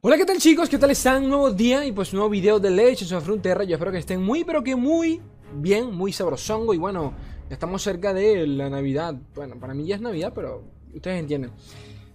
Hola, 0.00 0.16
¿qué 0.16 0.24
tal 0.24 0.38
chicos? 0.38 0.68
¿Qué 0.68 0.78
tal 0.78 0.92
están? 0.92 1.28
Nuevo 1.28 1.50
día 1.50 1.84
y 1.84 1.90
pues 1.90 2.12
nuevo 2.14 2.28
video 2.28 2.60
de 2.60 2.70
Legends 2.70 3.10
of 3.10 3.24
Frontera. 3.24 3.64
Yo 3.64 3.74
espero 3.74 3.90
que 3.90 3.98
estén 3.98 4.22
muy, 4.22 4.44
pero 4.44 4.62
que 4.62 4.76
muy 4.76 5.20
bien, 5.54 5.92
muy 5.92 6.12
sabrosongo. 6.12 6.72
Y 6.72 6.78
bueno, 6.78 7.14
estamos 7.50 7.82
cerca 7.82 8.14
de 8.14 8.46
la 8.46 8.70
Navidad. 8.70 9.16
Bueno, 9.34 9.56
para 9.58 9.74
mí 9.74 9.84
ya 9.88 9.96
es 9.96 10.00
Navidad, 10.00 10.32
pero 10.32 10.62
ustedes 10.94 11.18
entienden. 11.18 11.50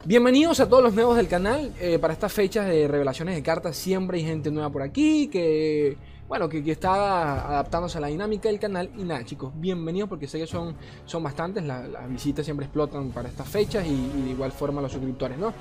Bienvenidos 0.05 0.61
a 0.61 0.69
todos 0.69 0.81
los 0.81 0.93
nuevos 0.93 1.17
del 1.17 1.27
canal. 1.27 1.73
Eh, 1.81 1.99
para 1.99 2.13
estas 2.13 2.31
fechas 2.31 2.67
de 2.67 2.87
revelaciones 2.87 3.35
de 3.35 3.43
cartas 3.43 3.75
siempre 3.75 4.17
hay 4.17 4.23
gente 4.23 4.49
nueva 4.49 4.69
por 4.69 4.81
aquí 4.81 5.27
que 5.27 5.97
bueno, 6.27 6.49
que, 6.49 6.63
está 6.71 7.47
adaptándose 7.49 7.97
a 7.97 8.01
la 8.01 8.07
dinámica 8.07 8.49
del 8.49 8.59
canal. 8.59 8.89
Y 8.97 9.03
nada, 9.03 9.23
chicos, 9.25 9.51
bienvenidos 9.55 10.09
porque 10.09 10.27
sé 10.27 10.39
que 10.39 10.47
son, 10.47 10.75
son 11.05 11.21
bastantes. 11.21 11.63
las 11.63 12.09
visitas 12.09 12.45
siempre 12.45 12.65
explotan 12.65 13.11
para 13.11 13.29
estas 13.29 13.47
fechas 13.47 13.85
y, 13.85 14.21
de 14.23 14.31
igual 14.31 14.51
forma 14.51 14.81
los 14.81 14.91
suscriptores, 14.91 15.37
¿no? 15.37 15.53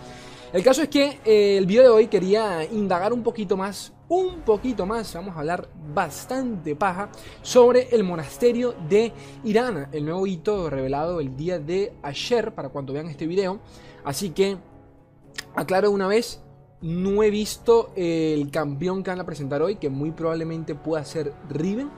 El 0.52 0.62
caso 0.62 0.82
es 0.82 0.90
que 0.90 1.18
eh, 1.24 1.56
el 1.56 1.64
video 1.64 1.84
de 1.84 1.88
hoy 1.88 2.06
quería 2.08 2.62
indagar 2.70 3.14
un 3.14 3.22
poquito 3.22 3.56
más, 3.56 3.94
un 4.08 4.42
poquito 4.42 4.84
más, 4.84 5.14
vamos 5.14 5.34
a 5.34 5.38
hablar 5.38 5.66
bastante 5.94 6.76
paja 6.76 7.08
sobre 7.40 7.88
el 7.90 8.04
monasterio 8.04 8.74
de 8.86 9.14
Irán, 9.44 9.88
el 9.92 10.04
nuevo 10.04 10.26
hito 10.26 10.68
revelado 10.68 11.20
el 11.20 11.34
día 11.38 11.58
de 11.58 11.94
ayer 12.02 12.54
para 12.54 12.68
cuando 12.68 12.92
vean 12.92 13.08
este 13.08 13.26
video. 13.26 13.60
Así 14.04 14.28
que 14.30 14.58
aclaro 15.54 15.90
una 15.90 16.06
vez, 16.06 16.42
no 16.82 17.22
he 17.22 17.30
visto 17.30 17.90
el 17.96 18.50
campeón 18.50 19.02
que 19.02 19.10
van 19.10 19.20
a 19.20 19.24
presentar 19.24 19.62
hoy, 19.62 19.76
que 19.76 19.88
muy 19.88 20.10
probablemente 20.10 20.74
pueda 20.74 21.02
ser 21.06 21.32
Riven. 21.48 21.88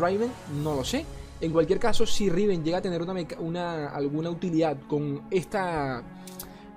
Riven, 0.00 0.30
no 0.62 0.76
lo 0.76 0.84
sé. 0.84 1.04
En 1.40 1.50
cualquier 1.50 1.80
caso, 1.80 2.06
si 2.06 2.30
Riven 2.30 2.62
llega 2.62 2.78
a 2.78 2.82
tener 2.82 3.02
una, 3.02 3.88
alguna 3.88 4.30
utilidad 4.30 4.76
con 4.86 5.22
esta, 5.32 6.04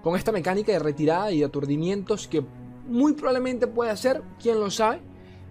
con 0.08 0.16
esta 0.16 0.32
mecánica 0.32 0.72
de 0.72 0.80
retirada 0.80 1.34
y 1.34 1.44
aturdimientos, 1.44 2.30
que 2.30 2.42
muy 2.88 3.12
probablemente 3.12 3.68
puede 3.68 3.98
ser, 3.98 4.24
quién 4.42 4.58
lo 4.58 4.72
sabe, 4.72 5.02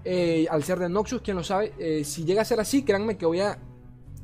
eh, 0.02 0.46
al 0.50 0.64
ser 0.64 0.78
de 0.78 0.88
Noxus, 0.88 1.20
quién 1.20 1.36
lo 1.36 1.44
sabe. 1.44 1.74
Eh, 1.78 2.04
si 2.04 2.24
llega 2.24 2.40
a 2.40 2.44
ser 2.46 2.58
así, 2.58 2.82
créanme 2.82 3.18
que 3.18 3.26
voy 3.26 3.40
a 3.40 3.58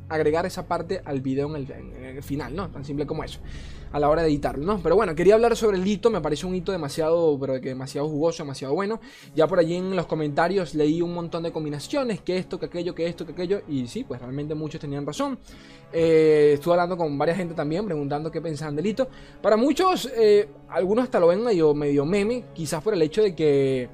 agregar 0.08 0.46
esa 0.46 0.66
parte 0.66 1.02
al 1.04 1.20
video 1.20 1.54
en 1.54 1.66
el, 2.02 2.22
final, 2.22 2.56
¿no? 2.56 2.70
Tan 2.70 2.82
simple 2.82 3.06
como 3.06 3.22
eso, 3.22 3.40
a 3.92 3.98
la 3.98 4.08
hora 4.08 4.22
de 4.22 4.28
editarlo, 4.28 4.64
¿no? 4.64 4.80
Pero 4.82 4.96
bueno, 4.96 5.14
quería 5.14 5.34
hablar 5.34 5.56
sobre 5.56 5.76
el 5.76 5.86
hito, 5.86 6.10
me 6.10 6.20
parece 6.20 6.46
un 6.46 6.54
hito 6.54 6.72
demasiado, 6.72 7.38
pero 7.38 7.58
demasiado 7.58 8.08
jugoso, 8.08 8.42
demasiado 8.42 8.74
bueno. 8.74 9.00
Ya 9.34 9.46
por 9.46 9.58
allí 9.58 9.74
en 9.76 9.94
los 9.94 10.06
comentarios 10.06 10.74
leí 10.74 11.02
un 11.02 11.12
montón 11.14 11.42
de 11.42 11.52
combinaciones, 11.52 12.20
que 12.20 12.36
esto, 12.38 12.58
que 12.58 12.66
aquello, 12.66 12.94
que 12.94 13.06
esto, 13.06 13.26
que 13.26 13.32
aquello, 13.32 13.62
y 13.68 13.86
sí, 13.86 14.04
pues 14.04 14.20
realmente 14.20 14.54
muchos 14.54 14.80
tenían 14.80 15.06
razón. 15.06 15.38
Eh, 15.92 16.52
estuve 16.54 16.74
hablando 16.74 16.96
con 16.96 17.16
varias 17.18 17.36
gente 17.36 17.54
también, 17.54 17.84
preguntando 17.84 18.30
qué 18.30 18.40
pensaban 18.40 18.74
del 18.74 18.86
hito. 18.86 19.08
Para 19.42 19.56
muchos, 19.56 20.10
eh, 20.16 20.48
algunos 20.68 21.04
hasta 21.04 21.20
lo 21.20 21.26
ven 21.26 21.42
medio, 21.42 21.74
medio 21.74 22.06
meme, 22.06 22.44
quizás 22.54 22.82
por 22.82 22.94
el 22.94 23.02
hecho 23.02 23.22
de 23.22 23.34
que 23.34 23.88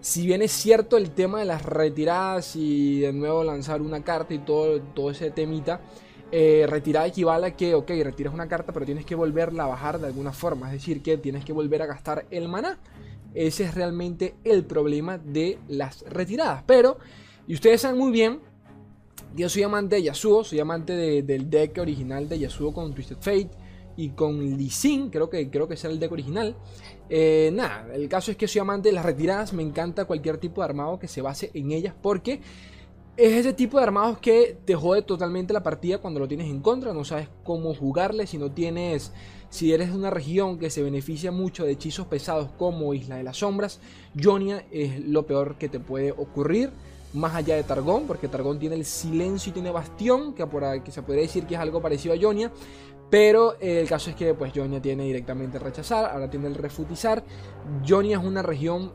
si 0.00 0.26
bien 0.26 0.42
es 0.42 0.52
cierto 0.52 0.96
el 0.96 1.10
tema 1.10 1.40
de 1.40 1.46
las 1.46 1.64
retiradas 1.64 2.54
y 2.54 3.00
de 3.00 3.12
nuevo 3.12 3.42
lanzar 3.42 3.82
una 3.82 4.04
carta 4.04 4.34
y 4.34 4.38
todo, 4.38 4.80
todo 4.80 5.10
ese 5.10 5.30
temita, 5.30 5.80
eh, 6.32 6.66
retirada 6.68 7.06
equivale 7.06 7.46
a 7.46 7.56
que, 7.56 7.74
ok, 7.74 7.88
retiras 8.02 8.34
una 8.34 8.48
carta, 8.48 8.72
pero 8.72 8.84
tienes 8.84 9.06
que 9.06 9.14
volverla 9.14 9.64
a 9.64 9.68
bajar 9.68 10.00
de 10.00 10.06
alguna 10.06 10.32
forma. 10.32 10.66
Es 10.66 10.80
decir, 10.80 11.02
que 11.02 11.16
tienes 11.18 11.44
que 11.44 11.52
volver 11.52 11.82
a 11.82 11.86
gastar 11.86 12.26
el 12.30 12.48
maná. 12.48 12.78
Ese 13.34 13.64
es 13.64 13.74
realmente 13.74 14.34
el 14.44 14.64
problema 14.64 15.18
de 15.18 15.58
las 15.68 16.02
retiradas. 16.02 16.64
Pero, 16.66 16.98
y 17.46 17.54
ustedes 17.54 17.82
saben 17.82 17.98
muy 17.98 18.10
bien, 18.10 18.40
yo 19.34 19.48
soy 19.48 19.62
amante 19.62 19.96
de 19.96 20.04
Yasuo, 20.04 20.44
soy 20.44 20.60
amante 20.60 21.22
del 21.22 21.50
deck 21.50 21.78
original 21.78 22.28
de 22.28 22.38
Yasuo 22.38 22.72
con 22.72 22.94
Twisted 22.94 23.18
Fate 23.20 23.50
y 23.96 24.10
con 24.10 24.56
Lee 24.56 25.08
creo 25.10 25.28
que, 25.28 25.50
creo 25.50 25.68
que 25.68 25.74
es 25.74 25.84
el 25.84 25.98
deck 25.98 26.12
original. 26.12 26.56
Eh, 27.08 27.50
nada, 27.52 27.86
el 27.94 28.08
caso 28.08 28.30
es 28.30 28.36
que 28.36 28.48
soy 28.48 28.60
amante 28.60 28.88
de 28.88 28.94
las 28.94 29.04
retiradas, 29.04 29.52
me 29.52 29.62
encanta 29.62 30.06
cualquier 30.06 30.38
tipo 30.38 30.60
de 30.60 30.66
armado 30.66 30.98
que 30.98 31.08
se 31.08 31.22
base 31.22 31.50
en 31.54 31.72
ellas 31.72 31.94
porque 32.00 32.40
es 33.16 33.32
ese 33.32 33.52
tipo 33.52 33.78
de 33.78 33.84
armados 33.84 34.18
que 34.18 34.58
te 34.64 34.74
jode 34.74 35.02
totalmente 35.02 35.52
la 35.52 35.62
partida 35.62 35.98
cuando 35.98 36.20
lo 36.20 36.28
tienes 36.28 36.48
en 36.48 36.60
contra, 36.60 36.92
no 36.92 37.04
sabes 37.04 37.28
cómo 37.44 37.74
jugarle, 37.74 38.26
si 38.26 38.36
no 38.36 38.50
tienes, 38.50 39.12
si 39.48 39.72
eres 39.72 39.90
de 39.90 39.96
una 39.96 40.10
región 40.10 40.58
que 40.58 40.68
se 40.68 40.82
beneficia 40.82 41.32
mucho 41.32 41.64
de 41.64 41.72
hechizos 41.72 42.06
pesados 42.06 42.50
como 42.58 42.92
Isla 42.92 43.16
de 43.16 43.24
las 43.24 43.38
Sombras, 43.38 43.80
Jonia 44.20 44.66
es 44.70 45.00
lo 45.00 45.26
peor 45.26 45.56
que 45.56 45.68
te 45.68 45.80
puede 45.80 46.12
ocurrir 46.12 46.70
más 47.14 47.34
allá 47.34 47.56
de 47.56 47.62
Targón, 47.62 48.06
porque 48.06 48.28
Targón 48.28 48.58
tiene 48.58 48.74
el 48.74 48.84
silencio 48.84 49.50
y 49.50 49.54
tiene 49.54 49.70
Bastión, 49.70 50.34
que, 50.34 50.92
se 50.92 51.02
podría 51.02 51.22
decir 51.22 51.46
que 51.46 51.54
es 51.54 51.60
algo 51.60 51.80
parecido 51.80 52.14
a 52.14 52.18
Jonia, 52.20 52.52
pero 53.08 53.54
eh, 53.60 53.80
el 53.80 53.88
caso 53.88 54.10
es 54.10 54.16
que 54.16 54.34
pues 54.34 54.52
Jonia 54.54 54.82
tiene 54.82 55.04
directamente 55.04 55.58
rechazar, 55.58 56.10
ahora 56.10 56.28
tiene 56.28 56.48
el 56.48 56.54
refutizar. 56.54 57.24
Jonia 57.86 58.18
es 58.18 58.24
una 58.24 58.42
región 58.42 58.92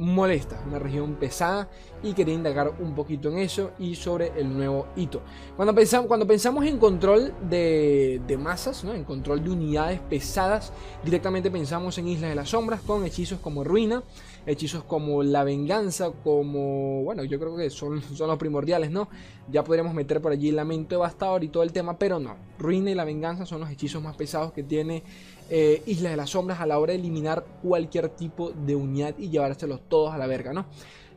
molesta, 0.00 0.58
una 0.66 0.78
región 0.78 1.14
pesada 1.16 1.68
y 2.02 2.14
quería 2.14 2.32
indagar 2.32 2.72
un 2.80 2.94
poquito 2.94 3.28
en 3.28 3.38
eso 3.38 3.72
y 3.78 3.94
sobre 3.94 4.32
el 4.34 4.56
nuevo 4.56 4.86
hito. 4.96 5.20
Cuando 5.56 5.74
pensamos, 5.74 6.08
cuando 6.08 6.26
pensamos 6.26 6.64
en 6.64 6.78
control 6.78 7.34
de, 7.50 8.38
masas, 8.40 8.82
¿no? 8.82 8.94
en 8.94 9.04
control 9.04 9.44
de 9.44 9.50
unidades 9.50 10.00
pesadas, 10.00 10.72
directamente 11.04 11.50
pensamos 11.50 11.98
en 11.98 12.08
Islas 12.08 12.30
de 12.30 12.36
las 12.36 12.48
Sombras 12.48 12.80
con 12.80 13.04
hechizos 13.04 13.40
como 13.40 13.62
Ruina, 13.62 14.02
hechizos 14.46 14.84
como 14.84 15.22
La 15.22 15.44
Venganza, 15.44 16.10
como, 16.24 17.02
bueno, 17.02 17.22
yo 17.24 17.38
creo 17.38 17.54
que 17.54 17.68
son, 17.68 18.00
son 18.14 18.28
los 18.28 18.38
primordiales, 18.38 18.90
¿no? 18.90 19.08
Ya 19.50 19.62
podríamos 19.62 19.92
meter 19.92 20.22
por 20.22 20.32
allí 20.32 20.50
Lamento 20.50 20.94
Devastador 20.94 21.44
y 21.44 21.48
todo 21.48 21.62
el 21.62 21.72
tema, 21.72 21.98
pero 21.98 22.18
no, 22.18 22.36
Ruina 22.58 22.90
y 22.90 22.94
La 22.94 23.04
Venganza 23.04 23.44
son 23.44 23.60
los 23.60 23.70
hechizos 23.70 24.02
más 24.02 24.16
pesados 24.16 24.52
que 24.52 24.62
tiene 24.62 25.02
eh, 25.50 25.82
Islas 25.86 26.12
de 26.12 26.16
las 26.16 26.30
Sombras 26.30 26.60
a 26.60 26.66
la 26.66 26.78
hora 26.78 26.92
de 26.92 26.98
eliminar 27.00 27.44
cualquier 27.62 28.08
tipo 28.10 28.50
de 28.52 28.76
unidad 28.76 29.14
y 29.18 29.28
llevárselos 29.28 29.80
todos 29.88 30.14
a 30.14 30.18
la 30.18 30.26
verga, 30.26 30.52
¿no? 30.52 30.66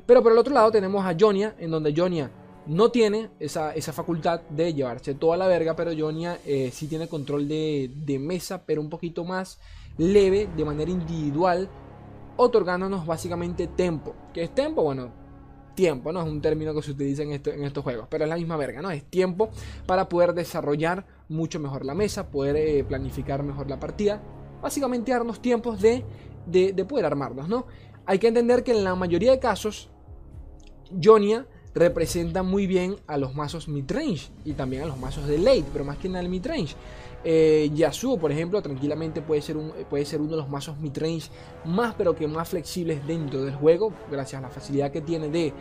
Pero 0.06 0.22
por 0.22 0.32
el 0.32 0.38
otro 0.38 0.54
lado 0.54 0.72
tenemos 0.72 1.06
a 1.06 1.16
Jonia, 1.18 1.56
en 1.60 1.72
donde 1.72 1.94
Jonia 1.96 2.32
no 2.66 2.90
tiene 2.90 3.30
esa, 3.40 3.74
facultad 3.94 4.42
de 4.50 4.74
llevarse 4.74 5.14
toda 5.14 5.38
la 5.38 5.48
verga, 5.48 5.76
pero 5.76 5.92
Jonia 5.98 6.40
eh, 6.46 6.72
sí 6.74 6.88
tiene 6.88 7.08
control 7.08 7.48
de, 7.48 8.18
mesa, 8.20 8.64
pero 8.66 8.82
un 8.82 8.90
poquito 8.90 9.24
más 9.24 9.60
leve, 9.98 10.50
de 10.56 10.66
manera 10.66 10.90
individual, 10.90 11.70
otorgándonos 12.36 13.06
básicamente 13.06 13.68
tempo. 13.68 14.16
¿Qué 14.34 14.44
es 14.44 14.56
tempo? 14.56 14.84
Bueno, 14.84 15.12
tiempo, 15.76 16.12
¿no? 16.12 16.22
Es 16.22 16.28
un 16.28 16.42
término 16.42 16.74
que 16.74 16.82
se 16.82 16.92
utiliza 16.92 17.24
en, 17.24 17.32
estos 17.32 17.84
juegos, 17.84 18.08
pero 18.10 18.24
es 18.26 18.30
la 18.30 18.36
misma 18.36 18.58
verga, 18.58 18.82
¿no? 18.82 18.92
Es 18.92 19.04
tiempo 19.04 19.50
para 19.86 20.10
poder 20.10 20.34
desarrollar 20.34 21.06
mucho 21.30 21.60
mejor 21.60 21.86
la 21.86 21.94
mesa, 21.94 22.30
poder 22.30 22.56
eh, 22.56 22.84
planificar 22.84 23.44
mejor 23.44 23.70
la 23.70 23.80
partida, 23.80 24.22
básicamente 24.62 25.12
darnos 25.12 25.42
tiempos 25.42 25.82
de, 25.82 26.06
de, 26.46 26.86
poder 26.86 27.06
armarnos, 27.06 27.48
¿no? 27.48 27.66
Hay 28.06 28.20
que 28.20 28.28
entender 28.28 28.64
que 28.64 28.72
en 28.72 28.84
la 28.84 28.96
mayoría 28.96 29.32
de 29.32 29.40
casos, 29.40 29.90
Jonia 31.02 31.48
representa 31.74 32.44
muy 32.44 32.68
bien 32.68 32.98
a 33.08 33.18
los 33.18 33.34
mazos 33.34 33.68
midrange 33.68 34.30
y 34.46 34.54
también 34.54 34.84
a 34.84 34.86
los 34.86 34.98
mazos 34.98 35.28
de 35.28 35.38
late, 35.38 35.66
pero 35.74 35.86
más 35.86 35.98
que 35.98 36.08
nada 36.08 36.22
el 36.22 36.30
midrange. 36.30 36.76
Eh, 37.24 37.72
Yasuo, 37.74 38.18
por 38.18 38.32
ejemplo, 38.32 38.62
tranquilamente 38.62 39.22
puede 39.22 39.42
ser, 39.42 39.58
un, 39.58 39.72
puede 39.90 40.06
ser 40.06 40.20
uno 40.22 40.32
de 40.32 40.38
los 40.38 40.50
mazos 40.50 40.78
midrange 40.80 41.30
más, 41.66 41.96
pero 41.96 42.16
que 42.16 42.28
más 42.28 42.50
flexibles 42.50 43.06
dentro 43.08 43.44
del 43.44 43.56
juego, 43.56 43.94
gracias 44.12 44.40
a 44.40 44.48
la 44.48 44.50
facilidad 44.50 44.92
que 44.92 45.02
tiene 45.02 45.30
de 45.30 45.54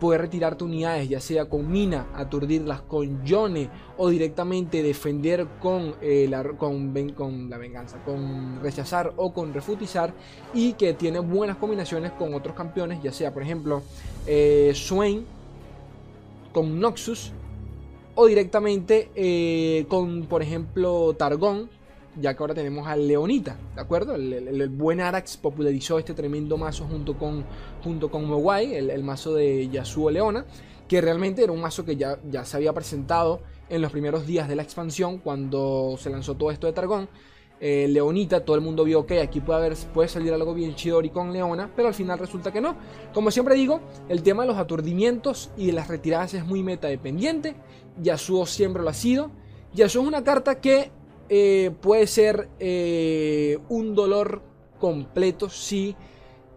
poder 0.00 0.22
retirar 0.22 0.56
tus 0.56 0.66
unidades, 0.66 1.08
ya 1.08 1.20
sea 1.20 1.44
con 1.44 1.70
mina, 1.70 2.06
aturdirlas 2.14 2.80
con 2.80 3.22
Yone 3.22 3.68
o 3.98 4.08
directamente 4.08 4.82
defender 4.82 5.46
con, 5.60 5.94
eh, 6.00 6.26
la, 6.28 6.42
con, 6.42 6.92
la 7.50 7.58
venganza, 7.58 7.98
con 8.04 8.60
rechazar 8.62 9.12
o 9.16 9.32
con 9.32 9.52
refutizar 9.52 10.12
y 10.54 10.72
que 10.72 10.94
tiene 10.94 11.20
buenas 11.20 11.58
combinaciones 11.58 12.12
con 12.12 12.32
otros 12.34 12.56
campeones, 12.56 13.02
ya 13.02 13.12
sea 13.12 13.32
por 13.32 13.42
ejemplo 13.42 13.82
eh, 14.26 14.72
Swain 14.74 15.26
con 16.52 16.80
Noxus 16.80 17.32
o 18.20 18.26
directamente 18.26 19.10
eh, 19.14 19.86
con 19.88 20.26
por 20.26 20.42
ejemplo 20.42 21.14
Targón 21.14 21.70
ya 22.20 22.34
que 22.34 22.42
ahora 22.42 22.54
tenemos 22.54 22.86
al 22.86 23.08
Leonita, 23.08 23.56
¿de 23.74 23.80
acuerdo? 23.80 24.14
El, 24.14 24.68
buen 24.68 25.00
Arax 25.00 25.38
popularizó 25.38 25.98
este 25.98 26.12
tremendo 26.12 26.58
mazo 26.58 26.84
junto 26.84 27.16
con, 27.16 27.44
junto 27.82 28.10
con 28.10 28.26
Mowai, 28.26 28.74
el, 28.74 29.02
mazo 29.04 29.32
de 29.32 29.68
Yasuo 29.68 30.10
Leona, 30.10 30.44
que 30.88 31.00
realmente 31.00 31.42
era 31.42 31.52
un 31.52 31.62
mazo 31.62 31.84
que 31.84 31.96
ya, 31.96 32.18
ya 32.28 32.44
se 32.44 32.56
había 32.56 32.74
presentado 32.74 33.40
en 33.70 33.80
los 33.80 33.92
primeros 33.92 34.26
días 34.26 34.48
de 34.48 34.56
la 34.56 34.62
expansión, 34.62 35.18
cuando 35.18 35.96
se 35.98 36.10
lanzó 36.10 36.34
todo 36.34 36.50
esto 36.50 36.66
de 36.66 36.72
Targón. 36.72 37.08
Eh, 37.62 37.86
Leonita, 37.90 38.42
todo 38.42 38.56
el 38.56 38.62
mundo 38.62 38.84
vio 38.84 39.04
que 39.04 39.20
aquí 39.20 39.40
puede, 39.40 39.58
haber, 39.58 39.76
puede 39.92 40.08
salir 40.08 40.32
algo 40.32 40.54
bien 40.54 40.74
chidori 40.74 41.10
con 41.10 41.30
Leona, 41.30 41.70
pero 41.76 41.88
al 41.88 41.94
final 41.94 42.18
resulta 42.18 42.50
que 42.50 42.60
no. 42.60 42.74
Como 43.12 43.30
siempre 43.30 43.54
digo, 43.54 43.80
el 44.08 44.22
tema 44.22 44.44
de 44.44 44.48
los 44.48 44.56
aturdimientos 44.56 45.50
y 45.58 45.66
de 45.66 45.72
las 45.74 45.88
retiradas 45.88 46.32
es 46.32 46.46
muy 46.46 46.62
meta 46.62 46.88
dependiente. 46.88 47.54
Yasuo 48.00 48.46
siempre 48.46 48.82
lo 48.82 48.88
ha 48.88 48.94
sido. 48.94 49.30
Yasuo 49.74 50.02
es 50.02 50.08
una 50.08 50.24
carta 50.24 50.58
que 50.60 50.90
eh, 51.28 51.70
puede 51.82 52.06
ser 52.06 52.48
eh, 52.58 53.58
un 53.68 53.94
dolor 53.94 54.42
completo 54.78 55.50
si 55.50 55.94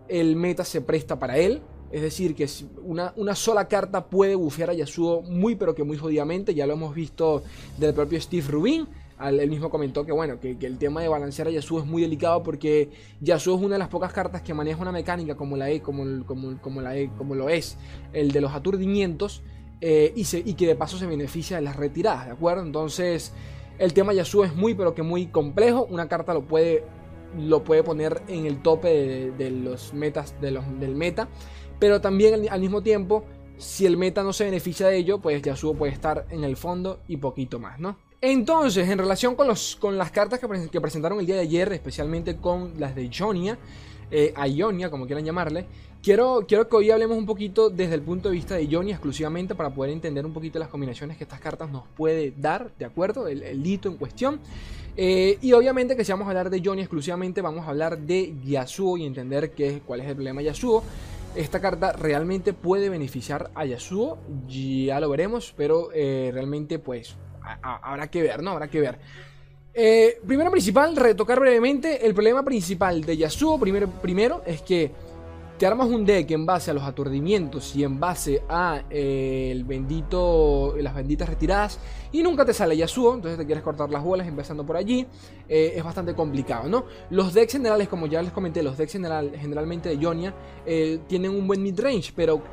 el 0.08 0.38
meta 0.38 0.64
se 0.64 0.80
presta 0.80 1.20
para 1.20 1.38
él. 1.38 1.62
Es 1.92 2.02
decir, 2.02 2.34
que 2.34 2.48
una, 2.82 3.14
una, 3.18 3.36
sola 3.36 3.68
carta 3.68 4.06
puede 4.06 4.34
bufear 4.34 4.72
a 4.72 4.74
Yasuo 4.74 5.22
muy 5.22 5.56
pero 5.56 5.76
que 5.76 5.84
muy 5.84 5.98
jodidamente. 5.98 6.56
Ya 6.56 6.66
lo 6.66 6.74
hemos 6.74 6.96
visto 6.96 7.44
del 7.78 7.94
propio 7.94 8.22
Steve 8.22 8.48
Rubin. 8.48 8.88
Él 9.20 9.50
mismo 9.50 9.70
comentó 9.70 10.06
que 10.06 10.12
bueno, 10.12 10.40
que, 10.40 10.58
el 10.62 10.78
tema 10.78 11.02
de 11.02 11.08
balancear 11.08 11.48
a 11.48 11.52
Yasuo 11.52 11.80
es 11.80 11.86
muy 11.86 12.02
delicado 12.02 12.44
porque 12.44 12.90
Yasuo 13.22 13.56
es 13.56 13.62
una 13.62 13.76
de 13.76 13.80
las 13.80 13.90
pocas 13.90 14.12
cartas 14.12 14.42
que 14.42 14.54
maneja 14.54 14.82
una 14.82 14.92
mecánica 14.92 15.36
como 15.36 15.56
la 15.56 15.70
e, 15.70 15.82
como, 15.82 16.04
la 16.06 16.98
e, 16.98 17.10
como 17.18 17.36
lo 17.36 17.50
es 17.50 17.78
el 18.12 18.32
de 18.32 18.42
los 18.42 18.54
aturdimientos 18.54 19.44
eh, 19.82 20.14
y, 20.16 20.54
que 20.54 20.68
de 20.68 20.76
paso 20.76 20.98
se 20.98 21.06
beneficia 21.06 21.58
de 21.58 21.64
las 21.64 21.76
retiradas, 21.76 22.28
¿de 22.28 22.32
acuerdo? 22.32 22.64
Entonces 22.64 23.34
el 23.80 23.94
tema 23.94 24.14
Yasuo 24.14 24.46
es 24.46 24.56
muy 24.56 24.74
pero 24.74 24.94
que 24.94 25.04
muy 25.04 25.28
complejo, 25.28 25.88
una 25.90 26.08
carta 26.08 26.34
lo 26.34 26.44
puede, 26.44 26.84
lo 27.38 27.64
puede 27.64 27.84
poner 27.84 28.22
en 28.28 28.46
el 28.46 28.62
tope 28.62 29.32
de, 29.38 29.52
los 29.52 29.94
metas 29.94 30.36
del 30.42 30.96
meta, 30.96 31.28
pero 31.80 32.02
también 32.02 32.48
al 32.50 32.62
mismo 32.62 32.82
tiempo 32.82 33.26
si 33.58 33.86
el 33.86 33.98
meta 33.98 34.24
no 34.24 34.34
se 34.34 34.46
beneficia 34.46 34.88
de 34.88 34.98
ello, 34.98 35.20
pues 35.20 35.42
Yasuo 35.42 35.74
puede 35.74 35.94
estar 35.94 36.26
en 36.30 36.44
el 36.44 36.58
fondo 36.58 37.00
y 37.08 37.18
poquito 37.18 37.60
más, 37.60 37.80
¿no? 37.80 37.98
Entonces, 38.26 38.88
en 38.88 38.98
relación 38.98 39.36
con, 39.36 39.50
los, 39.50 39.76
con 39.76 39.98
las 39.98 40.10
cartas 40.10 40.40
que, 40.40 40.80
presentaron 40.80 41.20
el 41.20 41.26
día 41.26 41.36
de 41.36 41.42
ayer, 41.42 41.74
especialmente 41.74 42.38
con 42.38 42.72
las 42.80 42.96
de 42.96 43.12
Jonia, 43.14 43.58
eh, 44.10 44.34
Ionia, 44.48 44.90
como 44.90 45.06
quieran 45.06 45.26
llamarle, 45.26 45.66
quiero, 46.02 46.46
quiero 46.48 46.70
que 46.70 46.76
hoy 46.78 46.90
hablemos 46.90 47.18
un 47.18 47.26
poquito 47.26 47.70
desde 47.70 47.96
el 47.96 48.02
punto 48.02 48.30
de 48.30 48.36
vista 48.36 48.56
de 48.56 48.66
Ionia 48.66 48.94
exclusivamente 48.94 49.56
para 49.56 49.72
poder 49.72 49.92
entender 49.92 50.26
un 50.26 50.32
poquito 50.32 50.58
las 50.58 50.70
combinaciones 50.70 51.18
que 51.18 51.26
estas 51.26 51.42
cartas 51.42 51.70
nos 51.70 51.86
puede 51.98 52.34
dar, 52.38 52.72
¿de 52.80 52.86
acuerdo? 52.86 53.28
El, 53.28 53.68
hito 53.68 53.90
en 53.90 53.98
cuestión. 53.98 54.40
Eh, 54.96 55.38
y 55.42 55.52
obviamente 55.52 55.98
que 55.98 56.06
si 56.06 56.14
vamos 56.14 56.28
a 56.28 56.30
hablar 56.30 56.50
de 56.50 56.62
Jonia 56.64 56.84
exclusivamente, 56.86 57.42
vamos 57.42 57.68
a 57.68 57.72
hablar 57.72 57.98
de 57.98 58.34
Yasuo 58.46 58.96
y 58.96 59.06
entender 59.06 59.52
qué, 59.52 59.82
cuál 59.86 60.00
es 60.00 60.08
el 60.08 60.16
problema 60.16 60.40
de 60.40 60.46
Yasuo. 60.46 60.82
Esta 61.36 61.60
carta 61.60 61.92
realmente 61.92 62.54
puede 62.54 62.88
beneficiar 62.88 63.52
a 63.54 63.66
Yasuo, 63.66 64.18
ya 64.48 65.02
lo 65.02 65.10
veremos, 65.10 65.54
pero 65.58 65.90
eh, 65.94 66.30
realmente 66.34 66.80
pues 66.80 67.18
habrá 67.62 68.08
que 68.08 68.22
ver, 68.22 68.42
¿no? 68.42 68.52
Habrá 68.52 68.68
que 68.68 68.80
ver. 68.80 69.00
Eh, 69.76 70.20
primero 70.26 70.52
principal, 70.52 70.96
retocar 70.96 71.40
brevemente, 71.40 72.06
el 72.06 72.14
problema 72.14 72.44
principal 72.44 73.04
de 73.04 73.18
Yasuo, 73.18 73.60
primero, 73.60 73.88
primero 73.90 74.44
es 74.46 74.62
que 74.62 74.92
te 75.58 75.66
armas 75.66 75.88
un 75.88 76.06
deck 76.06 76.30
en 76.30 76.46
base 76.46 76.70
a 76.70 76.76
los 76.76 76.84
aturdimientos 76.84 77.76
y 77.76 77.84
en 77.84 78.00
base 78.00 78.44
a 78.48 78.84
eh, 78.92 79.50
el 79.52 79.64
bendito, 79.64 80.76
las 80.78 80.94
benditas 80.94 81.28
retiradas 81.28 81.80
y 82.12 82.22
nunca 82.22 82.46
te 82.46 82.54
sale 82.54 82.78
Yasuo, 82.78 83.16
entonces 83.16 83.40
te 83.40 83.48
quieres 83.48 83.64
cortar 83.64 83.90
las 83.90 84.04
bolas 84.04 84.28
empezando 84.28 84.64
por 84.64 84.78
allí, 84.78 85.08
eh, 85.50 85.74
es 85.76 85.84
bastante 85.84 86.14
complicado, 86.14 86.70
¿no? 86.70 86.86
Los 87.10 87.34
decks 87.34 87.54
generales, 87.54 87.88
como 87.88 88.06
ya 88.06 88.22
les 88.22 88.32
comenté, 88.32 88.62
los 88.62 88.78
decks 88.78 88.92
general, 88.92 89.32
generalmente 89.36 89.90
de 89.90 89.96
Ionia 89.96 90.36
tienen 91.08 91.32
un 91.32 91.48
buen 91.48 91.64
midrange, 91.64 92.14
pero 92.16 92.44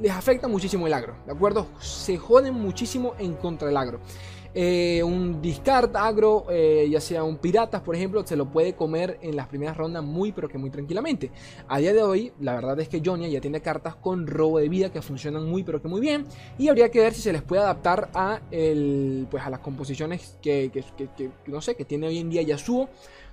les 0.00 0.12
afecta 0.12 0.48
muchísimo 0.48 0.86
el 0.86 0.94
agro, 0.94 1.16
¿de 1.26 1.32
acuerdo? 1.32 1.66
Se 1.80 2.16
joden 2.16 2.54
muchísimo 2.54 3.14
en 3.18 3.34
contra 3.34 3.68
del 3.68 3.76
agro. 3.76 4.00
Eh, 4.58 5.02
un 5.02 5.42
discard 5.42 5.94
agro, 5.96 6.46
eh, 6.48 6.88
ya 6.90 6.98
sea 6.98 7.22
un 7.24 7.36
piratas, 7.36 7.82
por 7.82 7.94
ejemplo, 7.94 8.26
se 8.26 8.36
lo 8.36 8.50
puede 8.50 8.74
comer 8.74 9.18
en 9.20 9.36
las 9.36 9.48
primeras 9.48 9.76
rondas 9.76 10.02
muy, 10.02 10.32
pero 10.32 10.48
que 10.48 10.56
muy 10.56 10.70
tranquilamente. 10.70 11.30
A 11.68 11.76
día 11.76 11.92
de 11.92 12.02
hoy, 12.02 12.32
la 12.40 12.54
verdad 12.54 12.80
es 12.80 12.88
que 12.88 13.02
Jonia 13.04 13.28
ya 13.28 13.38
tiene 13.38 13.60
cartas 13.60 13.96
con 13.96 14.26
robo 14.26 14.58
de 14.58 14.70
vida 14.70 14.90
que 14.90 15.02
funcionan 15.02 15.46
muy, 15.46 15.62
pero 15.62 15.82
que 15.82 15.88
muy 15.88 16.00
bien. 16.00 16.24
Y 16.56 16.68
habría 16.68 16.90
que 16.90 17.00
ver 17.00 17.12
si 17.12 17.20
se 17.20 17.34
les 17.34 17.42
puede 17.42 17.60
adaptar 17.60 18.08
a, 18.14 18.40
el, 18.50 19.26
pues 19.30 19.44
a 19.44 19.50
las 19.50 19.60
composiciones 19.60 20.38
que, 20.40 20.70
no 21.48 21.60
sé, 21.60 21.74
que 21.74 21.84
tiene 21.84 22.06
hoy 22.06 22.18
en 22.18 22.30
día 22.30 22.40
Yasuo. 22.40 22.88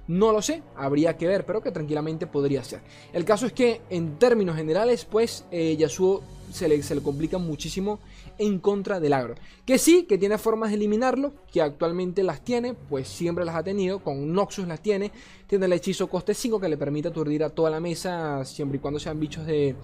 No 0.06 0.33
lo 0.33 0.42
sé, 0.42 0.62
habría 0.75 1.16
que 1.16 1.25
ver, 1.25 1.45
pero 1.45 1.62
que 1.62 1.71
tranquilamente 1.71 2.27
podría 2.27 2.62
ser. 2.66 2.81
El 3.13 3.24
caso 3.24 3.45
es 3.45 3.54
que 3.54 3.80
en 3.89 4.19
términos 4.19 4.57
generales, 4.57 5.06
pues 5.06 5.45
eh, 5.51 5.77
Yasuo 5.77 6.21
se 6.54 6.68
le, 6.68 6.82
se 6.84 6.96
le 6.96 7.02
complica 7.02 7.38
muchísimo 7.38 8.00
en 8.38 8.60
contra 8.60 9.00
del 9.00 9.14
agro. 9.14 9.36
Que 9.66 9.78
sí, 9.78 10.04
que 10.04 10.18
tiene 10.18 10.38
formas 10.38 10.70
de 10.70 10.76
eliminarlo, 10.76 11.34
que 11.52 11.62
actualmente 11.62 12.24
las 12.24 12.44
tiene, 12.44 12.74
pues 12.74 13.08
siempre 13.08 13.46
las 13.46 13.56
ha 13.56 13.64
tenido, 13.64 14.00
con 14.04 14.34
Noxus 14.34 14.68
las 14.68 14.82
tiene, 14.82 15.12
tiene 15.48 15.66
el 15.66 15.74
hechizo 15.74 16.08
coste 16.08 16.34
5 16.34 16.60
que 16.60 16.68
le 16.68 16.78
permite 16.78 17.10
aturdir 17.10 17.44
a 17.44 17.50
toda 17.50 17.70
la 17.70 17.80
mesa 17.80 18.44
siempre 18.44 18.78
y 18.78 18.82
cuando 18.82 19.00
sean 19.00 19.20
bichos 19.20 19.46
de, 19.46 19.76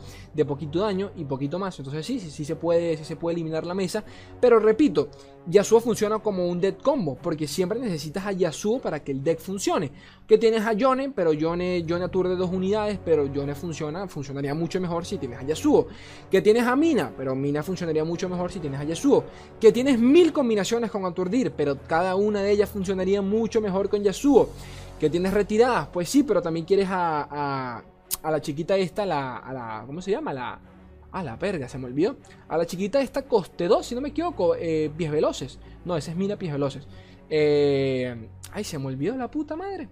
poquito 0.47 0.79
daño 0.79 1.11
y 1.15 1.25
poquito 1.25 1.59
más. 1.59 1.77
Entonces 1.79 2.05
sí, 2.05 2.19
sí, 2.19 2.31
sí 2.31 2.45
se 2.45 2.55
puede, 2.55 2.97
sí 2.97 3.05
se 3.05 3.15
puede 3.15 3.35
eliminar 3.35 3.65
la 3.65 3.73
mesa, 3.73 4.03
pero 4.41 4.59
repito, 4.59 5.09
Yasuo 5.45 5.79
funciona 5.79 6.19
como 6.19 6.47
un 6.47 6.59
deck 6.59 6.81
combo, 6.81 7.17
porque 7.21 7.47
siempre 7.47 7.79
necesitas 7.79 8.25
a 8.25 8.31
Yasuo 8.31 8.79
para 8.79 9.03
que 9.03 9.11
el 9.11 9.23
deck 9.23 9.39
funcione. 9.39 9.91
Que 10.27 10.37
tienes 10.37 10.63
a 10.65 10.73
Yone, 10.73 11.11
pero 11.15 11.33
Yone, 11.33 11.83
Yone 11.83 12.05
aturde 12.05 12.35
dos 12.35 12.51
unidades, 12.51 12.99
pero 13.03 13.25
Yone 13.25 13.55
funciona, 13.55 14.07
funcionaría 14.07 14.53
mucho 14.53 14.79
mejor 14.79 15.05
si 15.05 15.17
tienes 15.17 15.39
a 15.39 15.43
Yasuo. 15.43 15.87
Que 16.29 16.41
tienes 16.41 16.58
a 16.65 16.75
Mina, 16.75 17.11
pero 17.17 17.35
Mina 17.35 17.63
funcionaría 17.63 18.03
mucho 18.03 18.29
mejor 18.29 18.51
si 18.51 18.59
tienes 18.59 18.79
a 18.79 18.83
Yasuo. 18.83 19.23
Que 19.59 19.71
tienes 19.71 19.99
mil 19.99 20.33
combinaciones 20.33 20.91
con 20.91 21.05
aturdir, 21.05 21.51
pero 21.51 21.77
cada 21.87 22.15
una 22.15 22.41
de 22.41 22.51
ellas 22.51 22.69
funcionaría 22.69 23.21
mucho 23.21 23.61
mejor 23.61 23.89
con 23.89 24.03
Yasuo. 24.03 24.49
Que 24.99 25.09
tienes 25.09 25.33
retiradas, 25.33 25.87
pues 25.87 26.09
sí, 26.09 26.23
pero 26.23 26.41
también 26.41 26.65
quieres 26.65 26.87
a, 26.89 27.83
a, 28.23 28.31
la 28.31 28.41
chiquita 28.41 28.75
esta, 28.77 29.05
la, 29.05 29.37
a 29.37 29.53
la, 29.53 29.83
¿cómo 29.85 30.01
se 30.01 30.11
llama? 30.11 30.33
La, 30.33 30.59
a 31.11 31.23
la 31.23 31.35
verga, 31.35 31.67
se 31.67 31.77
me 31.77 31.85
olvidó. 31.85 32.17
A 32.47 32.57
la 32.57 32.65
chiquita 32.65 33.01
esta 33.01 33.23
coste 33.23 33.67
2, 33.67 33.85
si 33.85 33.95
no 33.95 34.01
me 34.01 34.09
equivoco, 34.09 34.55
eh, 34.55 34.91
pies 34.95 35.11
veloces. 35.11 35.59
No, 35.85 35.95
esa 35.97 36.11
es 36.11 36.17
Mina 36.17 36.37
pies 36.37 36.51
veloces. 36.51 36.87
Eh, 37.29 38.29
ay, 38.51 38.63
se 38.63 38.77
me 38.79 38.87
olvidó 38.87 39.15
la 39.15 39.29
puta 39.29 39.55
madre. 39.55 39.89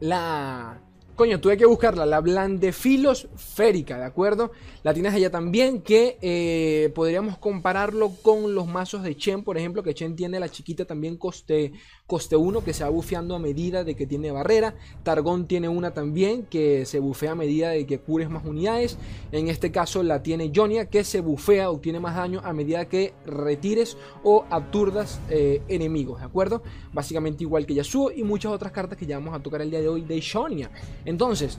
La... 0.00 0.80
Coño, 1.16 1.40
tuve 1.40 1.56
que 1.56 1.64
buscarla, 1.64 2.04
la 2.04 2.20
blandefilosférica, 2.20 3.96
¿de 3.96 4.04
acuerdo? 4.04 4.52
La 4.82 4.92
tienes 4.92 5.14
allá 5.14 5.30
también, 5.30 5.80
que 5.80 6.18
eh, 6.20 6.92
podríamos 6.94 7.38
compararlo 7.38 8.10
con 8.20 8.54
los 8.54 8.66
mazos 8.66 9.02
de 9.02 9.16
Chen, 9.16 9.42
por 9.42 9.56
ejemplo, 9.56 9.82
que 9.82 9.94
Chen 9.94 10.14
tiene 10.14 10.38
la 10.38 10.50
chiquita 10.50 10.84
también 10.84 11.16
coste, 11.16 11.72
coste 12.06 12.36
1, 12.36 12.62
que 12.62 12.72
se 12.72 12.84
va 12.84 12.90
bufeando 12.90 13.34
a 13.34 13.38
medida 13.38 13.82
de 13.84 13.96
que 13.96 14.06
tiene 14.06 14.30
barrera. 14.30 14.74
Targón 15.02 15.46
tiene 15.46 15.68
una 15.68 15.92
también, 15.92 16.44
que 16.44 16.86
se 16.86 17.00
bufea 17.00 17.32
a 17.32 17.34
medida 17.34 17.70
de 17.70 17.86
que 17.86 17.98
cures 17.98 18.30
más 18.30 18.44
unidades. 18.44 18.96
En 19.32 19.48
este 19.48 19.72
caso 19.72 20.02
la 20.02 20.22
tiene 20.22 20.52
Jonia, 20.54 20.86
que 20.86 21.04
se 21.04 21.20
bufea 21.20 21.70
o 21.70 21.78
tiene 21.78 22.00
más 22.00 22.14
daño 22.14 22.40
a 22.44 22.52
medida 22.52 22.88
que 22.88 23.14
retires 23.26 23.96
o 24.22 24.44
aturdas 24.50 25.20
eh, 25.30 25.62
enemigos, 25.68 26.20
¿de 26.20 26.26
acuerdo? 26.26 26.62
Básicamente 26.92 27.44
igual 27.44 27.66
que 27.66 27.74
Yasuo 27.74 28.12
y 28.12 28.22
muchas 28.22 28.52
otras 28.52 28.72
cartas 28.72 28.96
que 28.96 29.06
ya 29.06 29.18
vamos 29.18 29.34
a 29.34 29.42
tocar 29.42 29.62
el 29.62 29.70
día 29.70 29.80
de 29.80 29.88
hoy 29.88 30.02
de 30.02 30.22
Jonia. 30.22 30.70
Entonces, 31.04 31.58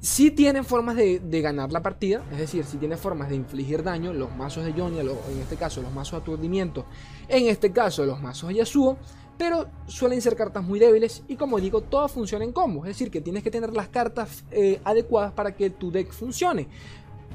si 0.00 0.30
tienen 0.30 0.64
formas 0.64 0.94
de, 0.96 1.20
ganar 1.42 1.72
la 1.72 1.82
partida, 1.82 2.22
es 2.30 2.38
decir, 2.38 2.64
si 2.64 2.76
tienen 2.76 2.96
formas 2.96 3.28
de 3.28 3.36
infligir 3.36 3.82
daño, 3.82 4.12
los 4.12 4.34
mazos 4.36 4.64
de 4.64 4.72
Jonia, 4.72 5.02
en 5.02 5.40
este 5.40 5.56
caso 5.56 5.82
los 5.82 5.92
mazos 5.92 6.12
de 6.12 6.18
aturdimiento, 6.18 6.86
en 7.28 7.48
este 7.48 7.72
caso 7.72 8.06
los 8.06 8.20
mazos 8.20 8.48
de 8.50 8.56
Yasuo, 8.56 8.98
pero 9.38 9.66
suelen 9.86 10.20
ser 10.20 10.36
cartas 10.36 10.64
muy 10.64 10.78
débiles 10.78 11.22
y 11.28 11.36
como 11.36 11.60
digo, 11.60 11.82
todas 11.82 12.10
funcionan 12.12 12.48
en 12.48 12.52
combo, 12.52 12.84
es 12.84 12.88
decir, 12.88 13.10
que 13.10 13.20
tienes 13.20 13.42
que 13.42 13.50
tener 13.50 13.72
las 13.72 13.88
cartas 13.88 14.44
eh, 14.50 14.80
adecuadas 14.84 15.32
para 15.32 15.54
que 15.54 15.70
tu 15.70 15.90
deck 15.90 16.12
funcione. 16.12 16.68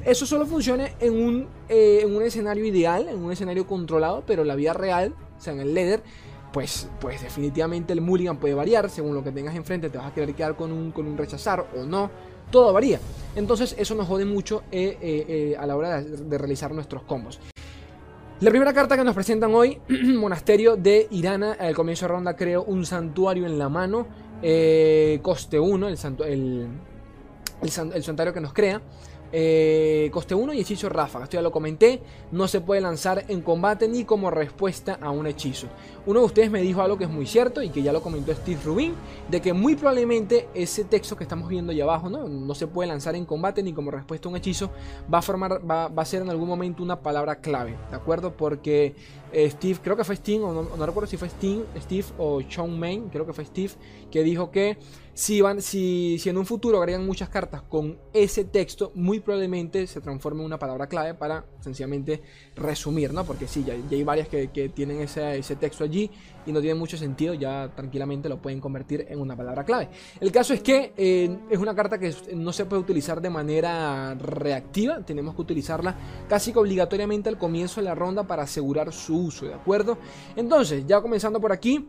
Eso 0.03 0.25
solo 0.25 0.47
funciona 0.47 0.89
en 0.99 1.13
un, 1.13 1.47
eh, 1.69 1.99
en 2.01 2.15
un 2.15 2.23
escenario 2.23 2.65
ideal, 2.65 3.07
en 3.07 3.23
un 3.23 3.31
escenario 3.31 3.67
controlado, 3.67 4.23
pero 4.25 4.41
en 4.41 4.47
la 4.47 4.55
vida 4.55 4.73
real, 4.73 5.13
o 5.37 5.41
sea, 5.41 5.53
en 5.53 5.59
el 5.59 5.75
ladder, 5.75 6.01
pues, 6.51 6.89
pues 6.99 7.21
definitivamente 7.21 7.93
el 7.93 8.01
mulligan 8.01 8.39
puede 8.39 8.55
variar, 8.55 8.89
según 8.89 9.13
lo 9.13 9.23
que 9.23 9.31
tengas 9.31 9.55
enfrente 9.55 9.89
te 9.89 9.97
vas 9.97 10.07
a 10.07 10.13
querer 10.13 10.33
quedar 10.33 10.55
con 10.55 10.71
un, 10.71 10.91
con 10.91 11.05
un 11.05 11.17
rechazar 11.17 11.67
o 11.77 11.83
no, 11.85 12.09
todo 12.49 12.73
varía. 12.73 12.99
Entonces 13.35 13.75
eso 13.77 13.93
nos 13.93 14.07
jode 14.07 14.25
mucho 14.25 14.63
eh, 14.71 15.55
a 15.57 15.65
la 15.67 15.75
hora 15.75 16.01
de, 16.01 16.37
realizar 16.37 16.73
nuestros 16.73 17.03
combos. 17.03 17.39
La 18.41 18.49
primera 18.49 18.73
carta 18.73 18.97
que 18.97 19.03
nos 19.03 19.13
presentan 19.13 19.53
hoy, 19.53 19.79
Monasterio 19.87 20.75
de 20.75 21.07
Irana, 21.11 21.51
al 21.59 21.75
comienzo 21.75 22.05
de 22.05 22.11
ronda 22.11 22.35
creo 22.35 22.63
un 22.63 22.87
santuario 22.87 23.45
en 23.45 23.59
la 23.59 23.69
mano, 23.69 24.07
coste 25.21 25.59
1, 25.59 25.87
el, 25.87 25.97
el, 26.25 26.67
el 27.61 28.03
santuario 28.03 28.33
que 28.33 28.41
nos 28.41 28.51
crea. 28.51 28.81
Eh, 29.33 30.09
coste 30.11 30.35
1 30.35 30.53
y 30.53 30.59
hechizo 30.59 30.89
ráfaga. 30.89 31.25
Esto 31.25 31.37
ya 31.37 31.41
lo 31.41 31.51
comenté. 31.51 32.01
No 32.31 32.47
se 32.47 32.61
puede 32.61 32.81
lanzar 32.81 33.25
en 33.27 33.41
combate 33.41 33.87
ni 33.87 34.03
como 34.03 34.29
respuesta 34.29 34.97
a 35.01 35.11
un 35.11 35.27
hechizo. 35.27 35.67
Uno 36.05 36.19
de 36.19 36.25
ustedes 36.25 36.51
me 36.51 36.61
dijo 36.61 36.81
algo 36.81 36.97
que 36.97 37.05
es 37.05 37.09
muy 37.09 37.25
cierto 37.25 37.61
y 37.61 37.69
que 37.69 37.81
ya 37.81 37.93
lo 37.93 38.01
comentó 38.01 38.33
Steve 38.33 38.59
Rubin. 38.63 38.93
De 39.29 39.41
que 39.41 39.53
muy 39.53 39.75
probablemente 39.75 40.49
ese 40.53 40.83
texto 40.83 41.15
que 41.15 41.23
estamos 41.23 41.47
viendo 41.47 41.71
allá 41.71 41.83
abajo 41.83 42.09
no, 42.09 42.27
no 42.27 42.55
se 42.55 42.67
puede 42.67 42.89
lanzar 42.89 43.15
en 43.15 43.25
combate 43.25 43.63
ni 43.63 43.73
como 43.73 43.91
respuesta 43.91 44.27
a 44.27 44.31
un 44.31 44.37
hechizo. 44.37 44.71
Va 45.11 45.19
a, 45.19 45.21
formar, 45.21 45.61
va, 45.69 45.85
a 45.85 46.05
ser 46.05 46.21
en 46.21 46.29
algún 46.29 46.47
momento 46.47 46.83
una 46.83 46.99
palabra 47.01 47.37
clave. 47.37 47.77
¿De 47.89 47.95
acuerdo? 47.95 48.35
Porque 48.35 48.95
eh, 49.33 49.49
Steve, 49.49 49.79
creo 49.81 49.95
que 49.95 50.03
fue 50.03 50.15
Steve, 50.15 50.43
o 50.43 50.51
no, 50.51 50.85
recuerdo 50.85 51.07
si 51.07 51.17
fue 51.17 51.29
Steve, 51.29 51.63
Steve 51.81 52.05
o 52.17 52.41
Sean 52.49 52.77
Main, 52.77 53.09
creo 53.09 53.25
que 53.25 53.33
fue 53.33 53.45
Steve, 53.45 53.71
que 54.09 54.23
dijo 54.23 54.51
que 54.51 54.77
Si, 55.13 55.41
van, 55.41 55.61
si, 55.61 56.17
si 56.19 56.29
en 56.29 56.37
un 56.37 56.45
futuro 56.45 56.77
agregan 56.77 57.05
muchas 57.05 57.27
cartas 57.27 57.61
con 57.61 57.97
ese 58.13 58.45
texto, 58.45 58.91
muy 58.95 59.19
probablemente 59.19 59.85
se 59.85 59.99
transforme 59.99 60.39
en 60.39 60.45
una 60.45 60.57
palabra 60.57 60.87
clave 60.87 61.13
para 61.13 61.45
sencillamente 61.59 62.21
resumir, 62.55 63.13
¿no? 63.13 63.25
Porque 63.25 63.45
sí, 63.45 63.63
ya, 63.65 63.73
hay 63.73 64.03
varias 64.03 64.29
que, 64.29 64.47
tienen 64.73 65.01
ese, 65.01 65.37
ese, 65.37 65.57
texto 65.57 65.83
allí 65.83 66.09
y 66.45 66.51
no 66.51 66.61
tiene 66.61 66.75
mucho 66.75 66.97
sentido, 66.97 67.33
ya 67.33 67.69
tranquilamente 67.75 68.29
lo 68.29 68.41
pueden 68.41 68.59
convertir 68.59 69.05
en 69.09 69.19
una 69.19 69.35
palabra 69.35 69.63
clave. 69.63 69.89
El 70.19 70.31
caso 70.31 70.53
es 70.53 70.61
que 70.61 70.93
eh, 70.97 71.37
es 71.49 71.59
una 71.59 71.75
carta 71.75 71.97
que 71.97 72.13
no 72.35 72.53
se 72.53 72.65
puede 72.65 72.81
utilizar 72.81 73.21
de 73.21 73.29
manera 73.29 74.15
reactiva, 74.15 75.03
tenemos 75.05 75.35
que 75.35 75.41
utilizarla 75.41 75.95
casi 76.27 76.51
que 76.51 76.59
obligatoriamente 76.59 77.29
al 77.29 77.37
comienzo 77.37 77.81
de 77.81 77.85
la 77.85 77.95
ronda 77.95 78.23
para 78.23 78.43
asegurar 78.43 78.91
su 78.91 79.17
uso, 79.17 79.45
¿de 79.45 79.53
acuerdo? 79.53 79.97
Entonces, 80.35 80.85
ya 80.85 81.01
comenzando 81.01 81.39
por 81.39 81.51
aquí 81.51 81.87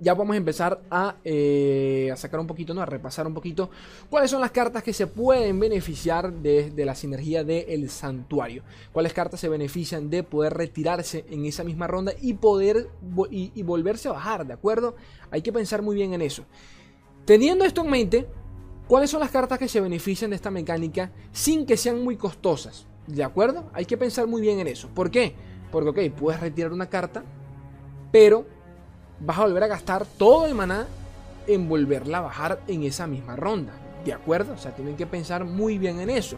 ya 0.00 0.14
vamos 0.14 0.34
a 0.34 0.36
empezar 0.38 0.80
eh, 1.24 2.08
a, 2.10 2.16
sacar 2.16 2.40
un 2.40 2.46
poquito, 2.46 2.72
¿no? 2.72 2.80
A 2.80 2.86
repasar 2.86 3.26
un 3.26 3.34
poquito 3.34 3.70
cuáles 4.08 4.30
son 4.30 4.40
las 4.40 4.50
cartas 4.50 4.82
que 4.82 4.94
se 4.94 5.06
pueden 5.06 5.60
beneficiar 5.60 6.32
de, 6.32 6.72
la 6.84 6.94
sinergia 6.94 7.44
del 7.44 7.90
santuario. 7.90 8.62
Cuáles 8.92 9.12
cartas 9.12 9.40
se 9.40 9.48
benefician 9.48 10.08
de 10.08 10.22
poder 10.22 10.54
retirarse 10.54 11.26
en 11.28 11.44
esa 11.44 11.64
misma 11.64 11.86
ronda 11.86 12.12
y 12.20 12.34
poder 12.34 12.88
y, 13.30 13.62
volverse 13.62 14.08
a 14.08 14.12
bajar, 14.12 14.46
¿de 14.46 14.54
acuerdo? 14.54 14.96
Hay 15.30 15.42
que 15.42 15.52
pensar 15.52 15.82
muy 15.82 15.94
bien 15.94 16.14
en 16.14 16.22
eso. 16.22 16.44
Teniendo 17.26 17.64
esto 17.64 17.84
en 17.84 17.90
mente, 17.90 18.26
¿cuáles 18.88 19.10
son 19.10 19.20
las 19.20 19.30
cartas 19.30 19.58
que 19.58 19.68
se 19.68 19.80
benefician 19.80 20.30
de 20.30 20.36
esta 20.36 20.50
mecánica 20.50 21.12
sin 21.30 21.66
que 21.66 21.76
sean 21.76 22.02
muy 22.02 22.16
costosas? 22.16 22.86
¿De 23.06 23.22
acuerdo? 23.22 23.70
Hay 23.74 23.84
que 23.84 23.98
pensar 23.98 24.26
muy 24.26 24.40
bien 24.40 24.60
en 24.60 24.66
eso. 24.66 24.88
¿Por 24.94 25.10
qué? 25.10 25.34
Porque, 25.70 26.08
ok, 26.08 26.16
puedes 26.16 26.40
retirar 26.40 26.72
una 26.72 26.88
carta, 26.88 27.22
pero 28.10 28.46
vas 29.20 29.38
a 29.38 29.42
volver 29.42 29.64
a 29.64 29.66
gastar 29.68 30.04
todo 30.04 30.46
el 30.46 30.54
maná 30.54 30.86
en 31.46 31.68
volverla 31.68 32.18
a 32.18 32.22
bajar 32.22 32.60
en 32.66 32.82
esa 32.82 33.06
misma 33.06 33.36
ronda. 33.36 33.72
¿De 34.04 34.12
acuerdo? 34.12 34.54
O 34.54 34.58
sea, 34.58 34.74
tienen 34.74 34.96
que 34.96 35.06
pensar 35.06 35.44
muy 35.44 35.78
bien 35.78 36.00
en 36.00 36.10
eso. 36.10 36.36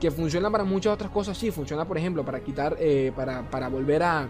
Que 0.00 0.10
funciona 0.10 0.50
para 0.50 0.64
muchas 0.64 0.94
otras 0.94 1.10
cosas, 1.10 1.36
sí. 1.36 1.50
Funciona, 1.50 1.84
por 1.84 1.98
ejemplo, 1.98 2.24
para 2.24 2.40
quitar, 2.40 2.76
eh, 2.80 3.12
para, 3.14 3.48
para 3.50 3.68
volver 3.68 4.02
a, 4.02 4.28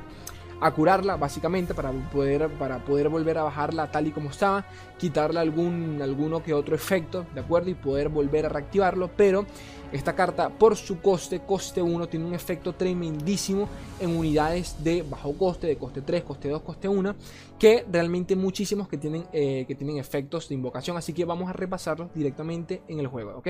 a 0.60 0.70
curarla, 0.70 1.16
básicamente, 1.16 1.74
para 1.74 1.90
poder, 1.90 2.48
para 2.50 2.78
poder 2.84 3.08
volver 3.08 3.38
a 3.38 3.44
bajarla 3.44 3.90
tal 3.90 4.06
y 4.06 4.10
como 4.10 4.30
estaba, 4.30 4.64
quitarle 4.98 5.40
algún, 5.40 6.00
alguno 6.02 6.42
que 6.42 6.54
otro 6.54 6.74
efecto, 6.74 7.26
¿de 7.34 7.40
acuerdo? 7.40 7.70
Y 7.70 7.74
poder 7.74 8.08
volver 8.08 8.46
a 8.46 8.48
reactivarlo, 8.48 9.10
pero 9.16 9.44
esta 9.92 10.14
carta 10.14 10.48
por 10.48 10.76
su 10.76 11.00
coste, 11.00 11.40
coste 11.40 11.82
1, 11.82 12.08
tiene 12.08 12.26
un 12.26 12.34
efecto 12.34 12.74
tremendísimo 12.74 13.68
en 14.00 14.16
unidades 14.16 14.82
de 14.82 15.02
bajo 15.02 15.36
coste, 15.36 15.66
de 15.66 15.76
coste 15.76 16.02
3, 16.02 16.24
coste 16.24 16.48
2, 16.48 16.62
coste 16.62 16.88
1, 16.88 17.14
que 17.58 17.84
realmente 17.90 18.34
muchísimos 18.36 18.88
que 18.88 18.98
tienen, 18.98 19.26
eh, 19.32 19.64
que 19.66 19.74
tienen 19.74 19.98
efectos 19.98 20.48
de 20.48 20.54
invocación, 20.54 20.96
así 20.96 21.12
que 21.12 21.24
vamos 21.24 21.48
a 21.48 21.52
repasarlos 21.52 22.12
directamente 22.14 22.82
en 22.88 22.98
el 22.98 23.06
juego, 23.06 23.36
¿ok? 23.36 23.48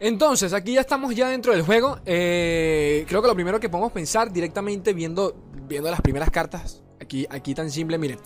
Entonces, 0.00 0.52
aquí 0.52 0.74
ya 0.74 0.80
estamos 0.80 1.14
ya 1.14 1.28
dentro 1.28 1.52
del 1.52 1.62
juego. 1.62 2.00
Eh, 2.04 3.04
creo 3.06 3.22
que 3.22 3.28
lo 3.28 3.34
primero 3.34 3.60
que 3.60 3.68
podemos 3.68 3.92
pensar 3.92 4.32
directamente 4.32 4.92
viendo, 4.94 5.36
viendo 5.68 5.90
las 5.90 6.00
primeras 6.00 6.30
cartas, 6.30 6.82
aquí, 7.30 7.54
tan 7.54 7.70
simple, 7.70 7.98
miren. 7.98 8.18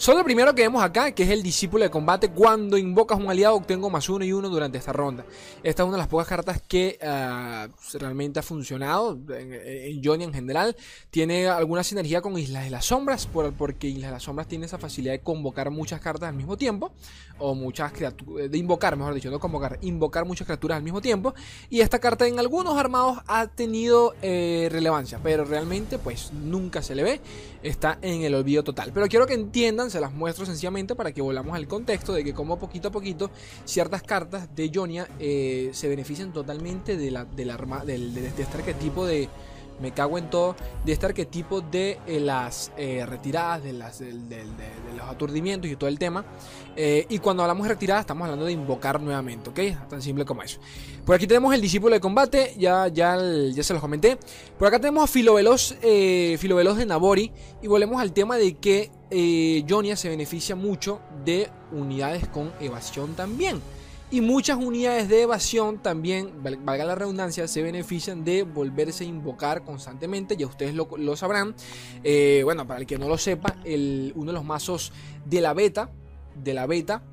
Solo 0.00 0.20
lo 0.20 0.24
primero 0.24 0.54
que 0.54 0.62
vemos 0.62 0.82
acá, 0.82 1.12
que 1.12 1.24
es 1.24 1.28
el 1.28 1.42
discípulo 1.42 1.84
de 1.84 1.90
combate. 1.90 2.30
Cuando 2.30 2.78
invocas 2.78 3.18
un 3.18 3.28
aliado, 3.28 3.54
obtengo 3.56 3.90
más 3.90 4.08
uno 4.08 4.24
y 4.24 4.32
uno 4.32 4.48
durante 4.48 4.78
esta 4.78 4.94
ronda. 4.94 5.26
Esta 5.62 5.82
es 5.82 5.86
una 5.86 5.98
de 5.98 6.02
las 6.02 6.08
pocas 6.08 6.26
cartas 6.26 6.62
que 6.66 6.98
ah, 7.02 7.68
realmente 7.92 8.40
ha 8.40 8.42
funcionado 8.42 9.18
en, 9.28 10.00
Johnny 10.02 10.24
en 10.24 10.32
general. 10.32 10.74
Tiene 11.10 11.48
alguna 11.48 11.84
sinergia 11.84 12.22
con 12.22 12.38
Islas 12.38 12.64
de 12.64 12.70
las 12.70 12.86
Sombras, 12.86 13.26
porque 13.26 13.88
Islas 13.88 14.06
de 14.06 14.12
las 14.12 14.22
Sombras 14.22 14.48
tiene 14.48 14.64
esa 14.64 14.78
facilidad 14.78 15.12
de 15.12 15.20
convocar 15.20 15.70
muchas 15.70 16.00
cartas 16.00 16.30
al 16.30 16.34
mismo 16.34 16.56
tiempo. 16.56 16.92
O 17.38 17.54
muchas 17.54 17.92
criaturas, 17.92 18.50
de 18.50 18.58
invocar, 18.58 18.96
mejor 18.96 19.12
dicho, 19.12 19.30
no 19.30 19.38
convocar, 19.38 19.78
invocar 19.82 20.24
muchas 20.24 20.46
criaturas 20.46 20.78
al 20.78 20.82
mismo 20.82 21.02
tiempo. 21.02 21.34
Y 21.68 21.80
esta 21.80 21.98
carta 21.98 22.26
en 22.26 22.38
algunos 22.38 22.78
armados 22.78 23.18
ha 23.26 23.48
tenido 23.48 24.14
eh, 24.22 24.68
relevancia, 24.72 25.20
pero 25.22 25.44
realmente 25.44 25.98
pues 25.98 26.32
nunca 26.32 26.80
se 26.80 26.94
le 26.94 27.02
ve. 27.02 27.20
Está 27.62 27.98
en 28.00 28.22
el 28.22 28.29
olvido 28.34 28.62
total. 28.62 28.90
Pero 28.92 29.06
quiero 29.08 29.26
que 29.26 29.34
entiendan 29.34 29.90
se 29.90 30.00
las 30.00 30.12
muestro 30.12 30.46
sencillamente 30.46 30.94
para 30.94 31.12
que 31.12 31.22
volvamos 31.22 31.56
al 31.56 31.66
contexto 31.66 32.12
de 32.12 32.24
que 32.24 32.34
como 32.34 32.58
poquito 32.58 32.88
a 32.88 32.90
poquito 32.90 33.30
ciertas 33.64 34.02
cartas 34.02 34.54
de 34.54 34.70
Jonia 34.72 35.08
eh, 35.18 35.70
se 35.72 35.88
benefician 35.88 36.32
totalmente 36.32 36.96
de 36.96 37.10
la, 37.10 37.24
del, 37.24 37.50
arma, 37.50 37.84
del, 37.84 38.14
de 38.14 38.26
este 38.26 38.42
arquetipo 38.42 39.06
de 39.06 39.28
me 39.80 39.92
cago 39.92 40.18
en 40.18 40.30
todo, 40.30 40.56
de 40.84 40.92
este 40.92 41.06
arquetipo 41.06 41.60
de 41.60 41.98
eh, 42.06 42.20
las 42.20 42.72
eh, 42.76 43.04
retiradas, 43.06 43.62
de, 43.62 43.72
los 43.72 45.08
aturdimientos 45.08 45.70
y 45.70 45.76
todo 45.76 45.88
el 45.88 45.98
tema. 45.98 46.24
Eh, 46.76 47.06
y 47.08 47.18
cuando 47.18 47.42
hablamos 47.42 47.64
de 47.64 47.74
retirada, 47.74 48.00
estamos 48.00 48.24
hablando 48.24 48.46
de 48.46 48.52
invocar 48.52 49.00
nuevamente, 49.00 49.50
¿ok? 49.50 49.88
Tan 49.88 50.02
simple 50.02 50.24
como 50.24 50.42
eso. 50.42 50.60
Por 51.04 51.14
aquí 51.14 51.26
tenemos 51.26 51.54
el 51.54 51.60
discípulo 51.60 51.94
de 51.94 52.00
combate, 52.00 52.54
ya, 52.58 52.88
ya, 52.88 53.18
ya 53.50 53.62
se 53.62 53.72
los 53.72 53.80
comenté. 53.80 54.18
Por 54.58 54.68
acá 54.68 54.78
tenemos 54.78 55.04
a 55.04 55.06
Filoveloz, 55.06 55.76
Filoveloz 56.38 56.76
de 56.76 56.86
Nabori. 56.86 57.32
Y 57.62 57.66
volvemos 57.66 58.00
al 58.00 58.12
tema 58.12 58.36
de 58.36 58.54
que 58.54 58.90
Jonia 59.68 59.96
se 59.96 60.08
beneficia 60.08 60.54
mucho 60.54 61.00
de 61.24 61.48
unidades 61.72 62.28
con 62.28 62.52
evasión 62.60 63.14
también. 63.14 63.60
Y 64.12 64.20
muchas 64.22 64.58
unidades 64.58 65.08
de 65.08 65.22
evasión 65.22 65.78
también, 65.78 66.32
valga 66.42 66.84
la 66.84 66.96
redundancia, 66.96 67.46
se 67.46 67.62
benefician 67.62 68.24
de 68.24 68.42
volverse 68.42 69.04
a 69.04 69.06
invocar 69.06 69.62
constantemente. 69.62 70.36
Ya 70.36 70.46
ustedes 70.46 70.74
lo, 70.74 71.16
sabrán. 71.16 71.54
Eh, 72.02 72.40
bueno, 72.42 72.66
para 72.66 72.80
el 72.80 72.86
que 72.86 72.98
no 72.98 73.08
lo 73.08 73.18
sepa, 73.18 73.56
el, 73.64 74.12
uno 74.16 74.32
de 74.32 74.32
los 74.32 74.44
mazos 74.44 74.92
de 75.24 75.40
la 75.40 75.54
beta, 75.54 75.92
de 76.34 76.54
la 76.54 76.66
beta, 76.66 77.04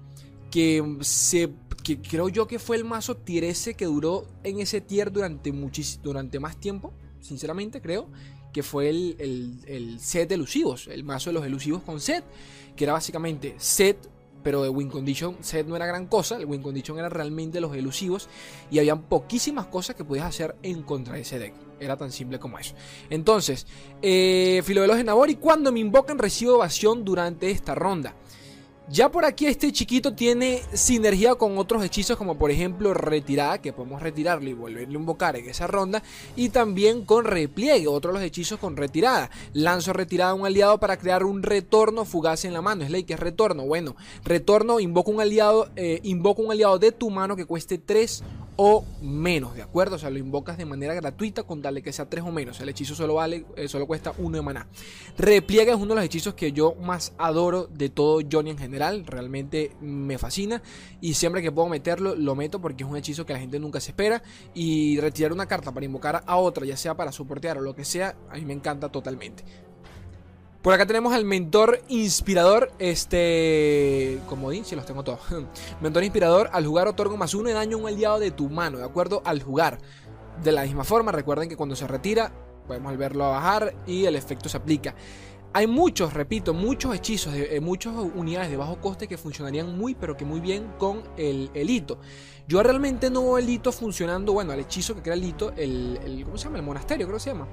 que 0.49 0.97
se 1.01 1.53
que 1.83 2.01
creo 2.01 2.27
yo 2.27 2.47
que 2.47 2.59
fue 2.59 2.75
el 2.75 2.83
mazo 2.83 3.15
tier 3.15 3.45
S 3.45 3.73
que 3.75 3.85
duró 3.85 4.27
en 4.43 4.59
ese 4.59 4.81
tier 4.81 5.09
durante, 5.09 5.53
durante 6.03 6.39
más 6.39 6.59
tiempo, 6.59 6.93
sinceramente 7.21 7.79
creo, 7.79 8.09
que 8.51 8.61
fue 8.61 8.89
el, 8.89 9.15
el, 9.19 9.59
el 9.67 9.99
set 10.01 10.27
de 10.27 10.35
elusivos, 10.35 10.87
el 10.87 11.05
mazo 11.05 11.29
de 11.29 11.35
los 11.35 11.45
elusivos 11.45 11.83
con 11.83 12.01
set, 12.01 12.25
que 12.75 12.83
era 12.83 12.93
básicamente 12.93 13.55
set 13.57 13.97
pero 14.47 14.63
de 14.63 14.69
win 14.69 14.87
condition 14.87 15.35
set 15.41 15.67
no 15.67 15.75
era 15.75 15.85
gran 15.85 16.07
cosa, 16.07 16.37
el 16.37 16.45
win 16.45 16.61
condition 16.61 16.97
era 16.97 17.09
realmente 17.09 17.59
los 17.59 17.75
elusivos 17.75 18.29
y 18.71 18.79
habían 18.79 19.01
poquísimas 19.01 19.65
cosas 19.65 19.97
que 19.97 20.05
podías 20.05 20.25
hacer 20.25 20.55
en 20.63 20.83
contra 20.83 21.15
de 21.15 21.19
ese 21.23 21.37
deck. 21.37 21.53
Era 21.81 21.97
tan 21.97 22.13
simple 22.13 22.39
como 22.39 22.57
eso. 22.57 22.73
Entonces, 23.09 23.67
eh, 24.01 24.61
Filovelos 24.63 24.95
de 24.95 25.03
Nabori, 25.03 25.35
cuando 25.35 25.73
me 25.73 25.81
invocan 25.81 26.17
recibo 26.17 26.55
evasión 26.55 27.03
durante 27.03 27.51
esta 27.51 27.75
ronda. 27.75 28.15
Ya 28.89 29.11
por 29.11 29.25
aquí 29.25 29.47
este 29.47 29.73
chiquito 29.73 30.13
tiene 30.13 30.61
sinergia 30.71 31.35
con 31.35 31.57
otros 31.57 31.83
hechizos 31.83 32.15
como 32.15 32.37
por 32.37 32.51
ejemplo 32.51 32.93
retirada, 32.93 33.57
que 33.57 33.73
podemos 33.73 34.01
retirarle 34.01 34.51
y 34.51 34.53
volverle 34.53 34.95
a 34.95 34.99
invocar 34.99 35.35
en 35.35 35.49
esa 35.49 35.67
ronda. 35.67 36.01
Y 36.37 36.49
también 36.49 37.03
con 37.03 37.25
repliegue, 37.25 37.89
otro 37.89 38.13
de 38.13 38.19
los 38.19 38.25
hechizos 38.25 38.59
con 38.59 38.77
retirada. 38.77 39.29
Lanzo 39.51 39.91
retirada 39.91 40.31
a 40.31 40.35
un 40.35 40.45
aliado 40.45 40.79
para 40.79 40.95
crear 40.95 41.25
un 41.25 41.43
retorno 41.43 42.05
fugaz 42.05 42.45
en 42.45 42.53
la 42.53 42.61
mano. 42.61 42.85
Es 42.85 42.89
ley 42.89 43.03
que 43.03 43.15
es 43.15 43.19
retorno. 43.19 43.65
Bueno, 43.65 43.97
retorno, 44.23 44.79
invoco 44.79 45.11
un 45.11 45.19
aliado, 45.19 45.67
eh, 45.75 45.99
invoco 46.03 46.41
un 46.41 46.53
aliado 46.53 46.79
de 46.79 46.93
tu 46.93 47.09
mano 47.09 47.35
que 47.35 47.43
cueste 47.43 47.77
3 47.77 48.23
o 48.57 48.83
menos, 49.01 49.55
¿de 49.55 49.61
acuerdo? 49.61 49.95
O 49.95 49.99
sea, 49.99 50.09
lo 50.09 50.17
invocas 50.17 50.57
de 50.57 50.65
manera 50.65 50.93
gratuita 50.95 51.43
con 51.43 51.61
darle 51.61 51.83
que 51.83 51.93
sea 51.93 52.09
3 52.09 52.25
o 52.25 52.31
menos. 52.31 52.59
El 52.59 52.69
hechizo 52.69 52.95
solo 52.95 53.13
vale, 53.13 53.45
eh, 53.55 53.67
solo 53.67 53.85
cuesta 53.85 54.13
1 54.17 54.37
de 54.37 54.41
maná. 54.41 54.67
Repliega 55.17 55.73
es 55.73 55.77
uno 55.77 55.89
de 55.89 55.95
los 55.95 56.03
hechizos 56.03 56.33
que 56.33 56.51
yo 56.51 56.75
más 56.81 57.13
adoro 57.17 57.67
de 57.67 57.89
todo 57.89 58.19
Johnny 58.29 58.49
en 58.49 58.57
general. 58.57 59.05
Realmente 59.05 59.71
me 59.79 60.17
fascina. 60.17 60.61
Y 60.99 61.13
siempre 61.13 61.41
que 61.41 61.51
puedo 61.51 61.69
meterlo, 61.69 62.15
lo 62.15 62.35
meto 62.35 62.59
porque 62.59 62.83
es 62.83 62.89
un 62.89 62.97
hechizo 62.97 63.25
que 63.25 63.33
la 63.33 63.39
gente 63.39 63.59
nunca 63.59 63.79
se 63.79 63.91
espera. 63.91 64.23
Y 64.55 64.99
retirar 64.99 65.31
una 65.31 65.45
carta 65.45 65.71
para 65.71 65.85
invocar 65.85 66.23
a 66.25 66.35
otra, 66.37 66.65
ya 66.65 66.77
sea 66.77 66.97
para 66.97 67.11
soportear 67.11 67.59
o 67.59 67.61
lo 67.61 67.75
que 67.75 67.85
sea, 67.85 68.17
a 68.29 68.35
mí 68.35 68.45
me 68.45 68.53
encanta 68.53 68.89
totalmente. 68.89 69.43
Por 70.67 70.73
acá 70.73 70.85
tenemos 70.85 71.13
al 71.13 71.23
mentor 71.23 71.79
inspirador, 71.87 72.73
este... 72.77 74.19
Como 74.27 74.51
di, 74.51 74.65
si 74.65 74.75
los 74.75 74.85
tengo 74.85 75.01
todos. 75.01 75.21
mentor 75.81 76.03
inspirador, 76.03 76.49
al 76.51 76.67
jugar 76.67 76.89
otorga 76.89 77.15
más 77.15 77.33
uno 77.33 77.47
de 77.47 77.53
daño 77.53 77.77
a 77.77 77.79
un 77.79 77.87
aliado 77.87 78.19
de 78.19 78.31
tu 78.31 78.49
mano, 78.49 78.77
¿de 78.77 78.83
acuerdo? 78.83 79.21
Al 79.23 79.41
jugar. 79.41 79.77
De 80.43 80.51
la 80.51 80.63
misma 80.63 80.83
forma, 80.83 81.13
recuerden 81.13 81.47
que 81.47 81.55
cuando 81.55 81.73
se 81.77 81.87
retira, 81.87 82.33
podemos 82.67 82.97
verlo 82.97 83.23
a 83.23 83.29
bajar 83.29 83.75
y 83.87 84.07
el 84.07 84.17
efecto 84.17 84.49
se 84.49 84.57
aplica. 84.57 84.93
Hay 85.53 85.67
muchos, 85.67 86.13
repito, 86.13 86.53
muchos 86.53 86.93
hechizos, 86.93 87.31
de, 87.31 87.55
eh, 87.55 87.61
muchas 87.61 87.93
unidades 87.95 88.51
de 88.51 88.57
bajo 88.57 88.81
coste 88.81 89.07
que 89.07 89.17
funcionarían 89.17 89.77
muy, 89.77 89.95
pero 89.95 90.17
que 90.17 90.25
muy 90.25 90.41
bien 90.41 90.73
con 90.77 91.01
el, 91.15 91.49
hito. 91.55 91.97
Yo 92.45 92.61
realmente 92.61 93.09
no 93.09 93.21
veo 93.21 93.37
el 93.37 93.49
hito 93.49 93.71
funcionando, 93.71 94.33
bueno, 94.33 94.51
el 94.51 94.59
hechizo 94.59 94.95
que 94.95 95.01
crea 95.01 95.13
el 95.13 95.23
hito, 95.23 95.53
el, 95.55 96.23
¿cómo 96.25 96.37
se 96.37 96.43
llama? 96.43 96.57
El 96.57 96.65
monasterio, 96.65 97.07
creo 97.07 97.19
que 97.19 97.23
se 97.23 97.29
llama. 97.29 97.47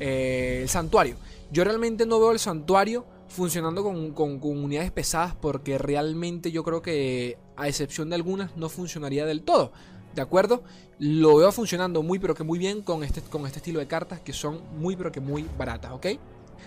Eh, 0.00 0.60
el 0.62 0.70
santuario. 0.70 1.16
Yo 1.50 1.64
realmente 1.64 2.06
no 2.06 2.18
veo 2.18 2.32
el 2.32 2.38
santuario 2.38 3.06
funcionando 3.28 3.82
con, 3.82 4.40
unidades 4.42 4.90
pesadas 4.90 5.34
porque 5.34 5.78
realmente 5.78 6.52
yo 6.52 6.62
creo 6.62 6.82
que 6.82 7.38
a 7.56 7.68
excepción 7.68 8.08
de 8.10 8.16
algunas 8.16 8.56
no 8.56 8.68
funcionaría 8.68 9.24
del 9.26 9.42
todo. 9.42 9.72
¿De 10.14 10.22
acuerdo? 10.22 10.62
Lo 10.98 11.36
veo 11.36 11.50
funcionando 11.50 12.02
muy 12.02 12.18
pero 12.18 12.34
que 12.34 12.44
muy 12.44 12.58
bien 12.58 12.82
con 12.82 13.02
este, 13.02 13.20
con 13.20 13.46
este 13.46 13.58
estilo 13.58 13.80
de 13.80 13.86
cartas 13.86 14.20
que 14.20 14.32
son 14.32 14.60
muy 14.78 14.94
pero 14.94 15.10
que 15.10 15.20
muy 15.20 15.46
baratas, 15.58 15.92
¿ok? 15.92 16.06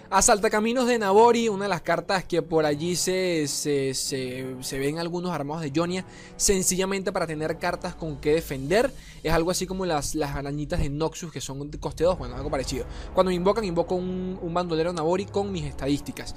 Asalta 0.10 0.50
Caminos 0.50 0.88
de 0.88 0.98
Nabori, 0.98 1.50
una 1.50 1.66
de 1.66 1.70
las 1.70 1.82
cartas 1.82 2.24
que 2.24 2.42
por 2.42 2.66
allí 2.66 2.96
se, 2.96 3.46
se, 3.48 4.80
ven 4.80 5.00
algunos 5.00 5.32
armados 5.32 5.64
de 5.64 5.72
Jonia, 5.76 6.06
sencillamente 6.38 7.12
para 7.12 7.28
tener 7.28 7.58
cartas 7.58 7.94
con 7.94 8.16
que 8.16 8.32
defender. 8.32 8.90
Es 9.22 9.34
algo 9.34 9.52
así 9.52 9.68
como 9.68 9.86
las, 9.86 10.16
las 10.16 10.34
arañitas 10.34 10.80
de 10.80 10.90
Noxus 10.90 11.30
que 11.30 11.42
son 11.42 11.70
de 11.70 11.78
coste 11.78 12.06
2, 12.06 12.18
bueno, 12.20 12.38
algo 12.38 12.50
parecido. 12.50 12.86
Cuando 13.14 13.32
me 13.32 13.36
invocan, 13.36 13.66
invoco 13.66 13.96
un, 13.96 14.40
un 14.42 14.54
bandolero 14.54 14.94
Nabori 14.94 15.26
con 15.26 15.52
mis 15.52 15.66
estadísticas. 15.66 16.36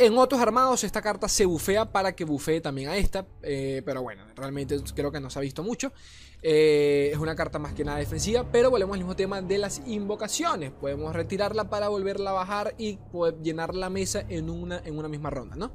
En 0.00 0.16
otros 0.16 0.40
armados 0.40 0.84
esta 0.84 1.02
carta 1.02 1.28
se 1.28 1.44
bufea 1.44 1.90
para 1.90 2.14
que 2.14 2.24
bufee 2.24 2.60
también 2.60 2.88
a 2.88 2.96
esta, 2.96 3.26
eh, 3.42 3.82
pero 3.84 4.00
bueno, 4.00 4.22
realmente 4.36 4.78
creo 4.94 5.10
que 5.10 5.18
no 5.18 5.28
se 5.28 5.40
ha 5.40 5.42
visto 5.42 5.64
mucho. 5.64 5.92
Eh, 6.40 7.10
es 7.12 7.18
una 7.18 7.34
carta 7.34 7.58
más 7.58 7.74
que 7.74 7.82
nada 7.82 7.98
defensiva, 7.98 8.46
pero 8.52 8.70
volvemos 8.70 8.94
al 8.94 9.00
mismo 9.00 9.16
tema 9.16 9.42
de 9.42 9.58
las 9.58 9.82
invocaciones. 9.86 10.70
Podemos 10.70 11.16
retirarla 11.16 11.68
para 11.68 11.88
volverla 11.88 12.30
a 12.30 12.34
bajar 12.34 12.74
y 12.78 13.00
llenar 13.42 13.74
la 13.74 13.90
mesa 13.90 14.24
en 14.28 14.50
una, 14.50 14.80
en 14.84 14.96
una 14.96 15.08
misma 15.08 15.30
ronda, 15.30 15.56
¿no? 15.56 15.72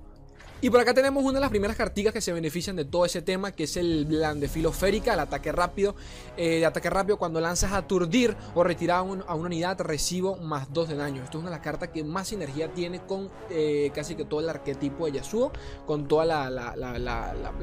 Y 0.64 0.70
por 0.70 0.80
acá 0.80 0.94
tenemos 0.94 1.26
una 1.26 1.34
de 1.34 1.40
las 1.42 1.50
primeras 1.50 1.76
cartitas 1.76 2.14
que 2.14 2.22
se 2.22 2.32
benefician 2.32 2.78
de 2.78 2.86
todo 2.86 3.04
ese 3.04 3.22
tema, 3.22 3.52
que 3.52 3.66
es 3.66 3.76
el 3.76 4.06
Blandefilo 4.06 4.72
Férica, 4.72 5.14
el 5.14 5.20
ataque 5.20 5.52
rápido. 5.52 5.94
Eh, 6.38 6.60
de 6.60 6.66
ataque 6.66 6.90
rápido, 6.90 7.18
cuando 7.18 7.42
lanzas 7.42 7.74
aturdir 7.74 8.34
o 8.56 8.64
retirar 8.64 9.00
a, 9.00 9.02
una 9.02 9.26
unidad, 9.36 9.82
recibo 9.82 10.38
más 10.38 10.72
2 10.72 10.88
de 10.88 10.96
daño. 10.96 11.22
Esto 11.22 11.38
es 11.38 11.42
una 11.42 11.50
de 11.50 11.58
las 11.58 11.66
cartas 11.66 11.90
que 11.90 12.06
más 12.06 12.32
energía 12.32 12.74
tiene 12.74 13.02
con 13.02 13.30
eh, 13.50 13.92
casi 13.94 14.16
que 14.16 14.24
todo 14.24 14.40
el 14.40 14.48
arquetipo 14.48 15.06
de 15.06 15.12
Yasuo, 15.12 15.52
con 15.86 16.08
toda 16.08 16.24
la, 16.24 16.74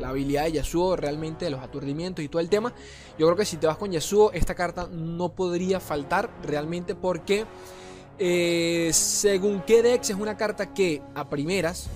habilidad 0.05 0.45
de 0.45 0.53
Yasuo, 0.53 0.95
realmente 0.95 1.47
de 1.47 1.53
los 1.53 1.63
aturdimientos 1.63 2.23
y 2.23 2.29
todo 2.29 2.43
el 2.43 2.51
tema. 2.51 2.75
Yo 3.19 3.25
creo 3.29 3.37
que 3.37 3.47
si 3.47 3.57
te 3.57 3.67
vas 3.67 3.79
con 3.79 3.91
Yasuo, 3.91 4.31
esta 4.33 4.55
carta 4.55 4.91
no 4.93 5.31
podría 5.31 5.81
faltar 5.81 6.31
realmente 6.43 6.95
porque... 6.95 7.47
Eh, 8.23 8.91
según 8.93 9.63
qué 9.63 9.83
Dex 9.83 10.11
es 10.11 10.17
una 10.17 10.37
carta 10.37 10.75
que 10.75 11.01
a 11.15 11.31
primeras 11.31 11.89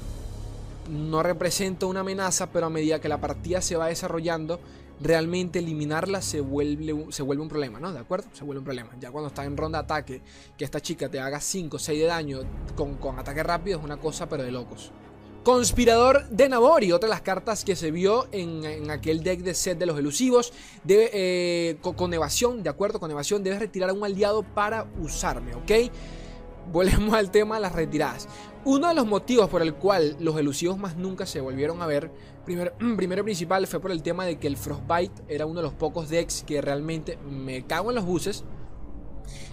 no 0.89 1.23
representa 1.23 1.87
una 1.87 2.01
amenaza, 2.01 2.51
pero 2.51 2.67
a 2.67 2.71
medida 2.71 3.01
que 3.01 3.09
la 3.09 3.21
partida 3.21 3.61
se 3.61 3.77
va 3.77 3.89
desarrollando, 3.89 4.61
realmente 5.01 5.59
eliminarla 5.59 6.23
se 6.23 6.41
vuelve, 6.41 7.07
se 7.11 7.23
vuelve 7.23 7.43
un 7.43 7.49
problema, 7.49 7.81
¿no? 7.81 7.93
¿De 7.93 7.99
acuerdo? 7.99 8.29
Se 8.33 8.45
vuelve 8.45 8.61
un 8.61 8.65
problema. 8.65 8.91
Ya 9.01 9.11
cuando 9.11 9.29
está 9.29 9.45
en 9.45 9.57
ronda 9.57 9.79
de 9.79 9.85
ataque, 9.85 10.23
que 10.57 10.65
esta 10.65 10.81
chica 10.81 11.09
te 11.09 11.21
haga 11.21 11.41
5 11.41 11.77
o 11.77 11.79
6 11.79 12.01
de 12.01 12.07
daño 12.07 12.41
con, 12.75 13.19
ataque 13.19 13.43
rápido 13.43 13.79
es 13.79 13.85
una 13.85 13.97
cosa, 13.97 14.29
pero 14.29 14.43
de 14.43 14.51
locos. 14.51 14.93
Conspirador 15.43 16.27
de 16.31 16.49
Nabori, 16.49 16.91
otra 16.91 17.07
de 17.07 17.11
las 17.11 17.21
cartas 17.21 17.65
que 17.65 17.77
se 17.77 17.91
vio 17.91 18.29
en, 18.33 18.91
aquel 18.91 19.23
deck 19.23 19.41
de 19.41 19.53
set 19.53 19.79
de 19.79 19.85
los 19.85 19.99
elusivos. 19.99 20.55
Eh, 20.89 21.77
con, 21.83 22.15
evasión, 22.15 22.63
de 22.63 22.71
acuerdo, 22.71 22.99
con 22.99 23.11
evasión, 23.11 23.43
debes 23.43 23.59
retirar 23.59 23.91
a 23.91 23.93
un 23.93 24.05
aliado 24.05 24.43
para 24.43 24.87
usarme, 25.03 25.55
¿ok? 25.55 25.93
Volvemos 26.73 27.13
al 27.13 27.31
tema 27.31 27.57
de 27.57 27.61
las 27.61 27.75
retiradas. 27.75 28.27
Uno 28.67 28.89
de 28.89 28.95
los 28.95 29.07
motivos 29.07 29.51
por 29.51 29.61
el 29.61 29.75
cual 29.75 30.17
los 30.21 30.39
elusivos 30.39 30.79
más 30.79 30.97
nunca 30.97 31.27
se 31.27 31.43
volvieron 31.43 31.83
a 31.83 31.87
ver, 31.87 32.11
primero, 32.47 32.73
primero 32.97 33.23
principal 33.23 33.67
fue 33.67 33.79
por 33.79 33.91
el 33.91 34.03
tema 34.03 34.25
de 34.25 34.39
que 34.39 34.47
el 34.47 34.57
Frostbite 34.57 35.23
era 35.29 35.45
uno 35.45 35.61
de 35.61 35.65
los 35.65 35.75
pocos 35.75 36.09
decks 36.09 36.45
que 36.47 36.63
realmente 36.63 37.19
me 37.29 37.67
cago 37.67 37.91
en 37.91 37.97
los 37.97 38.07
buses. 38.07 38.43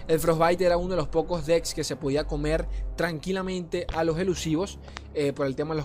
El 0.08 0.18
Frostbite 0.18 0.64
era 0.64 0.76
uno 0.76 0.90
de 0.90 0.96
los 0.96 1.08
pocos 1.08 1.46
decks 1.46 1.74
que 1.74 1.84
se 1.84 1.96
podía 1.96 2.24
comer 2.24 2.66
tranquilamente 2.96 3.86
a 3.94 4.04
los 4.04 4.18
elusivos 4.18 4.78
eh, 5.14 5.32
por 5.32 5.46
el 5.46 5.54
tema 5.54 5.74
de 5.74 5.80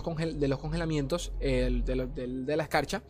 los, 0.48 0.58
congelamientos 0.58 1.32
de, 1.40 2.54
la 2.56 2.62
escarcha. 2.62 3.02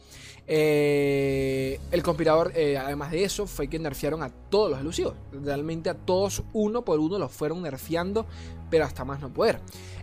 Eh, 0.47 1.79
el 1.91 2.03
conspirador, 2.03 2.53
eh, 2.55 2.77
además 2.77 3.11
de 3.11 3.25
eso, 3.25 3.47
fue 3.47 3.69
que 3.69 3.79
nerfearon 3.79 4.23
a 4.23 4.31
todos 4.31 4.71
los 4.71 4.81
elusivos. 4.81 5.15
Realmente 5.33 5.91
a 5.91 5.95
todos 5.95 6.43
uno 6.53 6.85
por 6.85 6.99
uno 6.99 7.19
los 7.19 7.33
fueron 7.33 7.63
nerfeando, 7.63 8.27
pero 8.71 8.85
hasta 8.85 9.05
más 9.05 9.21
no 9.21 9.33
poder. 9.33 9.61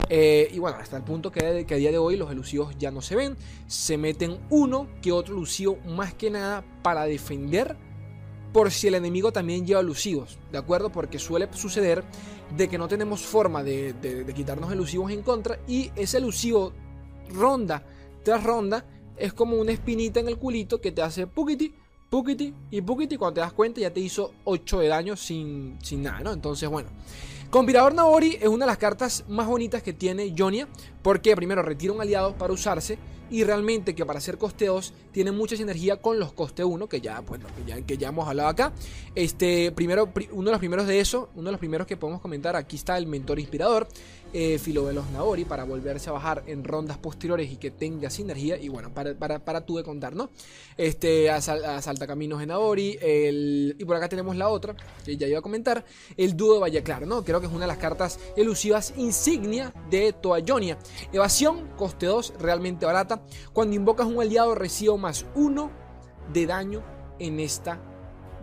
y 0.09 0.57
bueno, 0.59 0.77
hasta 0.79 0.97
el 0.97 1.03
punto 1.03 1.31
que, 1.31 1.65
que, 1.67 1.73
a 1.73 1.77
día 1.77 1.91
de 1.91 1.97
hoy 1.97 2.15
los 2.15 2.31
elusivos 2.31 2.75
ya 2.77 2.91
no 2.91 3.01
se 3.01 3.15
ven. 3.15 3.35
Se 3.67 3.97
meten 3.97 4.39
uno 4.49 4.87
que 5.01 5.11
otro 5.11 5.35
elusivo 5.35 5.77
más 5.85 6.13
que 6.13 6.29
nada 6.29 6.63
para 6.81 7.05
defender 7.05 7.75
por 8.55 8.71
si 8.71 8.87
el 8.87 8.95
enemigo 8.95 9.33
también 9.33 9.65
lleva 9.65 9.81
elusivos, 9.81 10.39
¿de 10.49 10.57
acuerdo? 10.57 10.89
Porque 10.89 11.19
suele 11.19 11.49
suceder 11.51 12.05
de 12.55 12.69
que 12.69 12.77
no 12.77 12.87
tenemos 12.87 13.19
forma 13.19 13.61
de, 13.61 13.93
quitarnos 14.33 14.71
elusivos 14.71 15.11
en 15.11 15.23
contra 15.23 15.59
y 15.67 15.91
ese 15.93 16.19
elusivo 16.19 16.71
ronda 17.33 17.83
tras 18.23 18.41
ronda 18.41 18.85
es 19.17 19.33
como 19.33 19.57
una 19.57 19.73
espinita 19.73 20.21
en 20.21 20.29
el 20.29 20.37
culito 20.37 20.79
que 20.79 20.93
te 20.93 21.01
hace 21.01 21.27
pukiti, 21.27 21.75
pukiti 22.09 22.53
y 22.71 22.79
pukiti. 22.79 23.17
Cuando 23.17 23.33
te 23.33 23.41
das 23.41 23.51
cuenta 23.51 23.81
ya 23.81 23.91
te 23.91 23.99
hizo 23.99 24.31
8 24.45 24.79
de 24.79 24.87
daño 24.87 25.17
sin, 25.17 25.77
sin 25.83 26.03
nada, 26.03 26.21
¿no? 26.21 26.31
Entonces, 26.31 26.69
bueno. 26.69 26.87
Conspirador 27.49 27.93
Naori 27.93 28.37
es 28.39 28.47
una 28.47 28.63
de 28.65 28.71
las 28.71 28.77
cartas 28.77 29.25
más 29.27 29.47
bonitas 29.47 29.83
que 29.83 29.91
tiene 29.91 30.33
Jonia, 30.35 30.69
porque 31.01 31.35
primero 31.35 31.61
retira 31.61 31.91
un 31.91 31.99
aliado 31.99 32.37
para 32.37 32.53
usarse 32.53 32.97
y 33.29 33.43
realmente 33.43 33.95
que 33.95 34.05
para 34.05 34.19
hacer 34.19 34.37
costeos 34.37 34.93
tiene 35.11 35.31
mucha 35.31 35.55
sinergia 35.55 35.97
con 35.97 36.19
los 36.19 36.33
coste 36.33 36.63
1, 36.63 36.87
que 36.87 37.01
ya, 37.01 37.21
pues, 37.21 37.41
que 37.41 37.69
ya, 37.69 37.81
que 37.81 37.97
ya 37.97 38.09
hemos 38.09 38.27
hablado 38.27 38.49
acá. 38.49 38.73
Este, 39.15 39.71
primero, 39.71 40.09
uno 40.31 40.45
de 40.45 40.51
los 40.51 40.59
primeros 40.59 40.87
de 40.87 40.99
eso, 40.99 41.29
uno 41.35 41.45
de 41.45 41.51
los 41.51 41.59
primeros 41.59 41.87
que 41.87 41.97
podemos 41.97 42.21
comentar, 42.21 42.55
aquí 42.55 42.75
está 42.75 42.97
el 42.97 43.07
mentor 43.07 43.39
inspirador, 43.39 43.87
eh, 44.37 44.59
los 44.65 45.09
Naori, 45.11 45.45
para 45.45 45.63
volverse 45.63 46.09
a 46.09 46.13
bajar 46.13 46.43
en 46.47 46.65
rondas 46.65 46.97
posteriores 46.97 47.49
y 47.49 47.55
que 47.55 47.71
tenga 47.71 48.09
sinergia. 48.09 48.57
Y 48.57 48.67
bueno, 48.67 48.93
para, 48.93 49.13
para, 49.13 49.39
para 49.39 49.65
tú 49.65 49.77
de 49.77 49.83
contar, 49.83 50.13
¿no? 50.13 50.29
Este, 50.75 51.29
asalta 51.29 52.05
caminos 52.05 52.41
en 52.41 52.49
Naori, 52.49 52.97
el, 53.01 53.77
y 53.79 53.85
por 53.85 53.95
acá 53.95 54.09
tenemos 54.09 54.35
la 54.35 54.49
otra, 54.49 54.75
que 55.05 55.15
ya 55.15 55.25
iba 55.25 55.39
a 55.39 55.41
comentar, 55.41 55.85
el 56.17 56.35
dúo 56.35 56.55
de 56.55 56.59
Valle 56.59 56.83
Claro, 56.83 57.05
¿no? 57.05 57.23
Creo 57.23 57.39
que 57.39 57.47
es 57.47 57.53
una 57.53 57.61
de 57.61 57.67
las 57.67 57.77
cartas 57.77 58.19
elusivas 58.35 58.93
insignia 58.97 59.73
de 59.89 60.11
Toa 60.11 60.39
Jonia. 60.45 60.77
Evasión, 61.13 61.69
coste 61.77 62.05
2, 62.05 62.33
realmente 62.37 62.85
barata 62.85 63.23
cuando 63.53 63.77
invocas 63.77 64.05
un 64.05 64.19
aliado 64.19 64.53
recibo 64.53 64.97
más 64.97 65.25
uno 65.35 65.71
de 66.33 66.45
daño 66.45 66.83
en 67.19 67.39
esta 67.39 67.79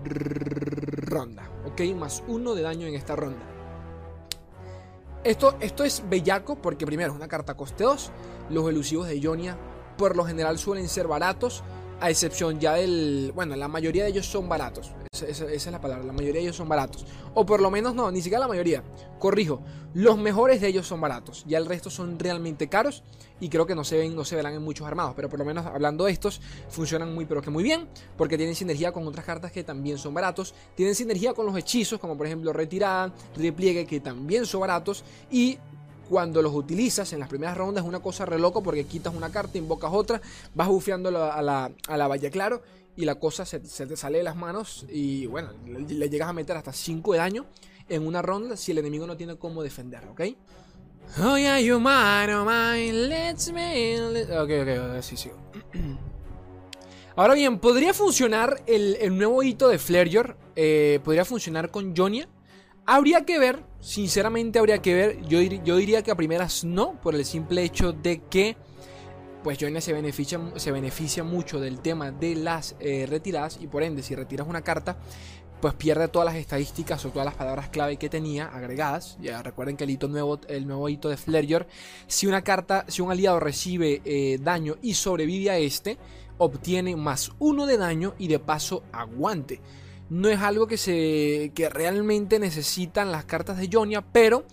ronda. 0.04 1.50
¿Ok? 1.66 1.82
Más 1.94 2.22
uno 2.28 2.54
de 2.54 2.62
daño 2.62 2.86
en 2.86 2.94
esta 2.94 3.14
ronda. 3.14 3.51
Esto, 5.24 5.56
esto 5.60 5.84
es 5.84 6.02
bellaco 6.08 6.56
porque 6.56 6.84
primero 6.84 7.12
es 7.12 7.16
una 7.16 7.28
carta 7.28 7.54
coste 7.54 7.84
2. 7.84 8.10
Los 8.50 8.68
elusivos 8.68 9.06
de 9.06 9.20
Ionia 9.20 9.56
por 9.96 10.16
lo 10.16 10.24
general 10.24 10.58
suelen 10.58 10.88
ser 10.88 11.06
baratos 11.06 11.62
a 12.02 12.10
excepción 12.10 12.58
ya 12.58 12.74
del... 12.74 13.30
Bueno, 13.32 13.54
la 13.54 13.68
mayoría 13.68 14.02
de 14.02 14.10
ellos 14.10 14.26
son 14.26 14.48
baratos. 14.48 14.90
Esa, 15.12 15.44
es 15.44 15.66
la 15.66 15.80
palabra. 15.80 16.04
La 16.04 16.12
mayoría 16.12 16.40
de 16.40 16.46
ellos 16.46 16.56
son 16.56 16.68
baratos. 16.68 17.06
O 17.34 17.46
por 17.46 17.60
lo 17.60 17.70
menos 17.70 17.94
no, 17.94 18.10
ni 18.10 18.20
siquiera 18.20 18.40
la 18.40 18.48
mayoría. 18.48 18.82
Corrijo. 19.20 19.62
Los 19.94 20.18
mejores 20.18 20.60
de 20.60 20.66
ellos 20.66 20.84
son 20.84 21.00
baratos. 21.00 21.44
Ya 21.46 21.58
el 21.58 21.66
resto 21.66 21.90
son 21.90 22.18
realmente 22.18 22.68
caros. 22.68 23.04
Y 23.38 23.48
creo 23.48 23.66
que 23.66 23.76
no 23.76 23.84
se 23.84 23.98
ven, 23.98 24.16
no 24.16 24.24
se 24.24 24.34
verán 24.34 24.54
en 24.54 24.62
muchos 24.62 24.84
armados. 24.84 25.12
Pero 25.14 25.28
por 25.28 25.38
lo 25.38 25.44
menos 25.44 25.64
hablando 25.64 26.06
de 26.06 26.12
estos, 26.12 26.40
funcionan 26.68 27.14
muy 27.14 27.24
pero 27.24 27.40
que 27.40 27.50
muy 27.50 27.62
bien. 27.62 27.88
Porque 28.16 28.36
tienen 28.36 28.56
sinergia 28.56 28.90
con 28.90 29.06
otras 29.06 29.24
cartas 29.24 29.52
que 29.52 29.62
también 29.62 29.96
son 29.96 30.12
baratos. 30.12 30.54
Tienen 30.74 30.96
sinergia 30.96 31.34
con 31.34 31.46
los 31.46 31.56
hechizos, 31.56 32.00
como 32.00 32.16
por 32.16 32.26
ejemplo 32.26 32.52
retirada, 32.52 33.14
repliegue, 33.36 33.86
que 33.86 34.00
también 34.00 34.44
son 34.44 34.62
baratos. 34.62 35.04
Y 35.30 35.58
cuando 36.12 36.42
los 36.42 36.54
utilizas 36.54 37.14
en 37.14 37.20
las 37.20 37.30
primeras 37.30 37.56
rondas 37.56 37.84
es 37.84 37.88
una 37.88 38.00
cosa 38.00 38.26
re 38.26 38.38
loco 38.38 38.62
porque 38.62 38.84
quitas 38.84 39.14
una 39.14 39.30
carta, 39.30 39.56
invocas 39.56 39.90
otra, 39.94 40.20
vas 40.54 40.68
bufeando 40.68 41.08
a 41.08 41.40
la, 41.40 41.70
a 41.88 41.96
la 41.96 42.06
Valle 42.06 42.30
Claro 42.30 42.60
y 42.98 43.06
la 43.06 43.14
cosa 43.14 43.46
se, 43.46 43.60
te 43.60 43.96
sale 43.96 44.18
de 44.18 44.24
las 44.24 44.36
manos 44.36 44.84
y 44.90 45.24
bueno, 45.24 45.52
le, 45.64 46.10
llegas 46.10 46.28
a 46.28 46.34
meter 46.34 46.54
hasta 46.54 46.70
5 46.70 47.12
de 47.14 47.18
daño 47.18 47.46
en 47.88 48.06
una 48.06 48.20
ronda 48.20 48.58
si 48.58 48.72
el 48.72 48.78
enemigo 48.78 49.06
no 49.06 49.16
tiene 49.16 49.36
cómo 49.36 49.62
defender, 49.62 50.04
¿ok? 50.08 50.20
Oh 51.24 51.38
yeah, 51.38 51.58
you 51.58 51.80
mine, 51.80 52.34
oh 52.34 52.44
let's 53.08 53.50
me... 53.50 53.98
Ok, 54.38 54.50
ok, 54.60 55.00
sí, 55.00 55.16
sí. 55.16 55.30
Ahora 57.16 57.32
bien, 57.32 57.58
¿podría 57.58 57.94
funcionar 57.94 58.62
el, 58.66 59.16
nuevo 59.16 59.42
hito 59.42 59.70
de 59.70 59.78
Flareyor? 59.78 60.36
Eh, 60.56 61.00
¿Podría 61.04 61.24
funcionar 61.24 61.70
con 61.70 61.96
Jonia? 61.96 62.28
Habría 62.84 63.24
que 63.24 63.38
ver, 63.38 63.62
sinceramente 63.82 64.58
habría 64.58 64.80
que 64.80 64.94
ver. 64.94 65.22
Yo, 65.26 65.42
yo 65.42 65.76
diría 65.76 66.02
que 66.02 66.10
a 66.10 66.14
primeras 66.14 66.64
no, 66.64 66.98
por 67.02 67.14
el 67.14 67.26
simple 67.26 67.62
hecho 67.62 67.92
de 67.92 68.22
que 68.30 68.56
pues 69.42 69.58
Joina 69.60 69.80
se 69.80 69.92
beneficia, 69.92 70.40
se 70.54 70.70
beneficia 70.70 71.24
mucho 71.24 71.58
del 71.58 71.80
tema 71.80 72.12
de 72.12 72.36
las 72.36 72.76
eh, 72.78 73.06
retiradas 73.08 73.58
y 73.60 73.66
por 73.66 73.82
ende 73.82 74.04
si 74.04 74.14
retiras 74.14 74.46
una 74.46 74.62
carta 74.62 74.96
pues 75.60 75.74
pierde 75.74 76.08
todas 76.08 76.26
las 76.26 76.36
estadísticas 76.36 77.04
o 77.04 77.10
todas 77.10 77.24
las 77.24 77.34
palabras 77.34 77.68
clave 77.68 77.96
que 77.96 78.08
tenía 78.08 78.46
agregadas. 78.46 79.16
Ya 79.20 79.42
recuerden 79.42 79.76
que 79.76 79.84
el 79.84 79.90
hito 79.90 80.08
nuevo, 80.08 80.40
el 80.48 80.66
nuevo 80.66 80.88
hito 80.88 81.08
de 81.08 81.16
Flareyor, 81.16 81.68
si 82.08 82.26
una 82.26 82.42
carta, 82.42 82.84
si 82.88 83.00
un 83.00 83.12
aliado 83.12 83.38
recibe 83.38 84.02
eh, 84.04 84.38
daño 84.40 84.74
y 84.82 84.94
sobrevive 84.94 85.50
a 85.50 85.58
este, 85.58 85.98
obtiene 86.38 86.96
más 86.96 87.30
uno 87.38 87.66
de 87.66 87.76
daño 87.76 88.14
y 88.18 88.26
de 88.26 88.40
paso 88.40 88.82
aguante 88.90 89.60
no 90.12 90.28
es 90.28 90.40
algo 90.40 90.66
que, 90.66 90.76
se, 90.76 91.52
que 91.54 91.70
realmente 91.70 92.38
necesitan 92.38 93.10
las 93.10 93.24
cartas 93.24 93.56
de 93.56 93.70
Jonia, 93.72 94.02
pero 94.02 94.44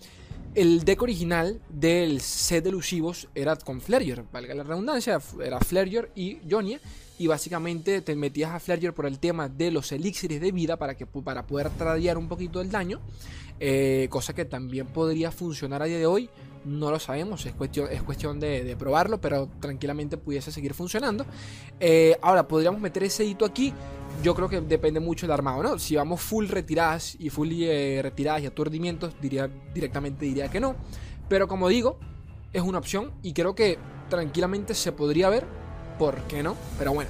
el 0.55 0.85
deck 0.85 1.01
original 1.01 1.61
del 1.69 2.21
set 2.21 2.63
de 2.63 3.13
era 3.35 3.57
con 3.57 3.81
Flareor, 3.81 4.25
valga 4.31 4.55
la 4.55 4.63
redundancia, 4.63 5.19
era 5.43 5.59
Flareor 5.59 6.11
y 6.15 6.39
Jonia. 6.49 6.79
y 7.17 7.27
básicamente 7.27 8.01
te 8.01 8.15
metías 8.15 8.51
a 8.51 8.61
Flareger 8.61 8.93
por 8.93 9.05
el 9.05 9.19
tema 9.19 9.49
de 9.49 9.71
los 9.71 9.91
elixirs 9.91 10.39
de 10.39 10.51
vida 10.53 10.77
para, 10.77 10.95
que, 10.95 11.05
para 11.05 11.45
poder 11.45 11.69
tradear 11.71 12.17
un 12.17 12.29
poquito 12.29 12.61
el 12.61 12.71
daño, 12.71 13.01
eh, 13.59 14.07
cosa 14.09 14.33
que 14.33 14.45
también 14.45 14.87
podría 14.87 15.29
funcionar 15.29 15.81
a 15.81 15.85
día 15.85 15.97
de 15.97 16.05
hoy. 16.05 16.29
No 16.63 16.89
lo 16.89 16.99
sabemos, 16.99 17.45
es 17.45 17.53
cuestión, 17.53 17.89
es 17.91 18.01
cuestión 18.03 18.39
de, 18.39 18.75
probarlo, 18.77 19.19
pero 19.19 19.49
tranquilamente 19.59 20.15
pudiese 20.17 20.53
seguir 20.53 20.73
funcionando. 20.73 21.25
Eh, 21.81 22.17
ahora, 22.21 22.47
podríamos 22.47 22.79
meter 22.79 23.03
ese 23.03 23.25
hito 23.25 23.43
aquí. 23.43 23.73
Yo 24.23 24.35
creo 24.35 24.49
que 24.49 24.59
depende 24.61 24.99
mucho 24.99 25.25
del 25.25 25.31
armado, 25.31 25.63
¿no? 25.63 25.79
Si 25.79 25.95
vamos 25.95 26.21
full 26.21 26.47
retiradas 26.47 27.15
y 27.19 27.29
full 27.29 27.49
eh, 27.53 28.01
retiradas 28.01 28.41
y 28.41 28.45
aturdimientos, 28.47 29.13
diría, 29.21 29.49
directamente 29.73 30.25
diría 30.25 30.49
que 30.49 30.59
no. 30.59 30.75
Pero 31.29 31.47
como 31.47 31.69
digo, 31.69 31.99
es 32.51 32.61
una 32.61 32.79
opción 32.79 33.11
y 33.23 33.33
creo 33.33 33.55
que 33.55 33.77
tranquilamente 34.09 34.73
se 34.73 34.91
podría 34.91 35.29
ver. 35.29 35.45
¿Por 35.97 36.15
qué 36.23 36.43
no? 36.43 36.55
Pero 36.77 36.93
bueno. 36.93 37.09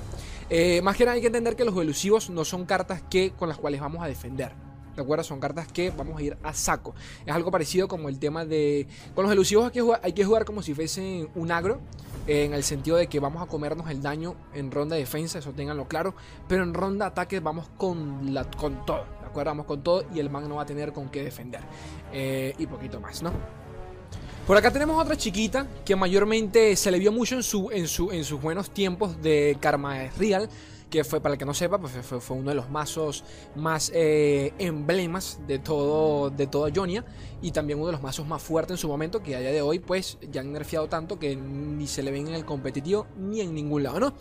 Eh, 0.51 0.81
más 0.81 0.97
que 0.97 1.05
nada 1.05 1.15
hay 1.15 1.21
que 1.21 1.27
entender 1.27 1.55
que 1.55 1.63
los 1.63 1.75
elusivos 1.77 2.29
no 2.29 2.43
son 2.43 2.65
cartas 2.65 3.03
que, 3.07 3.31
con 3.31 3.49
las 3.49 3.57
cuales 3.57 3.81
vamos 3.81 4.03
a 4.03 4.07
defender. 4.07 4.51
¿De 4.99 5.03
acuerdo? 5.03 5.23
Son 5.23 5.39
cartas 5.39 5.71
que 5.71 5.91
vamos 5.91 6.19
a 6.19 6.21
ir 6.21 6.37
a 6.43 6.53
saco. 6.53 6.93
Es 7.25 7.33
algo 7.33 7.51
parecido 7.51 7.87
como 7.87 8.09
el 8.09 8.19
tema 8.19 8.43
de... 8.43 8.85
Con 9.15 9.23
los 9.23 9.31
elusivos 9.31 9.63
hay 9.67 9.71
que 9.71 9.79
jugar, 9.79 10.01
hay 10.03 10.11
que 10.11 10.25
jugar 10.25 10.43
como 10.43 10.61
si 10.61 10.73
fuesen 10.73 11.29
un 11.35 11.51
agro. 11.51 11.79
En 12.27 12.53
el 12.53 12.63
sentido 12.63 12.97
de 12.97 13.07
que 13.07 13.21
vamos 13.21 13.41
a 13.41 13.45
comernos 13.45 13.89
el 13.89 14.01
daño 14.01 14.35
en 14.53 14.71
ronda 14.71 14.95
de 14.95 15.03
defensa, 15.03 15.39
eso 15.39 15.53
tenganlo 15.53 15.87
claro. 15.87 16.15
Pero 16.49 16.63
en 16.63 16.73
ronda 16.73 17.05
de 17.05 17.11
ataque 17.11 17.39
vamos 17.39 17.69
con, 17.77 18.33
la, 18.33 18.43
con 18.43 18.85
todo. 18.85 19.05
¿De 19.21 19.27
acuerdo? 19.27 19.51
Vamos 19.51 19.65
con 19.67 19.81
todo 19.81 20.03
y 20.13 20.19
el 20.19 20.29
man 20.29 20.49
no 20.49 20.55
va 20.55 20.63
a 20.63 20.65
tener 20.65 20.91
con 20.91 21.07
qué 21.07 21.23
defender. 21.23 21.61
Eh, 22.11 22.53
y 22.57 22.67
poquito 22.67 22.99
más, 22.99 23.23
¿no? 23.23 23.31
Por 24.45 24.57
acá 24.57 24.69
tenemos 24.69 25.01
otra 25.01 25.15
chiquita 25.15 25.65
que 25.85 25.95
mayormente 25.95 26.75
se 26.75 26.91
le 26.91 26.99
vio 26.99 27.13
mucho 27.13 27.35
en, 27.35 27.43
su, 27.43 27.71
en, 27.71 27.87
su, 27.87 28.11
en 28.11 28.25
sus 28.25 28.41
buenos 28.41 28.69
tiempos 28.71 29.21
de 29.21 29.57
Karma 29.61 30.09
Real 30.17 30.49
que 30.89 31.03
fue, 31.03 31.21
para 31.21 31.33
el 31.33 31.39
que 31.39 31.45
no 31.45 31.53
sepa, 31.53 31.77
pues 31.77 31.93
fue, 32.01 32.37
uno 32.37 32.49
de 32.49 32.55
los 32.55 32.69
mazos 32.69 33.23
más 33.55 33.91
eh, 33.93 34.53
emblemas 34.57 35.39
de 35.47 35.59
todo, 35.59 36.29
de 36.29 36.47
toda 36.47 36.71
Jonia 36.73 37.05
y 37.41 37.51
también 37.51 37.79
uno 37.79 37.87
de 37.87 37.93
los 37.93 38.01
mazos 38.01 38.27
más 38.27 38.41
fuertes 38.41 38.71
en 38.71 38.77
su 38.77 38.87
momento, 38.87 39.21
que 39.21 39.35
a 39.35 39.39
día 39.39 39.51
de 39.51 39.61
hoy 39.61 39.79
pues 39.79 40.17
ya 40.31 40.41
han 40.41 40.51
nerfeado 40.51 40.87
tanto 40.87 41.19
que 41.19 41.35
ni 41.35 41.87
se 41.87 42.03
le 42.03 42.11
ven 42.11 42.27
en 42.27 42.33
el 42.33 42.45
competitivo 42.45 43.07
ni 43.17 43.41
en 43.41 43.53
ningún 43.53 43.83
lado, 43.83 43.99
¿no? 43.99 44.13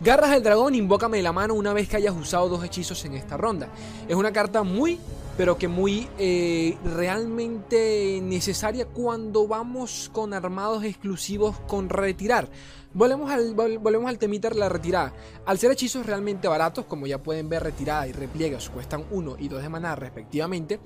Garras 0.00 0.30
del 0.30 0.42
dragón, 0.42 0.74
invócame 0.74 1.22
la 1.22 1.32
mano 1.32 1.54
una 1.54 1.72
vez 1.72 1.88
que 1.88 1.96
hayas 1.96 2.14
usado 2.14 2.48
dos 2.48 2.64
hechizos 2.64 3.04
en 3.04 3.14
esta 3.14 3.36
ronda. 3.36 3.68
Es 4.08 4.16
una 4.16 4.32
carta 4.32 4.62
muy 4.62 4.98
pero 5.36 5.58
que 5.58 5.68
muy 5.68 6.08
eh, 6.18 6.76
realmente 6.84 8.20
necesaria 8.22 8.86
cuando 8.86 9.46
vamos 9.46 10.10
con 10.12 10.32
armados 10.32 10.84
exclusivos 10.84 11.58
con 11.66 11.88
retirar. 11.88 12.48
Volvemos 12.96 13.30
al, 13.30 13.52
volvemos 13.52 14.08
al 14.08 14.16
temita 14.16 14.48
la 14.54 14.70
retirada. 14.70 15.12
Al 15.44 15.58
ser 15.58 15.70
hechizos 15.70 16.06
realmente 16.06 16.48
baratos, 16.48 16.86
como 16.86 17.06
ya 17.06 17.22
pueden 17.22 17.46
ver, 17.46 17.62
retirada 17.62 18.06
y 18.08 18.12
repliegues 18.12 18.70
cuestan 18.70 19.04
1 19.10 19.36
y 19.38 19.48
2 19.48 19.60
de 19.60 19.68
maná 19.68 19.94
respectivamente. 19.96 20.80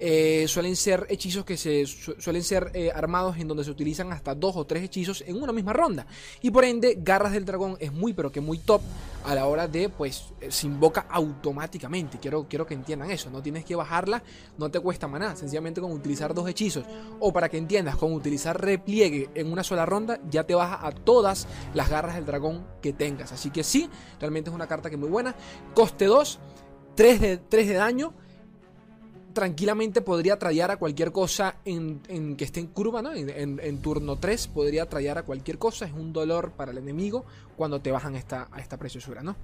Eh, 0.00 0.46
suelen 0.48 0.74
ser 0.74 1.06
hechizos 1.08 1.44
que 1.44 1.56
se 1.56 1.86
suelen 1.86 2.42
ser 2.42 2.72
eh, 2.74 2.90
armados 2.92 3.36
en 3.38 3.46
donde 3.46 3.62
se 3.62 3.70
utilizan 3.70 4.12
hasta 4.12 4.34
dos 4.34 4.56
o 4.56 4.66
tres 4.66 4.82
hechizos 4.82 5.22
en 5.26 5.40
una 5.40 5.52
misma 5.52 5.72
ronda. 5.72 6.06
Y 6.42 6.50
por 6.50 6.64
ende, 6.64 6.98
Garras 7.00 7.32
del 7.32 7.44
Dragón 7.44 7.76
es 7.78 7.92
muy 7.92 8.12
pero 8.12 8.32
que 8.32 8.40
muy 8.40 8.58
top 8.58 8.82
a 9.24 9.34
la 9.34 9.46
hora 9.46 9.68
de, 9.68 9.88
pues, 9.88 10.26
eh, 10.40 10.50
se 10.50 10.66
invoca 10.66 11.06
automáticamente. 11.08 12.18
Quiero, 12.18 12.46
quiero 12.48 12.66
que 12.66 12.74
entiendan 12.74 13.10
eso. 13.10 13.30
No 13.30 13.40
tienes 13.40 13.64
que 13.64 13.74
bajarla, 13.74 14.22
no 14.58 14.70
te 14.70 14.80
cuesta 14.80 15.06
maná. 15.06 15.36
Sencillamente 15.36 15.80
con 15.80 15.92
utilizar 15.92 16.34
dos 16.34 16.48
hechizos. 16.48 16.84
O 17.20 17.32
para 17.32 17.48
que 17.48 17.56
entiendas, 17.56 17.96
con 17.96 18.12
utilizar 18.12 18.60
repliegue 18.60 19.30
en 19.34 19.50
una 19.50 19.62
sola 19.62 19.86
ronda, 19.86 20.20
ya 20.28 20.44
te 20.44 20.54
baja 20.54 20.86
a 20.86 20.92
todas 20.92 21.46
las 21.72 21.88
garras 21.88 22.16
del 22.16 22.26
dragón 22.26 22.66
que 22.82 22.92
tengas. 22.92 23.32
Así 23.32 23.50
que 23.50 23.62
sí, 23.62 23.88
realmente 24.20 24.50
es 24.50 24.54
una 24.54 24.66
carta 24.66 24.90
que 24.90 24.96
es 24.96 25.00
muy 25.00 25.10
buena. 25.10 25.34
Coste 25.74 26.06
2, 26.06 26.38
3 26.96 27.20
de, 27.20 27.36
3 27.38 27.68
de 27.68 27.74
daño 27.74 28.12
tranquilamente 29.34 30.00
podría 30.00 30.38
traer 30.38 30.70
a 30.70 30.76
cualquier 30.78 31.12
cosa 31.12 31.56
en, 31.64 32.00
que 32.36 32.44
esté 32.44 32.60
en 32.60 32.68
curva, 32.68 33.02
¿no? 33.02 33.12
En, 33.12 33.78
turno 33.82 34.16
3 34.16 34.46
podría 34.48 34.88
traer 34.88 35.18
a 35.18 35.24
cualquier 35.24 35.58
cosa. 35.58 35.84
Es 35.84 35.92
un 35.92 36.12
dolor 36.12 36.52
para 36.52 36.72
el 36.72 36.78
enemigo 36.78 37.24
cuando 37.56 37.80
te 37.80 37.90
bajan 37.90 38.14
esta, 38.14 38.48
a 38.50 38.60
esta 38.60 38.78
preciosura, 38.78 39.22
¿no? 39.22 39.36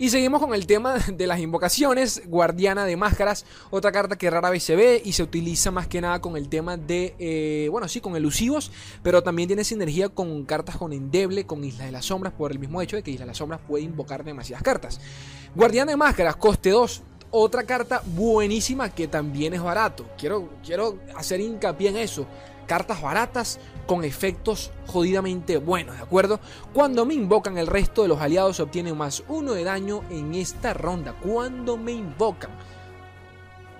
Y 0.00 0.10
seguimos 0.10 0.40
con 0.40 0.54
el 0.54 0.64
tema 0.64 0.96
de 1.12 1.26
las 1.26 1.40
invocaciones. 1.40 2.22
Guardiana 2.26 2.84
de 2.84 2.96
máscaras, 2.96 3.44
otra 3.70 3.90
carta 3.90 4.16
que 4.16 4.30
rara 4.30 4.48
vez 4.48 4.62
se 4.62 4.76
ve 4.76 5.02
y 5.04 5.12
se 5.12 5.24
utiliza 5.24 5.72
más 5.72 5.88
que 5.88 6.00
nada 6.00 6.20
con 6.20 6.36
el 6.36 6.48
tema 6.48 6.76
de, 6.76 7.16
eh, 7.18 7.68
bueno, 7.68 7.88
sí, 7.88 8.00
con 8.00 8.14
elusivos, 8.14 8.70
pero 9.02 9.24
también 9.24 9.48
tiene 9.48 9.64
sinergia 9.64 10.08
con 10.08 10.44
cartas 10.44 10.76
con 10.76 10.92
endeble, 10.92 11.46
con 11.46 11.64
Isla 11.64 11.86
de 11.86 11.92
las 11.92 12.06
Sombras, 12.06 12.32
por 12.32 12.52
el 12.52 12.60
mismo 12.60 12.80
hecho 12.80 12.94
de 12.94 13.02
que 13.02 13.10
Isla 13.10 13.24
de 13.24 13.30
las 13.30 13.38
Sombras 13.38 13.60
puede 13.66 13.82
invocar 13.82 14.22
demasiadas 14.22 14.62
cartas. 14.62 15.00
Guardiana 15.56 15.90
de 15.90 15.96
máscaras, 15.96 16.36
coste 16.36 16.70
2, 16.70 17.02
otra 17.30 17.64
carta 17.64 18.02
buenísima 18.04 18.90
que 18.90 19.08
también 19.08 19.54
es 19.54 19.62
barato. 19.62 20.06
Quiero, 20.16 20.48
quiero 20.64 20.98
hacer 21.16 21.40
hincapié 21.40 21.90
en 21.90 21.96
eso. 21.98 22.26
Cartas 22.66 23.00
baratas 23.00 23.58
con 23.86 24.04
efectos 24.04 24.70
jodidamente 24.86 25.56
buenos, 25.56 25.96
¿de 25.96 26.02
acuerdo? 26.02 26.38
Cuando 26.74 27.06
me 27.06 27.14
invocan 27.14 27.56
el 27.56 27.66
resto 27.66 28.02
de 28.02 28.08
los 28.08 28.20
aliados 28.20 28.60
obtienen 28.60 28.96
más 28.96 29.22
uno 29.28 29.52
de 29.52 29.64
daño 29.64 30.02
en 30.10 30.34
esta 30.34 30.74
ronda. 30.74 31.14
Cuando 31.14 31.76
me 31.76 31.92
invocan. 31.92 32.50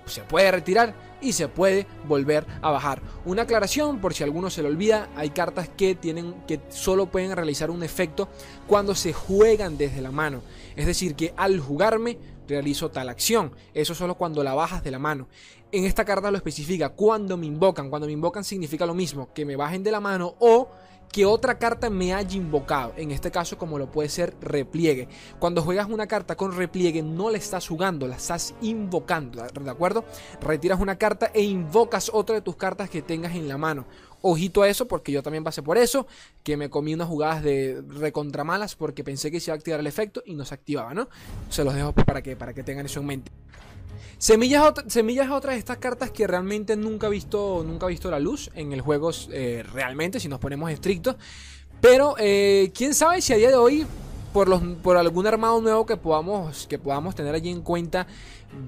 Se 0.05 0.23
puede 0.23 0.51
retirar 0.51 1.08
y 1.21 1.33
se 1.33 1.47
puede 1.47 1.87
volver 2.07 2.45
a 2.61 2.71
bajar. 2.71 3.01
Una 3.25 3.43
aclaración 3.43 3.99
por 3.99 4.13
si 4.13 4.23
alguno 4.23 4.49
se 4.49 4.61
le 4.61 4.69
olvida, 4.69 5.09
hay 5.15 5.29
cartas 5.29 5.69
que 5.69 5.95
tienen 5.95 6.33
que 6.47 6.59
solo 6.69 7.07
pueden 7.07 7.35
realizar 7.35 7.71
un 7.71 7.83
efecto 7.83 8.29
cuando 8.67 8.95
se 8.95 9.13
juegan 9.13 9.77
desde 9.77 10.01
la 10.01 10.11
mano. 10.11 10.41
Es 10.75 10.85
decir, 10.85 11.15
que 11.15 11.33
al 11.37 11.59
jugarme 11.59 12.17
realizo 12.47 12.89
tal 12.89 13.09
acción. 13.09 13.53
Eso 13.73 13.95
solo 13.95 14.15
cuando 14.15 14.43
la 14.43 14.53
bajas 14.53 14.83
de 14.83 14.91
la 14.91 14.99
mano. 14.99 15.27
En 15.71 15.85
esta 15.85 16.03
carta 16.03 16.31
lo 16.31 16.37
especifica 16.37 16.89
cuando 16.89 17.37
me 17.37 17.45
invocan. 17.45 17.89
Cuando 17.89 18.07
me 18.07 18.13
invocan 18.13 18.43
significa 18.43 18.85
lo 18.85 18.93
mismo, 18.93 19.31
que 19.33 19.45
me 19.45 19.55
bajen 19.55 19.83
de 19.83 19.91
la 19.91 19.99
mano 19.99 20.35
o 20.39 20.69
que 21.11 21.25
otra 21.25 21.57
carta 21.57 21.89
me 21.89 22.13
haya 22.13 22.37
invocado. 22.37 22.93
En 22.97 23.11
este 23.11 23.31
caso, 23.31 23.57
como 23.57 23.79
lo 23.79 23.91
puede 23.91 24.09
ser 24.09 24.35
repliegue. 24.41 25.07
Cuando 25.39 25.61
juegas 25.61 25.87
una 25.89 26.07
carta 26.07 26.35
con 26.35 26.55
repliegue, 26.55 27.01
no 27.01 27.29
la 27.29 27.37
estás 27.37 27.67
jugando, 27.67 28.07
la 28.07 28.15
estás 28.15 28.53
invocando. 28.61 29.43
¿De 29.43 29.69
acuerdo? 29.69 30.05
Retiras 30.41 30.79
una 30.79 30.97
carta 30.97 31.31
e 31.33 31.41
invocas 31.41 32.11
otra 32.13 32.35
de 32.35 32.41
tus 32.41 32.55
cartas 32.55 32.89
que 32.89 33.01
tengas 33.01 33.35
en 33.35 33.47
la 33.47 33.57
mano. 33.57 33.85
Ojito 34.21 34.63
a 34.63 34.69
eso, 34.69 34.87
porque 34.87 35.11
yo 35.13 35.23
también 35.23 35.45
pasé 35.45 35.63
por 35.63 35.77
eso, 35.77 36.05
que 36.43 36.57
me 36.57 36.69
comí 36.69 36.93
unas 36.93 37.07
jugadas 37.07 37.41
de 37.41 37.81
recontra 37.87 38.43
malas 38.43 38.75
porque 38.75 39.03
pensé 39.03 39.31
que 39.31 39.39
se 39.39 39.49
iba 39.49 39.55
a 39.55 39.57
activar 39.57 39.79
el 39.79 39.87
efecto 39.87 40.21
y 40.25 40.35
no 40.35 40.43
se 40.43 40.53
activaba, 40.53 40.93
¿no? 40.93 41.07
Se 41.49 41.63
los 41.63 41.73
dejo 41.73 41.93
para 41.93 42.21
que, 42.21 42.35
para 42.35 42.53
que 42.53 42.63
tengan 42.63 42.85
eso 42.85 42.99
en 42.99 43.05
mente. 43.05 43.31
Semillas, 44.17 44.73
Semillas 44.87 45.27
es 45.27 45.31
otra 45.31 45.53
de 45.53 45.59
estas 45.59 45.77
cartas 45.77 46.11
que 46.11 46.27
realmente 46.27 46.75
nunca 46.75 47.07
he 47.07 47.09
visto, 47.09 47.63
nunca 47.65 47.87
visto 47.87 48.11
la 48.11 48.19
luz 48.19 48.49
en 48.53 48.73
el 48.73 48.81
juego 48.81 49.11
eh, 49.31 49.63
realmente, 49.73 50.19
si 50.19 50.27
nos 50.27 50.39
ponemos 50.39 50.71
estrictos. 50.71 51.15
Pero 51.81 52.15
eh, 52.17 52.71
quién 52.73 52.93
sabe 52.93 53.21
si 53.21 53.33
a 53.33 53.37
día 53.37 53.49
de 53.49 53.55
hoy, 53.55 53.85
por, 54.33 54.49
los, 54.49 54.61
por 54.83 54.97
algún 54.97 55.25
armado 55.27 55.61
nuevo 55.61 55.85
que 55.85 55.97
podamos, 55.97 56.67
que 56.67 56.77
podamos 56.77 57.15
tener 57.15 57.33
allí 57.33 57.49
en 57.49 57.61
cuenta, 57.61 58.05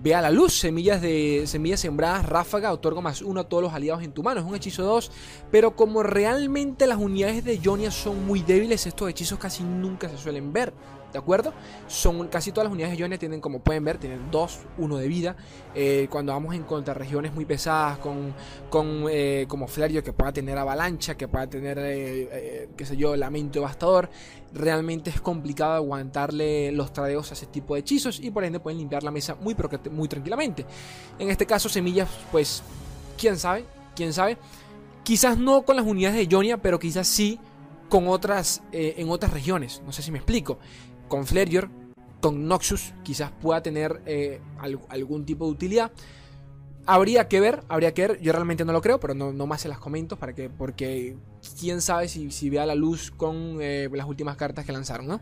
vea 0.01 0.21
la 0.21 0.31
luz. 0.31 0.53
Semillas 0.53 1.01
de 1.01 1.43
semillas 1.45 1.81
sembradas, 1.81 2.25
ráfaga, 2.25 2.71
otorga 2.71 3.01
más 3.01 3.21
uno 3.21 3.41
a 3.41 3.43
todos 3.43 3.63
los 3.63 3.73
aliados 3.73 4.03
en 4.03 4.13
tu 4.13 4.23
mano. 4.23 4.39
Es 4.39 4.45
un 4.45 4.55
hechizo 4.55 4.83
2. 4.83 5.11
Pero 5.51 5.75
como 5.75 6.03
realmente 6.03 6.87
las 6.87 6.97
unidades 6.97 7.43
de 7.43 7.59
Jonia 7.63 7.91
son 7.91 8.25
muy 8.25 8.41
débiles, 8.41 8.87
estos 8.87 9.09
hechizos 9.09 9.39
casi 9.39 9.63
nunca 9.63 10.09
se 10.09 10.17
suelen 10.17 10.53
ver. 10.53 10.73
¿De 11.11 11.19
acuerdo? 11.19 11.53
Son 11.87 12.27
casi 12.29 12.51
todas 12.51 12.65
las 12.65 12.73
unidades 12.73 12.97
de 12.97 13.03
Jonia 13.03 13.17
tienen, 13.17 13.41
como 13.41 13.59
pueden 13.59 13.83
ver, 13.83 13.97
tienen 13.97 14.31
2, 14.31 14.59
1 14.77 14.97
de 14.97 15.07
vida. 15.07 15.35
Eh, 15.75 16.07
cuando 16.09 16.31
vamos 16.31 16.55
en 16.55 16.63
contra 16.63 16.93
regiones 16.93 17.33
muy 17.33 17.45
pesadas, 17.45 17.97
con, 17.97 18.33
con 18.69 19.05
eh, 19.09 19.45
como 19.47 19.67
Flario 19.67 20.03
que 20.03 20.13
pueda 20.13 20.31
tener 20.31 20.57
avalancha, 20.57 21.15
que 21.15 21.27
pueda 21.27 21.47
tener, 21.47 21.77
eh, 21.81 22.69
qué 22.77 22.85
sé 22.85 22.95
yo, 22.95 23.15
lamento 23.15 23.59
devastador, 23.59 24.09
realmente 24.53 25.09
es 25.09 25.19
complicado 25.19 25.73
aguantarle 25.73 26.71
los 26.71 26.93
tradeos 26.93 27.31
a 27.31 27.33
ese 27.33 27.45
tipo 27.47 27.73
de 27.73 27.81
hechizos 27.81 28.19
y 28.19 28.31
por 28.31 28.43
ende 28.45 28.59
pueden 28.59 28.79
limpiar 28.79 29.03
la 29.03 29.11
mesa 29.11 29.35
muy, 29.35 29.55
muy 29.91 30.07
tranquilamente. 30.07 30.65
En 31.19 31.29
este 31.29 31.45
caso, 31.45 31.67
semillas, 31.67 32.09
pues, 32.31 32.63
quién 33.17 33.37
sabe, 33.37 33.65
quién 33.95 34.13
sabe. 34.13 34.37
Quizás 35.03 35.37
no 35.37 35.63
con 35.63 35.75
las 35.75 35.85
unidades 35.85 36.17
de 36.17 36.33
Jonia, 36.33 36.57
pero 36.57 36.79
quizás 36.79 37.07
sí 37.07 37.39
con 37.89 38.07
otras, 38.07 38.61
en 38.71 39.09
otras 39.09 39.33
regiones. 39.33 39.81
No 39.85 39.91
sé 39.91 40.01
si 40.01 40.11
me 40.11 40.19
explico 40.19 40.59
con 41.11 41.27
Flareor, 41.27 41.67
con 42.21 42.47
Noxus, 42.47 42.93
quizás 43.03 43.31
pueda 43.41 43.61
tener 43.61 44.01
eh, 44.05 44.39
algún 44.87 45.25
tipo 45.25 45.45
de 45.45 45.51
utilidad. 45.51 45.91
Habría 46.85 47.27
que 47.27 47.41
ver, 47.41 47.63
habría 47.67 47.93
que 47.93 48.07
ver. 48.07 48.21
Yo 48.21 48.31
realmente 48.31 48.63
no 48.63 48.71
lo 48.71 48.81
creo, 48.81 48.97
pero 48.97 49.13
no, 49.13 49.45
más 49.45 49.59
se 49.59 49.67
las 49.67 49.77
comento 49.77 50.15
para 50.15 50.33
que, 50.33 50.49
porque 50.49 51.17
quién 51.59 51.81
sabe 51.81 52.07
si, 52.07 52.49
vea 52.49 52.65
la 52.65 52.75
luz 52.75 53.11
con 53.11 53.57
eh, 53.59 53.89
las 53.91 54.07
últimas 54.07 54.37
cartas 54.37 54.63
que 54.63 54.71
lanzaron, 54.71 55.05
¿no? 55.05 55.19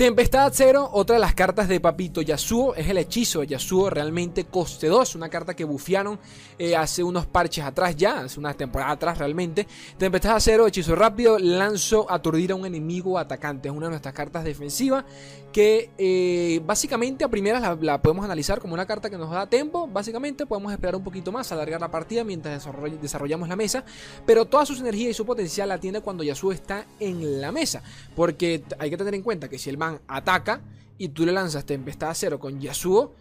Tempestad 0.00 0.50
Cero, 0.54 0.88
otra 0.94 1.16
de 1.16 1.20
las 1.20 1.34
cartas 1.34 1.68
de 1.68 1.78
Papito 1.78 2.22
Yasuo, 2.22 2.74
es 2.74 2.88
el 2.88 2.96
hechizo 2.96 3.42
Yasuo, 3.42 3.90
realmente 3.90 4.44
coste 4.44 4.86
2, 4.86 5.14
una 5.14 5.28
carta 5.28 5.54
que 5.54 5.64
bufiaron 5.64 6.18
eh, 6.58 6.74
hace 6.74 7.02
unos 7.02 7.26
parches 7.26 7.66
atrás 7.66 7.94
ya, 7.96 8.20
hace 8.20 8.40
unas 8.40 8.56
temporadas 8.56 8.94
atrás 8.94 9.18
realmente. 9.18 9.66
Tempestad 9.98 10.38
Cero, 10.40 10.66
hechizo 10.66 10.94
rápido, 10.94 11.38
lanzo 11.38 12.10
aturdir 12.10 12.52
a 12.52 12.54
un 12.54 12.64
enemigo 12.64 13.18
atacante, 13.18 13.68
es 13.68 13.74
una 13.74 13.88
de 13.88 13.90
nuestras 13.90 14.14
cartas 14.14 14.42
defensivas 14.42 15.04
que 15.52 15.90
eh, 15.98 16.60
básicamente 16.64 17.24
a 17.24 17.28
primeras 17.28 17.78
la, 17.80 18.00
podemos 18.00 18.24
analizar 18.24 18.60
como 18.60 18.74
una 18.74 18.86
carta 18.86 19.10
que 19.10 19.18
nos 19.18 19.30
da 19.30 19.48
tiempo, 19.48 19.88
básicamente 19.88 20.46
podemos 20.46 20.72
esperar 20.72 20.96
un 20.96 21.04
poquito 21.04 21.32
más, 21.32 21.50
alargar 21.50 21.80
la 21.80 21.90
partida 21.90 22.24
mientras 22.24 22.66
desarrollamos 23.00 23.48
la 23.48 23.56
mesa, 23.56 23.84
pero 24.26 24.44
toda 24.44 24.64
su 24.64 24.74
energía 24.74 25.10
y 25.10 25.14
su 25.14 25.26
potencial 25.26 25.68
la 25.68 25.78
tiene 25.78 26.00
cuando 26.00 26.22
Yasuo 26.22 26.52
está 26.52 26.86
en 27.00 27.40
la 27.40 27.50
mesa, 27.52 27.82
porque 28.14 28.62
hay 28.78 28.90
que 28.90 28.96
tener 28.96 29.14
en 29.14 29.22
cuenta 29.22 29.48
que 29.48 29.58
si 29.58 29.70
el 29.70 29.78
man 29.78 30.00
ataca 30.06 30.62
y 30.98 31.08
tú 31.08 31.24
le 31.24 31.32
lanzas 31.32 31.64
Tempestad 31.64 32.12
Cero 32.14 32.38
con 32.38 32.60
Yasuo, 32.60 33.14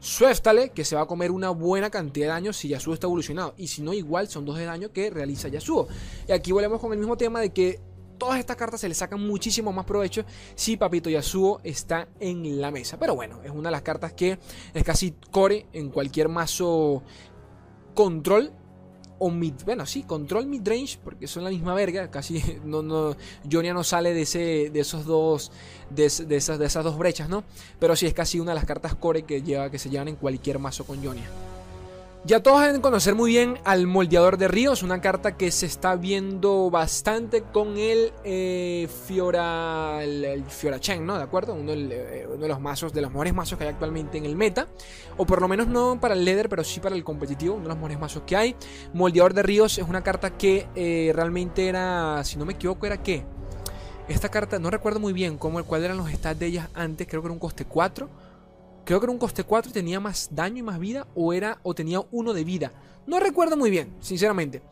suéltale 0.00 0.70
que 0.70 0.84
se 0.84 0.96
va 0.96 1.02
a 1.02 1.06
comer 1.06 1.30
una 1.30 1.50
buena 1.50 1.90
cantidad 1.90 2.26
de 2.26 2.32
daño 2.32 2.52
si 2.52 2.68
Yasuo 2.68 2.94
está 2.94 3.06
evolucionado. 3.06 3.54
Y 3.56 3.68
si 3.68 3.82
no, 3.82 3.92
igual 3.92 4.28
son 4.28 4.44
dos 4.44 4.56
de 4.56 4.64
daño 4.64 4.92
que 4.92 5.10
realiza 5.10 5.48
Yasuo. 5.48 5.86
Y 6.26 6.32
aquí 6.32 6.50
volvemos 6.50 6.80
con 6.80 6.92
el 6.92 6.98
mismo 6.98 7.16
tema 7.16 7.40
de 7.40 7.50
que 7.50 7.78
todas 8.20 8.38
estas 8.38 8.56
cartas 8.56 8.80
se 8.80 8.88
le 8.88 8.94
sacan 8.94 9.26
muchísimo 9.26 9.72
más 9.72 9.86
provecho 9.86 10.24
si 10.54 10.76
Papito 10.76 11.10
Yasuo 11.10 11.60
está 11.64 12.06
en 12.20 12.60
la 12.60 12.70
mesa. 12.70 12.98
Pero 12.98 13.16
bueno, 13.16 13.40
es 13.42 13.50
una 13.50 13.70
de 13.70 13.72
las 13.72 13.82
cartas 13.82 14.12
que 14.12 14.38
es 14.72 14.84
casi 14.84 15.16
core 15.32 15.66
en 15.72 15.90
cualquier 15.90 16.28
mazo 16.28 17.02
control 17.94 18.52
o 19.18 19.30
mid, 19.30 19.54
bueno, 19.66 19.84
sí, 19.84 20.02
control 20.04 20.46
mid 20.46 20.66
range, 20.66 20.98
porque 21.02 21.26
son 21.26 21.44
la 21.44 21.50
misma 21.50 21.74
verga, 21.74 22.10
casi 22.10 22.42
no, 22.64 22.82
no, 22.82 23.16
Jonia 23.50 23.74
no 23.74 23.84
sale 23.84 24.14
de 24.14 24.22
ese, 24.22 24.70
de 24.70 24.80
esos 24.80 25.04
dos, 25.04 25.50
de, 25.90 26.06
esas, 26.06 26.58
de 26.58 26.66
esas 26.66 26.84
dos 26.84 26.96
brechas, 26.96 27.28
¿no? 27.28 27.44
Pero 27.78 27.96
sí 27.96 28.06
es 28.06 28.14
casi 28.14 28.38
una 28.38 28.52
de 28.52 28.56
las 28.56 28.64
cartas 28.64 28.94
core 28.94 29.24
que 29.24 29.42
lleva, 29.42 29.70
que 29.70 29.78
se 29.78 29.90
llevan 29.90 30.08
en 30.08 30.16
cualquier 30.16 30.58
mazo 30.58 30.86
con 30.86 31.04
Jonia. 31.04 31.28
Ya 32.22 32.42
todos 32.42 32.60
deben 32.60 32.82
conocer 32.82 33.14
muy 33.14 33.30
bien 33.30 33.58
al 33.64 33.86
moldeador 33.86 34.36
de 34.36 34.46
ríos, 34.46 34.82
una 34.82 35.00
carta 35.00 35.38
que 35.38 35.50
se 35.50 35.64
está 35.64 35.96
viendo 35.96 36.70
bastante 36.70 37.44
con 37.44 37.78
el 37.78 38.12
eh, 38.24 38.90
Fiora, 39.06 40.04
el, 40.04 40.44
¿no? 41.00 41.16
¿De 41.16 41.22
acuerdo? 41.22 41.56
Eh, 41.56 42.26
uno, 42.28 42.42
de 42.42 42.48
los 42.48 42.60
mazos, 42.60 42.92
de 42.92 43.00
los 43.00 43.10
mejores 43.10 43.32
mazos 43.32 43.56
que 43.56 43.64
hay 43.64 43.70
actualmente 43.70 44.18
en 44.18 44.26
el 44.26 44.36
meta, 44.36 44.68
o 45.16 45.24
por 45.24 45.40
lo 45.40 45.48
menos 45.48 45.66
no 45.66 45.98
para 45.98 46.12
el 46.12 46.22
leather, 46.26 46.50
pero 46.50 46.62
sí 46.62 46.78
para 46.78 46.94
el 46.94 47.04
competitivo, 47.04 47.54
uno 47.54 47.62
de 47.62 47.68
los 47.68 47.78
mejores 47.78 47.98
mazos 47.98 48.22
que 48.26 48.36
hay. 48.36 48.54
Moldeador 48.92 49.32
de 49.32 49.42
ríos 49.42 49.78
es 49.78 49.88
una 49.88 50.02
carta 50.02 50.36
que 50.36 50.68
eh, 50.74 51.12
realmente 51.14 51.68
era, 51.68 52.22
si 52.24 52.36
no 52.36 52.44
me 52.44 52.52
equivoco, 52.52 52.84
era 52.84 53.02
qué. 53.02 53.24
Esta 54.08 54.28
carta, 54.28 54.58
no 54.58 54.68
recuerdo 54.68 55.00
muy 55.00 55.14
bien 55.14 55.38
cómo, 55.38 55.64
cuál 55.64 55.84
eran 55.84 55.96
los 55.96 56.10
stats 56.10 56.38
de 56.38 56.46
ellas 56.46 56.68
antes, 56.74 57.08
creo 57.08 57.22
que 57.22 57.28
era 57.28 57.32
un 57.32 57.38
coste 57.38 57.64
4 57.64 58.29
Creo 58.90 58.98
que 58.98 59.06
era 59.06 59.12
un 59.12 59.18
coste 59.18 59.44
4 59.44 59.70
y 59.70 59.72
tenía 59.72 60.00
más 60.00 60.30
daño 60.32 60.58
y 60.58 60.62
más 60.64 60.80
vida. 60.80 61.06
O 61.14 61.32
era. 61.32 61.60
O 61.62 61.76
tenía 61.76 62.02
uno 62.10 62.32
de 62.32 62.42
vida. 62.42 62.72
No 63.06 63.20
recuerdo 63.20 63.56
muy 63.56 63.70
bien, 63.70 63.94
sinceramente. 64.00 64.62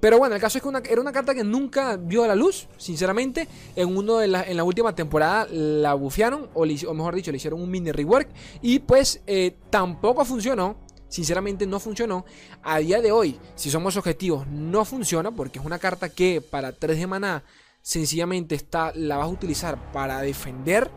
Pero 0.00 0.18
bueno, 0.18 0.34
el 0.34 0.40
caso 0.40 0.58
es 0.58 0.64
que 0.64 0.92
era 0.92 1.00
una 1.00 1.12
carta 1.12 1.32
que 1.32 1.44
nunca 1.44 1.96
vio 1.96 2.24
a 2.24 2.26
la 2.26 2.34
luz, 2.34 2.66
sinceramente. 2.76 3.46
En 3.76 3.96
uno 3.96 4.18
de 4.18 4.26
la, 4.26 4.42
en 4.42 4.56
la 4.56 4.64
última 4.64 4.96
temporada 4.96 5.46
la 5.52 5.94
bufearon, 5.94 6.50
o, 6.54 6.66
mejor 6.66 7.14
dicho, 7.14 7.30
le 7.30 7.36
hicieron 7.36 7.62
un 7.62 7.70
mini 7.70 7.92
rework. 7.92 8.28
Y 8.62 8.80
pues 8.80 9.20
eh, 9.28 9.54
tampoco 9.70 10.24
funcionó. 10.24 10.74
Sinceramente 11.06 11.64
no 11.64 11.78
funcionó. 11.78 12.24
A 12.64 12.78
día 12.78 13.00
de 13.00 13.12
hoy, 13.12 13.38
si 13.54 13.70
somos 13.70 13.96
objetivos, 13.96 14.44
no 14.48 14.84
funciona. 14.84 15.30
Porque 15.30 15.60
es 15.60 15.64
una 15.64 15.78
carta 15.78 16.08
que 16.08 16.40
para 16.40 16.72
3 16.72 16.98
de 16.98 17.06
maná 17.06 17.44
sencillamente 17.80 18.56
está, 18.56 18.92
la 18.96 19.18
vas 19.18 19.26
a 19.26 19.30
utilizar 19.30 19.92
para 19.92 20.20
defender 20.20 20.90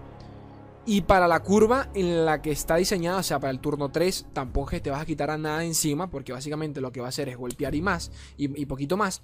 y 0.86 1.02
para 1.02 1.28
la 1.28 1.41
curva 1.41 1.89
en 1.94 2.26
la 2.26 2.41
que 2.41 2.52
está 2.52 2.76
diseñada, 2.76 3.20
o 3.20 3.24
sea, 3.24 3.39
para 3.39 3.52
el 3.52 3.60
turno 3.60 3.91
3, 3.91 4.28
tampoco 4.34 4.80
te 4.82 4.89
vas 4.89 5.02
a 5.02 5.06
quitar 5.06 5.30
a 5.30 5.38
nada 5.38 5.63
encima, 5.63 6.10
porque 6.10 6.34
básicamente 6.34 6.82
lo 6.82 6.91
que 6.91 7.00
va 7.00 7.08
a 7.08 7.10
hacer 7.10 7.30
es 7.30 7.38
golpear 7.38 7.76
y 7.76 7.82
más, 7.82 8.12
y, 8.38 8.65
poquito 8.65 8.98
más. 8.98 9.22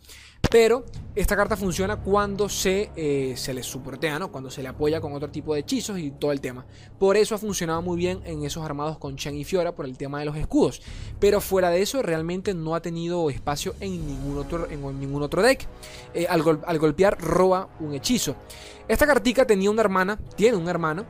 Pero 0.52 0.86
esta 1.16 1.36
carta 1.36 1.58
funciona 1.58 1.98
cuando 1.98 2.48
se, 2.48 2.92
eh, 2.96 3.34
se 3.36 3.54
le 3.54 3.64
soportea, 3.64 4.20
¿no? 4.20 4.32
Cuando 4.32 4.52
se 4.52 4.62
le 4.62 4.68
apoya 4.68 5.02
con 5.02 5.14
otro 5.14 5.30
tipo 5.30 5.54
de 5.54 5.62
hechizos 5.62 5.98
y 5.98 6.12
todo 6.12 6.32
el 6.32 6.42
tema. 6.42 6.66
Por 7.00 7.18
eso 7.18 7.34
ha 7.34 7.38
funcionado 7.38 7.82
muy 7.82 7.98
bien 7.98 8.22
en 8.26 8.44
esos 8.44 8.64
armados 8.64 8.98
con 9.00 9.16
Chen 9.16 9.36
y 9.36 9.44
Fiora, 9.44 9.74
por 9.74 9.86
el 9.86 9.98
tema 9.98 10.20
de 10.20 10.26
los 10.26 10.36
escudos. 10.38 10.82
Pero 11.20 11.42
fuera 11.42 11.70
de 11.70 11.82
eso, 11.82 12.04
realmente 12.04 12.54
no 12.54 12.76
ha 12.76 12.82
tenido 12.82 13.30
espacio 13.30 13.74
en 13.80 14.06
ningún 14.06 14.38
otro, 14.38 14.70
en 14.70 15.00
ningún 15.00 15.24
otro 15.24 15.42
deck. 15.42 15.66
Eh, 16.14 16.28
al, 16.30 16.44
al 16.66 16.80
golpear, 16.80 17.20
roba 17.20 17.70
un 17.80 17.96
hechizo. 17.96 18.36
Esta 18.88 19.08
cartica 19.08 19.46
tenía 19.46 19.72
una 19.72 19.82
hermana, 19.82 20.20
tiene 20.36 20.56
un 20.56 20.70
hermano 20.70 21.06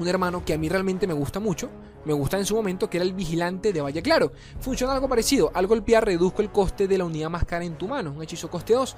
un 0.00 0.08
hermano 0.08 0.44
que 0.44 0.54
a 0.54 0.58
mí 0.58 0.68
realmente 0.68 1.06
me 1.06 1.14
gusta 1.14 1.40
mucho, 1.40 1.70
me 2.04 2.12
gusta 2.12 2.38
en 2.38 2.46
su 2.46 2.54
momento, 2.54 2.88
que 2.88 2.96
era 2.96 3.04
el 3.04 3.12
vigilante 3.12 3.72
de 3.72 3.80
Valle 3.80 4.02
Claro. 4.02 4.32
Funciona 4.60 4.94
algo 4.94 5.08
parecido, 5.08 5.50
al 5.54 5.66
golpear 5.66 6.04
reduzco 6.04 6.42
el 6.42 6.50
coste 6.50 6.88
de 6.88 6.98
la 6.98 7.04
unidad 7.04 7.30
más 7.30 7.44
cara 7.44 7.64
en 7.64 7.76
tu 7.76 7.88
mano, 7.88 8.12
un 8.12 8.22
hechizo 8.22 8.50
coste 8.50 8.74
2. 8.74 8.96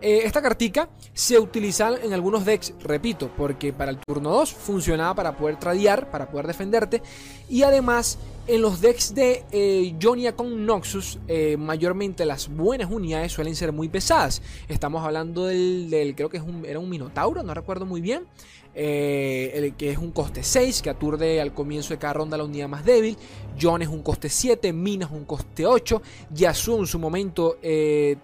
Eh, 0.00 0.20
esta 0.24 0.40
cartica 0.40 0.88
se 1.12 1.38
utiliza 1.38 1.90
en 2.02 2.12
algunos 2.12 2.44
decks, 2.44 2.74
repito, 2.80 3.30
porque 3.36 3.72
para 3.72 3.90
el 3.90 3.98
turno 3.98 4.30
2 4.30 4.52
funcionaba 4.52 5.14
para 5.14 5.36
poder 5.36 5.58
tradear, 5.58 6.10
para 6.10 6.30
poder 6.30 6.46
defenderte, 6.46 7.02
y 7.48 7.62
además 7.62 8.18
en 8.46 8.60
los 8.60 8.80
decks 8.80 9.14
de 9.14 9.44
eh, 9.52 9.94
Jonia 10.00 10.36
con 10.36 10.66
Noxus, 10.66 11.18
eh, 11.28 11.56
mayormente 11.56 12.26
las 12.26 12.48
buenas 12.48 12.90
unidades 12.90 13.32
suelen 13.32 13.56
ser 13.56 13.72
muy 13.72 13.88
pesadas. 13.88 14.42
Estamos 14.68 15.04
hablando 15.04 15.46
del, 15.46 16.14
creo 16.16 16.28
que 16.28 16.36
es 16.36 16.42
un, 16.42 16.64
era 16.66 16.78
un 16.78 16.88
Minotauro, 16.88 17.42
no 17.42 17.54
recuerdo 17.54 17.86
muy 17.86 18.00
bien. 18.00 18.26
Eh, 18.76 19.52
el 19.54 19.76
que 19.76 19.90
es 19.90 19.98
un 19.98 20.10
coste 20.10 20.42
6, 20.42 20.82
que 20.82 20.90
aturde 20.90 21.40
al 21.40 21.54
comienzo 21.54 21.94
de 21.94 21.98
cada 21.98 22.14
ronda 22.14 22.36
la 22.36 22.42
unidad 22.42 22.68
más 22.68 22.84
débil. 22.84 23.16
John 23.60 23.82
es 23.82 23.88
un 23.88 24.02
coste 24.02 24.28
7, 24.28 24.72
Mina 24.72 25.06
es 25.06 25.12
un 25.12 25.24
coste 25.24 25.64
8, 25.64 26.02
Yasuo 26.30 26.80
en 26.80 26.86
su 26.86 26.98
momento, 26.98 27.58
eh, 27.62 28.16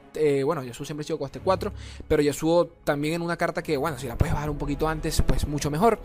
bueno, 0.44 0.64
Yasuo 0.64 0.84
siempre 0.84 1.04
ha 1.04 1.06
sido 1.06 1.20
coste 1.20 1.38
4, 1.38 1.72
pero 2.08 2.20
Yasuo 2.20 2.66
también 2.82 3.14
en 3.14 3.22
una 3.22 3.36
carta 3.36 3.62
que, 3.62 3.76
bueno, 3.76 3.96
si 3.96 4.08
la 4.08 4.18
puedes 4.18 4.34
bajar 4.34 4.50
un 4.50 4.58
poquito 4.58 4.88
antes, 4.88 5.22
pues 5.24 5.46
mucho 5.46 5.70
mejor. 5.70 6.00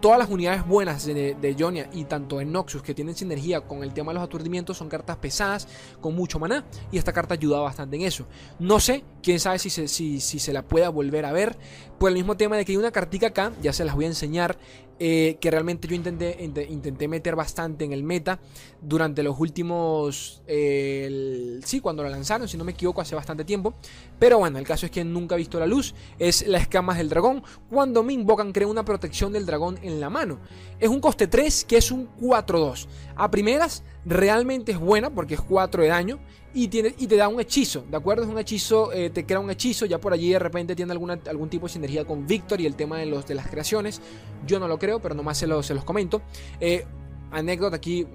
Todas 0.00 0.18
las 0.18 0.28
unidades 0.28 0.66
buenas 0.66 1.04
de, 1.04 1.34
de 1.34 1.56
Jonia 1.58 1.88
y 1.92 2.04
tanto 2.04 2.40
en 2.40 2.52
Noxus 2.52 2.82
que 2.82 2.94
tienen 2.94 3.14
sinergia 3.14 3.60
con 3.62 3.82
el 3.82 3.92
tema 3.92 4.12
de 4.12 4.14
los 4.14 4.24
aturdimientos 4.24 4.76
son 4.76 4.88
cartas 4.88 5.16
pesadas 5.16 5.68
con 6.00 6.14
mucho 6.14 6.38
maná 6.38 6.64
y 6.92 6.98
esta 6.98 7.12
carta 7.12 7.34
ayuda 7.34 7.60
bastante 7.60 7.96
en 7.96 8.02
eso. 8.02 8.26
No 8.58 8.80
sé, 8.80 9.04
quién 9.22 9.40
sabe 9.40 9.58
si 9.58 9.70
se, 9.70 9.88
si, 9.88 10.20
si 10.20 10.38
se 10.38 10.52
la 10.52 10.62
pueda 10.62 10.88
volver 10.88 11.24
a 11.24 11.32
ver 11.32 11.56
por 11.98 12.10
el 12.10 12.14
mismo 12.14 12.36
tema 12.36 12.56
de 12.56 12.64
que 12.64 12.72
hay 12.72 12.78
una 12.78 12.92
cartica 12.92 13.28
acá, 13.28 13.52
ya 13.60 13.72
se 13.72 13.84
las 13.84 13.94
voy 13.94 14.04
a 14.04 14.08
enseñar, 14.08 14.58
eh, 15.00 15.36
que 15.40 15.50
realmente 15.50 15.86
yo 15.86 15.94
intenté, 15.94 16.42
intenté 16.70 17.06
meter 17.06 17.36
bastante 17.36 17.84
en 17.84 17.92
el 17.92 18.02
meta 18.02 18.40
durante 18.80 19.22
los 19.22 19.38
últimos... 19.38 20.42
Eh, 20.46 21.60
sí, 21.64 21.80
cuando 21.80 22.02
la 22.02 22.10
lanzaron, 22.10 22.48
si 22.48 22.56
no 22.56 22.64
me 22.64 22.72
equivoco, 22.72 23.00
hace 23.00 23.14
bastante 23.14 23.44
tiempo. 23.44 23.74
Pero 24.18 24.38
bueno, 24.38 24.58
el 24.58 24.66
caso 24.66 24.86
es 24.86 24.92
que 24.92 25.04
nunca 25.04 25.34
ha 25.34 25.38
visto 25.38 25.58
la 25.58 25.66
luz. 25.66 25.94
Es 26.18 26.46
la 26.46 26.58
escamas 26.58 26.98
del 26.98 27.08
dragón. 27.08 27.42
Cuando 27.70 28.02
me 28.02 28.12
invocan, 28.12 28.52
crea 28.52 28.68
una 28.68 28.84
protección 28.84 29.32
del 29.32 29.46
dragón 29.46 29.78
en 29.82 30.00
la 30.00 30.10
mano. 30.10 30.38
Es 30.78 30.88
un 30.88 31.00
coste 31.00 31.26
3, 31.26 31.64
que 31.64 31.76
es 31.76 31.90
un 31.90 32.08
4-2. 32.20 32.86
A 33.16 33.30
primeras, 33.30 33.82
realmente 34.04 34.72
es 34.72 34.78
buena 34.78 35.10
porque 35.10 35.34
es 35.34 35.40
4 35.40 35.82
de 35.82 35.88
daño 35.88 36.18
y, 36.54 36.68
tiene, 36.68 36.94
y 36.98 37.06
te 37.06 37.16
da 37.16 37.28
un 37.28 37.40
hechizo, 37.40 37.84
¿de 37.90 37.96
acuerdo? 37.96 38.24
Es 38.24 38.28
un 38.28 38.38
hechizo, 38.38 38.92
eh, 38.92 39.10
te 39.10 39.26
crea 39.26 39.38
un 39.38 39.50
hechizo, 39.50 39.86
ya 39.86 40.00
por 40.00 40.12
allí 40.12 40.30
de 40.30 40.38
repente 40.38 40.74
tiene 40.74 40.92
alguna, 40.92 41.20
algún 41.28 41.50
tipo 41.50 41.66
de 41.66 41.72
sinergia 41.72 42.04
con 42.04 42.26
Victor 42.26 42.60
y 42.60 42.66
el 42.66 42.74
tema 42.74 42.98
de, 42.98 43.06
los, 43.06 43.26
de 43.26 43.34
las 43.34 43.48
creaciones. 43.48 44.00
Yo 44.46 44.58
no 44.58 44.66
lo 44.66 44.78
creo, 44.78 45.00
pero 45.00 45.14
nomás 45.14 45.38
se, 45.38 45.46
se 45.62 45.74
los 45.74 45.84
comento. 45.84 46.22
Eh, 46.60 46.86
anécdota 47.30 47.76
aquí, 47.76 48.06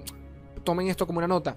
tomen 0.64 0.88
esto 0.88 1.06
como 1.06 1.18
una 1.18 1.28
nota. 1.28 1.56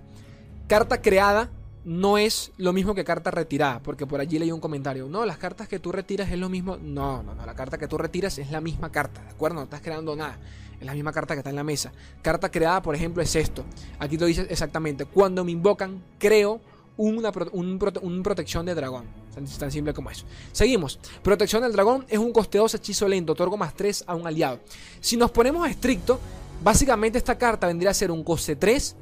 Carta 0.68 1.02
creada 1.02 1.50
no 1.86 2.18
es 2.18 2.52
lo 2.58 2.74
mismo 2.74 2.94
que 2.94 3.06
carta 3.06 3.32
retirada, 3.32 3.80
porque 3.80 4.06
por 4.06 4.20
allí 4.20 4.38
leí 4.38 4.52
un 4.52 4.60
comentario. 4.60 5.08
No, 5.08 5.26
las 5.26 5.38
cartas 5.38 5.70
que 5.70 5.80
tú 5.80 5.94
retiras 5.94 6.30
es 6.30 6.38
lo 6.38 6.50
mismo. 6.50 6.78
No, 6.78 7.24
no, 7.24 7.34
no, 7.34 7.46
la 7.46 7.56
carta 7.56 7.78
que 7.78 7.88
tú 7.88 7.98
retiras 7.98 8.38
es 8.38 8.52
la 8.52 8.60
misma 8.60 8.92
carta, 8.92 9.22
¿de 9.24 9.30
acuerdo? 9.30 9.56
No 9.56 9.64
estás 9.64 9.82
creando 9.82 10.16
nada. 10.16 10.38
Es 10.80 10.86
la 10.86 10.94
misma 10.94 11.12
carta 11.12 11.34
que 11.34 11.40
está 11.40 11.50
en 11.50 11.56
la 11.56 11.64
mesa. 11.64 11.92
Carta 12.22 12.52
creada, 12.52 12.82
por 12.82 12.94
ejemplo, 12.94 13.24
es 13.24 13.36
esto. 13.36 13.64
Aquí 14.00 14.18
lo 14.18 14.26
dice 14.26 14.46
exactamente. 14.50 15.06
Cuando 15.06 15.44
me 15.44 15.52
invocan, 15.52 16.04
creo 16.20 16.60
una, 16.98 17.32
un, 17.54 18.24
protección 18.24 18.66
de 18.66 18.76
dragón. 18.76 19.06
Tan, 19.34 19.72
simple 19.72 19.94
como 19.94 20.12
eso. 20.12 20.26
Seguimos. 20.52 21.00
Protección 21.24 21.62
del 21.62 21.72
dragón 21.72 22.06
es 22.10 22.20
un 22.20 22.32
costeoso 22.32 22.78
hechizo 22.78 23.08
lento. 23.08 23.34
Otorgo 23.34 23.56
más 23.56 23.74
3 23.76 24.04
a 24.08 24.16
un 24.16 24.28
aliado. 24.28 24.60
Si 25.00 25.16
nos 25.16 25.32
ponemos 25.32 25.68
estricto, 25.70 26.20
básicamente 26.64 27.18
esta 27.18 27.38
carta 27.38 27.68
vendría 27.68 27.92
a 27.92 27.94
ser 27.94 28.12
un 28.12 28.24
coste 28.24 28.56
3. 28.56 28.96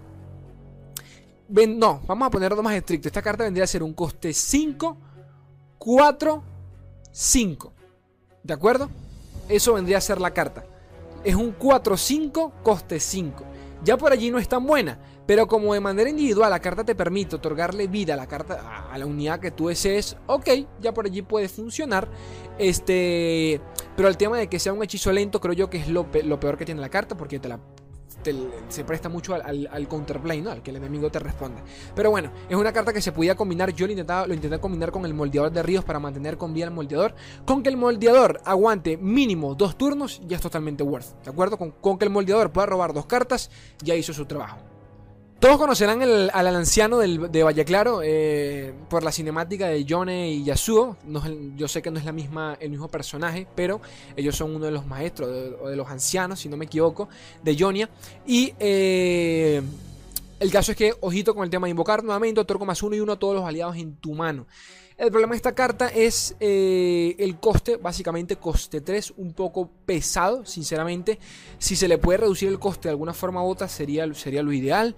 no, 1.49 2.01
vamos 2.07 2.27
a 2.27 2.31
ponerlo 2.31 2.61
más 2.63 2.75
estricto. 2.75 3.07
Esta 3.07 3.21
carta 3.21 3.43
vendría 3.43 3.63
a 3.63 3.67
ser 3.67 3.83
un 3.83 3.93
coste 3.93 4.33
5, 4.33 4.97
4, 5.77 6.43
5. 7.11 7.73
¿De 8.43 8.53
acuerdo? 8.53 8.89
Eso 9.49 9.73
vendría 9.73 9.97
a 9.97 10.01
ser 10.01 10.19
la 10.19 10.31
carta 10.31 10.65
es 11.25 11.35
un 11.35 11.57
4-5, 11.57 12.51
coste 12.63 12.99
5. 12.99 13.43
Ya 13.83 13.97
por 13.97 14.13
allí 14.13 14.31
no 14.31 14.37
es 14.37 14.47
tan 14.47 14.65
buena, 14.65 14.97
pero 15.25 15.47
como 15.47 15.73
de 15.73 15.79
manera 15.79 16.09
individual 16.09 16.51
la 16.51 16.59
carta 16.59 16.85
te 16.85 16.95
permite 16.95 17.35
otorgarle 17.35 17.87
vida 17.87 18.13
a 18.13 18.17
la 18.17 18.27
carta 18.27 18.87
a 18.89 18.97
la 18.97 19.05
unidad 19.05 19.39
que 19.39 19.51
tú 19.51 19.67
desees, 19.67 20.15
ok, 20.27 20.49
ya 20.79 20.93
por 20.93 21.07
allí 21.07 21.23
puede 21.23 21.49
funcionar. 21.49 22.07
Este, 22.57 23.59
Pero 23.95 24.07
el 24.07 24.17
tema 24.17 24.37
de 24.37 24.47
que 24.47 24.59
sea 24.59 24.73
un 24.73 24.83
hechizo 24.83 25.11
lento 25.11 25.39
creo 25.39 25.53
yo 25.53 25.69
que 25.69 25.77
es 25.77 25.87
lo, 25.87 26.07
lo 26.23 26.39
peor 26.39 26.57
que 26.57 26.65
tiene 26.65 26.81
la 26.81 26.89
carta 26.89 27.15
porque 27.15 27.39
te 27.39 27.49
la 27.49 27.59
se 28.69 28.83
presta 28.83 29.09
mucho 29.09 29.35
al, 29.35 29.87
counterplay, 29.87 30.41
¿no? 30.41 30.51
Al 30.51 30.63
que 30.63 30.71
el 30.71 30.77
enemigo 30.77 31.11
te 31.11 31.19
responde. 31.19 31.61
Pero 31.95 32.09
bueno, 32.11 32.31
es 32.49 32.55
una 32.55 32.71
carta 32.73 32.93
que 32.93 33.01
se 33.01 33.11
podía 33.11 33.35
combinar. 33.35 33.73
Yo 33.73 33.85
lo 33.85 33.91
intentaba, 33.91 34.25
lo 34.27 34.33
intenté 34.33 34.59
combinar 34.59 34.91
con 34.91 35.05
el 35.05 35.13
moldeador 35.13 35.51
de 35.51 35.63
ríos 35.63 35.83
para 35.83 35.99
mantener 35.99 36.37
con 36.37 36.53
vida 36.53 36.65
el 36.65 36.71
moldeador. 36.71 37.13
Con 37.45 37.61
que 37.61 37.69
el 37.69 37.77
moldeador 37.77 38.41
aguante 38.45 38.97
mínimo 38.97 39.55
dos 39.55 39.77
turnos, 39.77 40.21
ya 40.25 40.37
es 40.37 40.41
totalmente 40.41 40.83
worth. 40.83 41.21
¿De 41.23 41.29
acuerdo? 41.29 41.57
Con, 41.57 41.71
con 41.71 41.97
que 41.97 42.05
el 42.05 42.11
moldeador 42.11 42.51
pueda 42.51 42.65
robar 42.65 42.93
dos 42.93 43.05
cartas, 43.05 43.51
ya 43.83 43.95
hizo 43.95 44.13
su 44.13 44.25
trabajo. 44.25 44.74
Todos 45.45 45.59
conocerán 45.59 46.01
al 46.01 46.55
anciano 46.55 46.97
de 46.97 47.43
Valle 47.43 47.65
Claro 47.65 48.01
eh, 48.03 48.73
por 48.89 49.03
la 49.03 49.11
cinemática 49.11 49.67
de 49.67 49.85
Yone 49.85 50.31
y 50.31 50.43
Yasuo. 50.43 50.97
yo 51.55 51.67
sé 51.67 51.83
que 51.83 51.91
no 51.91 51.99
es 51.99 52.05
la 52.05 52.11
misma, 52.11 52.57
el 52.59 52.71
mismo 52.71 52.87
personaje, 52.87 53.45
pero 53.53 53.79
ellos 54.15 54.35
son 54.35 54.55
uno 54.55 54.65
de 54.65 54.71
los 54.71 54.87
maestros 54.87 55.29
o 55.61 55.69
de, 55.69 55.75
los 55.75 55.87
ancianos, 55.87 56.39
si 56.39 56.49
no 56.49 56.57
me 56.57 56.65
equivoco, 56.65 57.09
de 57.43 57.55
Jonia. 57.55 57.87
Y 58.25 58.55
eh, 58.57 59.61
el 60.39 60.51
caso 60.51 60.71
es 60.71 60.77
que, 60.79 60.95
ojito 61.01 61.35
con 61.35 61.43
el 61.43 61.51
tema 61.51 61.67
de 61.67 61.71
invocar 61.71 62.03
nuevamente, 62.03 62.41
otorgo 62.41 62.65
más 62.65 62.81
uno 62.81 62.95
y 62.95 62.99
uno 62.99 63.11
a 63.13 63.19
todos 63.19 63.35
los 63.35 63.45
aliados 63.45 63.75
en 63.75 63.97
tu 63.97 64.15
mano. 64.15 64.47
El 64.97 65.11
problema 65.11 65.33
de 65.33 65.37
esta 65.37 65.53
carta 65.53 65.89
es 65.89 66.37
eh, 66.39 67.17
el 67.19 67.37
coste, 67.37 67.75
básicamente 67.75 68.37
coste 68.37 68.79
3, 68.79 69.15
un 69.17 69.33
poco 69.33 69.69
pesado, 69.85 70.45
sinceramente. 70.45 71.19
Si 71.59 71.75
se 71.75 71.89
le 71.89 71.97
puede 71.97 72.19
reducir 72.19 72.47
el 72.47 72.59
coste 72.59 72.87
de 72.87 72.91
alguna 72.91 73.13
forma 73.13 73.43
u 73.43 73.49
otra, 73.49 73.67
sería, 73.67 74.11
sería 74.13 74.41
lo 74.41 74.53
ideal. 74.53 74.95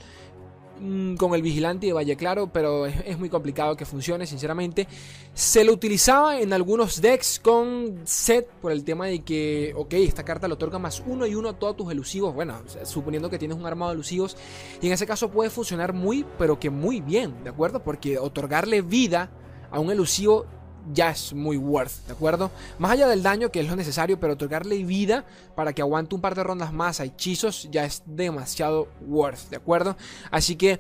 Mm, 0.80 1.16
con 1.16 1.34
el 1.34 1.42
vigilante 1.42 1.88
de 1.88 1.94
Valle 1.94 2.16
Claro, 2.16 2.48
pero 2.52 2.86
es, 2.86 3.18
muy 3.18 3.30
complicado 3.30 3.76
que 3.76 3.86
funcione, 3.86 4.28
sinceramente. 4.28 4.88
Se 5.34 5.64
lo 5.64 5.74
utilizaba 5.74 6.40
en 6.40 6.54
algunos 6.54 7.02
decks 7.02 7.40
con 7.40 8.02
set 8.06 8.48
por 8.62 8.72
el 8.72 8.84
tema 8.84 9.08
de 9.08 9.22
que, 9.22 9.74
ok, 9.76 9.94
esta 9.94 10.24
carta 10.24 10.48
le 10.48 10.54
otorga 10.54 10.78
más 10.78 11.02
uno 11.06 11.26
y 11.26 11.36
uno 11.36 11.50
a 11.50 11.54
todos 11.54 11.78
tus 11.78 11.92
elusivos. 11.92 12.34
Bueno, 12.34 12.62
suponiendo 12.84 13.30
que 13.30 13.40
tienes 13.40 13.58
un 13.58 13.66
armado 13.66 13.92
de 13.92 13.96
elusivos, 13.96 14.38
y 14.82 14.88
en 14.88 14.94
ese 14.94 15.08
caso 15.08 15.30
puede 15.30 15.50
funcionar 15.50 15.94
muy, 15.94 16.26
pero 16.38 16.60
que 16.60 16.70
muy 16.70 17.02
bien, 17.02 17.44
¿de 17.44 17.50
acuerdo? 17.50 17.82
Porque 17.84 18.20
otorgarle 18.20 18.82
vida 18.82 19.32
a 19.72 19.80
un 19.80 19.92
elusivo 19.92 20.46
ya 20.94 21.12
es 21.12 21.34
muy 21.34 21.58
worth, 21.58 22.06
¿de 22.08 22.14
acuerdo? 22.14 22.52
Más 22.80 22.92
allá 22.92 23.08
del 23.08 23.24
daño, 23.24 23.52
que 23.52 23.60
es 23.60 23.68
lo 23.68 23.76
necesario, 23.76 24.20
pero 24.20 24.34
otorgarle 24.34 24.84
vida 24.84 25.26
para 25.56 25.74
que 25.74 25.82
aguante 25.82 26.16
un 26.16 26.22
par 26.22 26.36
de 26.36 26.44
rondas 26.44 26.74
más 26.74 27.00
a 27.00 27.06
hechizos 27.06 27.68
ya 27.72 27.86
es 27.86 28.04
demasiado 28.06 28.88
worth, 29.08 29.50
¿de 29.50 29.58
acuerdo? 29.58 29.98
Así 30.32 30.56
que, 30.56 30.80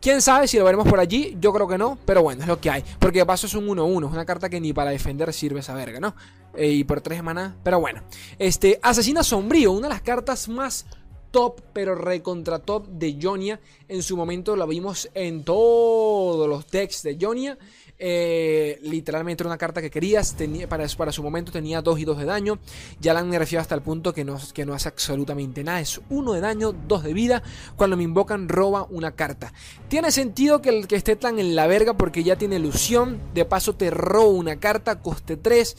quién 0.00 0.20
sabe 0.20 0.48
si 0.48 0.58
lo 0.58 0.64
veremos 0.64 0.88
por 0.88 1.00
allí, 1.00 1.36
yo 1.40 1.52
creo 1.52 1.68
que 1.68 1.78
no, 1.78 1.98
pero 2.04 2.22
bueno, 2.22 2.42
es 2.42 2.48
lo 2.48 2.60
que 2.60 2.70
hay. 2.70 2.84
Porque 2.98 3.20
de 3.20 3.26
paso 3.26 3.46
es 3.46 3.54
un 3.54 3.66
1-1, 3.66 4.06
es 4.06 4.12
una 4.12 4.24
carta 4.24 4.48
que 4.48 4.60
ni 4.60 4.72
para 4.72 4.90
defender 4.90 5.32
sirve 5.32 5.60
esa 5.60 5.74
verga, 5.74 6.00
¿no? 6.00 6.14
Eh, 6.54 6.70
y 6.70 6.84
por 6.84 7.00
3 7.00 7.22
maná, 7.22 7.56
pero 7.62 7.80
bueno. 7.80 8.02
Este, 8.38 8.78
Asesina 8.82 9.22
Sombrío, 9.22 9.72
una 9.72 9.88
de 9.88 9.94
las 9.94 10.02
cartas 10.02 10.48
más 10.48 10.86
top, 11.30 11.60
pero 11.72 11.94
recontra 11.94 12.58
top 12.58 12.86
de 12.88 13.18
Jonia. 13.20 13.60
En 13.88 14.02
su 14.02 14.16
momento 14.16 14.56
lo 14.56 14.66
vimos 14.66 15.08
en 15.14 15.44
todos 15.44 16.48
los 16.48 16.70
decks 16.70 17.02
de 17.02 17.18
Jonia. 17.20 17.58
Eh, 18.00 18.78
literalmente 18.82 19.42
era 19.42 19.48
una 19.48 19.58
carta 19.58 19.80
que 19.80 19.90
querías. 19.90 20.34
Tenía, 20.34 20.68
para, 20.68 20.88
su 20.88 21.22
momento 21.22 21.50
tenía 21.50 21.82
2 21.82 21.98
y 21.98 22.04
2 22.04 22.18
de 22.18 22.24
daño. 22.24 22.58
Ya 23.00 23.12
la 23.14 23.20
han 23.20 23.30
nerfeado 23.30 23.62
hasta 23.62 23.74
el 23.74 23.82
punto 23.82 24.12
que 24.14 24.24
no, 24.24 24.38
que 24.54 24.64
no 24.64 24.74
hace 24.74 24.88
absolutamente 24.88 25.64
nada. 25.64 25.80
Es 25.80 26.00
1 26.08 26.32
de 26.32 26.40
daño, 26.40 26.72
2 26.72 27.02
de 27.02 27.12
vida. 27.12 27.42
Cuando 27.76 27.96
me 27.96 28.04
invocan, 28.04 28.48
roba 28.48 28.86
una 28.90 29.12
carta. 29.12 29.52
Tiene 29.88 30.12
sentido 30.12 30.62
que, 30.62 30.86
esté 30.90 31.16
tan 31.16 31.38
en 31.38 31.56
la 31.56 31.66
verga 31.66 31.94
porque 31.94 32.22
ya 32.22 32.36
tiene 32.36 32.56
ilusión. 32.56 33.20
De 33.34 33.44
paso, 33.44 33.74
te 33.74 33.90
robo 33.90 34.30
una 34.30 34.56
carta, 34.56 35.00
coste 35.00 35.36
3. 35.36 35.76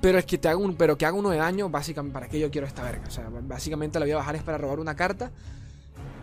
Pero 0.00 0.18
es 0.18 0.26
que 0.26 0.38
te 0.38 0.48
haga 0.48 0.58
un, 0.58 0.76
pero 0.76 0.96
que 0.98 1.06
haga 1.06 1.16
uno 1.16 1.30
de 1.30 1.38
daño, 1.38 1.70
básicamente, 1.70 2.12
¿para 2.12 2.28
qué 2.28 2.38
yo 2.38 2.50
quiero 2.50 2.66
esta 2.66 2.82
verga? 2.82 3.04
O 3.08 3.10
sea, 3.10 3.28
básicamente 3.30 3.98
la 3.98 4.04
voy 4.04 4.12
a 4.12 4.16
bajar 4.16 4.36
es 4.36 4.42
para 4.42 4.58
robar 4.58 4.78
una 4.78 4.94
carta. 4.94 5.30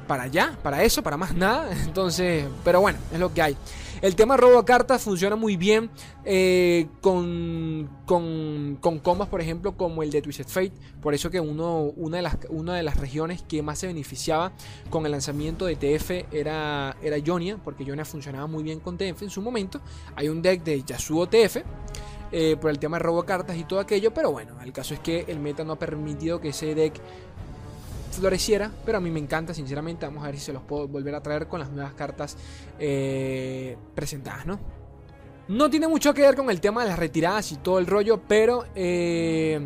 Para 0.08 0.23
allá, 0.23 0.58
para 0.62 0.84
eso, 0.84 1.01
para 1.01 1.17
más 1.17 1.34
nada. 1.34 1.71
Entonces, 1.86 2.45
pero 2.63 2.82
bueno, 2.82 2.99
es 3.12 3.19
lo 3.19 3.34
que 3.34 3.41
hay. 3.41 3.58
El 4.03 4.17
tema 4.17 4.35
robo 4.35 4.57
de 4.57 4.65
cartas 4.65 5.01
funciona 5.01 5.37
muy 5.37 5.55
bien 5.55 5.89
eh, 6.25 6.87
con, 6.99 7.89
con, 8.05 8.77
con, 8.81 8.99
combos, 8.99 9.29
por 9.29 9.39
ejemplo, 9.39 9.77
como 9.77 10.03
el 10.03 10.11
de 10.11 10.21
Twisted 10.21 10.45
Fate. 10.45 10.73
Por 11.01 11.13
eso 11.13 11.29
que 11.29 11.39
uno, 11.39 11.83
una, 11.95 12.17
de 12.17 12.23
las, 12.23 12.37
una 12.49 12.75
de 12.75 12.83
las 12.83 12.97
regiones 12.97 13.43
que 13.43 13.61
más 13.61 13.79
se 13.79 13.87
beneficiaba 13.87 14.51
con 14.89 15.05
el 15.05 15.13
lanzamiento 15.13 15.65
de 15.67 15.77
TF 15.77 16.33
era, 16.33 16.97
era 17.01 17.15
Jonia, 17.25 17.57
porque 17.63 17.85
Jonia 17.85 18.03
funcionaba 18.03 18.45
muy 18.45 18.61
bien 18.61 18.81
con 18.81 18.97
TF 18.97 19.21
en 19.21 19.29
su 19.29 19.41
momento. 19.41 19.79
Hay 20.17 20.27
un 20.27 20.41
deck 20.41 20.65
de 20.65 20.83
Yasuo 20.83 21.29
TF. 21.29 21.59
Eh, 22.35 22.57
por 22.59 22.71
el 22.71 22.79
tema 22.79 22.97
de 22.97 23.03
robo 23.03 23.23
cartas 23.23 23.55
y 23.57 23.63
todo 23.63 23.79
aquello, 23.79 24.11
pero 24.11 24.31
bueno, 24.31 24.59
el 24.63 24.73
caso 24.73 24.95
es 24.95 24.99
que 24.99 25.23
el 25.27 25.39
meta 25.39 25.63
no 25.63 25.73
ha 25.73 25.77
permitido 25.77 26.41
que 26.41 26.49
ese 26.49 26.73
deck 26.73 26.99
floreciera, 28.15 28.71
pero 28.86 28.97
a 28.97 29.02
mí 29.02 29.10
me 29.10 29.19
encanta, 29.19 29.54
sinceramente. 29.54 30.06
Vamos 30.06 30.23
a 30.23 30.28
ver 30.28 30.36
si 30.36 30.45
se 30.45 30.54
los 30.54 30.63
puedo 30.63 30.88
volver 30.88 31.15
a 31.15 31.21
traer 31.21 31.47
con 31.47 31.60
las 31.60 31.71
nuevas 31.71 31.93
cartas 31.93 32.38
eh, 32.80 33.78
presentadas, 33.95 34.45
¿no? 34.45 34.60
No 35.47 35.69
tiene 35.69 35.88
mucho 35.88 36.13
que 36.13 36.21
ver 36.21 36.36
con 36.36 36.49
el 36.49 36.62
tema 36.62 36.84
de 36.84 36.89
las 36.89 36.99
retiradas 36.99 37.52
y 37.52 37.58
todo 37.58 37.80
el 37.80 37.88
rollo, 37.88 38.21
pero... 38.28 38.65
Eh, 38.76 39.60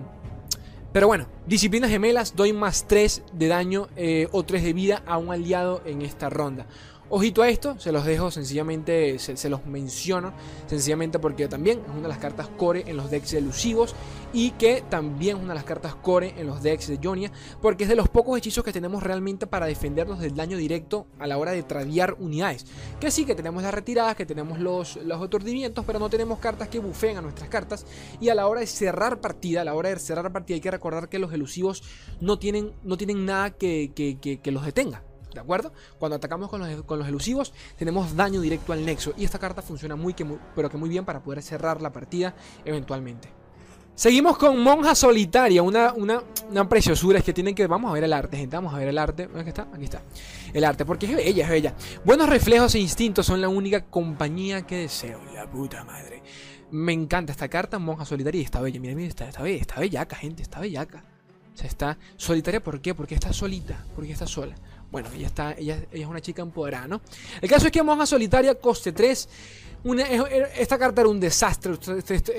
pero 0.92 1.06
bueno, 1.06 1.28
disciplinas 1.46 1.92
gemelas, 1.92 2.36
doy 2.36 2.54
más 2.54 2.88
3 2.88 3.24
de 3.34 3.48
daño 3.48 3.88
eh, 3.96 4.28
o 4.32 4.44
3 4.44 4.64
de 4.64 4.74
vida 4.74 5.04
a 5.06 5.18
un 5.18 5.32
aliado 5.32 5.84
en 5.86 6.02
esta 6.02 6.30
ronda. 6.30 6.66
Ojito 7.10 7.41
a 7.41 7.48
esto, 7.48 7.80
se 7.80 7.93
los 7.93 8.04
dejo 8.04 8.32
sencillamente, 8.32 9.17
se, 9.17 9.50
los 9.50 9.65
menciono 9.65 10.34
sencillamente 10.65 11.20
porque 11.20 11.48
también 11.48 11.80
es 11.80 11.89
una 11.89 12.02
de 12.02 12.08
las 12.10 12.17
cartas 12.17 12.50
core 12.58 12.84
en 12.86 12.98
los 12.98 13.10
decks 13.10 13.32
elusivos 13.32 13.96
y 14.34 14.52
que 14.52 14.84
también 14.89 15.38
es 15.38 15.43
una 15.43 15.54
de 15.54 15.60
las 15.60 15.63
cartas 15.63 15.96
core 15.96 16.34
en 16.38 16.48
los 16.48 16.62
decks 16.62 16.88
de 16.89 17.00
Jonia 17.02 17.32
porque 17.62 17.86
es 17.86 17.89
de 17.89 17.96
los 17.96 18.10
pocos 18.10 18.38
hechizos 18.38 18.62
que 18.62 18.74
tenemos 18.74 19.04
realmente 19.04 19.48
para 19.48 19.67
defendernos 19.67 20.20
del 20.20 20.36
daño 20.36 20.58
directo 20.58 21.08
a 21.17 21.28
la 21.28 21.38
hora 21.38 21.52
de 21.52 21.63
tradear 21.63 22.17
unidades. 22.20 22.65
Que 23.00 23.10
sí, 23.10 23.24
que 23.24 23.36
tenemos 23.36 23.63
las 23.63 23.74
retiradas, 23.74 24.17
que 24.17 24.26
tenemos 24.26 24.60
los, 24.60 24.98
los 24.98 25.22
aturdimientos, 25.22 25.86
pero 25.86 26.00
no 26.00 26.10
tenemos 26.10 26.39
cartas 26.39 26.67
que 26.67 26.80
bufeen 26.80 27.15
a 27.15 27.22
nuestras 27.22 27.48
cartas 27.48 27.86
y 28.20 28.28
a 28.28 28.36
la 28.36 28.48
hora 28.48 28.60
de 28.60 28.67
cerrar 28.67 29.22
partida, 29.22 29.62
a 29.62 29.63
la 29.63 29.76
hora 29.76 29.88
de 29.88 30.00
cerrar 30.00 30.34
partida 30.34 30.56
hay 30.56 30.62
que 30.62 30.72
recordar 30.72 31.08
que 31.08 31.20
los 31.20 31.32
elusivos 31.32 31.84
no 32.20 32.38
tienen, 32.38 32.74
no 32.84 32.98
tienen 32.98 33.26
nada 33.26 33.52
que, 33.52 33.93
que 33.96 34.52
los 34.52 34.65
detenga. 34.65 35.04
¿De 35.34 35.40
acuerdo? 35.40 35.72
Cuando 36.00 36.16
atacamos 36.16 36.50
con 36.50 36.60
los, 36.60 36.84
con 36.84 37.00
los, 37.00 37.08
elusivos, 37.08 37.54
tenemos 37.78 38.16
daño 38.16 38.42
directo 38.42 38.74
al 38.74 38.86
nexo. 38.86 39.13
Y 39.18 39.26
esta 39.26 39.40
carta 39.40 39.62
funciona 39.62 39.96
muy, 39.96 40.13
que 40.13 40.26
pero 40.56 40.70
que 40.70 40.78
muy 40.78 40.90
bien 40.90 41.06
para 41.06 41.22
poder 41.22 41.42
cerrar 41.42 41.82
la 41.82 41.92
partida 41.92 42.34
eventualmente. 42.66 43.30
Seguimos 43.98 44.38
con 44.38 44.62
Monja 44.62 44.94
Solitaria, 44.94 45.63
una, 45.63 45.92
una, 45.92 46.22
una, 46.52 46.70
preciosura. 46.70 47.18
Es 47.18 47.26
que 47.26 47.34
tienen 47.34 47.56
que. 47.56 47.66
Vamos 47.66 47.90
a 47.90 47.96
ver 47.96 48.04
el 48.04 48.13
arte, 48.13 48.38
gente. 48.38 48.56
Vamos 48.56 48.72
a 48.72 48.78
ver 48.78 48.90
el 48.90 48.98
arte. 49.00 49.28
¿Aquí 49.36 49.50
está? 49.50 49.68
Aquí 49.74 49.86
está. 49.86 50.04
El 50.54 50.63
arte, 50.66 50.86
porque 50.86 51.08
es 51.08 51.16
bella, 51.16 51.46
es 51.46 51.50
bella. 51.50 51.74
Buenos 52.06 52.30
reflejos 52.30 52.76
e 52.76 52.80
instintos 52.80 53.26
son 53.26 53.42
la 53.42 53.50
única 53.50 53.86
compañía 53.86 54.68
que 54.68 54.76
deseo. 54.78 55.20
La 55.34 55.50
puta 55.50 55.84
madre. 55.84 56.22
Me 56.70 56.94
encanta 56.94 57.32
esta 57.32 57.48
carta, 57.48 57.80
Monja 57.80 58.06
Solitaria. 58.06 58.40
Y 58.40 58.44
está 58.44 58.62
bella. 58.62 58.80
Mira, 58.80 58.94
mira, 58.94 59.08
está, 59.08 59.28
está, 59.28 59.42
bella, 59.42 59.62
está 59.62 59.80
bellaca, 59.80 60.16
gente. 60.16 60.44
Está 60.44 60.60
bellaca. 60.60 61.04
O 61.60 61.66
está 61.66 61.98
solitaria, 62.18 62.62
¿por 62.62 62.80
qué? 62.80 62.94
Porque 62.94 63.16
está 63.16 63.34
solita. 63.34 63.84
Porque 63.96 64.12
está 64.12 64.28
sola. 64.28 64.54
Bueno, 64.98 65.12
ella, 65.16 65.28
está, 65.28 65.54
ella, 65.56 65.78
es 65.92 66.08
una 66.08 66.22
chica 66.22 66.42
empoderada, 66.42 66.88
¿no? 66.88 67.02
El 67.40 67.48
caso 67.48 67.68
es 67.68 67.72
que 67.72 67.84
Monja 67.84 68.08
Solitaria, 68.08 68.56
coste 68.56 68.94
3. 68.94 69.30
esta 70.56 70.80
carta 70.80 71.02
era 71.02 71.10
un 71.12 71.20
desastre. 71.20 71.78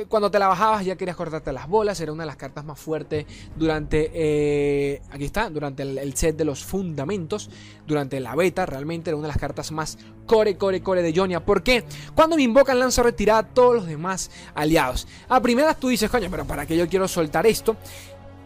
Cuando 0.08 0.28
te 0.28 0.40
la 0.40 0.48
bajabas 0.48 0.84
ya 0.84 0.96
querías 0.96 1.16
cortarte 1.16 1.52
las 1.52 1.68
bolas. 1.68 2.00
Era 2.00 2.12
una 2.12 2.24
de 2.24 2.26
las 2.26 2.34
cartas 2.34 2.64
más 2.64 2.76
fuertes 2.76 3.26
durante. 3.54 4.10
Eh, 4.12 5.00
aquí 5.12 5.26
está, 5.26 5.48
durante 5.50 5.84
el, 5.84 6.16
set 6.16 6.36
de 6.36 6.44
los 6.44 6.64
fundamentos. 6.64 7.48
Durante 7.86 8.18
la 8.18 8.34
beta, 8.34 8.66
realmente 8.66 9.10
era 9.10 9.16
una 9.16 9.28
de 9.28 9.34
las 9.34 9.40
cartas 9.40 9.70
más 9.70 9.96
core, 10.26 10.56
core, 10.56 10.82
core 10.82 11.02
de 11.02 11.14
Jonia. 11.14 11.44
¿Por 11.44 11.62
qué? 11.62 11.84
Cuando 12.16 12.34
me 12.34 12.42
invocan, 12.42 12.80
lanzo 12.80 13.04
retirada 13.04 13.38
a 13.38 13.46
todos 13.46 13.76
los 13.76 13.86
demás 13.86 14.32
aliados. 14.56 15.06
A 15.28 15.40
primeras 15.40 15.78
tú 15.78 15.90
dices, 15.90 16.10
coño, 16.10 16.26
pero 16.28 16.44
¿para 16.44 16.66
qué 16.66 16.76
yo 16.76 16.88
quiero 16.88 17.06
soltar 17.06 17.46
esto? 17.46 17.76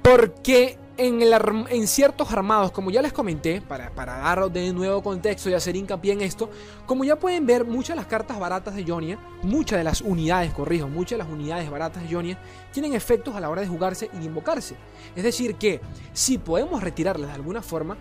Porque 0.03 0.82
en, 1.04 1.86
ciertos 1.88 2.30
armados, 2.32 2.70
como 2.70 2.90
ya 2.90 3.02
les 3.02 3.12
comenté, 3.12 3.60
para, 3.60 3.90
para, 3.90 4.48
de 4.48 4.72
nuevo 4.72 5.02
contexto 5.02 5.50
y 5.50 5.54
hacer 5.54 5.76
hincapié 5.76 6.12
en 6.12 6.20
esto, 6.22 6.48
como 6.86 7.04
ya 7.04 7.16
pueden 7.16 7.46
ver, 7.46 7.64
muchas 7.64 7.90
de 7.90 7.96
las 7.96 8.06
cartas 8.06 8.38
baratas 8.38 8.74
de 8.74 8.84
Jonia, 8.84 9.18
muchas 9.42 9.78
de 9.78 9.84
las 9.84 10.00
unidades, 10.00 10.52
corrijo, 10.52 10.88
muchas 10.88 11.18
de 11.18 11.24
las 11.24 11.32
unidades 11.32 11.70
baratas 11.70 12.02
de 12.02 12.14
Jonia, 12.14 12.38
tienen 12.72 12.94
efectos 12.94 13.34
a 13.34 13.40
la 13.40 13.50
hora 13.50 13.62
de 13.62 13.68
jugarse 13.68 14.10
y 14.12 14.18
de 14.18 14.24
invocarse. 14.24 14.76
Es 15.16 15.24
decir, 15.24 15.56
que 15.56 15.80
si 16.12 16.38
podemos 16.38 16.82
retirarlas 16.82 17.28
de 17.28 17.34
alguna 17.34 17.62
forma, 17.62 17.96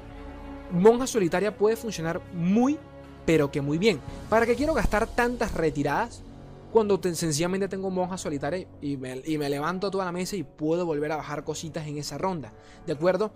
Monja 0.72 1.08
Solitaria 1.08 1.56
puede 1.56 1.76
funcionar 1.76 2.22
muy, 2.34 2.78
pero 3.26 3.52
que 3.52 3.62
muy 3.62 3.78
bien. 3.78 4.00
¿Para 4.30 4.46
qué 4.46 4.56
quiero 4.56 4.74
gastar 4.74 5.08
tantas 5.08 5.54
retiradas? 5.54 6.24
Cuando 6.72 7.00
sencillamente 7.14 7.68
tengo 7.68 7.90
monja 7.90 8.18
solitaria 8.18 8.68
y 8.82 8.98
me, 8.98 9.22
y 9.26 9.38
me 9.38 9.50
levanto 9.50 9.92
toda 9.92 10.06
la 10.06 10.12
mesa 10.12 10.36
y 10.36 10.44
puedo 10.44 10.86
volver 10.86 11.12
a 11.12 11.18
bajar 11.18 11.44
cositas 11.44 11.88
en 11.88 11.98
esa 11.98 12.18
ronda. 12.18 12.54
¿De 12.86 12.94
acuerdo? 12.94 13.34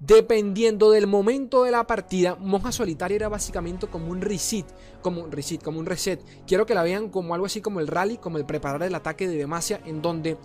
Dependiendo 0.00 0.90
del 0.90 1.06
momento 1.06 1.64
de 1.64 1.72
la 1.72 1.86
partida, 1.86 2.34
Monja 2.34 2.72
Solitaria 2.72 3.16
era 3.16 3.28
básicamente 3.28 3.86
como 3.86 4.10
un 4.10 4.22
reset, 4.22 4.64
como 5.02 5.22
un 5.22 5.30
reset, 5.30 5.62
como 5.62 5.78
un 5.78 5.84
reset. 5.84 6.24
Quiero 6.46 6.64
que 6.64 6.74
la 6.74 6.82
vean 6.82 7.10
como 7.10 7.34
algo 7.34 7.44
así 7.44 7.60
como 7.60 7.80
el 7.80 7.86
rally, 7.86 8.16
como 8.16 8.38
el 8.38 8.46
preparar 8.46 8.82
el 8.82 8.94
ataque 8.94 9.28
de 9.28 9.36
Demacia, 9.36 9.82
en 9.84 10.00
donde 10.00 10.38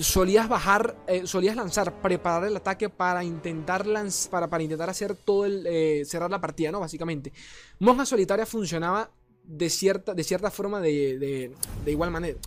solías 0.00 0.48
bajar, 0.48 0.96
eh, 1.06 1.28
solías 1.28 1.54
lanzar, 1.54 2.02
preparar 2.02 2.48
el 2.48 2.56
ataque 2.56 2.88
para 2.88 3.22
intentar 3.22 3.86
para, 4.32 4.50
para 4.50 4.62
intentar 4.64 4.90
hacer 4.90 5.14
todo 5.14 5.44
el 5.44 5.64
eh, 5.68 6.02
cerrar 6.04 6.32
la 6.32 6.40
partida, 6.40 6.72
¿no? 6.72 6.80
Básicamente. 6.80 7.32
Monja 7.78 8.04
Solitaria 8.04 8.46
funcionaba 8.46 9.12
de 9.48 9.68
cierta, 9.70 10.14
de 10.14 10.22
cierta 10.22 10.50
forma 10.50 10.80
de, 10.80 11.50
de 11.84 11.90
igual 11.90 12.12
manera. 12.12 12.38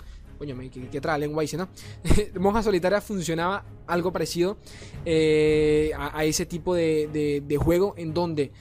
Coño, 0.41 0.57
que, 0.57 0.87
que 0.89 1.17
lengua 1.19 1.43
¿no? 1.55 1.69
Monja 2.39 2.63
Solitaria 2.63 2.99
funcionaba 2.99 3.63
algo 3.85 4.11
parecido 4.11 4.57
eh, 5.05 5.91
a, 5.95 6.25
ese 6.25 6.47
tipo 6.47 6.73
de, 6.73 7.59
juego 7.63 7.93
en 7.95 8.11
donde 8.11 8.51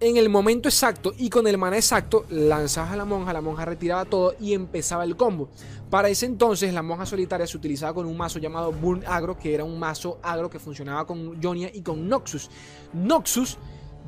en 0.00 0.16
el 0.16 0.28
momento 0.28 0.68
exacto 0.68 1.14
y 1.16 1.30
con 1.30 1.46
el 1.46 1.56
mana 1.56 1.76
exacto 1.76 2.24
lanzabas 2.30 2.90
a 2.90 2.96
la 2.96 3.04
monja, 3.04 3.32
la 3.32 3.40
monja 3.40 3.64
retiraba 3.64 4.04
todo 4.06 4.34
y 4.40 4.54
empezaba 4.54 5.04
el 5.04 5.14
combo. 5.14 5.50
Para 5.88 6.08
ese 6.08 6.26
entonces 6.26 6.74
la 6.74 6.82
monja 6.82 7.06
solitaria 7.06 7.46
se 7.46 7.56
utilizaba 7.56 7.94
con 7.94 8.06
un 8.06 8.16
mazo 8.16 8.40
llamado 8.40 8.72
Burn 8.72 9.04
Agro, 9.06 9.38
que 9.38 9.54
era 9.54 9.62
un 9.62 9.78
mazo 9.78 10.18
agro 10.20 10.50
que 10.50 10.58
funcionaba 10.58 11.06
con 11.06 11.40
Jonia 11.40 11.70
y 11.72 11.82
con 11.82 12.08
Noxus. 12.08 12.50
Noxus, 12.92 13.56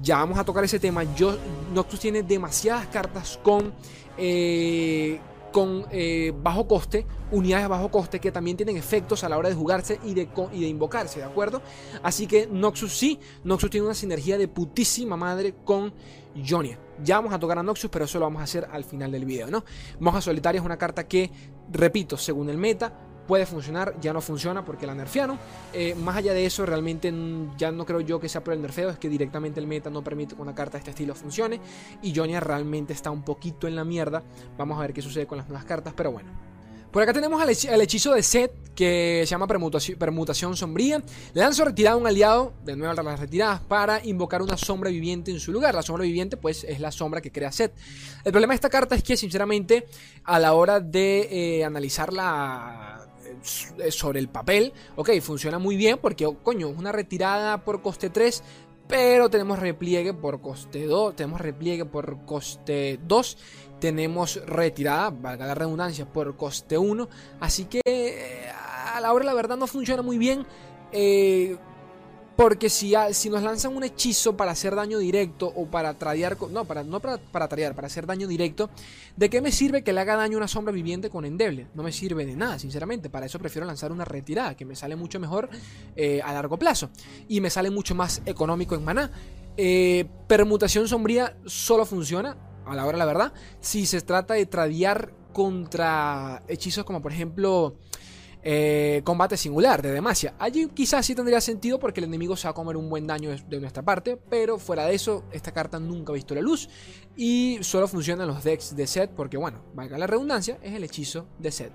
ya 0.03 0.19
vamos 0.19 0.39
a 0.39 0.45
tocar 0.45 0.65
ese 0.65 0.79
tema, 0.79 1.03
Yo, 1.15 1.37
Noxus 1.75 2.01
tiene 2.01 2.23
demasiadas 2.23 2.87
cartas 2.87 3.39
con... 3.43 3.73
Eh, 4.19 5.21
con 5.57 5.87
eh, 5.91 6.35
bajo 6.43 6.69
coste, 6.69 7.07
unidades 7.31 7.65
de 7.65 7.69
bajo 7.69 7.91
coste 7.91 8.21
que 8.21 8.31
también 8.31 8.59
tienen 8.59 8.77
efectos 8.77 9.25
a 9.25 9.29
la 9.31 9.39
hora 9.39 9.49
de 9.49 9.55
jugarse 9.55 9.99
y 10.05 10.13
de, 10.13 10.29
y 10.53 10.61
de 10.61 10.67
invocarse, 10.67 11.21
¿de 11.21 11.25
acuerdo? 11.25 11.63
Así 12.03 12.27
que 12.27 12.47
Noxus 12.47 12.95
sí, 12.95 13.19
Noxus 13.43 13.71
tiene 13.71 13.87
una 13.87 13.95
sinergia 13.95 14.37
de 14.37 14.49
putísima 14.49 15.17
madre 15.17 15.55
con 15.65 15.95
Jonia. 16.47 16.79
Ya 17.03 17.17
vamos 17.17 17.33
a 17.33 17.39
tocar 17.39 17.59
a 17.59 17.63
Noxus, 17.63 17.89
pero 17.91 18.05
eso 18.05 18.19
lo 18.19 18.27
vamos 18.27 18.41
a 18.41 18.45
hacer 18.45 18.69
al 18.71 18.85
final 18.85 19.11
del 19.11 19.25
video, 19.25 19.51
¿no? 19.51 19.65
Monja 19.99 20.21
Solitaria 20.21 20.59
es 20.59 20.65
una 20.67 20.77
carta 20.77 21.09
que, 21.09 21.31
repito, 21.73 22.19
según 22.19 22.51
el 22.51 22.59
meta, 22.59 22.93
puede 23.27 23.47
funcionar, 23.47 23.95
ya 24.01 24.13
no 24.13 24.21
funciona 24.21 24.65
porque 24.65 24.87
la 24.87 24.95
nerfearon. 24.95 25.39
Eh, 25.73 25.95
más 25.95 26.17
allá 26.17 26.33
de 26.33 26.47
eso, 26.47 26.65
realmente 26.65 27.13
ya 27.57 27.71
no 27.73 27.85
creo 27.85 28.01
yo 28.01 28.21
que 28.21 28.29
sea 28.29 28.43
por 28.43 28.55
el 28.55 28.63
nerfeo, 28.63 28.91
es 28.91 28.99
que 28.99 29.09
directamente 29.09 29.61
el 29.61 29.67
meta 29.67 29.91
no 29.91 30.03
permite 30.03 30.35
que 30.35 30.43
una 30.43 30.55
carta 30.55 30.73
de 30.73 30.79
este 30.79 30.91
estilo 30.91 31.15
funcione. 31.15 31.61
Y 32.03 32.15
Jonia 32.15 32.41
realmente 32.41 32.93
está 32.93 33.11
un 33.11 33.23
poquito 33.23 33.67
en 33.67 33.77
la 33.77 33.85
mierda. 33.85 34.23
Vamos 34.57 34.79
a 34.79 34.83
ver 34.83 34.93
qué 34.93 35.03
sucede 35.03 35.27
con 35.27 35.39
las 35.39 35.49
nuevas 35.49 35.65
cartas, 35.65 35.95
pero 35.97 36.13
bueno. 36.13 36.31
Por 36.97 37.03
acá 37.03 37.13
tenemos 37.13 37.67
el 37.67 37.81
hechizo 37.83 38.15
de 38.15 38.23
Set 38.23 38.67
que 38.75 39.23
se 39.27 39.31
llama 39.31 39.47
permutación, 39.47 40.57
Sombría. 40.57 41.03
Le 41.35 41.41
lanzo 41.43 41.65
retirada 41.65 41.95
a 41.95 41.99
un 41.99 42.07
aliado, 42.07 42.55
de 42.65 42.75
nuevo 42.75 42.99
a 42.99 43.03
las 43.03 43.21
retiradas, 43.21 43.61
para 43.61 44.03
invocar 44.03 44.41
una 44.41 44.57
sombra 44.57 44.89
viviente 44.89 45.31
en 45.31 45.39
su 45.39 45.53
lugar. 45.53 45.75
La 45.75 45.83
sombra 45.83 46.05
viviente, 46.05 46.39
pues, 46.39 46.65
es 46.65 46.81
la 46.81 46.91
sombra 46.91 47.21
que 47.21 47.31
crea 47.31 47.53
Set. 47.53 47.75
El 48.25 48.33
problema 48.33 48.53
de 48.53 48.57
esta 48.57 48.71
carta 48.71 48.95
es 48.95 49.03
que, 49.03 49.17
sinceramente, 49.17 49.87
a 50.25 50.39
la 50.39 50.55
hora 50.55 50.81
de 50.81 51.29
eh, 51.31 51.65
analizarla 51.67 52.96
eh, 52.96 52.96
sobre 53.47 54.19
el 54.19 54.29
papel, 54.29 54.73
ok, 54.97 55.11
funciona 55.21 55.59
muy 55.59 55.77
bien 55.77 55.99
porque, 56.01 56.27
oh, 56.27 56.39
coño, 56.43 56.69
es 56.69 56.79
una 56.79 56.93
retirada 56.93 57.65
por 57.65 57.83
coste 57.83 58.11
3, 58.11 58.43
pero 58.87 59.29
tenemos 59.31 59.59
repliegue 59.59 60.15
por 60.15 60.41
coste 60.41 60.87
2, 60.87 61.17
tenemos 61.17 61.41
repliegue 61.41 61.85
por 61.85 62.25
coste 62.25 63.01
2, 63.07 63.39
tenemos 63.81 64.41
retirada, 64.47 65.11
valga 65.11 65.47
la 65.47 65.55
redundancia, 65.55 66.07
por 66.07 66.37
coste 66.37 66.79
1, 66.79 67.09
así 67.41 67.65
que 67.65 67.81
eh, 67.85 68.51
a 68.95 69.01
la 69.01 69.13
hora 69.13 69.25
la 69.25 69.35
verdad 69.35 69.57
no 69.57 69.67
funciona 69.67 70.03
muy 70.03 70.19
bien. 70.19 70.47
Eh, 70.93 71.57
porque 72.37 72.69
si, 72.69 72.93
si 73.13 73.31
nos 73.31 73.43
lanzan 73.43 73.75
un 73.75 73.83
hechizo 73.83 74.37
para 74.37 74.53
hacer 74.53 74.75
daño 74.75 74.99
directo 74.99 75.51
o 75.57 75.67
para 75.67 75.95
tradear. 75.95 76.37
No, 76.51 76.67
para, 76.67 76.85
no 76.85 77.01
para, 77.01 77.17
para 77.19 77.49
tradear, 77.49 77.75
para 77.75 77.87
hacer 77.87 78.07
daño 78.07 78.29
directo. 78.29 78.69
¿De 79.17 79.31
qué 79.31 79.41
me 79.41 79.51
sirve 79.51 79.83
que 79.83 79.93
le 79.93 80.01
haga 80.01 80.17
daño 80.17 80.37
una 80.37 80.47
sombra 80.47 80.73
viviente 80.73 81.09
con 81.09 81.25
endeble? 81.25 81.67
No 81.75 81.83
me 81.83 81.93
sirve 81.93 82.27
de 82.27 82.37
nada, 82.37 82.59
sinceramente. 82.59 83.09
Para 83.09 83.27
eso 83.27 83.39
prefiero 83.39 83.67
lanzar 83.67 83.91
una 83.91 84.05
retirada, 84.05 84.55
que 84.55 84.67
me 84.67 84.77
sale 84.77 84.97
mucho 84.97 85.19
mejor 85.19 85.49
eh, 85.97 86.21
a 86.23 86.33
largo 86.35 86.59
plazo. 86.59 86.91
Y 87.27 87.41
me 87.41 87.49
sale 87.49 87.71
mucho 87.71 87.95
más 87.95 88.21
económico 88.27 88.75
en 88.75 88.85
maná. 88.85 89.11
Eh, 89.57 90.05
permutación 90.27 90.87
sombría 90.87 91.39
solo 91.47 91.87
funciona, 91.87 92.37
a 92.67 92.75
la 92.75 92.85
hora 92.85 92.99
la 92.99 93.07
verdad, 93.07 93.33
si 93.61 93.87
se 93.87 94.03
trata 94.03 94.35
de 94.35 94.45
tradear 94.45 95.13
contra 95.33 96.43
hechizos 96.49 96.85
como 96.85 97.01
por 97.01 97.13
ejemplo 97.13 97.77
eh, 98.49 99.03
combate 99.03 99.37
singular 99.37 99.83
de 99.83 99.91
Demacia. 99.91 100.35
Allí 100.39 100.69
quizás 100.69 101.05
sí 101.05 101.17
tendría 101.17 101.41
sentido 101.41 101.81
porque 101.81 101.99
el 101.99 102.05
enemigo 102.05 102.37
se 102.37 102.47
va 102.47 102.53
a 102.53 102.55
comer 102.55 102.77
un 102.77 102.89
buen 102.89 103.05
daño 103.05 103.31
de, 103.49 103.59
nuestra 103.61 103.83
parte, 103.83 104.17
pero 104.17 104.57
fuera 104.61 104.87
de 104.87 104.95
eso, 104.95 105.25
esta 105.33 105.51
carta 105.51 105.81
nunca 105.81 106.13
ha 106.13 106.15
visto 106.15 106.33
la 106.33 106.41
luz 106.41 106.69
y 107.17 107.59
solo 107.63 107.89
funciona 107.89 108.23
en 108.23 108.29
los 108.29 108.45
decks 108.45 108.77
de 108.77 108.87
set 108.87 109.11
porque, 109.11 109.37
bueno, 109.37 109.65
valga 109.75 109.99
la 109.99 110.07
redundancia, 110.07 110.61
es 110.63 110.75
el 110.75 110.85
hechizo 110.85 111.27
de 111.41 111.51
set. 111.51 111.73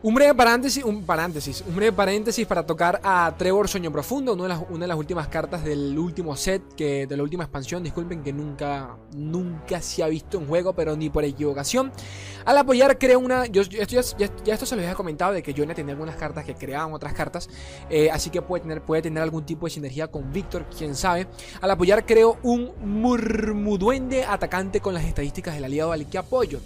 Un 0.00 0.14
breve 0.14 0.32
paréntesis, 0.32 0.84
un 0.84 1.02
paréntesis, 1.02 1.64
un 1.66 1.74
breve 1.74 1.90
paréntesis 1.90 2.46
para 2.46 2.64
tocar 2.64 3.00
a 3.02 3.34
Trevor 3.36 3.66
Sueño 3.66 3.90
Profundo, 3.90 4.32
una 4.32 4.44
de, 4.44 4.86
las, 4.86 4.96
últimas 4.96 5.26
cartas 5.26 5.64
del 5.64 5.98
último 5.98 6.36
set, 6.36 6.62
que, 6.76 7.08
de 7.08 7.16
la 7.16 7.24
última 7.24 7.42
expansión, 7.42 7.82
disculpen 7.82 8.22
que 8.22 8.32
nunca, 8.32 8.96
nunca 9.16 9.82
se 9.82 10.04
ha 10.04 10.06
visto 10.06 10.38
en 10.38 10.46
juego, 10.46 10.72
pero 10.72 10.96
ni 10.96 11.10
por 11.10 11.24
equivocación. 11.24 11.90
Al 12.44 12.56
apoyar 12.58 12.96
creo 12.96 13.18
una, 13.18 13.46
yo, 13.46 13.62
ya, 13.62 13.98
esto 13.98 14.66
se 14.66 14.76
lo 14.76 14.82
había 14.82 14.94
comentado 14.94 15.32
de 15.32 15.42
que 15.42 15.52
yo 15.52 15.66
tenía 15.74 15.94
algunas 15.94 16.14
cartas 16.14 16.44
que 16.44 16.54
creaban 16.54 16.92
otras 16.92 17.12
cartas, 17.12 17.50
eh, 17.90 18.08
así 18.12 18.30
que 18.30 18.40
puede 18.40 18.62
tener, 18.62 18.82
puede 18.82 19.02
tener 19.02 19.20
algún 19.20 19.44
tipo 19.44 19.66
de 19.66 19.70
sinergia 19.70 20.06
con 20.06 20.32
Víctor, 20.32 20.66
quién 20.78 20.94
sabe. 20.94 21.26
Al 21.60 21.72
apoyar 21.72 22.06
creo 22.06 22.38
un 22.44 22.70
murmuduende 22.84 24.22
atacante 24.22 24.80
con 24.80 24.94
las 24.94 25.04
estadísticas 25.04 25.56
del 25.56 25.64
aliado 25.64 25.90
al 25.90 26.08
que 26.08 26.18
apoyo. 26.18 26.60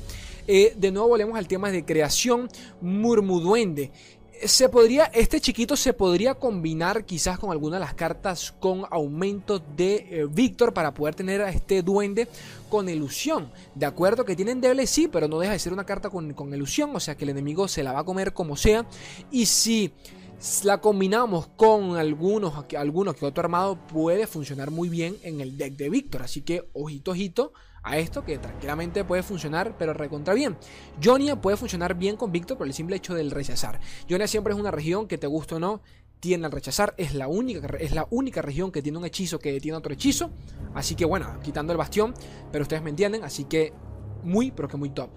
Eh, 0.46 0.74
de 0.76 0.90
nuevo 0.90 1.08
volvemos 1.08 1.38
al 1.38 1.46
tema 1.46 1.70
de 1.70 1.84
creación 1.84 2.48
murmuduende. 2.80 3.92
Se 4.44 4.68
podría, 4.68 5.04
este 5.04 5.40
chiquito 5.40 5.76
se 5.76 5.92
podría 5.92 6.34
combinar 6.34 7.04
quizás 7.04 7.38
con 7.38 7.52
alguna 7.52 7.76
de 7.76 7.80
las 7.80 7.94
cartas 7.94 8.52
con 8.58 8.84
aumento 8.90 9.60
de 9.60 9.94
eh, 10.10 10.26
Víctor 10.28 10.74
para 10.74 10.92
poder 10.92 11.14
tener 11.14 11.42
a 11.42 11.50
este 11.50 11.82
duende 11.82 12.26
con 12.68 12.88
ilusión. 12.88 13.52
De 13.76 13.86
acuerdo 13.86 14.24
que 14.24 14.34
tienen 14.34 14.60
deble, 14.60 14.88
sí, 14.88 15.06
pero 15.06 15.28
no 15.28 15.38
deja 15.38 15.52
de 15.52 15.60
ser 15.60 15.72
una 15.72 15.86
carta 15.86 16.10
con, 16.10 16.32
con 16.32 16.52
ilusión, 16.52 16.90
o 16.96 16.98
sea 16.98 17.16
que 17.16 17.22
el 17.22 17.30
enemigo 17.30 17.68
se 17.68 17.84
la 17.84 17.92
va 17.92 18.00
a 18.00 18.04
comer 18.04 18.32
como 18.32 18.56
sea. 18.56 18.84
Y 19.30 19.46
si 19.46 19.92
la 20.64 20.80
combinamos 20.80 21.46
con 21.54 21.96
algunos, 21.96 22.64
algunos 22.76 23.14
que 23.14 23.26
otro 23.26 23.44
armado 23.44 23.76
puede 23.76 24.26
funcionar 24.26 24.72
muy 24.72 24.88
bien 24.88 25.16
en 25.22 25.40
el 25.40 25.56
deck 25.56 25.76
de 25.76 25.88
Víctor. 25.88 26.22
Así 26.22 26.42
que 26.42 26.68
ojito, 26.72 27.12
ojito 27.12 27.52
a 27.82 27.98
esto 27.98 28.24
que 28.24 28.38
tranquilamente 28.38 29.04
puede 29.04 29.22
funcionar, 29.22 29.76
pero 29.78 29.92
recontra 29.92 30.34
bien. 30.34 30.56
Jonia 31.02 31.40
puede 31.40 31.56
funcionar 31.56 31.94
bien 31.94 32.16
con 32.16 32.32
Víctor 32.32 32.58
por 32.58 32.66
el 32.66 32.74
simple 32.74 32.96
hecho 32.96 33.14
del 33.14 33.30
rechazar. 33.30 33.80
Jonia 34.08 34.26
siempre 34.26 34.54
es 34.54 34.60
una 34.60 34.70
región 34.70 35.08
que 35.08 35.18
te 35.18 35.26
gusta 35.26 35.56
o 35.56 35.58
no, 35.58 35.82
tiene 36.20 36.46
al 36.46 36.52
rechazar. 36.52 36.94
Es 36.96 37.14
la, 37.14 37.26
única, 37.26 37.66
es 37.78 37.92
la 37.92 38.06
única 38.10 38.42
región 38.42 38.70
que 38.70 38.82
tiene 38.82 38.98
un 38.98 39.04
hechizo 39.04 39.38
que 39.38 39.60
tiene 39.60 39.76
otro 39.76 39.92
hechizo. 39.92 40.30
Así 40.74 40.94
que 40.94 41.04
bueno, 41.04 41.40
quitando 41.42 41.72
el 41.72 41.76
bastión, 41.76 42.14
pero 42.52 42.62
ustedes 42.62 42.82
me 42.82 42.90
entienden. 42.90 43.24
Así 43.24 43.44
que 43.44 43.72
muy, 44.22 44.52
pero 44.52 44.68
que 44.68 44.76
muy 44.76 44.90
top. 44.90 45.10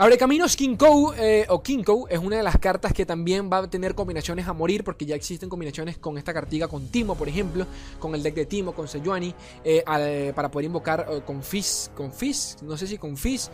Abre 0.00 0.16
caminos 0.16 0.56
Kinkou 0.56 1.12
eh, 1.12 1.44
o 1.50 1.62
Kinkou 1.62 2.06
es 2.08 2.18
una 2.18 2.38
de 2.38 2.42
las 2.42 2.56
cartas 2.56 2.94
que 2.94 3.04
también 3.04 3.50
va 3.52 3.58
a 3.58 3.68
tener 3.68 3.94
combinaciones 3.94 4.48
a 4.48 4.54
morir 4.54 4.82
porque 4.82 5.04
ya 5.04 5.14
existen 5.14 5.50
combinaciones 5.50 5.98
con 5.98 6.16
esta 6.16 6.32
cartiga 6.32 6.68
con 6.68 6.88
Timo, 6.88 7.16
por 7.16 7.28
ejemplo, 7.28 7.66
con 7.98 8.14
el 8.14 8.22
deck 8.22 8.34
de 8.34 8.46
Timo, 8.46 8.72
con 8.72 8.88
Sejuani, 8.88 9.34
eh, 9.62 10.32
para 10.34 10.50
poder 10.50 10.64
invocar 10.64 11.06
eh, 11.06 11.20
con 11.26 11.42
Fizz, 11.42 11.90
con 11.94 12.14
Fizz, 12.14 12.62
no 12.62 12.78
sé 12.78 12.86
si 12.86 12.96
con 12.96 13.14
Fizz. 13.14 13.50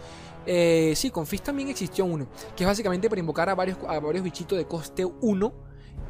sí, 0.94 1.10
con 1.10 1.26
Fizz 1.26 1.42
también 1.42 1.68
existió 1.68 2.04
uno, 2.04 2.28
que 2.54 2.62
es 2.62 2.68
básicamente 2.68 3.08
para 3.08 3.18
invocar 3.18 3.48
a 3.48 3.56
varios, 3.56 3.78
a 3.88 3.98
varios 3.98 4.22
bichitos 4.22 4.56
de 4.56 4.66
coste 4.66 5.04
1 5.04 5.52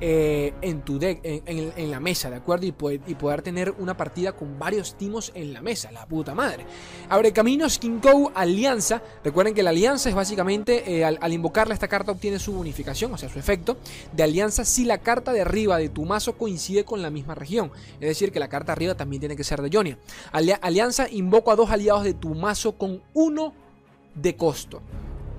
eh, 0.00 0.52
en 0.60 0.82
tu 0.82 0.98
deck, 0.98 1.20
en, 1.22 1.90
la 1.90 2.00
mesa, 2.00 2.30
¿de 2.30 2.36
acuerdo? 2.36 2.66
Y 2.66 2.72
poder, 2.72 3.42
tener 3.42 3.74
una 3.78 3.96
partida 3.96 4.32
con 4.32 4.58
varios 4.58 4.96
timos 4.96 5.32
en 5.34 5.52
la 5.52 5.62
mesa, 5.62 5.90
la 5.92 6.06
puta 6.06 6.34
madre. 6.34 6.64
Abre 7.08 7.32
caminos 7.32 7.78
Kinkou 7.78 8.30
Alianza. 8.34 9.02
Recuerden 9.24 9.54
que 9.54 9.62
la 9.62 9.70
alianza 9.70 10.08
es 10.08 10.14
básicamente, 10.14 10.98
eh, 10.98 11.04
al, 11.04 11.18
al, 11.20 11.32
invocarla, 11.32 11.74
esta 11.74 11.88
carta 11.88 12.12
obtiene 12.12 12.38
su 12.38 12.52
bonificación, 12.52 13.12
o 13.14 13.18
sea, 13.18 13.28
su 13.28 13.38
efecto 13.38 13.76
de 14.12 14.22
alianza 14.22 14.64
si 14.64 14.84
la 14.84 14.98
carta 14.98 15.32
de 15.32 15.40
arriba 15.40 15.78
de 15.78 15.88
tu 15.88 16.04
mazo 16.04 16.36
coincide 16.36 16.84
con 16.84 17.02
la 17.02 17.10
misma 17.10 17.34
región. 17.34 17.70
Es 17.94 18.08
decir, 18.08 18.32
que 18.32 18.40
la 18.40 18.48
carta 18.48 18.72
arriba 18.72 18.94
también 18.94 19.20
tiene 19.20 19.36
que 19.36 19.44
ser 19.44 19.62
de 19.62 19.70
Jonia. 19.72 19.98
alianza, 20.32 21.08
invoco 21.10 21.50
a 21.50 21.56
dos 21.56 21.70
aliados 21.70 22.04
de 22.04 22.14
tu 22.14 22.34
mazo 22.34 22.76
con 22.76 23.02
uno 23.14 23.54
de 24.14 24.36
costo. 24.36 24.82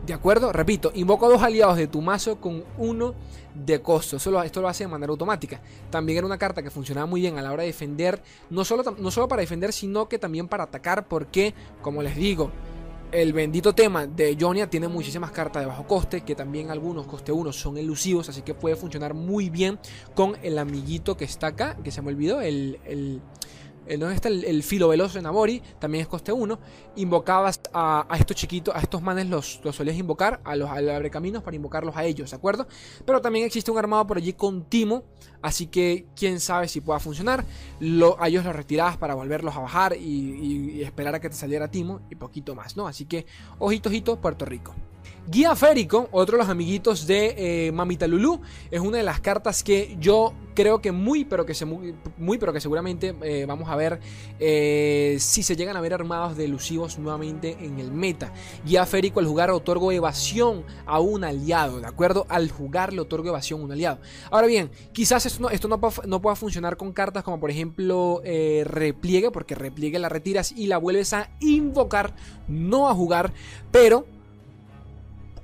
¿De 0.08 0.14
acuerdo? 0.14 0.53
Repito, 0.53 0.93
invoco 0.95 1.26
a 1.26 1.30
dos 1.30 1.43
aliados 1.43 1.76
de 1.76 1.88
tu 1.88 2.01
mazo 2.01 2.39
con 2.39 2.64
uno 2.78 3.14
de 3.53 3.82
costo. 3.82 4.16
esto 4.16 4.62
lo 4.62 4.70
hace 4.70 4.86
de 4.86 4.88
manera 4.88 5.12
automática. 5.12 5.60
También 5.89 6.20
era 6.20 6.26
una 6.26 6.38
carta 6.38 6.64
que 6.64 6.70
funcionaba 6.70 7.05
muy 7.05 7.20
bien 7.20 7.38
a 7.38 7.41
la 7.41 7.51
hora 7.51 7.64
de 7.64 7.68
defender. 7.68 8.24
No 8.49 8.64
solo, 8.64 8.95
no 8.97 9.12
solo 9.12 9.28
para 9.28 9.41
defender, 9.41 9.74
sino 9.74 10.08
que 10.08 10.18
también 10.18 10.47
para 10.47 10.64
atacar. 10.64 11.10
Porque, 11.10 11.53
como 11.82 12.01
les 12.01 12.16
digo, 12.16 12.51
el 13.12 13.34
bendito 13.34 13.76
tema 13.76 14.08
de 14.08 14.38
Jonia 14.39 14.70
tiene 14.70 14.88
muchísimas 14.88 15.32
cartas 15.32 15.64
de 15.64 15.68
bajo 15.68 15.86
coste, 15.86 16.22
que 16.22 16.36
también 16.36 16.72
algunos 16.72 17.05
coste 17.05 17.34
1 17.34 17.51
son 17.51 17.78
elusivos, 17.78 18.30
así 18.30 18.43
que 18.43 18.53
puede 18.53 18.78
funcionar 18.78 19.14
muy 19.14 19.49
bien 19.49 19.78
con 20.16 20.38
el 20.41 20.58
amiguito 20.58 21.18
que 21.18 21.26
está 21.26 21.47
acá, 21.47 21.76
que 21.84 21.91
se 21.91 22.01
me 22.01 22.12
olvidó, 22.12 22.39
el, 22.39 22.80
el 22.86 23.22
donde 23.96 24.16
está 24.16 24.30
el, 24.30 24.64
filo 24.64 24.90
veloz 24.90 25.14
de 25.14 25.22
Nabori, 25.22 25.62
también 25.80 26.02
es 26.02 26.08
coste 26.08 26.32
1. 26.32 26.60
Invocabas 26.98 27.62
a, 27.74 28.08
estos 28.20 28.36
chiquitos, 28.36 28.76
a 28.76 28.80
estos 28.80 29.02
manes 29.02 29.28
los, 29.28 29.62
los 29.64 29.76
solías 29.76 29.98
invocar, 29.98 30.42
a 30.44 30.56
los 30.56 30.70
abre 30.70 31.10
caminos 31.10 31.44
para 31.44 31.56
invocarlos 31.56 31.96
a 31.96 32.04
ellos, 32.04 32.32
¿de 32.32 32.36
acuerdo? 32.36 32.68
Pero 33.06 33.22
también 33.22 33.46
existe 33.46 33.72
un 33.72 33.78
armado 33.78 34.06
por 34.06 34.18
allí 34.18 34.34
con 34.34 34.66
Timo, 34.66 35.04
así 35.42 35.68
que 35.68 36.06
quién 36.16 36.40
sabe 36.40 36.68
si 36.68 36.82
pueda 36.82 37.00
funcionar. 37.00 37.46
Lo, 37.80 38.22
a 38.22 38.28
ellos 38.28 38.44
los 38.44 38.56
retirabas 38.56 38.98
para 38.98 39.14
volverlos 39.14 39.56
a 39.56 39.60
bajar 39.60 39.96
y 39.98 40.82
esperar 40.84 41.16
a 41.16 41.20
que 41.20 41.30
te 41.30 41.36
saliera 41.36 41.70
Timo 41.70 42.02
y 42.10 42.16
poquito 42.16 42.56
más, 42.56 42.76
¿no? 42.76 42.88
Así 42.88 43.06
que, 43.06 43.26
ojito, 43.60 43.90
ojito, 43.90 44.20
Puerto 44.20 44.46
Rico. 44.46 44.76
Guía 45.30 45.53
Férico, 45.57 46.07
otro 46.13 46.38
de 46.38 46.43
los 46.43 46.49
amiguitos 46.49 47.05
de 47.05 47.67
eh, 47.67 47.71
Mamita 47.73 48.07
Lulu, 48.07 48.39
es 48.71 48.80
una 48.80 48.99
de 48.99 49.03
las 49.03 49.19
cartas 49.19 49.61
que 49.61 49.97
yo 49.99 50.34
creo 50.55 50.82
que 50.82 50.93
muy, 50.93 51.25
pero 51.25 51.45
que, 51.45 51.53
se, 51.53 51.65
muy, 51.65 52.38
pero 52.38 52.53
que 52.53 52.61
seguramente 52.61 53.13
eh, 53.21 53.43
vamos 53.45 53.69
a 53.69 53.75
ver 53.75 53.99
eh, 54.39 55.17
si 55.19 55.43
se 55.43 55.57
llegan 55.57 55.75
a 55.75 55.82
ver 55.82 55.93
armados 55.93 56.38
de 56.38 56.45
elusivos 56.45 56.97
nuevamente 56.97 57.57
en 57.59 57.78
el 57.78 57.91
meta. 57.91 58.32
Guía 58.65 58.86
Férico 58.86 59.19
al 59.19 59.28
jugar 59.28 59.51
otorgo 59.51 59.91
evasión 59.91 60.63
a 60.86 61.01
un 61.01 61.25
aliado, 61.25 61.82
¿de 61.82 61.88
acuerdo? 61.88 62.25
Al 62.30 62.49
jugar 62.49 62.93
le 62.93 63.01
otorgo 63.01 63.28
evasión 63.28 63.59
a 63.59 63.63
un 63.65 63.71
aliado. 63.73 63.99
Ahora 64.32 64.47
bien, 64.47 64.71
quizás 64.93 65.25
esto 65.25 65.41
no, 65.41 65.78
no, 65.78 65.91
no 66.05 66.21
pueda 66.21 66.38
funcionar 66.38 66.78
con 66.78 66.93
cartas 66.93 67.25
como 67.25 67.38
por 67.38 67.51
ejemplo 67.51 68.21
repliegue, 68.23 69.30
porque 69.32 69.55
repliegue 69.55 69.99
la 69.99 70.07
retiras 70.07 70.53
y 70.53 70.67
la 70.67 70.78
vuelves 70.78 71.11
a 71.11 71.32
invocar, 71.41 72.15
no 72.47 72.88
a 72.88 72.95
jugar, 72.95 73.34
pero 73.71 74.05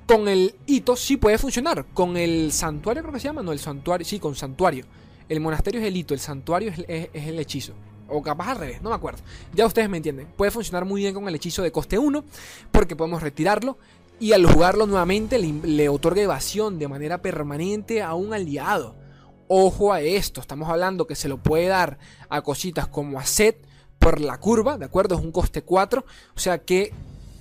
con 0.06 0.28
el 0.28 0.54
hito 0.66 0.96
sí 0.96 1.16
puede 1.16 1.38
funcionar. 1.38 1.86
Con 1.94 2.16
el 2.16 2.52
santuario 2.52 3.02
creo 3.02 3.14
que 3.14 3.20
se 3.20 3.28
llama, 3.28 3.42
no, 3.42 3.52
el 3.52 3.58
santuario, 3.58 4.06
sí, 4.06 4.18
con 4.18 4.34
santuario. 4.34 4.84
El 5.28 5.40
monasterio 5.40 5.80
es 5.80 5.86
el 5.86 5.96
hito, 5.96 6.14
el 6.14 6.20
santuario 6.20 6.72
es, 6.86 7.08
el 7.12 7.38
hechizo. 7.38 7.72
O 8.08 8.22
capaz 8.22 8.50
al 8.50 8.58
revés, 8.58 8.82
no 8.82 8.90
me 8.90 8.96
acuerdo. 8.96 9.22
Ya 9.54 9.66
ustedes 9.66 9.88
me 9.88 9.96
entienden. 9.96 10.26
Puede 10.36 10.50
funcionar 10.50 10.84
muy 10.84 11.00
bien 11.00 11.14
con 11.14 11.26
el 11.26 11.34
hechizo 11.34 11.62
de 11.62 11.72
coste 11.72 11.98
1, 11.98 12.24
porque 12.70 12.96
podemos 12.96 13.22
retirarlo. 13.22 13.78
Y 14.20 14.32
al 14.32 14.46
jugarlo 14.46 14.86
nuevamente 14.86 15.38
le, 15.38 15.88
otorga 15.88 16.22
evasión 16.22 16.78
de 16.78 16.86
manera 16.86 17.20
permanente 17.20 18.02
a 18.02 18.14
un 18.14 18.32
aliado. 18.32 18.94
Ojo 19.48 19.92
a 19.92 20.00
esto, 20.00 20.40
estamos 20.40 20.68
hablando 20.68 21.06
que 21.06 21.16
se 21.16 21.28
lo 21.28 21.38
puede 21.38 21.66
dar 21.66 21.98
a 22.28 22.42
cositas 22.42 22.86
como 22.86 23.18
a 23.18 23.26
Set 23.26 23.66
por 23.98 24.20
la 24.20 24.38
curva, 24.38 24.78
¿de 24.78 24.84
acuerdo? 24.84 25.16
Es 25.16 25.20
un 25.20 25.32
coste 25.32 25.62
4, 25.62 26.04
o 26.34 26.38
sea 26.38 26.58
que 26.58 26.92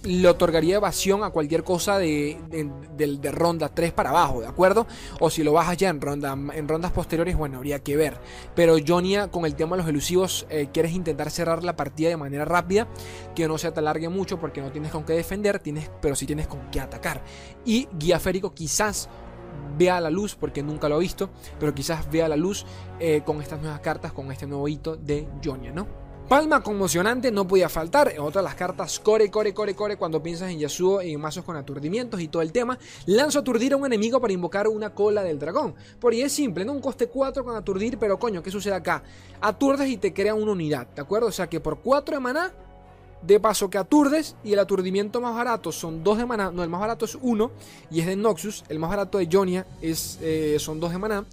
le 0.03 0.27
otorgaría 0.27 0.75
evasión 0.75 1.23
a 1.23 1.29
cualquier 1.29 1.63
cosa 1.63 1.97
de, 1.97 2.37
de, 2.49 3.31
ronda 3.31 3.69
3 3.69 3.93
para 3.93 4.09
abajo, 4.09 4.41
¿de 4.41 4.47
acuerdo? 4.47 4.85
O 5.19 5.29
si 5.29 5.43
lo 5.43 5.53
bajas 5.53 5.77
ya 5.77 5.89
en, 5.89 6.01
ronda, 6.01 6.33
en 6.33 6.67
rondas 6.67 6.91
posteriores, 6.91 7.37
bueno, 7.37 7.57
habría 7.57 7.79
que 7.79 7.95
ver. 7.95 8.19
Pero 8.55 8.75
Jonia, 8.85 9.29
con 9.29 9.45
el 9.45 9.55
tema 9.55 9.75
de 9.75 9.83
los 9.83 9.89
elusivos, 9.89 10.45
eh, 10.49 10.69
quieres 10.73 10.93
intentar 10.93 11.31
cerrar 11.31 11.63
la 11.63 11.75
partida 11.75 12.09
de 12.09 12.17
manera 12.17 12.45
rápida, 12.45 12.87
que 13.35 13.47
no 13.47 13.57
se 13.57 13.71
te 13.71 13.79
alargue 13.79 14.09
mucho 14.09 14.39
porque 14.39 14.61
no 14.61 14.71
tienes 14.71 14.91
con 14.91 15.03
qué 15.05 15.13
defender, 15.13 15.59
tienes, 15.59 15.89
pero 16.01 16.15
sí 16.15 16.25
tienes 16.25 16.47
con 16.47 16.69
qué 16.69 16.81
atacar. 16.81 17.23
Y 17.65 17.87
Guía 17.97 18.19
Férico 18.19 18.53
quizás 18.53 19.09
vea 19.77 20.01
la 20.01 20.09
luz, 20.09 20.35
porque 20.35 20.63
nunca 20.63 20.89
lo 20.89 20.97
he 20.97 20.99
visto, 20.99 21.29
pero 21.59 21.73
quizás 21.73 22.09
vea 22.11 22.27
la 22.27 22.35
luz 22.35 22.65
eh, 22.99 23.21
con 23.25 23.41
estas 23.41 23.61
nuevas 23.61 23.79
cartas, 23.79 24.11
con 24.11 24.31
este 24.31 24.47
nuevo 24.47 24.67
hito 24.67 24.95
de 24.95 25.27
Jonia, 25.43 25.71
¿no? 25.71 26.02
Palma 26.33 26.63
conmocionante 26.63 27.31
no 27.31 27.47
podía 27.47 27.69
faltar. 27.69 28.11
En 28.11 28.21
otras 28.21 28.43
las 28.43 28.55
cartas 28.55 28.99
core, 28.99 29.29
core, 29.29 29.53
core, 29.53 29.75
core 29.75 29.97
cuando 29.97 30.23
piensas 30.23 30.49
en 30.49 30.57
Yasuo 30.57 30.99
y 31.03 31.13
en 31.13 31.21
mazos 31.21 31.43
con 31.43 31.55
aturdimientos 31.55 32.19
y 32.19 32.27
todo 32.27 32.41
el 32.41 32.51
tema. 32.51 32.79
Lanzo 33.05 33.37
aturdir 33.37 33.73
a 33.73 33.77
un 33.77 33.85
enemigo 33.85 34.19
para 34.19 34.33
invocar 34.33 34.67
una 34.67 34.95
cola 34.95 35.21
del 35.21 35.37
dragón. 35.37 35.75
Por 35.99 36.11
ahí 36.11 36.23
es 36.23 36.31
simple, 36.31 36.65
no 36.65 36.71
un 36.71 36.81
coste 36.81 37.05
4 37.05 37.45
con 37.45 37.55
aturdir, 37.55 37.99
pero 37.99 38.17
coño, 38.17 38.41
¿qué 38.41 38.49
sucede 38.49 38.73
acá? 38.73 39.03
Aturdes 39.41 39.87
y 39.87 39.97
te 39.97 40.11
crea 40.11 40.33
una 40.33 40.53
unidad, 40.53 40.87
¿de 40.87 41.03
acuerdo? 41.03 41.27
O 41.27 41.31
sea 41.31 41.47
que 41.47 41.59
por 41.59 41.81
4 41.81 42.15
de 42.15 42.19
maná, 42.19 42.51
de 43.21 43.39
paso 43.39 43.69
que 43.69 43.77
aturdes 43.77 44.35
y 44.43 44.53
el 44.53 44.59
aturdimiento 44.59 45.21
más 45.21 45.35
barato 45.35 45.71
son 45.71 46.03
2 46.03 46.17
de 46.17 46.25
maná. 46.25 46.49
No, 46.49 46.63
el 46.63 46.69
más 46.69 46.81
barato 46.81 47.05
es 47.05 47.15
1 47.21 47.51
y 47.91 47.99
es 47.99 48.07
de 48.07 48.15
Noxus. 48.15 48.63
El 48.69 48.79
más 48.79 48.89
barato 48.89 49.19
de 49.19 49.29
Jonia 49.31 49.67
es, 49.83 50.17
eh, 50.19 50.55
son 50.57 50.79
2 50.79 50.93
de 50.93 50.97
maná. 50.97 51.25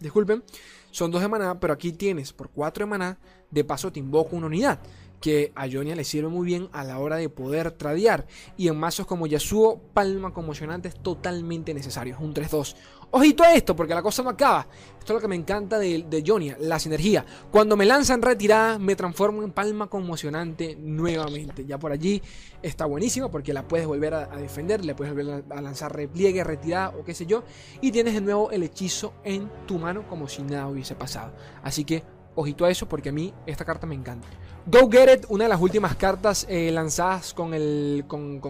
Disculpen. 0.00 0.42
Son 0.90 1.08
2 1.08 1.20
de 1.20 1.28
maná, 1.28 1.60
pero 1.60 1.72
aquí 1.72 1.92
tienes 1.92 2.32
por 2.32 2.48
4 2.48 2.84
de 2.84 2.90
maná 2.90 3.18
de 3.50 3.64
paso 3.64 3.92
te 3.92 4.00
invoco 4.00 4.36
una 4.36 4.46
unidad 4.46 4.80
que 5.20 5.52
a 5.54 5.68
Jonia 5.70 5.96
le 5.96 6.04
sirve 6.04 6.28
muy 6.28 6.46
bien 6.46 6.68
a 6.72 6.84
la 6.84 6.98
hora 6.98 7.16
de 7.16 7.28
poder 7.28 7.72
tradear. 7.72 8.26
Y 8.56 8.68
en 8.68 8.76
mazos 8.76 9.06
como 9.06 9.26
Yasuo, 9.26 9.80
palma 9.92 10.32
conmocionante 10.32 10.88
es 10.88 10.94
totalmente 10.94 11.74
necesario. 11.74 12.14
Es 12.14 12.20
un 12.20 12.34
3-2. 12.34 12.76
Ojito 13.10 13.42
a 13.42 13.54
esto, 13.54 13.74
porque 13.74 13.94
la 13.94 14.02
cosa 14.02 14.22
no 14.22 14.30
acaba. 14.30 14.66
Esto 14.98 15.12
es 15.12 15.14
lo 15.14 15.20
que 15.20 15.28
me 15.28 15.34
encanta 15.34 15.78
de, 15.78 16.04
de 16.08 16.22
Jonia, 16.24 16.58
la 16.60 16.78
sinergia. 16.78 17.24
Cuando 17.50 17.74
me 17.74 17.86
lanzan 17.86 18.20
retirada, 18.20 18.78
me 18.78 18.94
transformo 18.96 19.42
en 19.42 19.50
palma 19.50 19.86
conmocionante 19.86 20.76
nuevamente. 20.78 21.64
Ya 21.64 21.78
por 21.78 21.90
allí 21.90 22.20
está 22.62 22.84
buenísima, 22.84 23.30
porque 23.30 23.54
la 23.54 23.66
puedes 23.66 23.86
volver 23.86 24.12
a, 24.12 24.26
defender, 24.36 24.84
le 24.84 24.94
puedes 24.94 25.14
volver 25.14 25.44
a, 25.50 25.60
lanzar 25.62 25.96
repliegue, 25.96 26.44
retirada 26.44 26.90
o 26.90 27.02
qué 27.02 27.14
sé 27.14 27.24
yo. 27.24 27.44
Y 27.80 27.92
tienes 27.92 28.12
de 28.12 28.20
nuevo 28.20 28.50
el 28.50 28.62
hechizo 28.62 29.14
en 29.24 29.50
tu 29.66 29.78
mano 29.78 30.06
como 30.06 30.28
si 30.28 30.42
nada 30.42 30.68
hubiese 30.68 30.94
pasado. 30.94 31.32
Así 31.62 31.84
que 31.84 32.04
ojito 32.38 32.64
a 32.64 32.70
eso, 32.70 32.88
porque 32.88 33.08
a 33.08 33.12
mí 33.12 33.34
esta 33.46 33.64
carta 33.64 33.86
me 33.86 33.94
encanta. 33.94 34.28
Go 34.66 34.90
Get 34.90 35.14
It, 35.14 35.26
una 35.30 35.44
de 35.44 35.48
las 35.48 35.60
últimas 35.60 35.96
cartas 35.96 36.46
eh, 36.48 36.70
lanzadas 36.70 37.32
con 37.32 37.54
el, 37.54 38.04
con, 38.06 38.40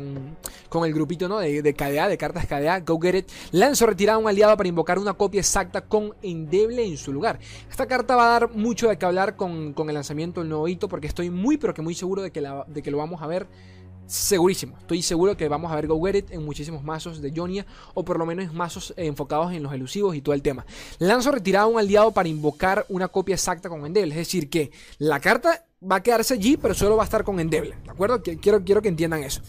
el 0.84 0.92
grupito 0.92 1.28
¿no? 1.28 1.38
de, 1.38 1.62
de, 1.62 1.74
KDA, 1.74 2.08
de 2.08 2.18
cartas 2.18 2.46
KDA. 2.46 2.80
Go 2.80 3.00
Get 3.00 3.14
It. 3.14 3.30
Lanzo 3.52 3.86
retirada 3.86 4.16
a 4.16 4.18
un 4.18 4.28
aliado 4.28 4.56
para 4.56 4.68
invocar 4.68 4.98
una 4.98 5.14
copia 5.14 5.40
exacta 5.40 5.82
con 5.82 6.14
Endeble 6.22 6.84
en 6.84 6.96
su 6.96 7.12
lugar. 7.12 7.38
Esta 7.70 7.86
carta 7.86 8.16
va 8.16 8.26
a 8.26 8.40
dar 8.40 8.50
mucho 8.50 8.88
de 8.88 8.98
qué 8.98 9.06
hablar 9.06 9.36
con, 9.36 9.74
el 9.78 9.94
lanzamiento 9.94 10.40
del 10.40 10.48
nuevo 10.48 10.66
hito 10.66 10.88
porque 10.88 11.06
estoy 11.06 11.30
muy 11.30 11.56
pero 11.56 11.72
que 11.72 11.82
muy 11.82 11.94
seguro 11.94 12.22
de 12.22 12.32
que, 12.32 12.46
de 12.66 12.82
que 12.82 12.90
lo 12.90 12.98
vamos 12.98 13.22
a 13.22 13.26
ver 13.26 13.46
Segurísimo, 14.08 14.74
estoy 14.78 15.02
seguro 15.02 15.36
que 15.36 15.48
vamos 15.48 15.70
a 15.70 15.74
ver 15.74 15.86
Go 15.86 16.02
Get 16.02 16.14
It 16.14 16.30
en 16.30 16.42
muchísimos 16.42 16.82
mazos 16.82 17.20
de 17.20 17.30
Jonia 17.30 17.66
o 17.92 18.06
por 18.06 18.18
lo 18.18 18.24
menos 18.24 18.46
en 18.46 18.56
mazos 18.56 18.94
enfocados 18.96 19.52
en 19.52 19.62
los 19.62 19.70
elusivos 19.70 20.16
y 20.16 20.22
todo 20.22 20.34
el 20.34 20.40
tema. 20.40 20.64
Lanzo 20.98 21.30
retirado 21.30 21.66
a 21.66 21.70
un 21.70 21.78
aliado 21.78 22.10
para 22.12 22.26
invocar 22.26 22.86
una 22.88 23.08
copia 23.08 23.34
exacta 23.34 23.68
con 23.68 23.84
Endeble, 23.84 24.12
es 24.12 24.16
decir, 24.16 24.48
que 24.48 24.72
la 24.96 25.20
carta 25.20 25.66
va 25.82 25.96
a 25.96 26.02
quedarse 26.02 26.32
allí, 26.32 26.56
pero 26.56 26.72
solo 26.72 26.96
va 26.96 27.02
a 27.02 27.04
estar 27.04 27.22
con 27.22 27.38
Endeble, 27.38 27.76
¿de 27.84 27.90
acuerdo? 27.90 28.22
Quiero, 28.22 28.64
quiero 28.64 28.80
que 28.80 28.88
entiendan 28.88 29.22
eso. 29.22 29.42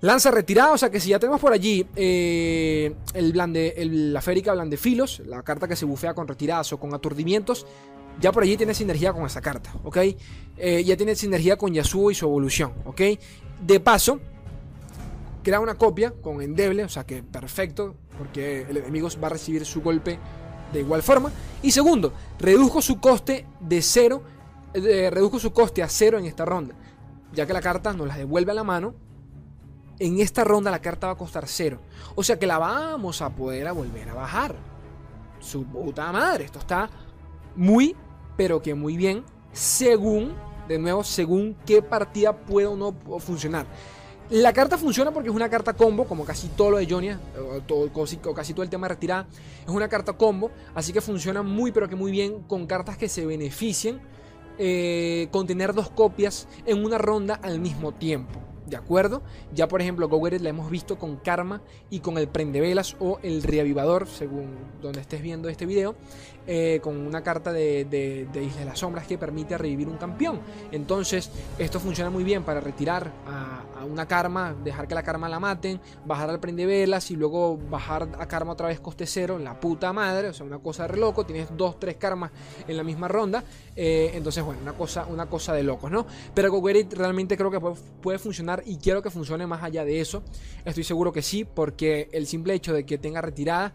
Lanza 0.00 0.30
retirado, 0.30 0.72
o 0.72 0.78
sea 0.78 0.88
que 0.88 0.98
si 0.98 1.10
ya 1.10 1.18
tenemos 1.18 1.38
por 1.38 1.52
allí 1.52 1.86
eh, 1.96 2.94
el 3.12 4.12
la 4.14 4.22
férica 4.22 4.54
Blandefilos, 4.54 5.20
la 5.26 5.42
carta 5.42 5.68
que 5.68 5.76
se 5.76 5.84
bufea 5.84 6.14
con 6.14 6.26
retiradas 6.26 6.72
o 6.72 6.80
con 6.80 6.94
aturdimientos, 6.94 7.66
ya 8.18 8.32
por 8.32 8.42
allí 8.42 8.56
tiene 8.56 8.74
sinergia 8.74 9.12
con 9.12 9.26
esa 9.26 9.42
carta, 9.42 9.70
¿ok? 9.84 9.98
Eh, 10.56 10.84
ya 10.84 10.96
tiene 10.96 11.14
sinergia 11.14 11.56
con 11.56 11.74
Yasuo 11.74 12.10
y 12.10 12.14
su 12.14 12.24
evolución, 12.24 12.72
¿ok? 12.86 13.00
De 13.60 13.80
paso, 13.80 14.20
crea 15.42 15.60
una 15.60 15.74
copia 15.74 16.12
con 16.12 16.42
endeble, 16.42 16.84
o 16.84 16.88
sea 16.88 17.04
que 17.04 17.22
perfecto, 17.22 17.94
porque 18.18 18.62
el 18.68 18.76
enemigo 18.78 19.08
va 19.22 19.28
a 19.28 19.30
recibir 19.30 19.64
su 19.64 19.82
golpe 19.82 20.18
de 20.72 20.80
igual 20.80 21.02
forma. 21.02 21.30
Y 21.62 21.72
segundo, 21.72 22.12
redujo 22.38 22.82
su 22.82 23.00
coste 23.00 23.46
de 23.60 23.82
cero, 23.82 24.22
eh, 24.74 25.10
redujo 25.10 25.38
su 25.38 25.52
coste 25.52 25.82
a 25.82 25.88
cero 25.88 26.18
en 26.18 26.26
esta 26.26 26.44
ronda, 26.44 26.74
ya 27.32 27.46
que 27.46 27.52
la 27.52 27.60
carta 27.60 27.92
nos 27.92 28.06
la 28.06 28.16
devuelve 28.16 28.52
a 28.52 28.54
la 28.54 28.64
mano. 28.64 28.94
En 29.98 30.18
esta 30.18 30.44
ronda 30.44 30.70
la 30.70 30.80
carta 30.80 31.08
va 31.08 31.12
a 31.12 31.16
costar 31.16 31.46
cero, 31.46 31.80
o 32.14 32.22
sea 32.22 32.38
que 32.38 32.46
la 32.46 32.58
vamos 32.58 33.20
a 33.20 33.30
poder 33.30 33.70
volver 33.72 34.08
a 34.08 34.14
bajar. 34.14 34.54
Su 35.40 35.64
puta 35.64 36.10
madre, 36.12 36.44
esto 36.44 36.58
está 36.58 36.88
muy, 37.56 37.94
pero 38.36 38.62
que 38.62 38.74
muy 38.74 38.96
bien, 38.96 39.24
según 39.52 40.32
de 40.70 40.78
nuevo, 40.78 41.02
según 41.02 41.56
qué 41.66 41.82
partida 41.82 42.32
puede 42.32 42.68
o 42.68 42.76
no 42.76 42.94
funcionar. 43.18 43.66
La 44.30 44.52
carta 44.52 44.78
funciona 44.78 45.10
porque 45.10 45.28
es 45.28 45.34
una 45.34 45.50
carta 45.50 45.72
combo, 45.72 46.04
como 46.04 46.24
casi 46.24 46.46
todo 46.48 46.70
lo 46.70 46.76
de 46.78 46.88
Jonia, 46.88 47.18
o, 47.68 47.90
casi 48.32 48.54
todo 48.54 48.62
el 48.62 48.70
tema 48.70 48.86
de 48.86 48.94
retirada, 48.94 49.26
es 49.64 49.68
una 49.68 49.88
carta 49.88 50.12
combo, 50.12 50.52
así 50.72 50.92
que 50.92 51.00
funciona 51.00 51.42
muy 51.42 51.72
pero 51.72 51.88
que 51.88 51.96
muy 51.96 52.12
bien 52.12 52.42
con 52.44 52.66
cartas 52.68 52.96
que 52.96 53.08
se 53.08 53.26
beneficien 53.26 54.00
eh, 54.58 55.26
con 55.32 55.48
tener 55.48 55.74
dos 55.74 55.90
copias 55.90 56.46
en 56.64 56.84
una 56.84 56.98
ronda 56.98 57.34
al 57.42 57.58
mismo 57.58 57.92
tiempo. 57.92 58.38
¿De 58.70 58.76
acuerdo? 58.76 59.22
Ya 59.52 59.66
por 59.66 59.82
ejemplo, 59.82 60.08
Go 60.08 60.28
la 60.28 60.48
hemos 60.48 60.70
visto 60.70 60.96
con 60.96 61.16
Karma 61.16 61.60
y 61.90 61.98
con 61.98 62.16
el 62.18 62.28
Prendevelas 62.28 62.94
o 63.00 63.18
el 63.24 63.42
Reavivador, 63.42 64.06
según 64.06 64.54
donde 64.80 65.00
estés 65.00 65.22
viendo 65.22 65.48
este 65.48 65.66
video, 65.66 65.96
eh, 66.46 66.80
con 66.82 66.96
una 66.96 67.22
carta 67.22 67.52
de, 67.52 67.84
de, 67.84 68.42
Isla 68.42 68.60
de 68.60 68.64
las 68.64 68.78
Sombras 68.78 69.06
que 69.06 69.18
permite 69.18 69.56
revivir 69.58 69.88
un 69.88 69.96
campeón. 69.96 70.40
Entonces, 70.72 71.30
esto 71.58 71.78
funciona 71.80 72.10
muy 72.10 72.24
bien 72.24 72.42
para 72.42 72.60
retirar 72.60 73.12
a, 73.26 73.64
una 73.84 74.06
Karma, 74.06 74.54
dejar 74.62 74.86
que 74.86 74.94
la 74.94 75.02
Karma 75.02 75.28
la 75.28 75.40
maten, 75.40 75.80
bajar 76.04 76.28
al 76.28 76.38
Prendevelas 76.38 77.10
y 77.10 77.16
luego 77.16 77.56
bajar 77.56 78.08
a 78.18 78.26
Karma 78.26 78.52
otra 78.52 78.68
vez 78.68 78.78
coste 78.78 79.06
cero, 79.06 79.38
la 79.38 79.58
puta 79.58 79.92
madre, 79.92 80.28
o 80.28 80.32
sea, 80.34 80.44
una 80.44 80.58
cosa 80.58 80.82
de 80.82 80.88
re 80.88 80.98
loco. 80.98 81.24
Tienes 81.24 81.48
dos, 81.56 81.78
tres 81.78 81.96
Karmas 81.96 82.30
en 82.68 82.76
la 82.76 82.84
misma 82.84 83.08
ronda. 83.08 83.42
Eh, 83.76 84.10
entonces, 84.14 84.44
bueno, 84.44 84.60
una 84.62 84.72
cosa, 84.74 85.06
una 85.06 85.26
cosa 85.26 85.54
de 85.54 85.62
locos, 85.62 85.90
¿no? 85.90 86.06
Pero 86.34 86.50
Go 86.50 86.66
realmente 86.68 87.36
creo 87.36 87.50
que 87.50 87.60
puede 88.02 88.18
funcionar 88.18 88.62
y 88.66 88.76
quiero 88.76 89.02
que 89.02 89.10
funcione 89.10 89.46
más 89.46 89.62
allá 89.62 89.84
de 89.84 90.00
eso. 90.00 90.22
Estoy 90.64 90.84
seguro 90.84 91.12
que 91.12 91.22
sí, 91.22 91.44
porque 91.44 92.08
el 92.12 92.26
simple 92.26 92.54
hecho 92.54 92.72
de 92.74 92.84
que 92.84 92.98
tenga 92.98 93.20
retirada 93.22 93.72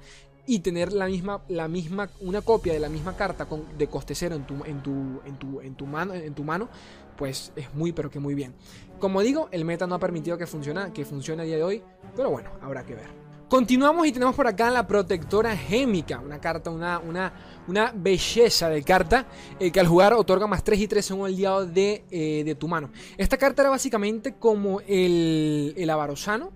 y 0.47 0.59
tener 0.59 0.93
la 0.93 1.07
misma, 1.07 1.41
la 1.47 1.67
misma, 1.67 2.09
una 2.21 2.41
copia 2.41 2.73
de 2.73 2.79
la 2.79 2.89
misma 2.89 3.15
carta 3.15 3.45
con, 3.45 3.77
de 3.77 3.87
coste 3.87 4.15
cero 4.15 4.35
en 4.35 4.45
tu, 4.45 4.63
en 4.65 4.81
tu, 4.81 5.21
en 5.25 5.37
tu, 5.37 5.61
en 5.61 5.75
tu 5.75 5.85
mano, 5.85 6.13
en 6.13 6.33
tu 6.33 6.43
mano, 6.43 6.69
pues 7.17 7.51
es 7.55 7.73
muy 7.73 7.91
pero 7.91 8.09
que 8.09 8.19
muy 8.19 8.35
bien. 8.35 8.53
Como 8.99 9.21
digo, 9.21 9.49
el 9.51 9.65
meta 9.65 9.87
no 9.87 9.95
ha 9.95 9.99
permitido 9.99 10.37
que 10.37 10.47
funcione, 10.47 10.91
que 10.93 11.05
funcione 11.05 11.43
a 11.43 11.45
día 11.45 11.57
de 11.57 11.63
hoy, 11.63 11.83
pero 12.15 12.29
bueno, 12.29 12.49
habrá 12.61 12.83
que 12.83 12.95
ver. 12.95 13.25
Continuamos 13.49 14.07
y 14.07 14.11
tenemos 14.11 14.33
por 14.33 14.47
acá 14.47 14.71
la 14.71 14.87
protectora 14.87 15.55
gémica, 15.55 16.19
una 16.19 16.41
carta, 16.41 16.71
una, 16.71 16.97
una, 16.97 17.31
una 17.67 17.93
belleza 17.95 18.69
de 18.69 18.81
carta 18.81 19.27
eh, 19.59 19.71
que 19.71 19.79
al 19.79 19.87
jugar 19.87 20.13
otorga 20.13 20.47
más 20.47 20.63
3 20.63 20.79
y 20.79 20.87
3 20.87 21.05
según 21.05 21.27
el 21.27 21.35
diado 21.35 21.65
de, 21.65 22.05
eh, 22.09 22.43
de, 22.43 22.55
tu 22.55 22.67
mano. 22.67 22.89
Esta 23.17 23.37
carta 23.37 23.61
era 23.61 23.69
básicamente 23.69 24.33
como 24.33 24.81
el, 24.81 25.75
el 25.77 25.89
Avarosano, 25.91 26.53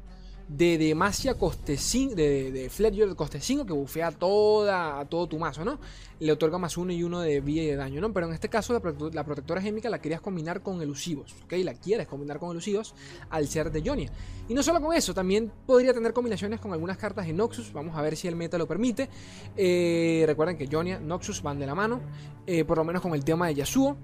de 0.50 0.80
Demacia 0.80 1.36
coste 1.36 1.78
5, 1.78 2.16
de, 2.16 2.52
de, 2.52 3.16
coste 3.16 3.40
5, 3.40 3.68
que 3.68 3.74
bufea 3.74 4.12
toda, 4.12 5.06
todo 5.06 5.28
tu 5.28 5.38
mazo, 5.38 5.64
¿no? 5.64 5.80
Le 6.20 6.32
otorga 6.32 6.58
más 6.58 6.76
1 6.76 6.92
y 6.92 7.04
1 7.04 7.22
de 7.22 7.40
vida 7.40 7.62
y 7.62 7.68
de 7.68 7.76
daño, 7.76 8.02
¿no? 8.02 8.12
Pero 8.12 8.28
en 8.28 8.34
este 8.34 8.50
caso 8.50 8.74
la, 8.74 9.24
protectora 9.24 9.62
gémica 9.62 9.92
la 9.92 10.02
querías 10.02 10.22
combinar 10.22 10.62
con 10.62 10.82
elusivos, 10.82 11.36
¿ok? 11.46 11.54
La 11.64 11.76
quieres 11.76 12.08
combinar 12.08 12.40
con 12.40 12.50
elusivos 12.50 12.96
al 13.30 13.48
ser 13.48 13.72
de 13.72 13.88
Jonia. 13.88 14.12
Y 14.48 14.56
no 14.56 14.64
solo 14.64 14.82
con 14.82 14.96
eso, 14.96 15.14
también 15.14 15.52
podría 15.68 15.94
tener 15.94 16.14
combinaciones 16.14 16.60
con 16.60 16.74
algunas 16.74 16.98
cartas 16.98 17.28
de 17.28 17.34
Noxus, 17.34 17.72
vamos 17.72 17.96
a 17.96 18.02
ver 18.02 18.18
si 18.18 18.28
el 18.28 18.36
meta 18.36 18.58
lo 18.58 18.68
permite. 18.68 19.08
Eh, 19.56 20.24
recuerden 20.26 20.58
que 20.58 20.68
Jonia, 20.68 21.00
Noxus 21.00 21.44
van 21.44 21.60
de 21.60 21.68
la 21.68 21.76
mano, 21.76 22.02
eh, 22.48 22.66
por 22.66 22.80
lo 22.80 22.84
menos 22.84 23.04
con 23.04 23.14
el 23.14 23.24
tema 23.24 23.48
de 23.48 23.54
Yasuo. 23.54 23.98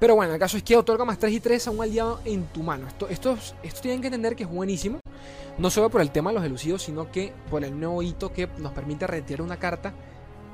Pero 0.00 0.16
bueno, 0.16 0.32
el 0.32 0.40
caso 0.40 0.56
es 0.56 0.64
que 0.64 0.76
otorga 0.76 1.04
más 1.04 1.16
3 1.20 1.32
y 1.32 1.38
3 1.38 1.68
a 1.68 1.70
un 1.70 1.80
aliado 1.80 2.20
en 2.24 2.44
tu 2.46 2.64
mano. 2.64 2.88
Esto, 2.88 3.08
esto, 3.08 3.38
esto 3.62 3.80
tienen 3.80 4.00
que 4.00 4.08
entender 4.08 4.34
que 4.34 4.42
es 4.42 4.50
buenísimo. 4.50 5.01
No 5.58 5.70
solo 5.70 5.90
por 5.90 6.00
el 6.00 6.10
tema 6.10 6.30
de 6.30 6.36
los 6.36 6.44
elusivos, 6.44 6.82
sino 6.82 7.10
que 7.10 7.32
por 7.50 7.64
el 7.64 7.78
nuevo 7.78 8.02
hito 8.02 8.32
que 8.32 8.48
nos 8.58 8.72
permite 8.72 9.06
retirar 9.06 9.42
una 9.42 9.58
carta 9.58 9.94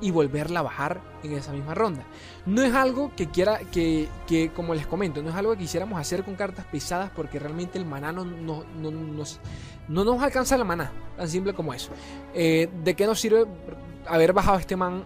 y 0.00 0.10
volverla 0.10 0.60
a 0.60 0.62
bajar 0.62 1.00
en 1.22 1.32
esa 1.32 1.52
misma 1.52 1.74
ronda. 1.74 2.04
No 2.46 2.62
es 2.62 2.74
algo 2.74 3.12
que 3.16 3.28
quiera, 3.28 3.58
que, 3.72 4.08
que, 4.26 4.50
como 4.50 4.74
les 4.74 4.86
comento, 4.86 5.22
no 5.22 5.30
es 5.30 5.36
algo 5.36 5.52
que 5.52 5.58
quisiéramos 5.58 6.00
hacer 6.00 6.24
con 6.24 6.34
cartas 6.36 6.66
pesadas 6.66 7.10
porque 7.14 7.38
realmente 7.38 7.78
el 7.78 7.84
maná 7.84 8.12
no, 8.12 8.24
no, 8.24 8.64
no, 8.80 8.90
nos, 8.90 9.40
no 9.88 10.04
nos 10.04 10.22
alcanza 10.22 10.56
la 10.56 10.64
maná, 10.64 10.92
tan 11.16 11.28
simple 11.28 11.52
como 11.52 11.74
eso. 11.74 11.90
Eh, 12.34 12.68
¿De 12.84 12.94
qué 12.94 13.06
nos 13.06 13.20
sirve 13.20 13.46
haber 14.06 14.32
bajado 14.32 14.58
este 14.58 14.76
man 14.76 15.04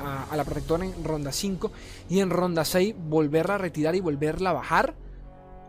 a, 0.00 0.24
a, 0.30 0.36
la 0.36 0.44
protectora 0.44 0.84
en 0.84 1.04
ronda 1.04 1.32
5 1.32 1.72
y 2.08 2.20
en 2.20 2.30
ronda 2.30 2.64
6 2.64 2.94
volverla 2.96 3.56
a 3.56 3.58
retirar 3.58 3.94
y 3.94 4.00
volverla 4.00 4.50
a 4.50 4.54
bajar? 4.54 4.94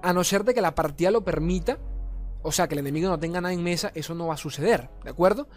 A 0.04 0.14
no 0.14 0.24
ser 0.24 0.44
de 0.44 0.54
que 0.54 0.62
la 0.62 0.76
partida 0.76 1.12
lo 1.12 1.24
permita 1.24 1.78
o 2.44 2.52
sea, 2.52 2.68
que 2.68 2.76
el 2.76 2.80
enemigo 2.80 3.10
no 3.10 3.20
tenga 3.20 3.42
nada 3.42 3.54
en 3.54 3.64
mesa, 3.64 3.92
eso 3.96 4.14
no 4.14 4.28
va 4.28 4.36
a 4.36 4.38
suceder, 4.38 4.90
¿de 5.04 5.10
acuerdo? 5.10 5.48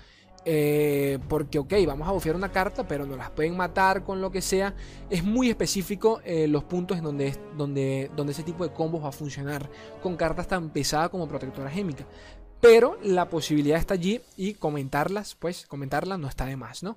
Eh, 0.49 1.19
porque, 1.29 1.59
ok, 1.59 1.75
vamos 1.89 2.07
a 2.07 2.13
bufear 2.13 2.37
una 2.37 2.53
carta, 2.53 2.87
pero 2.87 3.05
no 3.05 3.17
las 3.17 3.31
pueden 3.31 3.57
matar 3.57 4.05
con 4.05 4.21
lo 4.21 4.31
que 4.31 4.41
sea. 4.41 4.77
Es 5.11 5.25
muy 5.25 5.51
específico 5.51 6.21
eh, 6.25 6.47
los 6.47 6.63
puntos 6.63 6.97
en 6.97 7.03
donde, 7.03 7.37
donde, 7.57 8.13
donde 8.15 8.33
ese 8.33 8.45
tipo 8.45 8.63
de 8.63 8.73
combos 8.73 9.03
va 9.03 9.09
a 9.09 9.13
funcionar 9.13 9.69
con 10.01 10.17
cartas 10.17 10.47
tan 10.47 10.71
pesadas 10.71 11.11
como 11.11 11.27
Protectora 11.27 11.69
Gémica. 11.69 12.07
Pero 12.61 12.97
la 13.03 13.29
posibilidad 13.29 13.77
está 13.77 13.95
allí 13.95 14.21
y 14.37 14.55
comentarlas, 14.55 15.35
pues 15.35 15.67
comentarlas 15.67 16.21
no 16.21 16.29
está 16.29 16.47
de 16.47 16.57
más, 16.57 16.85
¿no? 16.85 16.97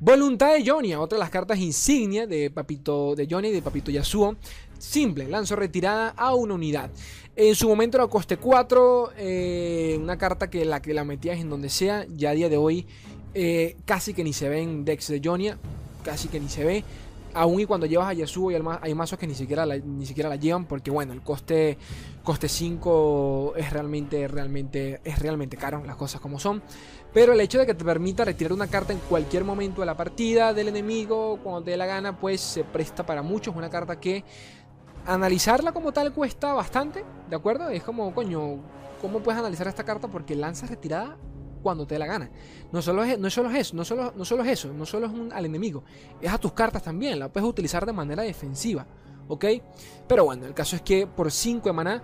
Voluntad 0.00 0.54
de 0.54 0.64
Jonia, 0.64 1.00
otra 1.00 1.16
de 1.16 1.20
las 1.20 1.30
cartas 1.30 1.58
insignia 1.58 2.26
de 2.26 2.50
Papito 2.50 3.16
de 3.16 3.26
Johnny 3.28 3.48
y 3.48 3.52
de 3.52 3.62
Papito 3.62 3.90
Yasuo. 3.90 4.36
Simple, 4.78 5.26
lanzo 5.26 5.56
retirada 5.56 6.10
a 6.10 6.34
una 6.34 6.54
unidad. 6.54 6.90
En 7.40 7.54
su 7.54 7.68
momento 7.68 7.96
era 7.96 8.08
coste 8.08 8.36
4, 8.36 9.12
eh, 9.16 9.96
una 10.02 10.18
carta 10.18 10.50
que 10.50 10.64
la 10.64 10.82
que 10.82 10.92
la 10.92 11.04
metías 11.04 11.38
en 11.38 11.48
donde 11.48 11.68
sea, 11.68 12.04
ya 12.08 12.30
a 12.30 12.32
día 12.32 12.48
de 12.48 12.56
hoy 12.56 12.84
eh, 13.32 13.76
casi 13.84 14.12
que 14.12 14.24
ni 14.24 14.32
se 14.32 14.48
ve 14.48 14.60
en 14.60 14.84
decks 14.84 15.06
de 15.06 15.20
Jonia, 15.22 15.56
casi 16.02 16.26
que 16.26 16.40
ni 16.40 16.48
se 16.48 16.64
ve. 16.64 16.82
Aún 17.34 17.60
y 17.60 17.64
cuando 17.64 17.86
llevas 17.86 18.08
a 18.08 18.12
Yasuo 18.12 18.50
hay 18.80 18.94
mazos 18.94 19.20
que 19.20 19.28
ni 19.28 19.36
siquiera 19.36 19.64
la, 19.64 19.76
ni 19.76 20.04
siquiera 20.04 20.28
la 20.28 20.34
llevan 20.34 20.64
porque 20.64 20.90
bueno, 20.90 21.12
el 21.12 21.22
coste 21.22 21.78
coste 22.24 22.48
5 22.48 23.52
es 23.56 23.72
realmente 23.72 24.26
realmente 24.26 25.00
es 25.04 25.20
realmente 25.20 25.56
caro, 25.56 25.84
las 25.86 25.94
cosas 25.94 26.20
como 26.20 26.40
son. 26.40 26.60
Pero 27.14 27.34
el 27.34 27.40
hecho 27.40 27.60
de 27.60 27.66
que 27.66 27.74
te 27.74 27.84
permita 27.84 28.24
retirar 28.24 28.52
una 28.52 28.66
carta 28.66 28.92
en 28.92 28.98
cualquier 28.98 29.44
momento 29.44 29.80
de 29.80 29.86
la 29.86 29.96
partida 29.96 30.52
del 30.52 30.68
enemigo 30.68 31.38
cuando 31.44 31.62
te 31.62 31.70
dé 31.70 31.76
la 31.76 31.86
gana, 31.86 32.18
pues 32.18 32.40
se 32.40 32.64
presta 32.64 33.06
para 33.06 33.22
muchos, 33.22 33.54
una 33.54 33.70
carta 33.70 34.00
que 34.00 34.24
analizarla 35.08 35.72
como 35.72 35.92
tal 35.92 36.12
cuesta 36.12 36.52
bastante, 36.52 37.04
¿de 37.28 37.34
acuerdo? 37.34 37.70
Es 37.70 37.82
como, 37.82 38.14
coño, 38.14 38.58
¿cómo 39.00 39.20
puedes 39.20 39.38
analizar 39.38 39.66
esta 39.66 39.82
carta? 39.82 40.06
Porque 40.08 40.34
lanza 40.34 40.66
retirada 40.66 41.16
cuando 41.62 41.86
te 41.86 41.94
dé 41.94 41.98
la 41.98 42.06
gana. 42.06 42.30
No 42.70 42.82
solo 42.82 43.02
es, 43.02 43.18
no 43.18 43.30
solo 43.30 43.50
es 43.50 43.56
eso, 43.56 43.76
no 43.76 43.84
solo, 43.84 44.12
no 44.14 44.24
solo 44.26 44.44
es 44.44 44.50
eso, 44.50 44.72
no 44.72 44.84
solo 44.84 45.06
es 45.06 45.12
un, 45.12 45.32
al 45.32 45.46
enemigo, 45.46 45.82
es 46.20 46.30
a 46.30 46.36
tus 46.38 46.52
cartas 46.52 46.82
también, 46.82 47.18
la 47.18 47.32
puedes 47.32 47.48
utilizar 47.48 47.86
de 47.86 47.92
manera 47.92 48.22
defensiva, 48.22 48.86
¿ok? 49.28 49.46
Pero 50.06 50.26
bueno, 50.26 50.44
el 50.44 50.52
caso 50.52 50.76
es 50.76 50.82
que 50.82 51.06
por 51.06 51.32
5 51.32 51.66
de 51.66 51.72
maná 51.72 52.02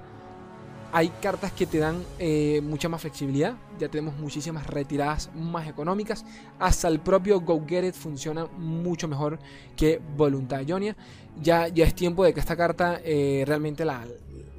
hay 0.97 1.09
cartas 1.09 1.51
que 1.51 1.67
te 1.67 1.79
dan 1.79 2.05
eh, 2.21 2.61
mucha 2.63 2.89
más 2.89 3.01
flexibilidad. 3.01 3.57
Ya 3.81 3.89
tenemos 3.89 4.17
muchísimas 4.17 4.65
retiradas 4.69 5.29
más 5.35 5.67
económicas. 5.67 6.25
Hasta 6.61 6.87
el 6.87 7.01
propio 7.01 7.41
Go 7.41 7.65
Get 7.67 7.85
It 7.85 7.95
funciona 7.95 8.47
mucho 8.47 9.09
mejor 9.09 9.41
que 9.77 10.01
Voluntad 10.17 10.61
Ionia. 10.61 10.97
Ya, 11.43 11.69
ya 11.69 11.85
es 11.85 11.95
tiempo 11.95 12.25
de 12.25 12.33
que 12.33 12.41
esta 12.41 12.57
carta 12.57 13.01
eh, 13.05 13.45
realmente 13.47 13.85
la, 13.85 14.05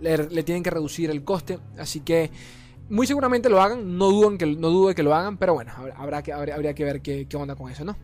le, 0.01 0.43
tienen 0.43 0.63
que 0.63 0.69
reducir 0.69 1.09
el 1.09 1.23
coste. 1.23 1.59
Así 1.78 2.01
que 2.01 2.32
muy 2.89 3.07
seguramente 3.07 3.49
lo 3.49 3.61
hagan. 3.61 3.97
No 3.97 4.09
dudo, 4.09 4.38
que, 4.38 4.45
no 4.45 4.69
dudo 4.69 4.93
que 4.93 5.03
lo 5.03 5.15
hagan. 5.15 5.38
Pero 5.38 5.53
bueno, 5.53 5.71
habrá 5.95 6.21
que, 6.21 6.34
habría, 6.34 6.73
que 6.73 6.84
ver 6.84 7.01
qué, 7.01 7.28
qué 7.28 7.38
onda 7.38 7.55
con 7.55 7.71
eso, 7.71 7.86
¿no? 7.86 7.95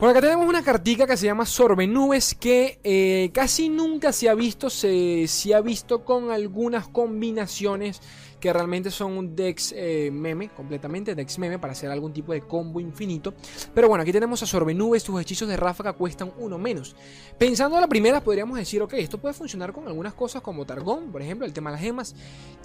Por 0.00 0.08
acá 0.08 0.22
tenemos 0.22 0.48
una 0.48 0.62
cartica 0.62 1.06
que 1.06 1.14
se 1.14 1.26
llama 1.26 1.44
Sorbenubes 1.44 2.34
que 2.34 2.80
eh, 2.82 3.30
casi 3.34 3.68
nunca 3.68 4.12
se 4.12 4.30
ha 4.30 4.34
visto, 4.34 4.70
se, 4.70 5.28
ha 5.54 5.60
visto 5.60 6.06
con 6.06 6.30
algunas 6.30 6.88
combinaciones 6.88 8.00
que 8.40 8.50
realmente 8.50 8.90
son 8.90 9.12
un 9.18 9.36
Dex 9.36 9.74
eh, 9.76 10.08
meme, 10.10 10.48
completamente 10.48 11.14
Dex 11.14 11.38
meme 11.38 11.58
para 11.58 11.74
hacer 11.74 11.90
algún 11.90 12.14
tipo 12.14 12.32
de 12.32 12.40
combo 12.40 12.80
infinito. 12.80 13.34
Pero 13.74 13.88
bueno, 13.88 14.00
aquí 14.00 14.10
tenemos 14.10 14.42
a 14.42 14.46
Sorbenubes, 14.46 15.02
sus 15.02 15.20
hechizos 15.20 15.46
de 15.50 15.58
ráfaga 15.58 15.92
cuestan 15.92 16.32
uno 16.38 16.56
menos. 16.56 16.96
Pensando 17.36 17.76
a 17.76 17.80
la 17.82 17.86
primera 17.86 18.24
podríamos 18.24 18.56
decir, 18.56 18.80
ok, 18.80 18.94
esto 18.94 19.18
puede 19.18 19.34
funcionar 19.34 19.74
con 19.74 19.86
algunas 19.86 20.14
cosas 20.14 20.40
como 20.40 20.64
Targón, 20.64 21.12
por 21.12 21.20
ejemplo, 21.20 21.46
el 21.46 21.52
tema 21.52 21.68
de 21.68 21.74
las 21.74 21.82
gemas. 21.82 22.14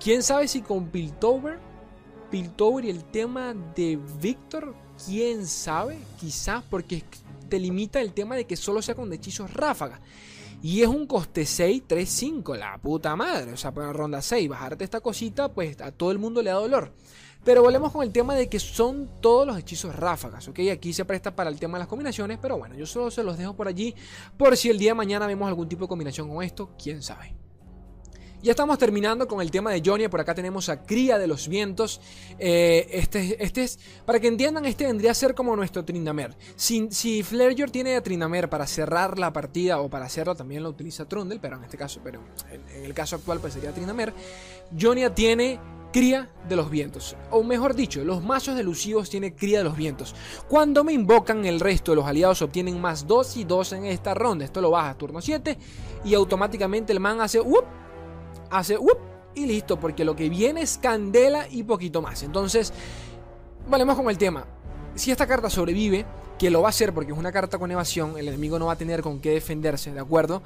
¿Quién 0.02 0.24
sabe 0.24 0.48
si 0.48 0.62
con 0.62 0.88
Piltover, 0.88 1.60
Piltover 2.32 2.86
y 2.86 2.92
el 2.92 3.04
tema 3.04 3.54
de 3.76 4.00
Victor, 4.22 4.74
quién 5.06 5.46
sabe? 5.46 5.98
Quizás 6.18 6.64
porque 6.70 7.04
te 7.50 7.60
limita 7.60 8.02
el 8.02 8.14
tema 8.14 8.36
de 8.36 8.46
que 8.46 8.56
solo 8.56 8.82
sea 8.82 8.96
con 8.96 9.12
hechizos 9.14 9.54
ráfaga. 9.54 10.02
Y 10.62 10.82
es 10.82 10.88
un 10.88 11.06
coste 11.06 11.46
6, 11.46 11.84
3, 11.86 12.10
5, 12.10 12.56
la 12.56 12.78
puta 12.78 13.16
madre. 13.16 13.54
O 13.54 13.58
sea, 13.58 13.74
para 13.74 13.94
ronda 13.94 14.22
6, 14.22 14.50
bajarte 14.50 14.84
esta 14.84 15.02
cosita, 15.02 15.54
pues 15.54 15.80
a 15.82 15.92
todo 15.92 16.12
el 16.12 16.18
mundo 16.18 16.42
le 16.42 16.50
da 16.50 16.58
dolor. 16.58 16.92
Pero 17.44 17.62
volvemos 17.62 17.92
con 17.92 18.02
el 18.02 18.12
tema 18.12 18.34
de 18.34 18.50
que 18.50 18.60
son 18.60 19.08
todos 19.22 19.46
los 19.46 19.58
hechizos 19.60 19.96
ráfagas, 19.96 20.48
¿ok? 20.48 20.62
Aquí 20.72 20.94
se 20.94 21.06
presta 21.06 21.36
para 21.36 21.52
el 21.52 21.60
tema 21.60 21.78
de 21.78 21.82
las 21.82 21.88
combinaciones, 21.88 22.40
pero 22.42 22.58
bueno, 22.58 22.74
yo 22.74 22.88
solo 22.88 23.12
se 23.12 23.24
los 23.24 23.38
dejo 23.38 23.56
por 23.56 23.68
allí 23.68 23.94
por 24.36 24.58
si 24.58 24.72
el 24.72 24.80
día 24.80 24.92
de 24.92 24.96
mañana 24.96 25.28
vemos 25.28 25.48
algún 25.48 25.70
tipo 25.70 25.84
de 25.84 25.90
combinación 25.90 26.28
con 26.28 26.42
esto, 26.42 26.72
quién 26.82 27.04
sabe. 27.04 27.45
Ya 28.46 28.52
estamos 28.52 28.78
terminando 28.78 29.28
con 29.28 29.42
el 29.42 29.50
tema 29.50 29.72
de 29.72 29.82
Johnny. 29.84 30.08
Por 30.08 30.20
acá 30.20 30.36
tenemos 30.36 30.70
a 30.70 30.84
Cría 30.84 31.18
de 31.18 31.26
los 31.26 31.48
Vientos. 31.48 32.00
Eh, 32.38 32.88
este, 32.92 33.44
este 33.44 33.64
es, 33.64 33.80
para 34.06 34.20
que 34.20 34.28
entiendan, 34.28 34.66
este 34.66 34.86
vendría 34.86 35.10
a 35.10 35.14
ser 35.16 35.34
como 35.34 35.56
nuestro 35.56 35.84
Trindamer. 35.84 36.36
Si, 36.56 36.88
si 36.92 37.26
tiene 37.72 37.96
a 37.96 38.04
Trindamer 38.04 38.48
para 38.48 38.68
cerrar 38.68 39.18
la 39.18 39.34
partida 39.34 39.80
o 39.80 39.90
para 39.90 40.06
hacerlo, 40.06 40.36
también 40.36 40.62
lo 40.62 40.70
utiliza 40.70 41.06
Trundle, 41.06 41.40
pero 41.42 41.58
en 41.58 41.64
este 41.64 41.76
caso, 41.76 42.02
pero 42.04 42.22
en, 42.52 42.86
el 42.86 42.94
caso 42.94 43.16
actual 43.16 43.40
pues 43.40 43.54
sería 43.54 43.72
Trindamer. 43.72 44.14
Jonia 44.80 45.16
tiene 45.16 45.60
cría 45.92 46.30
de 46.48 46.56
los 46.56 46.70
vientos. 46.70 47.16
O 47.32 47.42
mejor 47.42 47.74
dicho, 47.74 48.04
los 48.04 48.24
mazos 48.24 48.56
delusivos 48.56 49.10
tienen 49.10 49.34
cría 49.34 49.58
de 49.58 49.64
los 49.64 49.76
vientos. 49.76 50.14
Cuando 50.48 50.84
me 50.84 50.94
invocan, 50.94 51.46
el 51.46 51.60
resto 51.60 51.94
de 51.94 51.96
los 51.96 52.06
aliados 52.06 52.44
obtienen 52.44 52.80
más 52.80 53.08
2 53.08 53.38
y 53.38 53.44
2 53.44 53.74
en 53.74 53.86
esta 53.86 54.14
ronda. 54.14 54.46
Esto 54.46 54.62
lo 54.62 54.70
baja 54.70 54.92
a 54.92 54.98
turno 55.00 55.20
7 55.20 55.58
y 56.04 56.14
automáticamente 56.14 56.94
el 56.94 57.00
man 57.00 57.22
hace 57.22 57.40
hace 58.50 58.78
y 59.36 59.46
listo, 59.46 59.80
porque 59.80 60.06
lo 60.06 60.16
que 60.16 60.30
viene 60.30 60.62
es 60.62 60.78
candela 60.78 61.48
y 61.50 61.64
poquito 61.64 62.02
más. 62.02 62.24
Entonces, 62.24 62.74
valemos 63.68 63.96
con 63.96 64.10
el 64.10 64.18
tema. 64.18 64.46
Si 64.96 65.12
esta 65.12 65.28
carta 65.28 65.50
sobrevive, 65.50 66.06
que 66.40 66.50
lo 66.50 66.62
va 66.62 66.68
a 66.68 66.70
hacer 66.70 66.94
porque 66.94 67.12
es 67.12 67.18
una 67.18 67.32
carta 67.32 67.58
con 67.58 67.72
evasión, 67.72 68.18
el 68.18 68.28
enemigo 68.28 68.60
no 68.60 68.68
va 68.68 68.74
a 68.74 68.78
tener 68.78 69.02
con 69.02 69.20
qué 69.20 69.32
defenderse, 69.32 69.92
¿de 69.92 70.00
acuerdo? 70.00 70.42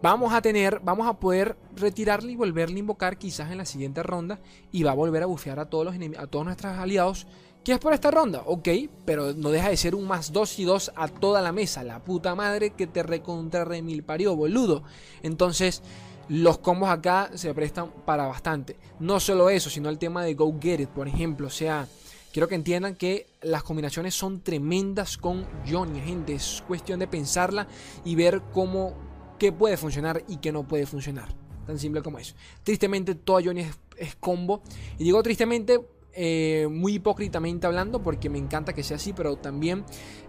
Vamos 0.00 0.32
a 0.32 0.40
tener, 0.40 0.80
vamos 0.84 1.08
a 1.08 1.14
poder 1.14 1.56
retirarle 1.74 2.32
y 2.32 2.36
volverle 2.36 2.76
a 2.76 2.80
invocar 2.80 3.18
quizás 3.18 3.50
en 3.50 3.58
la 3.58 3.64
siguiente 3.64 4.02
ronda 4.02 4.38
y 4.70 4.84
va 4.84 4.92
a 4.92 4.94
volver 4.94 5.24
a 5.24 5.26
bufear 5.26 5.58
a 5.58 5.66
todos 5.66 5.84
los 5.84 6.18
a 6.18 6.26
todos 6.28 6.44
nuestros 6.44 6.78
aliados. 6.78 7.26
¿Qué 7.64 7.72
es 7.72 7.78
por 7.80 7.92
esta 7.92 8.10
ronda? 8.10 8.42
Ok, 8.46 8.68
pero 9.04 9.32
no 9.34 9.50
deja 9.50 9.68
de 9.68 9.76
ser 9.76 9.94
un 9.94 10.06
más 10.06 10.32
2 10.32 10.58
y 10.60 10.64
2 10.64 10.92
a 10.94 11.08
toda 11.08 11.42
la 11.42 11.52
mesa. 11.52 11.82
La 11.82 11.98
puta 12.02 12.34
madre 12.34 12.70
que 12.70 12.86
te 12.86 13.02
recontra 13.02 13.64
mil 13.82 14.04
parió, 14.04 14.36
boludo. 14.36 14.84
Entonces, 15.22 15.82
los 16.28 16.58
combos 16.58 16.90
acá 16.90 17.30
se 17.34 17.52
prestan 17.54 17.90
para 18.04 18.26
bastante. 18.26 18.76
No 19.00 19.18
solo 19.20 19.50
eso, 19.50 19.70
sino 19.70 19.88
el 19.88 19.98
tema 19.98 20.22
de 20.24 20.34
Go 20.34 20.54
Get 20.60 20.80
It, 20.80 20.88
por 20.90 21.08
ejemplo. 21.08 21.46
O 21.46 21.50
sea, 21.50 21.88
quiero 22.32 22.48
que 22.48 22.54
entiendan 22.54 22.94
que 22.96 23.26
las 23.42 23.62
combinaciones 23.62 24.14
son 24.14 24.42
tremendas 24.42 25.16
con 25.16 25.46
Johnny, 25.68 26.00
gente. 26.00 26.34
Es 26.34 26.62
cuestión 26.66 27.00
de 27.00 27.06
pensarla 27.06 27.66
y 28.04 28.14
ver 28.14 28.42
cómo, 28.52 28.94
qué 29.38 29.52
puede 29.52 29.76
funcionar 29.76 30.22
y 30.28 30.36
qué 30.36 30.52
no 30.52 30.68
puede 30.68 30.86
funcionar. 30.86 31.28
Tan 31.66 31.78
simple 31.78 32.02
como 32.02 32.18
eso. 32.18 32.34
Tristemente, 32.62 33.14
toda 33.14 33.42
Johnny 33.42 33.66
es, 33.96 34.16
combo. 34.16 34.62
Y 34.98 35.04
digo 35.04 35.22
tristemente 35.22 35.80
eh, 36.12 36.68
muy 36.70 36.94
hipócritamente 36.94 37.66
hablando, 37.66 38.02
porque 38.02 38.28
me 38.28 38.38
encanta 38.38 38.74
que 38.74 38.82
sea 38.82 38.96
así, 38.96 39.12
pero 39.12 39.36
también 39.36 39.84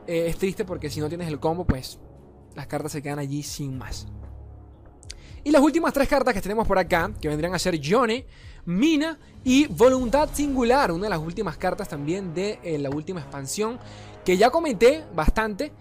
eh, 0.07 0.27
es 0.27 0.37
triste 0.37 0.65
porque 0.65 0.89
si 0.89 0.99
no 1.01 1.09
tienes 1.09 1.27
el 1.27 1.39
combo, 1.39 1.65
pues 1.65 1.99
las 2.55 2.67
cartas 2.67 2.93
se 2.93 3.01
quedan 3.01 3.19
allí 3.19 3.43
sin 3.43 3.77
más. 3.77 4.07
Y 5.43 5.51
las 5.51 5.61
últimas 5.61 5.93
tres 5.93 6.07
cartas 6.07 6.33
que 6.33 6.41
tenemos 6.41 6.67
por 6.67 6.77
acá, 6.77 7.11
que 7.21 7.27
vendrían 7.27 7.53
a 7.53 7.59
ser 7.59 7.79
Yone, 7.79 8.25
Mina 8.65 9.17
y 9.43 9.67
Voluntad 9.67 10.29
Singular, 10.33 10.91
una 10.91 11.05
de 11.05 11.09
las 11.09 11.19
últimas 11.19 11.57
cartas 11.57 11.87
también 11.87 12.33
de 12.33 12.59
eh, 12.63 12.77
la 12.77 12.89
última 12.89 13.21
expansión, 13.21 13.79
que 14.25 14.37
ya 14.37 14.49
comenté 14.49 15.03
bastante. 15.15 15.71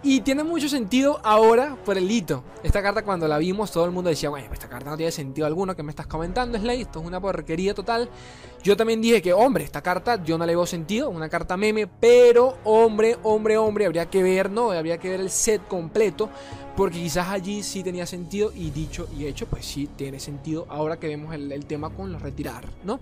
Y 0.00 0.20
tiene 0.20 0.44
mucho 0.44 0.68
sentido 0.68 1.20
ahora 1.24 1.76
por 1.84 1.98
el 1.98 2.08
hito. 2.08 2.44
Esta 2.62 2.80
carta 2.80 3.02
cuando 3.02 3.26
la 3.26 3.36
vimos 3.36 3.72
todo 3.72 3.84
el 3.84 3.90
mundo 3.90 4.10
decía, 4.10 4.30
bueno, 4.30 4.48
esta 4.52 4.68
carta 4.68 4.90
no 4.90 4.96
tiene 4.96 5.10
sentido 5.10 5.44
alguno 5.44 5.74
que 5.74 5.82
me 5.82 5.90
estás 5.90 6.06
comentando, 6.06 6.56
Slay, 6.56 6.82
esto 6.82 7.00
es 7.00 7.06
una 7.06 7.20
porquería 7.20 7.74
total. 7.74 8.08
Yo 8.62 8.76
también 8.76 9.00
dije 9.02 9.20
que, 9.20 9.32
hombre, 9.32 9.64
esta 9.64 9.82
carta 9.82 10.22
yo 10.22 10.38
no 10.38 10.46
le 10.46 10.54
veo 10.54 10.66
sentido, 10.66 11.10
una 11.10 11.28
carta 11.28 11.56
meme, 11.56 11.88
pero 11.88 12.58
hombre, 12.62 13.16
hombre, 13.24 13.58
hombre, 13.58 13.86
habría 13.86 14.08
que 14.08 14.22
ver, 14.22 14.50
¿no? 14.52 14.70
Habría 14.70 14.98
que 14.98 15.08
ver 15.08 15.18
el 15.18 15.30
set 15.30 15.66
completo 15.66 16.28
porque 16.78 17.00
quizás 17.00 17.26
allí 17.26 17.64
sí 17.64 17.82
tenía 17.82 18.06
sentido 18.06 18.52
y 18.54 18.70
dicho 18.70 19.08
y 19.18 19.26
hecho, 19.26 19.46
pues 19.46 19.66
sí 19.66 19.88
tiene 19.96 20.20
sentido 20.20 20.64
ahora 20.68 20.96
que 20.96 21.08
vemos 21.08 21.34
el, 21.34 21.66
tema 21.66 21.90
con 21.90 22.12
los 22.12 22.22
retirar, 22.22 22.66
¿no? 22.84 23.00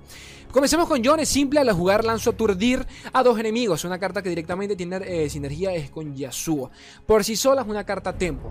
Comencemos 0.50 0.88
con 0.88 1.04
John, 1.04 1.20
es 1.20 1.28
simple, 1.28 1.60
al 1.60 1.70
jugar 1.72 2.02
lanzo 2.02 2.30
aturdir 2.30 2.86
a 3.12 3.22
dos 3.22 3.38
enemigos, 3.38 3.84
una 3.84 3.98
carta 3.98 4.22
que 4.22 4.30
directamente 4.30 4.76
tiene 4.76 5.00
eh, 5.04 5.28
sinergia 5.28 5.74
es 5.74 5.90
con 5.90 6.16
Yasuo. 6.16 6.70
Por 7.04 7.22
sí 7.22 7.36
sola 7.36 7.60
es 7.60 7.68
una 7.68 7.84
carta 7.84 8.16
tempo 8.16 8.50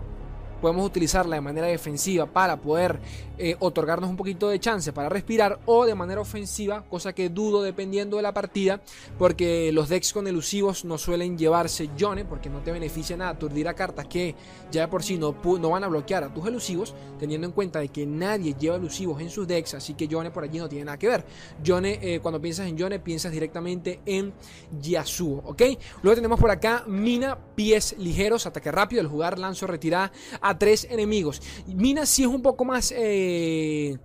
podemos 0.62 0.86
utilizarla 0.86 1.36
de 1.36 1.42
manera 1.42 1.68
defensiva 1.68 2.26
para 2.26 2.58
poder 2.58 3.00
eh, 3.38 3.56
otorgarnos 3.60 4.10
un 4.10 4.16
poquito 4.16 4.48
de 4.50 4.60
chance 4.60 4.94
para 4.94 5.10
respirar 5.10 5.60
o 5.66 5.86
de 5.86 5.94
manera 5.94 6.22
ofensiva, 6.22 6.86
cosa 6.90 7.14
que 7.14 7.30
dudo 7.30 7.62
dependiendo 7.62 8.18
de 8.18 8.24
la 8.24 8.34
partida, 8.34 8.82
porque 9.18 9.72
los 9.74 9.90
decks 9.90 10.14
con 10.14 10.28
elusivos 10.28 10.86
no 10.86 10.98
suelen 10.98 11.38
llevarse 11.38 11.90
Yone, 11.98 12.24
porque 12.24 12.50
no 12.50 12.60
te 12.60 12.72
beneficia 12.72 13.18
nada 13.18 13.32
aturdir 13.32 13.68
a 13.68 13.74
cartas 13.74 14.08
que 14.08 14.36
ya 14.72 14.82
de 14.82 14.88
por 14.88 15.04
sí 15.04 15.18
no, 15.18 15.36
no 15.60 15.70
van 15.70 15.84
a 15.84 15.88
bloquear 15.88 16.24
a 16.24 16.34
tus 16.34 16.48
elusivos, 16.48 16.96
teniendo 17.20 17.46
en 17.48 17.54
cuenta 17.54 17.80
de 17.80 17.90
que 17.90 18.06
nadie 18.06 18.56
lleva 18.58 18.78
elusivos 18.78 19.22
en 19.22 19.30
sus 19.30 19.48
decks, 19.48 19.74
así 19.74 19.94
que 19.96 20.08
Yone 20.08 20.32
por 20.32 20.44
allí 20.44 20.60
no 20.60 20.70
tiene 20.70 20.86
nada 20.86 20.98
que 20.98 21.08
ver. 21.08 21.26
Yone, 21.64 22.00
eh, 22.02 22.20
cuando 22.22 22.42
piensas 22.42 22.68
en 22.68 22.78
Yone, 22.78 23.00
piensas 23.00 23.32
directamente 23.32 24.00
en 24.06 24.34
Yasuo, 24.82 25.42
¿ok? 25.46 25.62
Luego 26.04 26.16
tenemos 26.16 26.40
por 26.40 26.52
acá 26.52 26.84
Mina, 26.88 27.38
pies 27.56 27.96
ligeros, 27.98 28.46
ataque 28.46 28.72
rápido, 28.72 29.02
el 29.02 29.08
jugar 29.08 29.40
lanzo 29.40 29.68
retirar 29.68 30.12
a 30.46 30.58
tres 30.58 30.88
enemigos. 30.90 31.42
Mina 31.68 32.06
sí 32.06 32.24
es 32.24 32.30
un 32.30 32.42
poco 32.42 32.66
más... 32.66 32.94
Eh, 32.96 33.98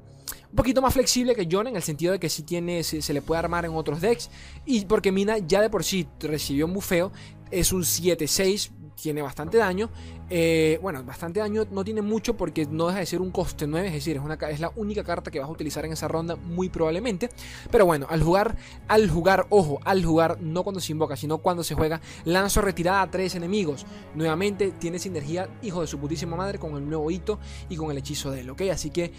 un 0.51 0.57
poquito 0.57 0.83
más 0.83 0.93
flexible 0.93 1.37
que 1.37 1.47
John 1.51 1.69
en 1.69 1.77
el 1.77 1.83
sentido 1.83 2.13
de 2.13 2.19
que 2.19 2.29
si 2.29 2.43
tiene, 2.43 2.83
se, 2.83 3.13
le 3.13 3.23
puede 3.23 3.39
armar 3.39 3.65
en 3.65 3.73
otros 3.73 4.01
decks. 4.01 4.31
Y 4.67 4.85
porque 4.87 5.13
Mina 5.13 5.39
ya 5.39 5.61
de 5.61 5.71
por 5.71 5.85
sí 5.85 6.09
recibió 6.19 6.67
un 6.67 6.73
bufeo. 6.73 7.13
Es 7.53 7.73
un 7.73 7.83
7-6 7.83 8.71
tiene 9.03 9.23
bastante 9.23 9.59
daño. 9.59 9.91
Eh, 10.29 10.79
bueno, 10.83 11.03
bastante 11.05 11.41
daño 11.41 11.67
no 11.71 11.85
tiene 11.85 12.03
mucho 12.03 12.37
porque 12.37 12.67
no 12.67 12.89
deja 12.89 13.01
de 13.01 13.07
ser 13.07 13.21
un 13.21 13.31
coste 13.31 13.67
9, 13.67 13.89
es 13.89 13.95
decir, 13.95 14.17
es, 14.17 14.23
una, 14.23 14.35
es 14.35 14.61
la 14.61 14.73
única 14.77 15.03
carta 15.05 15.31
que 15.31 15.41
vas 15.41 15.49
a 15.49 15.53
utilizar 15.53 15.85
en 15.85 15.93
esa 15.93 16.09
ronda 16.09 16.37
muy 16.37 16.69
probablemente. 16.69 17.31
Pero 17.71 17.87
bueno, 17.87 18.07
al 18.09 18.23
jugar, 18.23 18.57
al 18.89 19.11
jugar, 19.11 19.47
ojo, 19.51 19.81
al 19.85 20.05
jugar, 20.05 20.41
no 20.41 20.63
cuando 20.63 20.81
se 20.81 20.93
invoca, 20.93 21.17
sino 21.17 21.39
cuando 21.39 21.65
se 21.65 21.75
juega, 21.75 22.01
lanzo 22.25 22.61
retirada 22.61 23.03
a 23.03 23.11
tres 23.11 23.35
enemigos. 23.35 23.87
Nuevamente 24.15 24.73
tiene 24.73 24.99
sinergia, 24.99 25.49
hijo 25.63 25.81
de 25.81 25.87
su 25.87 25.99
putísima 25.99 26.37
madre, 26.37 26.59
con 26.59 26.75
el 26.77 26.89
nuevo 26.89 27.11
hito 27.11 27.39
y 27.69 27.77
con 27.77 27.91
el 27.91 27.99
hechizo 27.99 28.31
de 28.31 28.41
él, 28.41 28.51
¿ok? 28.51 28.63
Así 28.73 28.91
que 28.91 29.13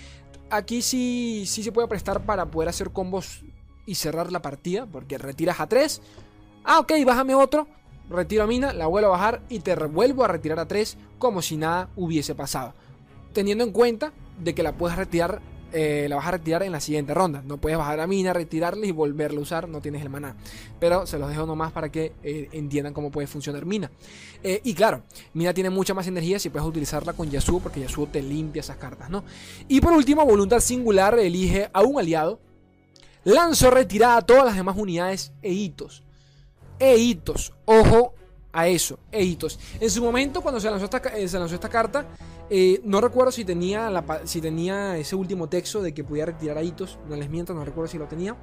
aquí 0.49 0.81
sí, 0.81 1.45
sí 1.47 1.63
se 1.63 1.71
puede 1.71 1.87
prestar 1.87 2.25
para 2.25 2.45
poder 2.45 2.69
hacer 2.69 2.91
combos 2.91 3.43
y 3.85 3.95
cerrar 3.95 4.31
la 4.31 4.41
partida, 4.41 4.85
porque 4.85 5.17
retiras 5.17 5.59
a 5.59 5.67
tres. 5.67 6.01
Ah, 6.63 6.79
ok, 6.79 6.93
bájame 7.05 7.33
otro 7.33 7.67
retiro 8.11 8.43
a 8.43 8.47
mina, 8.47 8.73
la 8.73 8.87
vuelvo 8.87 9.09
a 9.09 9.11
bajar 9.11 9.41
y 9.49 9.59
te 9.59 9.75
vuelvo 9.75 10.23
a 10.23 10.27
retirar 10.27 10.59
a 10.59 10.67
3 10.67 10.97
como 11.17 11.41
si 11.41 11.57
nada 11.57 11.89
hubiese 11.95 12.35
pasado. 12.35 12.73
Teniendo 13.33 13.63
en 13.63 13.71
cuenta 13.71 14.11
de 14.39 14.53
que 14.53 14.63
la 14.63 14.73
puedes 14.73 14.97
retirar, 14.97 15.41
eh, 15.73 16.07
la 16.09 16.17
vas 16.17 16.27
a 16.27 16.31
retirar 16.31 16.63
en 16.63 16.71
la 16.71 16.81
siguiente 16.81 17.13
ronda. 17.13 17.41
No 17.45 17.57
puedes 17.57 17.77
bajar 17.77 17.99
a 17.99 18.07
mina, 18.07 18.33
retirarla 18.33 18.85
y 18.85 18.91
volverla 18.91 19.39
a 19.39 19.41
usar, 19.41 19.69
no 19.69 19.79
tienes 19.81 20.01
el 20.01 20.09
maná. 20.09 20.35
Pero 20.79 21.07
se 21.07 21.17
los 21.17 21.29
dejo 21.29 21.45
nomás 21.45 21.71
para 21.71 21.89
que 21.89 22.13
eh, 22.23 22.49
entiendan 22.51 22.93
cómo 22.93 23.11
puede 23.11 23.27
funcionar 23.27 23.65
mina. 23.65 23.89
Eh, 24.43 24.59
y 24.63 24.73
claro, 24.73 25.03
mina 25.33 25.53
tiene 25.53 25.69
mucha 25.69 25.93
más 25.93 26.07
energía 26.07 26.39
si 26.39 26.49
puedes 26.49 26.67
utilizarla 26.67 27.13
con 27.13 27.29
Yasuo, 27.29 27.59
porque 27.59 27.79
Yasuo 27.79 28.07
te 28.07 28.21
limpia 28.21 28.59
esas 28.59 28.77
cartas, 28.77 29.09
¿no? 29.09 29.23
Y 29.67 29.79
por 29.79 29.93
último, 29.93 30.25
voluntad 30.25 30.59
singular 30.59 31.17
elige 31.17 31.69
a 31.71 31.81
un 31.81 31.99
aliado. 31.99 32.39
Lanzo 33.23 33.69
retirada 33.69 34.17
a 34.17 34.21
todas 34.23 34.45
las 34.45 34.55
demás 34.55 34.75
unidades 34.77 35.31
e 35.43 35.51
hitos 35.53 36.03
e 36.81 36.97
hitos. 36.97 37.53
Ojo 37.65 38.15
a 38.51 38.67
eso, 38.67 38.99
e 39.11 39.23
hitos. 39.23 39.59
En 39.79 39.89
su 39.89 40.03
momento, 40.03 40.41
cuando 40.41 40.59
se 40.59 40.69
lanzó 40.69 40.85
esta, 40.85 40.97
eh, 41.15 41.69
carta, 41.69 42.07
eh, 42.49 42.81
no 42.83 42.99
recuerdo 42.99 43.31
si 43.31 43.45
tenía, 43.45 44.97
ese 44.97 45.15
último 45.15 45.47
texto 45.47 45.81
de 45.81 45.93
que 45.93 46.03
podía 46.03 46.25
retirar 46.25 46.57
a 46.57 46.63
hitos. 46.63 46.99
No 47.07 47.15
les 47.15 47.29
miento, 47.29 47.53
no 47.53 47.63
recuerdo 47.63 47.87
si 47.87 47.97
lo 47.97 48.07
tenía. 48.07 48.35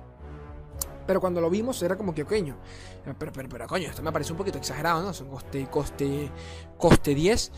Pero 1.07 1.20
cuando 1.20 1.41
lo 1.41 1.51
vimos 1.51 1.82
era 1.82 1.97
como 1.97 2.14
que 2.14 2.24
coño. 2.24 2.57
Pero, 3.18 3.32
pero, 3.32 3.49
pero 3.49 3.66
coño, 3.66 3.89
esto 3.89 4.03
me 4.03 4.12
parece 4.12 4.32
un 4.32 4.39
poquito 4.39 4.59
exagerado, 4.59 5.03
¿no? 5.03 5.12
Son 5.12 5.28
coste, 5.28 5.66
coste, 5.70 6.30
coste 6.76 7.14
10. 7.14 7.51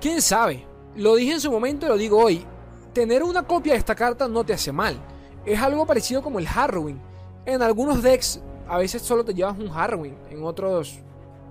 ¿Quién 0.00 0.20
sabe? 0.20 0.66
Lo 0.96 1.14
dije 1.14 1.34
en 1.34 1.40
su 1.40 1.50
momento 1.50 1.86
y 1.86 1.88
lo 1.88 1.96
digo 1.96 2.18
hoy. 2.18 2.44
Tener 2.92 3.22
una 3.22 3.44
copia 3.44 3.72
de 3.72 3.78
esta 3.78 3.94
carta 3.94 4.28
no 4.28 4.44
te 4.44 4.54
hace 4.54 4.72
mal. 4.72 4.98
Es 5.46 5.60
algo 5.60 5.86
parecido 5.86 6.22
como 6.22 6.38
el 6.38 6.46
Harrowing. 6.46 7.00
En 7.46 7.60
algunos 7.60 8.02
decks 8.02 8.40
a 8.68 8.78
veces 8.78 9.02
solo 9.02 9.24
te 9.24 9.34
llevas 9.34 9.58
un 9.58 9.68
Harrowing, 9.68 10.14
en 10.30 10.42
otros 10.44 10.98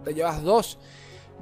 te 0.03 0.13
llevas 0.13 0.43
dos. 0.43 0.77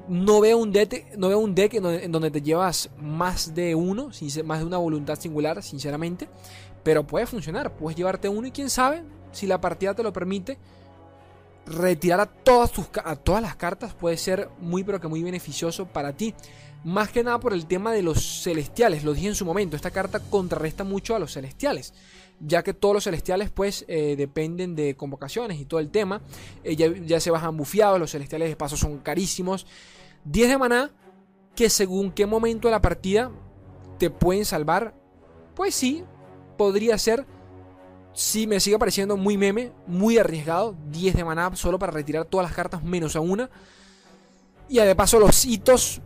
No 0.08 0.42
veo 0.42 0.58
un 0.58 0.72
deck, 0.72 1.16
no 1.18 1.30
veo 1.30 1.40
un 1.40 1.54
deck 1.54 1.76
en, 1.76 2.12
donde, 2.12 2.32
te 2.32 2.42
llevas 2.42 2.90
más 2.98 3.54
de 3.54 3.76
uno, 3.76 4.10
más 4.46 4.60
de 4.60 4.66
una 4.66 4.78
voluntad 4.78 5.20
singular, 5.20 5.62
sinceramente. 5.62 6.28
Pero 6.84 7.06
puede 7.06 7.28
funcionar, 7.28 7.76
puedes 7.76 7.96
llevarte 7.96 8.28
uno 8.28 8.48
y 8.48 8.52
quién 8.52 8.70
sabe 8.70 9.04
si 9.32 9.46
la 9.48 9.62
partida 9.62 9.94
te 9.94 10.04
lo 10.04 10.12
permite. 10.12 10.58
Retirar 11.68 12.20
a 12.20 12.26
todas, 12.26 12.72
a 13.04 13.16
todas 13.16 13.42
las 13.42 13.56
cartas 13.56 13.94
puede 13.94 14.18
ser 14.18 14.50
muy 14.60 14.84
pero 14.84 15.00
que 15.00 15.08
muy 15.08 15.22
beneficioso 15.22 15.86
para 15.86 16.14
ti. 16.14 16.34
Más 16.84 17.12
que 17.12 17.24
nada 17.24 17.40
por 17.40 17.54
el 17.54 17.68
tema 17.68 17.92
de 17.92 18.02
los 18.02 18.42
celestiales, 18.42 19.04
lo 19.04 19.14
dije 19.14 19.28
en 19.28 19.36
su 19.36 19.46
momento, 19.46 19.76
esta 19.76 19.92
carta 19.92 20.20
contrarresta 20.20 20.84
mucho 20.84 21.16
a 21.16 21.20
los 21.20 21.34
celestiales 21.34 21.94
ya 22.44 22.64
que 22.64 22.74
todos 22.74 22.94
los 22.94 23.04
celestiales 23.04 23.50
pues 23.50 23.86
eh, 23.88 24.16
dependen 24.18 24.76
de 24.76 24.96
convocaciones 24.96 25.60
y 25.60 25.66
todo 25.66 25.80
el 25.80 25.90
tema. 25.90 26.22
Eh, 26.64 26.76
ya, 26.76 27.20
se 27.20 27.32
bajan 27.32 27.56
bufiados, 27.56 28.00
los 28.00 28.12
celestiales 28.12 28.50
de 28.50 28.56
paso 28.56 28.78
son 28.78 29.00
carísimos. 29.00 29.66
10 30.26 30.50
de 30.50 30.58
maná 30.58 30.92
que 31.56 31.70
según 31.70 32.12
qué 32.12 32.26
momento 32.26 32.68
de 32.68 32.72
la 32.72 32.82
partida 32.82 33.32
te 33.98 34.10
pueden 34.10 34.46
salvar. 34.46 34.96
Pues 35.56 35.76
sí, 35.76 36.04
podría 36.58 36.98
ser. 36.98 37.26
Sí, 38.14 38.46
me 38.46 38.60
sigue 38.60 38.78
pareciendo 38.78 39.16
muy 39.16 39.38
meme, 39.38 39.72
muy 39.88 40.18
arriesgado. 40.18 40.76
10 40.90 41.16
de 41.16 41.24
maná 41.24 41.56
solo 41.56 41.80
para 41.80 41.92
retirar 41.92 42.26
todas 42.26 42.46
las 42.48 42.56
cartas 42.56 42.84
menos 42.84 43.16
a 43.16 43.20
una. 43.20 43.50
Y 44.68 44.78
de 44.78 44.96
paso 44.96 45.20
los 45.20 45.46
hitos. 45.46 46.02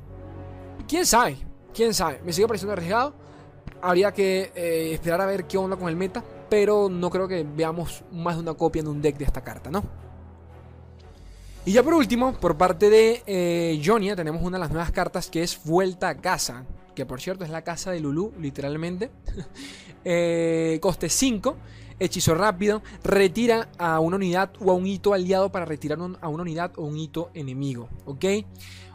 ¿Quién 0.88 1.06
sabe? 1.06 1.38
¿Quién 1.74 1.94
sabe? 1.94 2.22
Me 2.24 2.34
sigue 2.34 2.48
pareciendo 2.48 2.74
arriesgado. 2.74 3.25
Habría 3.82 4.12
que 4.12 4.52
eh, 4.56 4.94
esperar 4.94 5.22
a 5.22 5.26
ver 5.26 5.46
qué 5.46 5.58
onda 5.58 5.76
con 5.78 5.90
el 5.90 5.96
meta. 5.96 6.24
Pero 6.50 6.90
no 6.90 7.10
creo 7.10 7.28
que 7.28 7.44
veamos 7.44 8.04
más 8.12 8.36
de 8.36 8.42
una 8.42 8.54
copia 8.54 8.82
en 8.82 8.88
un 8.88 9.02
deck 9.02 9.18
de 9.18 9.26
esta 9.26 9.44
carta, 9.44 9.72
¿no? 9.72 9.84
Y 11.66 11.72
ya 11.72 11.82
por 11.82 11.96
último, 11.96 12.34
por 12.34 12.58
parte 12.58 12.92
de 12.92 13.24
eh, 13.26 13.82
Jonia, 13.84 14.16
tenemos 14.16 14.44
una 14.44 14.58
de 14.58 14.62
las 14.62 14.70
nuevas 14.70 14.92
cartas 14.92 15.32
que 15.32 15.42
es 15.42 15.60
Vuelta 15.64 16.10
a 16.10 16.18
Casa. 16.18 16.64
Que 16.94 17.06
por 17.06 17.20
cierto 17.20 17.44
es 17.44 17.50
la 17.50 17.64
casa 17.64 17.92
de 17.92 18.00
Lulu, 18.00 18.34
literalmente. 18.40 19.12
Eh, 20.08 20.78
coste 20.84 21.10
5. 21.10 21.58
Hechizo 22.00 22.36
rápido. 22.36 22.84
Retira 23.04 23.70
a 23.80 24.00
una 24.00 24.18
unidad 24.18 24.52
o 24.60 24.70
a 24.70 24.76
un 24.76 24.86
hito 24.86 25.16
aliado 25.16 25.52
para 25.52 25.66
retirar 25.66 25.98
a 26.22 26.30
una 26.30 26.44
unidad 26.44 26.74
o 26.76 26.84
un 26.84 26.96
hito 26.96 27.32
enemigo. 27.34 27.90
¿Ok? 28.06 28.24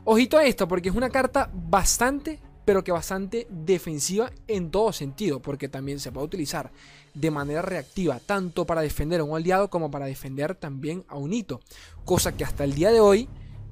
Ojito 0.04 0.38
a 0.38 0.44
esto, 0.44 0.68
porque 0.68 0.88
es 0.88 0.94
una 0.94 1.10
carta 1.10 1.50
bastante, 1.52 2.40
pero 2.70 2.84
que 2.84 2.92
bastante 2.92 3.48
defensiva 3.50 4.30
en 4.46 4.70
todo 4.70 4.92
sentido, 4.92 5.42
porque 5.42 5.68
también 5.68 5.98
se 5.98 6.12
puede 6.12 6.26
utilizar 6.26 6.70
de 7.14 7.32
manera 7.32 7.62
reactiva, 7.62 8.20
tanto 8.20 8.64
para 8.64 8.80
defender 8.80 9.18
a 9.18 9.24
un 9.24 9.36
aliado 9.36 9.68
como 9.70 9.90
para 9.90 10.06
defender 10.06 10.54
también 10.54 11.04
a 11.08 11.16
un 11.16 11.32
hito, 11.32 11.62
cosa 12.04 12.36
que 12.36 12.44
hasta 12.44 12.62
el 12.62 12.74
día 12.74 12.92
de 12.92 13.00
hoy 13.00 13.28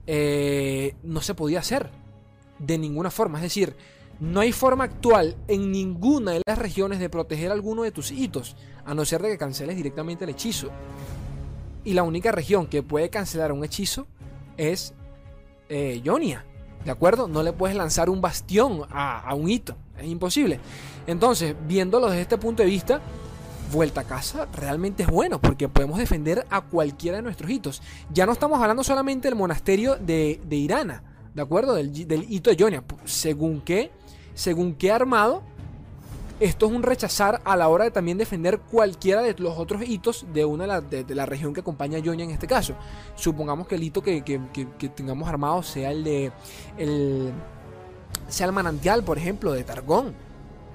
eh, 0.08 0.96
no 1.04 1.20
se 1.20 1.34
podía 1.34 1.60
hacer 1.60 1.92
de 2.58 2.76
ninguna 2.76 3.12
forma, 3.12 3.38
es 3.38 3.44
decir, 3.44 3.76
No 4.18 4.40
hay 4.40 4.50
forma 4.50 4.82
actual 4.82 5.36
en 5.46 5.70
ninguna 5.70 6.32
de 6.32 6.42
las 6.44 6.58
regiones 6.58 6.98
de 6.98 7.08
proteger 7.08 7.52
alguno 7.52 7.84
de 7.84 7.92
tus 7.92 8.10
hitos, 8.10 8.56
a 8.84 8.94
no 8.94 9.04
ser 9.04 9.22
de 9.22 9.28
que 9.28 9.38
canceles 9.38 9.76
directamente 9.76 10.24
el 10.24 10.30
hechizo. 10.30 10.70
Y 11.84 11.92
la 11.92 12.02
única 12.02 12.32
región 12.32 12.66
que 12.66 12.82
puede 12.82 13.10
cancelar 13.10 13.52
un 13.52 13.62
hechizo 13.62 14.08
es 14.56 14.92
eh, 15.68 16.00
Ionia. 16.02 16.44
¿De 16.88 16.92
acuerdo? 16.92 17.28
No 17.28 17.42
le 17.42 17.52
puedes 17.52 17.76
lanzar 17.76 18.08
un 18.08 18.22
bastión 18.22 18.86
a, 18.90 19.34
un 19.34 19.50
hito. 19.50 19.76
Es 19.98 20.06
imposible. 20.06 20.58
Entonces, 21.06 21.54
viéndolo 21.66 22.06
desde 22.06 22.22
este 22.22 22.38
punto 22.38 22.62
de 22.62 22.68
vista, 22.70 23.02
vuelta 23.70 24.00
a 24.00 24.04
casa 24.04 24.48
realmente 24.54 25.02
es 25.02 25.10
bueno 25.10 25.38
porque 25.38 25.68
podemos 25.68 25.98
defender 25.98 26.46
a 26.48 26.62
cualquiera 26.62 27.18
de 27.18 27.22
nuestros 27.22 27.50
hitos. 27.50 27.82
Ya 28.10 28.24
no 28.24 28.32
estamos 28.32 28.58
hablando 28.58 28.82
solamente 28.82 29.28
del 29.28 29.36
monasterio 29.36 29.96
de, 29.96 30.40
Irana, 30.48 31.02
¿de 31.34 31.42
acuerdo? 31.42 31.74
Del, 31.74 31.94
hito 31.94 32.48
de 32.48 32.56
Ionia. 32.56 32.82
Según 33.04 33.60
qué, 33.60 33.92
según 34.32 34.72
qué 34.74 34.90
armado, 34.90 35.42
esto 36.40 36.66
es 36.66 36.72
un 36.72 36.82
rechazar 36.82 37.40
a 37.44 37.56
la 37.56 37.68
hora 37.68 37.84
de 37.84 37.90
también 37.90 38.16
defender 38.16 38.60
cualquiera 38.60 39.22
de 39.22 39.34
los 39.38 39.58
otros 39.58 39.82
hitos 39.82 40.26
de 40.32 40.44
una 40.44 40.80
de 40.80 41.14
la, 41.14 41.26
región 41.26 41.52
que 41.52 41.60
acompaña 41.60 41.98
a 41.98 42.00
Ionia 42.00 42.24
en 42.24 42.30
este 42.30 42.46
caso. 42.46 42.74
Supongamos 43.16 43.66
que 43.66 43.74
el 43.74 43.82
hito 43.82 44.02
que, 44.02 44.22
tengamos 44.94 45.28
armado 45.28 45.62
sea 45.62 45.90
el 45.90 46.04
de. 46.04 46.32
El, 46.76 47.32
sea 48.28 48.46
el 48.46 48.52
manantial, 48.52 49.02
por 49.02 49.18
ejemplo, 49.18 49.52
de 49.52 49.64
Targón. 49.64 50.14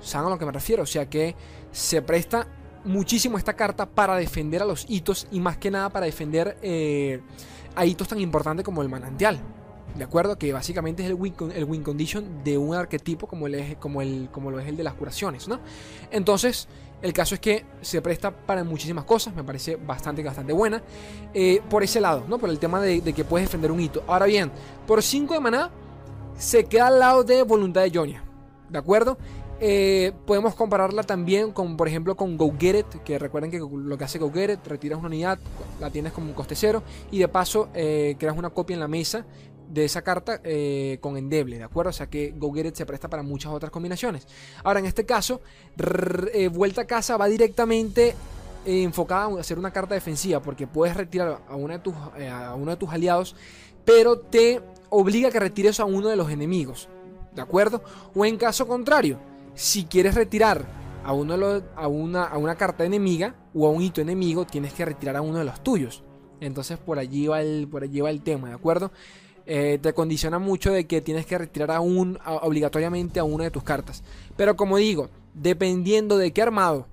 ¿Saben 0.02 0.28
a 0.28 0.30
lo 0.32 0.38
que 0.38 0.46
me 0.46 0.52
refiero? 0.52 0.84
O 0.84 0.88
sea 0.88 1.10
que 1.10 1.36
se 1.72 2.02
presta 2.02 2.48
muchísimo 2.84 3.38
esta 3.38 3.54
carta 3.54 3.86
para 3.86 4.18
defender 4.18 4.62
a 4.62 4.66
los 4.66 4.86
hitos 4.90 5.28
y 5.32 5.40
más 5.40 5.58
que 5.58 5.72
nada 5.72 5.90
para 5.90 6.06
defender 6.06 6.58
eh, 6.62 7.22
a 7.76 7.86
hitos 7.86 8.10
tan 8.10 8.20
importantes 8.20 8.66
como 8.66 8.82
el 8.82 8.90
manantial. 8.90 9.40
¿De 9.96 10.04
acuerdo? 10.04 10.38
Que 10.38 10.52
básicamente 10.52 11.04
es 11.04 11.10
el 11.10 11.16
win, 11.16 11.36
el 11.54 11.66
win 11.66 11.84
condition 11.84 12.44
de 12.44 12.58
un 12.58 12.74
arquetipo 12.74 13.28
como, 13.28 13.46
el, 13.48 13.78
como, 13.78 14.02
el, 14.02 14.30
como 14.32 14.50
lo 14.50 14.60
es 14.60 14.68
el 14.68 14.76
de 14.76 14.84
las 14.84 14.96
curaciones, 14.96 15.48
¿no? 15.48 15.60
Entonces, 16.10 16.68
el 17.04 17.12
caso 17.12 17.36
es 17.36 17.42
que 17.42 17.66
se 17.82 18.02
presta 18.02 18.32
para 18.32 18.64
muchísimas 18.64 19.04
cosas, 19.04 19.36
me 19.36 19.44
parece 19.44 19.76
bastante, 19.76 20.24
bastante 20.24 20.54
buena. 20.54 20.82
Eh, 21.34 21.62
por 21.70 21.84
ese 21.84 22.00
lado, 22.00 22.24
¿no? 22.30 22.40
Por 22.40 22.50
el 22.50 22.60
tema 22.60 22.80
de, 22.80 23.02
que 23.02 23.26
puedes 23.26 23.50
defender 23.50 23.72
un 23.72 23.82
hito. 23.82 24.04
Ahora 24.08 24.26
bien, 24.26 24.52
por 24.88 25.04
5 25.04 25.34
de 25.34 25.40
maná, 25.42 25.70
se 26.38 26.64
queda 26.64 26.88
al 26.88 27.00
lado 27.00 27.24
de 27.24 27.44
Voluntad 27.44 27.82
de 27.82 27.92
Jonia. 27.94 28.24
¿De 28.70 28.80
acuerdo? 28.80 29.18
Eh, 29.60 30.14
podemos 30.26 30.56
compararla 30.56 31.04
también 31.04 31.52
con, 31.52 31.78
por 31.78 31.90
ejemplo, 31.90 32.16
con 32.16 32.38
Go 32.38 32.54
Get 32.58 32.80
It, 32.80 33.04
que 33.04 33.20
recuerden 33.20 33.52
que 33.52 33.60
lo 33.60 33.98
que 33.98 34.04
hace 34.06 34.18
Go 34.18 34.32
Get 34.32 34.52
It, 34.52 34.66
retiras 34.66 34.98
una 34.98 35.08
unidad, 35.08 35.40
la 35.82 35.90
tienes 35.90 36.14
como 36.14 36.28
un 36.28 36.34
coste 36.34 36.56
cero 36.56 36.84
y 37.12 37.20
de 37.20 37.28
paso 37.28 37.68
eh, 37.74 38.16
creas 38.18 38.38
una 38.38 38.50
copia 38.50 38.74
en 38.74 38.80
la 38.80 38.88
mesa 38.88 39.26
de 39.74 39.86
esa 39.86 40.04
carta 40.04 40.40
eh, 40.44 41.00
con 41.02 41.18
endeble, 41.18 41.58
¿de 41.58 41.64
acuerdo? 41.64 41.90
O 41.90 41.94
sea 41.94 42.08
que 42.08 42.34
Go 42.38 42.54
Get 42.54 42.68
It 42.68 42.76
se 42.76 42.86
presta 42.86 43.10
para 43.10 43.24
muchas 43.24 43.52
otras 43.52 43.72
combinaciones. 43.72 44.28
Ahora, 44.64 44.80
en 44.80 44.86
este 44.86 45.06
caso, 45.06 45.42
Vuelta 46.52 46.82
a 46.82 46.86
Casa 46.86 47.18
va 47.18 47.28
directamente 47.28 48.16
enfocada 48.66 49.26
a 49.26 49.40
hacer 49.40 49.60
una 49.60 49.72
carta 49.72 49.96
defensiva, 49.96 50.42
porque 50.42 50.68
puedes 50.68 50.96
retirar 50.96 51.42
a, 51.50 51.58
de 51.58 51.80
tus, 51.80 51.94
a 51.96 52.56
uno 52.56 52.72
de 52.72 52.78
tus 52.78 52.90
aliados, 52.90 53.36
pero 53.84 54.20
te 54.20 54.62
obliga 54.90 55.30
a 55.30 55.32
que 55.32 55.40
retires 55.40 55.80
a 55.80 55.86
uno 55.86 56.08
de 56.08 56.16
los 56.16 56.30
enemigos, 56.30 56.88
¿de 57.36 57.42
acuerdo? 57.42 57.84
O 58.16 58.26
en 58.26 58.38
caso 58.38 58.68
contrario, 58.68 59.20
si 59.56 59.86
quieres 59.86 60.16
retirar 60.16 60.66
a, 61.04 61.14
uno 61.14 61.34
a, 61.76 61.88
una, 61.88 62.24
a 62.24 62.38
una 62.38 62.56
carta 62.56 62.86
enemiga 62.86 63.36
o 63.54 63.68
a 63.68 63.72
un 63.72 63.82
hito 63.82 64.02
enemigo, 64.02 64.46
tienes 64.46 64.74
que 64.74 64.86
retirar 64.86 65.18
a 65.18 65.22
uno 65.22 65.40
de 65.40 65.46
los 65.46 65.62
tuyos. 65.64 66.04
Entonces 66.40 66.78
por 66.78 67.00
allí 67.00 67.28
va 67.28 67.42
el, 67.42 67.68
por 67.70 67.84
allí 67.84 68.02
va 68.02 68.10
el 68.10 68.22
tema, 68.22 68.50
¿de 68.50 68.56
acuerdo? 68.56 68.92
Eh, 69.46 69.78
te 69.82 69.94
condiciona 69.94 70.40
mucho 70.40 70.72
de 70.72 70.86
que 70.86 71.02
tienes 71.02 71.26
que 71.26 71.38
retirar 71.38 71.72
a 71.72 71.82
un, 71.82 72.18
obligatoriamente 72.42 73.20
a 73.20 73.24
una 73.24 73.44
de 73.46 73.52
tus 73.52 73.64
cartas. 73.64 74.04
Pero 74.38 74.56
como 74.56 74.78
digo, 74.78 75.10
dependiendo 75.34 76.18
de 76.18 76.32
qué 76.32 76.42
armado, 76.42 76.88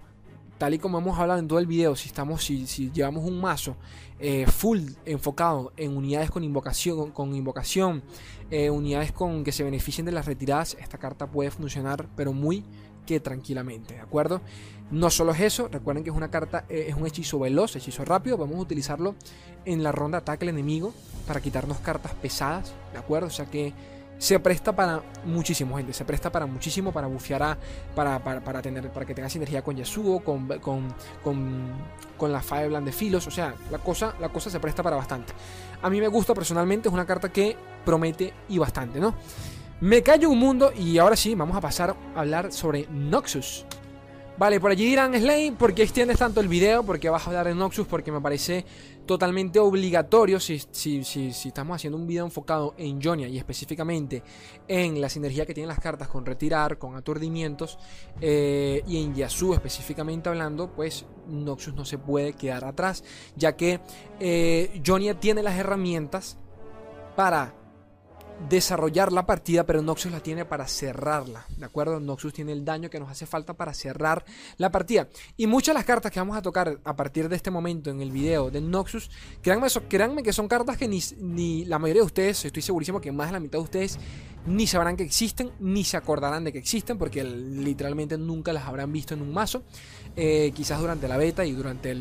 tal 0.58 0.74
y 0.74 0.78
como 0.78 0.98
hemos 0.98 1.18
hablado 1.18 1.38
en 1.38 1.48
todo 1.48 1.58
el 1.58 1.66
video, 1.66 1.94
si, 1.94 2.08
estamos, 2.08 2.44
si, 2.44 2.66
si 2.66 2.90
llevamos 2.90 3.24
un 3.24 3.40
mazo 3.40 3.76
eh, 4.18 4.46
full 4.46 4.80
enfocado 5.06 5.72
en 5.76 5.96
unidades 5.96 6.30
con 6.30 6.44
invocación, 6.44 7.10
con 7.10 7.34
invocación 7.34 8.02
eh, 8.50 8.68
unidades 8.68 9.12
con 9.12 9.44
que 9.44 9.52
se 9.52 9.62
beneficien 9.62 10.04
de 10.04 10.12
las 10.12 10.26
retiradas, 10.26 10.76
esta 10.78 10.98
carta 10.98 11.26
puede 11.28 11.50
funcionar, 11.50 12.06
pero 12.16 12.32
muy 12.32 12.64
que 13.10 13.18
tranquilamente, 13.18 13.94
¿de 13.94 14.00
acuerdo? 14.00 14.40
No 14.92 15.10
solo 15.10 15.32
es 15.32 15.40
eso, 15.40 15.66
recuerden 15.66 16.04
que 16.04 16.10
es 16.10 16.16
una 16.16 16.30
carta, 16.30 16.64
eh, 16.68 16.86
es 16.90 16.94
un 16.94 17.08
hechizo 17.08 17.40
veloz, 17.40 17.74
hechizo 17.74 18.04
rápido, 18.04 18.36
vamos 18.36 18.54
a 18.54 18.60
utilizarlo 18.60 19.16
en 19.64 19.82
la 19.82 19.90
ronda 19.90 20.18
ataque 20.18 20.44
al 20.44 20.50
enemigo 20.50 20.94
para 21.26 21.40
quitarnos 21.40 21.78
cartas 21.78 22.14
pesadas, 22.14 22.72
¿de 22.92 22.98
acuerdo? 22.98 23.26
O 23.26 23.30
sea 23.30 23.46
que 23.46 23.72
se 24.16 24.38
presta 24.38 24.76
para 24.76 25.02
muchísimo, 25.24 25.76
gente. 25.76 25.92
Se 25.92 26.04
presta 26.04 26.30
para 26.30 26.46
muchísimo 26.46 26.92
para 26.92 27.08
bufear 27.08 27.42
a. 27.42 27.58
Para, 27.96 28.22
para, 28.22 28.62
tener, 28.62 28.90
para 28.90 29.04
que 29.06 29.14
tengas 29.14 29.32
sinergia 29.32 29.62
con 29.62 29.76
Yasuo, 29.76 30.20
con, 30.20 30.46
con, 30.60 30.94
con, 31.24 31.72
con 32.16 32.30
la 32.30 32.42
Fireland 32.42 32.86
de 32.86 32.92
Filos. 32.92 33.26
O 33.26 33.30
sea, 33.30 33.54
la 33.72 33.78
cosa, 33.78 34.14
la 34.20 34.28
cosa 34.28 34.50
se 34.50 34.60
presta 34.60 34.82
para 34.82 34.94
bastante. 34.94 35.32
A 35.82 35.90
mí 35.90 36.00
me 36.00 36.08
gusta 36.08 36.34
personalmente, 36.34 36.88
es 36.88 36.94
una 36.94 37.06
carta 37.06 37.32
que 37.32 37.56
promete 37.84 38.34
y 38.50 38.58
bastante, 38.58 39.00
¿no? 39.00 39.14
Me 39.80 40.02
callo 40.02 40.28
un 40.28 40.38
mundo 40.38 40.72
y 40.76 40.98
ahora 40.98 41.16
sí, 41.16 41.34
vamos 41.34 41.56
a 41.56 41.60
pasar 41.62 41.96
a 42.14 42.20
hablar 42.20 42.52
sobre 42.52 42.86
Noxus. 42.88 43.64
Vale, 44.36 44.60
por 44.60 44.70
allí 44.70 44.84
dirán, 44.84 45.14
Slay, 45.14 45.52
¿por 45.52 45.72
qué 45.72 45.82
extiendes 45.82 46.18
tanto 46.18 46.40
el 46.40 46.48
video? 46.48 46.82
¿Por 46.82 47.00
qué 47.00 47.08
vas 47.08 47.24
a 47.24 47.30
hablar 47.30 47.46
de 47.46 47.54
Noxus? 47.54 47.86
Porque 47.86 48.12
me 48.12 48.20
parece 48.20 48.66
totalmente 49.06 49.58
obligatorio 49.58 50.38
si, 50.38 50.58
si, 50.70 51.02
si, 51.02 51.30
estamos 51.48 51.76
haciendo 51.76 51.96
un 51.96 52.06
video 52.06 52.26
enfocado 52.26 52.74
en 52.76 53.00
Jonia 53.00 53.26
y 53.28 53.38
específicamente 53.38 54.22
en 54.68 55.00
la 55.00 55.08
sinergia 55.08 55.46
que 55.46 55.54
tienen 55.54 55.68
las 55.68 55.80
cartas 55.80 56.08
con 56.08 56.26
retirar, 56.26 56.76
con 56.76 56.94
aturdimientos 56.94 57.78
eh, 58.20 58.82
y 58.86 59.02
en 59.02 59.14
Yasuo 59.14 59.54
específicamente 59.54 60.28
hablando, 60.28 60.70
pues 60.74 61.06
Noxus 61.26 61.72
no 61.74 61.86
se 61.86 61.96
puede 61.96 62.34
quedar 62.34 62.66
atrás, 62.66 63.02
ya 63.34 63.56
que 63.56 63.80
eh, 64.20 64.82
Jonia 64.86 65.18
tiene 65.18 65.42
las 65.42 65.58
herramientas 65.58 66.36
para 67.16 67.59
desarrollar 68.48 69.12
la 69.12 69.26
partida, 69.26 69.64
pero 69.64 69.82
Noxus 69.82 70.10
la 70.10 70.20
tiene 70.20 70.44
para 70.44 70.66
cerrarla, 70.66 71.46
¿de 71.56 71.64
acuerdo? 71.64 72.00
Noxus 72.00 72.32
tiene 72.32 72.52
el 72.52 72.64
daño 72.64 72.88
que 72.88 72.98
nos 72.98 73.10
hace 73.10 73.26
falta 73.26 73.54
para 73.54 73.74
cerrar 73.74 74.24
la 74.56 74.70
partida. 74.70 75.08
Y 75.36 75.46
muchas 75.46 75.74
de 75.74 75.78
las 75.78 75.84
cartas 75.84 76.10
que 76.10 76.20
vamos 76.20 76.36
a 76.36 76.42
tocar 76.42 76.78
a 76.84 76.96
partir 76.96 77.28
de 77.28 77.36
este 77.36 77.50
momento 77.50 77.90
en 77.90 78.00
el 78.00 78.10
video 78.10 78.50
de 78.50 78.60
Noxus, 78.60 79.10
créanme, 79.42 80.22
que 80.22 80.32
son 80.32 80.48
cartas 80.48 80.76
que 80.76 80.88
ni, 80.88 81.00
ni 81.18 81.64
la 81.64 81.78
mayoría 81.78 82.02
de 82.02 82.06
ustedes, 82.06 82.44
estoy 82.44 82.62
segurísimo 82.62 83.00
que 83.00 83.12
más 83.12 83.28
de 83.28 83.32
la 83.34 83.40
mitad 83.40 83.58
de 83.58 83.64
ustedes 83.64 83.98
ni 84.46 84.66
sabrán 84.66 84.96
que 84.96 85.02
existen, 85.02 85.50
ni 85.60 85.84
se 85.84 85.96
acordarán 85.96 86.44
de 86.44 86.52
que 86.52 86.58
existen, 86.58 86.96
porque 86.96 87.22
literalmente 87.22 88.16
nunca 88.16 88.52
las 88.52 88.64
habrán 88.64 88.92
visto 88.92 89.14
en 89.14 89.22
un 89.22 89.32
mazo. 89.32 89.62
Eh, 90.16 90.50
quizás 90.54 90.80
durante 90.80 91.06
la 91.06 91.16
beta 91.16 91.44
y 91.44 91.52
durante 91.52 91.96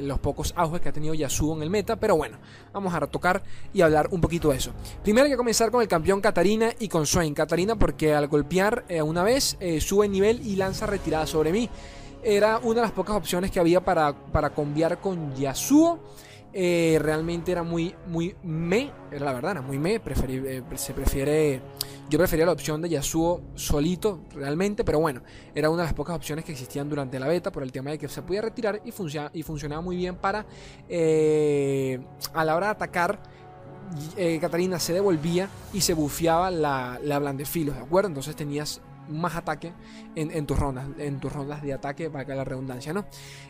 los 0.00 0.18
pocos 0.18 0.52
auges 0.56 0.80
que 0.80 0.88
ha 0.88 0.92
tenido 0.92 1.14
Yasuo 1.14 1.54
en 1.54 1.62
el 1.62 1.70
meta, 1.70 1.96
pero 1.96 2.16
bueno, 2.16 2.38
vamos 2.72 2.92
a 2.92 3.00
tocar 3.06 3.44
y 3.72 3.80
hablar 3.82 4.08
un 4.10 4.20
poquito 4.20 4.50
de 4.50 4.56
eso. 4.56 4.72
Primero 5.02 5.26
hay 5.26 5.30
que 5.30 5.36
comenzar 5.36 5.70
con 5.74 5.82
el 5.82 5.88
campeón 5.88 6.20
Katarina 6.20 6.72
y 6.78 6.86
con 6.86 7.04
Swain. 7.04 7.34
Katarina 7.34 7.74
porque 7.74 8.14
al 8.14 8.28
golpear 8.28 8.84
eh, 8.88 9.02
una 9.02 9.24
vez 9.24 9.56
eh, 9.58 9.80
sube 9.80 10.08
nivel 10.08 10.46
y 10.46 10.54
lanza 10.54 10.86
retirada 10.86 11.26
sobre 11.26 11.50
mí. 11.50 11.68
Era 12.22 12.58
una 12.58 12.76
de 12.76 12.82
las 12.82 12.92
pocas 12.92 13.16
opciones 13.16 13.50
que 13.50 13.58
había 13.58 13.84
para, 13.84 14.14
para 14.14 14.50
conviar 14.50 15.00
con 15.00 15.34
Yasuo. 15.34 15.98
Eh, 16.52 17.00
realmente 17.02 17.50
era 17.50 17.64
muy, 17.64 17.92
muy 18.06 18.36
me, 18.44 18.92
era 19.10 19.24
la 19.24 19.32
verdad, 19.32 19.50
era 19.50 19.62
muy 19.62 19.76
me, 19.76 20.00
se 20.76 20.94
prefiere, 20.94 21.60
yo 22.08 22.16
prefería 22.20 22.46
la 22.46 22.52
opción 22.52 22.80
de 22.80 22.88
Yasuo 22.90 23.42
solito 23.56 24.20
realmente, 24.32 24.84
pero 24.84 25.00
bueno, 25.00 25.22
era 25.56 25.68
una 25.70 25.82
de 25.82 25.88
las 25.88 25.94
pocas 25.94 26.14
opciones 26.14 26.44
que 26.44 26.52
existían 26.52 26.88
durante 26.88 27.18
la 27.18 27.26
beta 27.26 27.50
por 27.50 27.64
el 27.64 27.72
tema 27.72 27.90
de 27.90 27.98
que 27.98 28.06
se 28.06 28.22
podía 28.22 28.42
retirar 28.42 28.80
y, 28.84 28.90
y 29.32 29.42
funcionaba 29.42 29.82
muy 29.82 29.96
bien 29.96 30.14
para, 30.14 30.46
a 32.32 32.44
la 32.44 32.54
hora 32.54 32.66
de 32.66 32.72
atacar, 32.72 33.18
Catarina 34.40 34.78
se 34.78 34.92
devolvía 34.92 35.48
y 35.72 35.80
se 35.80 35.94
bufiaba 35.94 36.50
la, 36.50 36.98
la 37.02 37.18
blandefilos, 37.18 37.76
¿de 37.76 37.82
acuerdo? 37.82 38.08
Entonces 38.08 38.34
tenías 38.36 38.80
más 39.08 39.36
ataque 39.36 39.72
en, 40.14 40.46
tus 40.46 40.58
rondas, 40.58 40.86
en 40.98 41.20
tus 41.20 41.32
rondas 41.32 41.62
de 41.62 41.72
ataque, 41.72 42.10
para 42.10 42.24
que 42.24 42.34
la 42.34 42.44
redundancia, 42.44 42.92
¿no? 42.92 43.04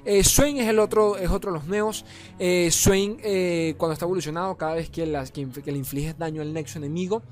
Eh, 0.05 0.25
Swain 0.25 0.59
es 0.59 0.69
el 0.69 0.79
otro, 0.79 1.17
es 1.17 1.31
otro 1.31 1.53
de 1.53 1.59
los 1.59 1.67
nuevos. 1.67 2.05
Eh, 2.39 2.71
Swain, 2.71 3.19
eh, 3.23 3.75
cuando 3.77 3.93
está 3.93 4.07
evolucionado, 4.07 4.57
cada 4.57 4.75
vez 4.75 4.91
que, 4.91 5.07
las, 5.07 5.31
que, 5.31 5.47
le 5.67 5.79
infliges 5.79 6.19
daño 6.19 6.43
al 6.43 6.53
nexo 6.53 6.79
enemigo 6.79 7.23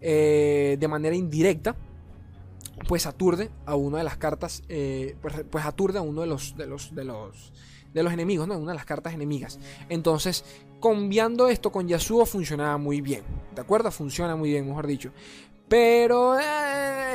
eh, 0.00 0.76
de 0.78 0.88
manera 0.88 1.16
indirecta, 1.16 1.76
pues 2.86 3.06
aturde 3.06 3.50
a 3.66 3.74
una 3.74 3.98
de 3.98 4.04
las 4.04 4.16
cartas, 4.16 4.62
pues, 5.20 5.34
pues, 5.50 5.64
aturde 5.64 5.98
a 5.98 6.02
uno 6.02 6.20
de 6.20 6.28
los, 6.28 6.56
de 6.56 6.66
los, 6.66 6.94
de 6.94 7.04
los, 7.04 7.52
de 7.92 8.02
los 8.02 8.12
enemigos, 8.12 8.46
¿no? 8.46 8.56
Una 8.56 8.72
de 8.72 8.76
las 8.76 8.86
cartas 8.86 9.14
enemigas. 9.14 9.58
Entonces, 9.88 10.44
cambiando 10.80 11.48
esto 11.48 11.70
con 11.70 11.88
Yasuo 11.88 12.26
funcionaba 12.26 12.78
muy 12.78 13.00
bien, 13.00 13.22
¿de 13.54 13.60
acuerdo? 13.60 13.90
Funciona 13.90 14.36
muy 14.36 14.50
bien, 14.50 14.66
mejor 14.66 14.86
dicho. 14.86 15.10
Pero 15.68 16.38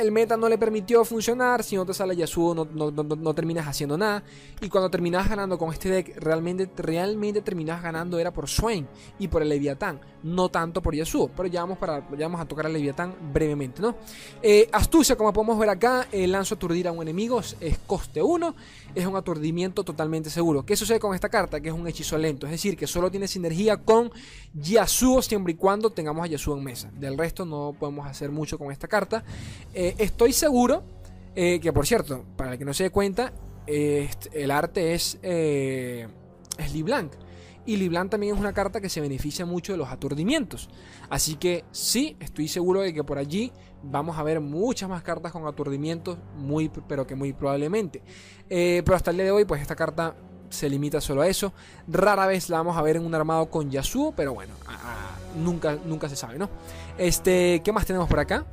el 0.00 0.12
meta 0.12 0.36
no 0.36 0.48
le 0.48 0.58
permitió 0.58 1.04
funcionar, 1.04 1.62
si 1.62 1.76
no 1.76 1.84
te 1.84 1.94
sale 1.94 2.16
Yasuo 2.16 2.54
no, 2.54 2.90
no, 2.90 3.34
terminas 3.34 3.66
haciendo 3.66 3.96
nada. 3.96 4.22
Y 4.60 4.68
cuando 4.68 4.90
terminas 4.90 5.28
ganando 5.28 5.58
con 5.58 5.72
este 5.72 5.88
deck, 5.88 6.16
realmente, 6.16 6.70
realmente 6.76 7.40
terminas 7.40 7.82
ganando 7.82 8.18
era 8.18 8.32
por 8.32 8.48
Swain 8.48 8.86
y 9.18 9.28
por 9.28 9.42
el 9.42 9.48
Leviatán, 9.48 10.00
no 10.22 10.48
tanto 10.48 10.82
por 10.82 10.94
Yasuo. 10.94 11.30
Pero 11.36 11.48
ya 11.48 11.60
vamos, 11.60 11.78
para, 11.78 12.00
ya 12.16 12.26
vamos 12.26 12.40
a 12.40 12.44
tocar 12.46 12.66
al 12.66 12.72
Leviatán 12.72 13.14
brevemente, 13.32 13.82
¿no? 13.82 13.96
Eh, 14.42 14.68
astucia, 14.72 15.16
como 15.16 15.32
podemos 15.32 15.58
ver 15.58 15.70
acá, 15.70 16.08
el 16.12 16.32
lanzo 16.32 16.54
aturdir 16.54 16.88
a 16.88 16.92
un 16.92 17.02
enemigo 17.02 17.40
es 17.40 17.78
coste 17.86 18.22
1, 18.22 18.54
es 18.94 19.06
un 19.06 19.16
aturdimiento 19.16 19.84
totalmente 19.84 20.30
seguro. 20.30 20.64
¿Qué 20.64 20.76
sucede 20.76 21.00
con 21.00 21.14
esta 21.14 21.28
carta? 21.28 21.60
Que 21.60 21.68
es 21.68 21.74
un 21.74 21.86
hechizo 21.86 22.16
lento, 22.16 22.46
es 22.46 22.52
decir, 22.52 22.76
que 22.76 22.86
solo 22.86 23.10
tiene 23.10 23.28
sinergia 23.28 23.76
con 23.76 24.10
Yasuo 24.54 25.20
siempre 25.22 25.52
y 25.52 25.56
cuando 25.56 25.90
tengamos 25.90 26.24
a 26.24 26.28
Yasuo 26.28 26.56
en 26.56 26.64
mesa. 26.64 26.90
Del 26.92 27.18
resto 27.18 27.44
no 27.44 27.74
podemos 27.78 28.06
hacer 28.06 28.30
mucho 28.30 28.58
con 28.58 28.70
esta 28.70 28.88
carta. 28.88 29.24
Eh, 29.72 29.83
estoy 29.98 30.32
seguro 30.32 30.82
eh, 31.34 31.60
que, 31.60 31.72
por 31.72 31.86
cierto, 31.86 32.24
para 32.36 32.52
el 32.52 32.58
que 32.58 32.64
no 32.64 32.74
se 32.74 32.84
dé 32.84 32.90
cuenta, 32.90 33.32
el 33.66 34.50
arte 34.50 34.94
es, 34.94 35.18
eh, 35.22 36.06
es 36.58 36.82
Blanc. 36.82 37.12
Y 37.66 37.76
Liblan 37.76 38.10
también 38.10 38.34
es 38.34 38.40
una 38.40 38.52
carta 38.52 38.78
que 38.82 38.90
se 38.90 39.00
beneficia 39.00 39.46
mucho 39.46 39.72
de 39.72 39.78
los 39.78 39.88
aturdimientos. 39.88 40.68
Así 41.08 41.36
que 41.36 41.64
sí, 41.72 42.14
estoy 42.20 42.46
seguro 42.46 42.82
de 42.82 42.92
que 42.92 43.02
por 43.04 43.16
allí 43.16 43.52
vamos 43.82 44.18
a 44.18 44.22
ver 44.22 44.40
muchas 44.40 44.88
más 44.90 45.02
cartas 45.02 45.32
con 45.32 45.46
aturdimientos, 45.46 46.18
muy, 46.36 46.70
pero 46.86 47.06
que 47.06 47.14
muy 47.14 47.32
probablemente. 47.32 48.02
pero 48.48 48.94
hasta 48.94 49.12
el 49.12 49.16
día 49.16 49.24
de 49.24 49.30
hoy, 49.30 49.44
pues 49.46 49.62
esta 49.62 49.74
carta 49.74 50.14
se 50.50 50.68
limita 50.68 51.00
solo 51.00 51.22
a 51.22 51.28
eso. 51.28 51.52
Rara 51.88 52.26
vez 52.26 52.48
la 52.48 52.58
vamos 52.58 52.76
a 52.76 52.82
ver 52.82 52.96
en 52.96 53.04
un 53.04 53.14
armado 53.14 53.46
con 53.50 53.70
Yasuo, 53.70 54.12
pero 54.16 54.34
bueno, 54.34 54.54
nunca, 55.36 55.78
nunca 55.84 56.08
se 56.08 56.16
sabe, 56.16 56.38
¿no? 56.38 56.48
Este, 56.96 57.60
¿qué 57.64 57.72
más 57.72 57.86
tenemos 57.86 58.08
por 58.08 58.20
acá? 58.20 58.46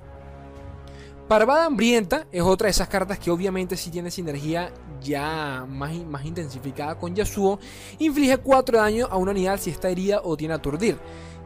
Parvada 1.31 1.63
Hambrienta 1.63 2.27
es 2.29 2.41
otra 2.41 2.65
de 2.65 2.71
esas 2.71 2.89
cartas 2.89 3.17
que 3.17 3.31
obviamente 3.31 3.77
si 3.77 3.89
tiene 3.89 4.11
sinergia 4.11 4.69
ya 5.01 5.65
más, 5.65 5.95
más 6.03 6.25
intensificada 6.25 6.95
con 6.95 7.15
Yasuo. 7.15 7.57
Inflige 7.99 8.35
4 8.35 8.77
daño 8.77 9.07
a 9.09 9.15
una 9.15 9.31
unidad 9.31 9.57
si 9.57 9.69
está 9.69 9.87
herida 9.87 10.19
o 10.25 10.35
tiene 10.35 10.55
aturdir. 10.55 10.97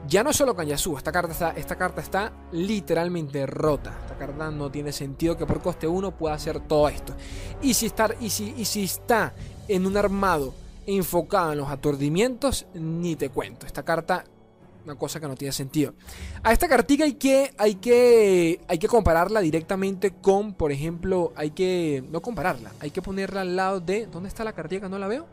Ya 0.07 0.23
no 0.23 0.33
solo 0.33 0.55
con 0.55 0.65
Yasuo, 0.65 0.97
esta 0.97 1.11
carta, 1.11 1.33
está, 1.33 1.51
esta 1.51 1.75
carta 1.75 2.01
está 2.01 2.33
literalmente 2.51 3.45
rota. 3.45 3.95
Esta 4.01 4.17
carta 4.17 4.49
no 4.49 4.71
tiene 4.71 4.91
sentido 4.91 5.37
que 5.37 5.45
por 5.45 5.61
coste 5.61 5.87
1 5.87 6.17
pueda 6.17 6.33
hacer 6.33 6.61
todo 6.61 6.89
esto. 6.89 7.13
Y 7.61 7.75
si, 7.75 7.93
y 8.21 8.29
si, 8.31 8.55
y 8.57 8.65
si 8.65 8.85
está 8.85 9.35
en 9.67 9.85
un 9.85 9.97
armado 9.97 10.55
enfocado 10.87 11.51
en 11.51 11.59
los 11.59 11.69
aturdimientos, 11.69 12.65
ni 12.73 13.15
te 13.15 13.29
cuento. 13.29 13.67
Esta 13.67 13.83
carta 13.83 14.23
una 14.85 14.95
cosa 14.95 15.19
que 15.19 15.27
no 15.27 15.35
tiene 15.35 15.51
sentido. 15.51 15.93
A 16.43 16.53
esta 16.53 16.67
cartica 16.67 17.03
hay 17.03 17.13
que, 17.13 17.53
hay 17.57 17.75
que, 17.75 18.61
hay 18.67 18.77
que 18.77 18.87
compararla 18.87 19.41
directamente 19.41 20.11
con, 20.11 20.53
por 20.53 20.71
ejemplo, 20.71 21.33
hay 21.35 21.51
que, 21.51 22.03
no 22.09 22.21
compararla, 22.21 22.71
hay 22.79 22.91
que 22.91 23.01
ponerla 23.01 23.41
al 23.41 23.55
lado 23.55 23.79
de, 23.79 24.05
¿dónde 24.05 24.29
está 24.29 24.43
la 24.43 24.53
cartica? 24.53 24.87
¿No 24.87 24.97
la 24.97 25.07
veo? 25.07 25.25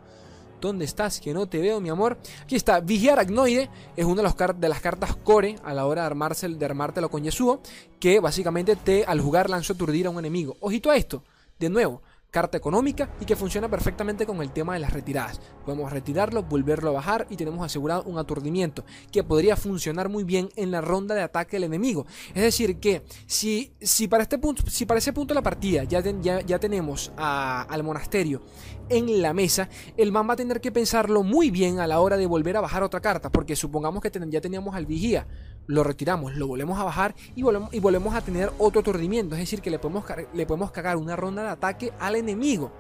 ¿Dónde 0.61 0.85
estás? 0.85 1.21
Que 1.21 1.35
no 1.35 1.49
te 1.49 1.59
veo, 1.59 1.81
mi 1.81 1.89
amor. 1.89 2.19
Aquí 2.43 2.55
está, 2.55 2.81
Vigia 2.81 3.15
Aracnoide 3.15 3.69
es 3.97 4.05
una 4.05 4.23
de, 4.23 4.69
las 4.69 4.81
cartas 4.81 5.17
core 5.17 5.57
a 5.65 5.75
la 5.75 5.87
hora 5.87 6.09
de 6.09 6.65
armártelo 6.65 7.11
con 7.11 7.25
Yasuo, 7.25 7.61
que 7.99 8.21
básicamente 8.21 8.77
te, 8.77 9.05
al 9.05 9.21
jugar, 9.21 9.51
lanzó 9.51 9.73
aturdir 9.73 10.07
a 10.07 10.11
un 10.11 10.19
enemigo. 10.19 10.57
Ojito 10.61 10.91
a 10.91 10.97
esto, 10.97 11.25
de 11.59 11.69
nuevo, 11.69 12.03
carta 12.33 12.57
económica 12.57 13.11
y 13.21 13.27
que 13.27 13.37
funciona 13.37 13.69
perfectamente 13.69 14.27
con 14.27 14.41
el 14.43 14.51
tema 14.51 14.73
de 14.73 14.81
las 14.81 14.93
retiradas. 14.93 15.41
Podemos 15.65 15.93
retirarlo, 15.93 16.43
volverlo 16.43 16.89
a 16.89 16.95
bajar 16.95 17.27
y 17.31 17.37
tenemos 17.37 17.65
asegurado 17.65 18.03
un 18.05 18.19
aturdimiento 18.19 18.85
que 19.13 19.23
podría 19.23 19.55
funcionar 19.55 20.09
muy 20.09 20.25
bien 20.25 20.49
en 20.57 20.71
la 20.71 20.81
ronda 20.81 21.15
de 21.15 21.21
ataque 21.21 21.57
del 21.57 21.65
enemigo. 21.65 22.07
Es 22.35 22.43
decir, 22.43 22.81
que 22.81 23.05
si, 23.27 23.75
si, 23.81 24.09
para, 24.09 24.23
este 24.23 24.39
punto, 24.39 24.65
si 24.69 24.87
para 24.87 24.99
ese 24.99 25.13
punto 25.13 25.35
de 25.35 25.37
la 25.37 25.43
partida 25.43 25.85
ya, 25.85 26.01
ya, 26.01 26.41
ya 26.41 26.59
tenemos 26.59 27.13
al 27.17 27.83
monasterio 27.83 28.43
en 28.89 29.21
la 29.21 29.35
mesa, 29.35 29.69
el 29.97 30.11
man 30.11 30.29
va 30.29 30.33
a 30.33 30.37
tener 30.37 30.61
que 30.61 30.73
pensarlo 30.73 31.23
muy 31.23 31.51
bien 31.51 31.81
a 31.81 31.87
la 31.87 32.01
hora 32.01 32.17
de 32.17 32.27
volver 32.27 32.57
a 32.57 32.61
bajar 32.61 32.83
otra 32.83 33.01
carta, 33.01 33.31
porque 33.31 33.57
supongamos 33.57 34.03
que 34.03 34.11
ya 34.31 34.41
teníamos 34.41 34.75
al 34.75 34.87
vigía 34.87 35.27
lo 35.67 35.85
retiramos, 35.85 36.35
lo 36.37 36.47
volvemos 36.47 36.79
a 36.79 36.85
bajar 36.85 37.15
y 37.35 37.43
volvemos, 37.43 37.73
y 37.73 37.81
volvemos 37.81 38.15
a 38.15 38.21
tener 38.21 38.51
otro 38.59 38.81
aturdimiento. 38.81 39.35
Es 39.35 39.41
decir, 39.41 39.61
que 39.61 39.71
le 39.71 39.79
podemos, 39.79 40.05
le 40.33 40.47
podemos 40.47 40.71
cagar 40.71 40.97
una 40.97 41.17
ronda 41.17 41.43
de 41.43 41.49
ataque 41.49 41.93
al 41.99 42.17
enemigo. 42.17 42.73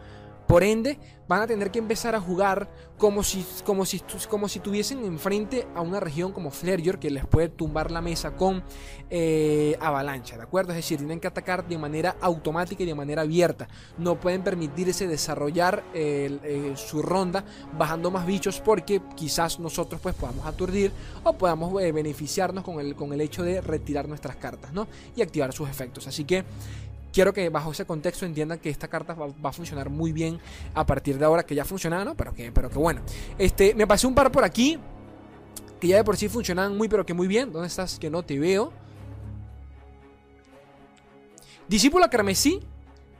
Por 0.53 0.65
ende, 0.65 0.99
van 1.29 1.41
a 1.41 1.47
tener 1.47 1.71
que 1.71 1.79
empezar 1.79 2.15
a 2.15 2.21
jugar 2.21 2.69
como 2.99 3.23
si, 3.23 3.43
como 3.65 3.87
si, 3.87 4.03
como 4.29 4.51
si 4.51 4.61
tuviesen 4.61 5.03
enfrente 5.03 5.67
a 5.75 5.81
una 5.81 5.99
región 5.99 6.31
como 6.31 6.51
Flareyor 6.51 6.99
que 6.99 7.11
les 7.11 7.25
puede 7.25 7.49
tumbar 7.49 7.91
la 7.91 8.03
mesa 8.03 8.33
con 8.37 8.63
eh, 9.09 9.79
avalancha, 9.81 10.37
¿de 10.37 10.43
acuerdo? 10.43 10.73
Es 10.73 10.77
decir, 10.77 10.99
tienen 10.99 11.21
que 11.21 11.27
atacar 11.27 11.67
de 11.67 11.79
manera 11.79 12.17
automática 12.21 12.83
y 12.83 12.87
de 12.87 12.95
manera 12.95 13.23
abierta. 13.23 13.67
No 13.97 14.21
pueden 14.21 14.43
permitirse 14.43 15.09
desarrollar 15.09 15.85
eh, 15.95 16.75
su 16.77 17.01
ronda 17.01 17.47
bajando 17.79 18.11
más 18.11 18.27
bichos 18.27 18.61
porque 18.61 19.01
quizás 19.17 19.59
nosotros 19.59 20.03
pues 20.03 20.15
podamos 20.15 20.45
aturdir 20.45 20.93
o 21.25 21.33
podamos 21.33 21.83
eh, 21.83 21.93
beneficiarnos 21.93 22.63
con 22.63 22.79
el, 22.79 22.95
con 22.95 23.15
el 23.15 23.23
hecho 23.23 23.43
de 23.43 23.63
retirar 23.63 24.07
nuestras 24.07 24.37
cartas, 24.37 24.75
¿no? 24.75 24.87
Y 25.17 25.23
activar 25.23 25.55
sus 25.55 25.71
efectos. 25.71 26.07
Así 26.09 26.27
que 26.27 26.45
quiero 27.13 27.33
que 27.33 27.49
bajo 27.49 27.73
ese 27.73 27.85
contexto 27.85 28.27
entiendan 28.27 28.59
que 28.59 28.71
esta 28.71 28.89
carta 28.89 29.15
va, 29.15 29.29
a 29.43 29.53
funcionar 29.53 29.91
muy 29.91 30.13
bien 30.13 30.41
a 30.75 30.87
partir 30.87 31.19
de 31.19 31.25
ahora, 31.25 31.45
que 31.45 31.55
ya 31.55 31.65
funcionaba, 31.65 32.05
¿no? 32.05 32.17
Pero 32.17 32.35
que, 32.35 32.51
pero 32.51 32.71
que 32.71 32.79
bueno. 32.79 33.03
Este, 33.39 33.75
me 33.75 33.87
pasé 33.87 34.07
un 34.07 34.15
par 34.15 34.33
por 34.33 34.45
aquí, 34.45 34.79
que 35.81 35.89
ya 35.89 35.97
de 35.97 36.05
por 36.05 36.17
sí 36.17 36.29
funcionaban 36.29 36.77
muy, 36.77 36.89
pero 36.89 37.05
que 37.05 37.15
muy 37.15 37.27
bien. 37.27 37.53
¿Dónde 37.53 37.69
estás? 37.69 37.99
Que 37.99 38.11
no 38.11 38.23
te 38.23 38.39
veo. 38.39 38.73
Discípula 41.69 42.09
Carmesí. 42.09 42.61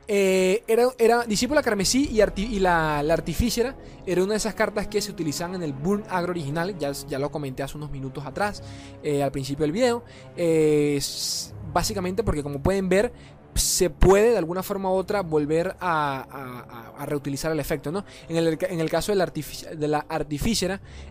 Eh, 0.07 0.63
era, 0.67 0.89
era 0.97 1.23
Discípula 1.23 1.63
Carmesí 1.63 2.09
y, 2.11 2.59
la, 2.59 3.01
la 3.03 3.13
Artificiera 3.13 3.73
era 4.05 4.21
una 4.21 4.33
de 4.33 4.37
esas 4.37 4.53
cartas 4.53 4.87
que 4.87 4.99
se 5.01 5.09
utilizaban 5.09 5.55
en 5.55 5.63
el 5.63 5.73
Burn 5.73 6.03
Agro 6.09 6.31
original. 6.31 6.77
Ya, 6.77 6.91
ya 6.91 7.19
lo 7.19 7.31
comenté 7.31 7.63
hace 7.63 7.77
unos 7.77 7.89
minutos 7.89 8.25
atrás, 8.25 8.61
eh, 9.01 9.23
al 9.23 9.31
principio 9.31 9.63
del 9.63 9.71
video. 9.71 10.03
básicamente 11.73 12.23
porque, 12.23 12.43
como 12.43 12.61
pueden 12.61 12.89
ver, 12.89 13.11
se 13.55 13.89
puede 13.89 14.31
de 14.31 14.37
alguna 14.37 14.63
forma 14.63 14.89
u 14.89 14.93
otra 14.93 15.21
volver 15.21 15.75
a, 15.79 16.95
reutilizar 17.05 17.51
el 17.51 17.59
efecto, 17.59 17.91
¿no? 17.91 18.05
En 18.29 18.37
el, 18.37 18.57
en 18.61 18.79
el 18.79 18.89
caso 18.89 19.11
de 19.11 19.17
la, 19.17 19.25
de 19.25 19.87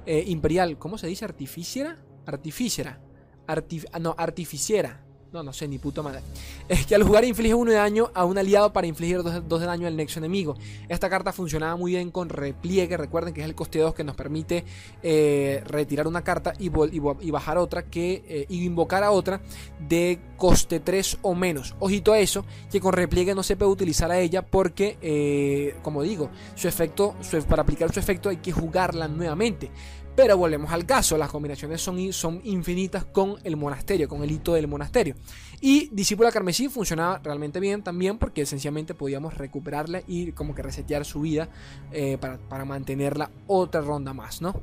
eh, 0.06 0.24
imperial, 0.26 0.78
¿cómo 0.78 0.98
se 0.98 1.06
dice? 1.06 1.24
¿Artificiera? 1.24 1.98
Artificiera. 2.26 3.00
Ah, 3.46 3.98
no, 3.98 4.14
artificiera. 4.16 5.01
No, 5.32 5.42
no 5.42 5.54
sé, 5.54 5.66
ni 5.66 5.78
puta 5.78 6.02
madre. 6.02 6.20
Es 6.68 6.84
que 6.84 6.94
al 6.94 7.04
jugar 7.04 7.24
inflige 7.24 7.54
uno 7.54 7.70
de 7.70 7.78
daño 7.78 8.10
a 8.12 8.26
un 8.26 8.36
aliado 8.36 8.70
para 8.74 8.86
infligir 8.86 9.22
dos, 9.22 9.60
de 9.60 9.66
daño 9.66 9.86
al 9.86 9.96
nexo 9.96 10.18
enemigo. 10.18 10.56
Esta 10.90 11.08
carta 11.08 11.32
funcionaba 11.32 11.74
muy 11.76 11.92
bien 11.92 12.10
con 12.10 12.28
repliegue. 12.28 12.98
Recuerden 12.98 13.32
que 13.32 13.40
es 13.40 13.46
el 13.46 13.54
coste 13.54 13.78
2 13.78 13.94
que 13.94 14.04
nos 14.04 14.14
permite 14.14 14.64
eh, 15.02 15.62
retirar 15.64 16.06
una 16.06 16.22
carta 16.22 16.52
y, 16.58 16.68
bajar 17.30 17.56
otra 17.56 17.84
que, 17.84 18.22
eh, 18.28 18.46
invocar 18.50 19.04
a 19.04 19.10
otra 19.10 19.40
de 19.88 20.20
coste 20.36 20.80
3 20.80 21.18
o 21.22 21.34
menos. 21.34 21.74
Ojito 21.78 22.12
a 22.12 22.18
eso, 22.18 22.44
que 22.70 22.80
con 22.80 22.92
repliegue 22.92 23.34
no 23.34 23.42
se 23.42 23.56
puede 23.56 23.72
utilizar 23.72 24.10
a 24.10 24.20
ella 24.20 24.42
porque, 24.42 24.98
eh, 25.00 25.76
como 25.82 26.02
digo, 26.02 26.28
su 26.56 26.68
efecto, 26.68 27.14
para 27.48 27.62
aplicar 27.62 27.90
su 27.90 28.00
efecto 28.00 28.28
hay 28.28 28.36
que 28.36 28.52
jugarla 28.52 29.08
nuevamente. 29.08 29.70
Pero 30.14 30.36
volvemos 30.36 30.70
al 30.72 30.84
caso, 30.84 31.16
las 31.16 31.30
combinaciones 31.30 31.80
son, 31.80 32.12
son 32.12 32.40
infinitas 32.44 33.04
con 33.04 33.36
el 33.44 33.56
monasterio, 33.56 34.08
con 34.08 34.22
el 34.22 34.30
hito 34.30 34.52
del 34.52 34.68
monasterio. 34.68 35.14
Y 35.60 35.88
Discípula 35.90 36.30
Carmesí 36.30 36.68
funcionaba 36.68 37.18
realmente 37.18 37.60
bien 37.60 37.82
también 37.82 38.18
porque 38.18 38.44
sencillamente 38.44 38.94
podíamos 38.94 39.34
recuperarla 39.34 40.02
y 40.06 40.32
como 40.32 40.54
que 40.54 40.62
resetear 40.62 41.04
su 41.06 41.22
vida 41.22 41.48
eh, 41.92 42.18
para, 42.20 42.36
para 42.36 42.64
mantenerla 42.64 43.30
otra 43.46 43.80
ronda 43.80 44.12
más, 44.12 44.42
¿no? 44.42 44.60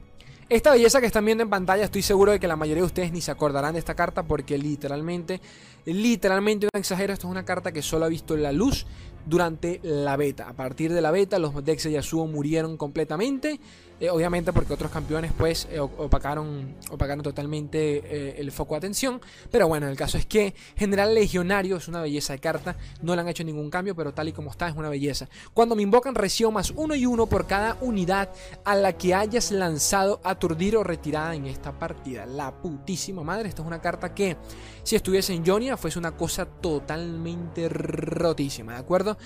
Esta 0.50 0.72
belleza 0.72 1.00
que 1.00 1.06
están 1.06 1.26
viendo 1.26 1.44
en 1.44 1.50
pantalla, 1.50 1.84
estoy 1.84 2.02
seguro 2.02 2.32
de 2.32 2.40
que 2.40 2.48
la 2.48 2.56
mayoría 2.56 2.82
de 2.82 2.88
ustedes 2.88 3.12
ni 3.12 3.22
se 3.22 3.30
acordarán 3.30 3.74
de 3.74 3.80
esta 3.80 3.94
carta 3.94 4.24
porque 4.24 4.58
literalmente, 4.58 5.42
literalmente 5.86 6.68
no 6.74 6.80
exagero, 6.80 7.14
esto 7.14 7.28
es 7.28 7.32
una 7.32 7.46
carta 7.46 7.72
que 7.72 7.84
solo 7.84 8.06
ha 8.06 8.10
visto 8.10 8.36
la 8.36 8.52
luz 8.52 8.88
durante 9.28 9.80
la 9.84 10.18
beta. 10.18 10.50
A 10.50 10.54
partir 10.54 10.92
de 10.92 11.02
la 11.02 11.12
beta, 11.12 11.38
los 11.38 11.64
decks 11.64 11.84
de 11.84 11.92
Yasuo 11.92 12.26
murieron 12.26 12.78
completamente. 12.78 13.60
Eh, 14.00 14.10
obviamente 14.10 14.54
porque 14.54 14.74
otros 14.74 14.92
campeones 14.92 15.34
pues 15.38 15.68
eh, 15.70 15.80
opacaron, 15.80 16.76
opacaron 16.90 17.22
totalmente 17.22 17.98
eh, 17.98 18.36
el 18.38 18.52
foco 18.52 18.76
de 18.76 18.80
atención. 18.80 19.20
Pero 19.52 19.68
bueno, 19.68 19.88
el 19.88 19.98
caso 19.98 20.18
es 20.18 20.26
que 20.26 20.54
General 20.78 21.14
Legionario 21.14 21.78
es 21.78 21.88
una 21.88 22.02
belleza 22.02 22.34
de 22.34 22.40
carta. 22.40 22.78
No 23.02 23.16
le 23.16 23.22
han 23.22 23.28
hecho 23.28 23.44
ningún 23.44 23.70
cambio, 23.70 23.96
pero 23.96 24.14
tal 24.14 24.30
y 24.30 24.32
como 24.32 24.52
está 24.52 24.70
es 24.70 24.76
una 24.76 24.90
belleza. 24.90 25.28
Cuando 25.54 25.76
me 25.76 25.84
invocan 25.84 26.16
recibo 26.16 26.52
más 26.52 26.72
uno 26.72 26.96
y 26.96 27.06
uno 27.06 27.26
por 27.26 27.46
cada 27.46 27.78
unidad 27.82 28.30
a 28.64 28.76
la 28.76 28.94
que 28.94 29.14
hayas 29.14 29.52
lanzado, 29.52 30.22
aturdir 30.24 30.78
o 30.78 30.84
retirada 30.84 31.36
en 31.36 31.46
esta 31.46 31.78
partida. 31.78 32.26
La 32.26 32.54
putísima 32.62 33.24
madre. 33.24 33.50
Esta 33.50 33.64
es 33.64 33.68
una 33.68 33.82
carta 33.82 34.14
que 34.14 34.38
si 34.84 34.96
estuviese 34.96 35.34
en 35.34 35.46
Jonia 35.46 35.76
fuese 35.76 36.00
una 36.00 36.16
cosa 36.16 36.46
totalmente 36.46 37.68
rotísima, 37.70 38.74
¿de 38.74 38.80
acuerdo? 38.80 39.18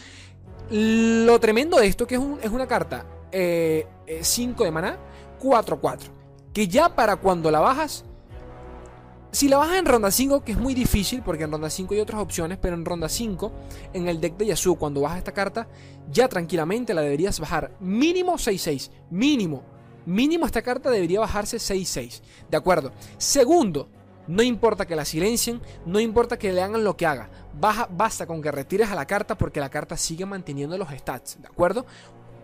Lo 0.70 1.40
tremendo 1.40 1.78
de 1.78 1.88
esto 1.88 2.08
que 2.08 2.16
es, 2.16 2.22
es 2.42 2.50
una 2.50 2.68
carta 2.68 3.06
5 3.32 3.34
eh, 3.34 3.88
eh, 4.08 4.54
de 4.58 4.72
maná, 4.72 4.98
4-4. 5.42 6.00
Que 6.54 6.68
ya 6.68 6.96
para 6.96 7.16
cuando 7.16 7.50
la 7.50 7.60
bajas, 7.60 8.06
Si 9.32 9.50
la 9.50 9.58
bajas 9.58 9.78
en 9.78 9.86
ronda 9.86 10.12
5, 10.12 10.44
que 10.44 10.52
es 10.52 10.58
muy 10.60 10.76
difícil, 10.76 11.24
porque 11.24 11.46
en 11.46 11.52
ronda 11.52 11.70
5 11.70 11.96
hay 11.96 12.00
otras 12.00 12.22
opciones, 12.22 12.60
pero 12.62 12.76
en 12.76 12.86
ronda 12.86 13.10
5, 13.10 13.52
en 13.94 14.08
el 14.08 14.22
deck 14.22 14.38
de 14.38 14.46
Yasuo, 14.46 14.76
cuando 14.76 15.02
bajas 15.02 15.18
esta 15.18 15.32
carta, 15.32 15.68
ya 16.12 16.28
tranquilamente 16.28 16.94
la 16.94 17.02
deberías 17.02 17.40
bajar 17.40 17.76
mínimo 17.80 18.34
6-6. 18.34 18.92
Mínimo. 19.10 19.64
Mínimo 20.06 20.46
esta 20.46 20.62
carta 20.62 20.92
debería 20.92 21.20
bajarse 21.20 21.58
6-6. 21.58 22.22
¿De 22.52 22.58
acuerdo? 22.58 22.92
Segundo, 23.18 23.90
no 24.28 24.44
importa 24.44 24.86
que 24.86 24.96
la 24.96 25.06
silencien, 25.06 25.62
no 25.86 26.00
importa 26.00 26.38
que 26.38 26.52
le 26.52 26.62
hagan 26.62 26.84
lo 26.84 26.96
que 26.96 27.06
haga. 27.06 27.30
Baja, 27.60 27.88
basta 27.90 28.26
con 28.26 28.42
que 28.42 28.52
retires 28.52 28.90
a 28.90 28.96
la 28.96 29.06
carta 29.06 29.38
porque 29.38 29.60
la 29.60 29.70
carta 29.70 29.96
sigue 29.98 30.26
manteniendo 30.26 30.78
los 30.78 30.90
stats. 30.90 31.42
¿De 31.42 31.48
acuerdo? 31.48 31.86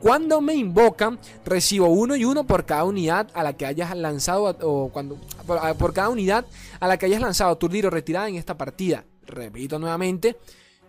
Cuando 0.02 0.40
me 0.40 0.54
invocan, 0.54 1.20
recibo 1.44 1.88
uno 1.88 2.16
y 2.16 2.24
uno 2.24 2.46
por 2.46 2.66
cada 2.66 2.86
unidad 2.86 3.28
a 3.34 3.44
la 3.44 3.54
que 3.54 3.66
hayas 3.66 3.96
lanzado, 3.98 4.56
o 4.62 4.90
cuando, 4.90 5.18
por, 5.46 5.94
cada 5.94 6.08
unidad 6.08 6.46
a 6.80 6.88
la 6.88 6.98
que 6.98 7.08
hayas 7.08 7.22
lanzado 7.22 7.58
o 7.62 7.90
retirada 7.90 8.30
en 8.30 8.36
esta 8.36 8.58
partida. 8.58 9.04
Repito 9.26 9.78
nuevamente, 9.78 10.38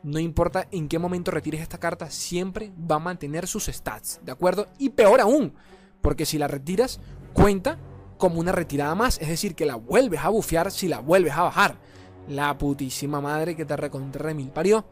no 0.04 0.20
importa 0.20 0.68
en 0.70 0.88
qué 0.88 0.98
momento 1.00 1.32
retires 1.32 1.60
esta 1.60 1.78
carta, 1.78 2.08
siempre 2.08 2.72
va 2.90 2.96
a 2.96 3.00
mantener 3.00 3.48
sus 3.48 3.66
stats, 3.66 4.20
¿de 4.22 4.30
acuerdo? 4.30 4.68
Y 4.78 4.90
peor 4.90 5.20
aún, 5.20 5.54
porque 6.00 6.24
si 6.24 6.38
la 6.38 6.46
retiras, 6.46 7.00
cuenta 7.32 7.78
como 8.16 8.38
una 8.38 8.52
retirada 8.52 8.94
más, 8.94 9.18
es 9.20 9.28
decir, 9.28 9.56
que 9.56 9.66
la 9.66 9.74
vuelves 9.74 10.20
a 10.20 10.28
bufear 10.28 10.70
si 10.70 10.86
la 10.86 11.00
vuelves 11.00 11.32
a 11.32 11.42
bajar. 11.42 11.78
La 12.28 12.56
putísima 12.56 13.20
madre 13.20 13.56
que 13.56 13.64
te 13.64 13.76
recontra 13.76 14.32
mil 14.34 14.50
parió 14.50 14.84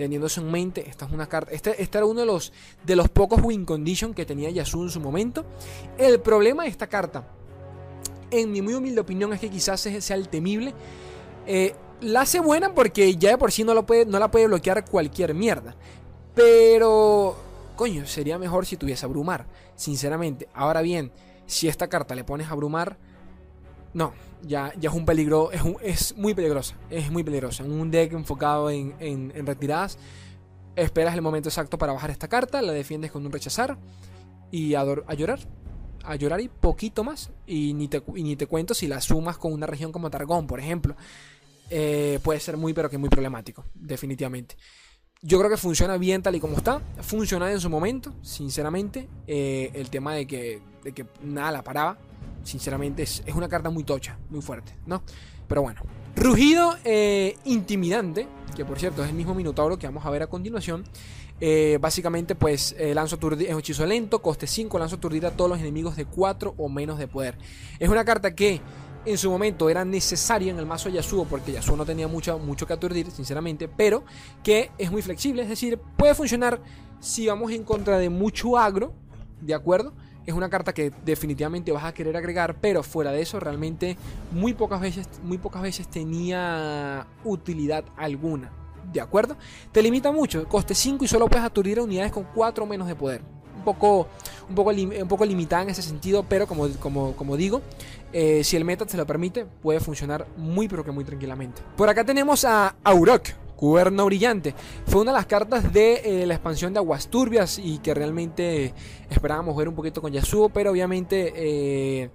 teniendo 0.00 0.28
eso 0.28 0.40
en 0.40 0.50
mente, 0.50 0.88
esta 0.88 1.04
es 1.04 1.12
una 1.12 1.28
carta. 1.28 1.52
Este, 1.52 1.82
este, 1.82 1.98
era 1.98 2.06
uno 2.06 2.20
de 2.20 2.26
los, 2.26 2.54
de 2.86 2.96
los 2.96 3.10
pocos 3.10 3.42
win 3.42 3.66
condition 3.66 4.14
que 4.14 4.24
tenía 4.24 4.48
Yasuo 4.48 4.84
en 4.84 4.88
su 4.88 4.98
momento. 4.98 5.44
El 5.98 6.20
problema 6.20 6.62
de 6.62 6.70
esta 6.70 6.86
carta, 6.86 7.28
en 8.30 8.50
mi 8.50 8.62
muy 8.62 8.72
humilde 8.72 9.02
opinión, 9.02 9.30
es 9.34 9.40
que 9.40 9.50
quizás 9.50 9.78
sea 9.82 10.16
el 10.16 10.30
temible. 10.30 10.72
Eh, 11.46 11.74
la 12.00 12.22
hace 12.22 12.40
buena 12.40 12.74
porque 12.74 13.14
ya 13.16 13.28
de 13.28 13.36
por 13.36 13.52
sí 13.52 13.62
no, 13.62 13.74
lo 13.74 13.84
puede, 13.84 14.06
no 14.06 14.18
la 14.18 14.30
puede 14.30 14.46
bloquear 14.46 14.86
cualquier 14.88 15.34
mierda. 15.34 15.76
Pero, 16.34 17.36
coño, 17.76 18.06
sería 18.06 18.38
mejor 18.38 18.64
si 18.64 18.78
tuviese 18.78 19.04
abrumar, 19.04 19.44
sinceramente. 19.76 20.48
Ahora 20.54 20.80
bien, 20.80 21.12
si 21.44 21.68
esta 21.68 21.88
carta 21.88 22.14
le 22.14 22.24
pones 22.24 22.48
a 22.48 22.52
abrumar, 22.52 22.96
no, 23.92 24.12
ya, 24.42 24.72
ya 24.78 24.90
es 24.90 24.96
un 24.96 25.04
peligro, 25.04 25.50
es, 25.52 26.16
muy 26.16 26.34
peligrosa, 26.34 26.76
es 26.90 27.10
muy 27.10 27.22
peligrosa. 27.22 27.64
En 27.64 27.72
un 27.72 27.90
deck 27.90 28.12
enfocado 28.12 28.70
en, 28.70 28.94
en, 29.00 29.46
retiradas, 29.46 29.98
esperas 30.76 31.14
el 31.14 31.22
momento 31.22 31.48
exacto 31.48 31.78
para 31.78 31.92
bajar 31.92 32.10
esta 32.10 32.28
carta, 32.28 32.62
la 32.62 32.72
defiendes 32.72 33.10
con 33.10 33.24
un 33.26 33.32
rechazar 33.32 33.78
y 34.50 34.74
a, 34.74 34.80
a 34.80 35.14
llorar. 35.14 35.40
A 36.02 36.16
llorar 36.16 36.40
y 36.40 36.48
poquito 36.48 37.04
más. 37.04 37.30
Y 37.46 37.74
ni, 37.74 37.86
te, 37.86 38.02
ni 38.14 38.34
te 38.34 38.46
cuento 38.46 38.72
si 38.72 38.88
la 38.88 39.02
sumas 39.02 39.36
con 39.36 39.52
una 39.52 39.66
región 39.66 39.92
como 39.92 40.10
Targón, 40.10 40.46
por 40.46 40.58
ejemplo. 40.58 40.96
Eh, 41.68 42.18
puede 42.22 42.40
ser 42.40 42.56
muy, 42.56 42.72
pero 42.72 42.88
que 42.88 42.96
muy 42.96 43.10
problemático, 43.10 43.66
definitivamente. 43.74 44.56
Yo 45.20 45.38
creo 45.38 45.50
que 45.50 45.58
funciona 45.58 45.98
bien 45.98 46.22
tal 46.22 46.34
y 46.34 46.40
como 46.40 46.56
está. 46.56 46.80
Funciona 47.02 47.52
en 47.52 47.60
su 47.60 47.68
momento, 47.68 48.14
sinceramente. 48.22 49.08
Eh, 49.26 49.70
el 49.74 49.90
tema 49.90 50.14
de 50.14 50.26
que, 50.26 50.62
de 50.82 50.92
que 50.92 51.04
nada 51.22 51.52
la 51.52 51.62
paraba 51.62 51.98
sinceramente 52.42 53.02
es, 53.02 53.22
una 53.34 53.48
carta 53.48 53.70
muy 53.70 53.84
tocha, 53.84 54.18
muy 54.30 54.42
fuerte, 54.42 54.74
¿no? 54.86 55.02
Pero 55.48 55.62
bueno. 55.62 55.80
Rugido 56.16 56.76
eh, 56.84 57.36
intimidante, 57.44 58.26
que 58.56 58.64
por 58.64 58.78
cierto 58.78 59.02
es 59.02 59.10
el 59.10 59.14
mismo 59.14 59.34
Minotauro 59.34 59.78
que 59.78 59.86
vamos 59.86 60.04
a 60.04 60.10
ver 60.10 60.22
a 60.22 60.26
continuación. 60.26 60.84
Eh, 61.40 61.78
básicamente, 61.80 62.34
pues 62.34 62.74
eh, 62.78 62.94
lanzo 62.94 63.16
es 63.16 63.52
un 63.52 63.58
hechizo 63.58 63.86
lento, 63.86 64.20
coste 64.20 64.46
5, 64.46 64.78
lanzo 64.78 64.96
aturdir 64.96 65.24
a 65.24 65.30
todos 65.30 65.50
los 65.50 65.58
enemigos 65.58 65.96
de 65.96 66.04
4 66.04 66.54
o 66.56 66.68
menos 66.68 66.98
de 66.98 67.08
poder. 67.08 67.38
Es 67.78 67.88
una 67.88 68.04
carta 68.04 68.34
que 68.34 68.60
en 69.06 69.16
su 69.16 69.30
momento 69.30 69.70
era 69.70 69.84
necesaria 69.84 70.50
en 70.50 70.58
el 70.58 70.66
mazo 70.66 70.90
Yasuo, 70.90 71.24
porque 71.24 71.52
Yasuo 71.52 71.76
no 71.76 71.86
tenía 71.86 72.08
mucho, 72.08 72.38
mucho 72.38 72.66
que 72.66 72.74
aturdir, 72.74 73.10
sinceramente, 73.10 73.68
pero 73.68 74.04
que 74.42 74.70
es 74.76 74.90
muy 74.90 75.00
flexible, 75.00 75.42
es 75.42 75.48
decir, 75.48 75.78
puede 75.96 76.14
funcionar 76.14 76.60
si 77.00 77.26
vamos 77.26 77.50
en 77.52 77.64
contra 77.64 77.98
de 77.98 78.10
mucho 78.10 78.58
agro, 78.58 78.92
¿de 79.40 79.54
acuerdo? 79.54 79.94
Es 80.26 80.34
una 80.34 80.48
carta 80.48 80.72
que 80.72 80.92
definitivamente 81.04 81.72
vas 81.72 81.84
a 81.84 81.92
querer 81.92 82.16
agregar, 82.16 82.56
pero 82.60 82.82
fuera 82.82 83.12
de 83.12 83.22
eso 83.22 83.40
realmente 83.40 83.96
muy 84.32 84.54
pocas 84.54 84.80
veces, 84.80 85.08
muy 85.22 85.38
pocas 85.38 85.62
veces 85.62 85.88
tenía 85.88 87.06
utilidad 87.24 87.84
alguna. 87.96 88.50
¿De 88.92 89.00
acuerdo? 89.00 89.36
Te 89.72 89.82
limita 89.82 90.10
mucho, 90.10 90.48
coste 90.48 90.74
5 90.74 91.04
y 91.04 91.08
solo 91.08 91.28
puedes 91.28 91.44
aturdir 91.44 91.78
a 91.78 91.82
unidades 91.82 92.12
con 92.12 92.24
4 92.34 92.64
o 92.64 92.66
menos 92.66 92.88
de 92.88 92.94
poder. 92.94 93.22
Un 93.56 93.64
poco, 93.64 94.08
un 94.48 94.54
poco, 94.54 94.70
un 94.70 95.08
poco 95.08 95.24
limitada 95.24 95.62
en 95.62 95.70
ese 95.70 95.82
sentido, 95.82 96.24
pero 96.28 96.46
como, 96.46 96.68
como, 96.80 97.14
como 97.14 97.36
digo, 97.36 97.60
eh, 98.12 98.42
si 98.42 98.56
el 98.56 98.64
meta 98.64 98.88
se 98.88 98.96
lo 98.96 99.06
permite, 99.06 99.44
puede 99.44 99.80
funcionar 99.80 100.26
muy 100.36 100.66
pero 100.66 100.82
que 100.84 100.90
muy 100.90 101.04
tranquilamente. 101.04 101.62
Por 101.76 101.88
acá 101.88 102.04
tenemos 102.04 102.44
a 102.44 102.74
Aurok, 102.82 103.28
Cuerno 103.60 104.06
Brillante. 104.06 104.54
Fue 104.86 105.02
una 105.02 105.12
de 105.12 105.18
las 105.18 105.26
cartas 105.26 105.70
de 105.70 106.22
eh, 106.22 106.26
la 106.26 106.32
expansión 106.32 106.72
de 106.72 106.78
Aguas 106.78 107.08
Turbias 107.08 107.60
y 107.62 107.76
que 107.80 107.92
realmente 107.92 108.72
esperábamos 109.10 109.54
ver 109.54 109.68
un 109.68 109.74
poquito 109.74 110.00
con 110.00 110.10
Yasuo, 110.10 110.48
pero 110.48 110.70
obviamente 110.70 111.30
eh, 111.36 112.10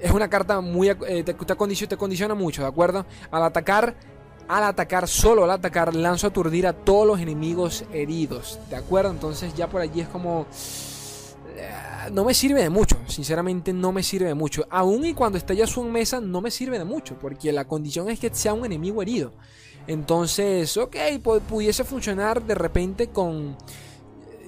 es 0.00 0.10
una 0.10 0.28
carta 0.28 0.60
muy... 0.60 0.88
Eh, 0.88 1.22
te, 1.22 1.96
condiciona, 1.96 2.34
mucho, 2.34 2.62
¿de 2.62 2.68
acuerdo? 2.68 3.06
Al 3.30 3.44
atacar, 3.44 3.94
al 4.48 4.64
atacar, 4.64 5.06
solo 5.06 5.44
al 5.44 5.52
atacar, 5.52 5.94
lanzo 5.94 6.26
a 6.26 6.30
aturdir 6.30 6.66
a 6.66 6.72
todos 6.72 7.06
los 7.06 7.20
enemigos 7.20 7.84
heridos, 7.92 8.58
¿de 8.68 8.74
acuerdo? 8.74 9.12
Entonces 9.12 9.54
ya 9.54 9.68
por 9.68 9.80
allí 9.80 10.00
es 10.00 10.08
como... 10.08 10.46
No 12.12 12.24
me 12.24 12.34
sirve 12.34 12.60
de 12.60 12.68
mucho, 12.68 12.98
sinceramente 13.06 13.72
no 13.72 13.92
me 13.92 14.02
sirve 14.02 14.26
de 14.26 14.34
mucho. 14.34 14.66
Aún 14.68 15.06
y 15.06 15.14
cuando 15.14 15.38
esté 15.38 15.54
Yasuo 15.54 15.86
en 15.86 15.92
mesa 15.92 16.20
no 16.20 16.40
me 16.40 16.50
sirve 16.50 16.78
de 16.78 16.84
mucho, 16.84 17.16
porque 17.16 17.52
la 17.52 17.64
condición 17.64 18.10
es 18.10 18.18
que 18.18 18.34
sea 18.34 18.52
un 18.52 18.66
enemigo 18.66 19.00
herido. 19.00 19.32
Entonces, 19.86 20.76
ok, 20.76 20.96
pudiese 21.48 21.84
funcionar 21.84 22.42
de 22.42 22.54
repente 22.54 23.08
con... 23.08 23.56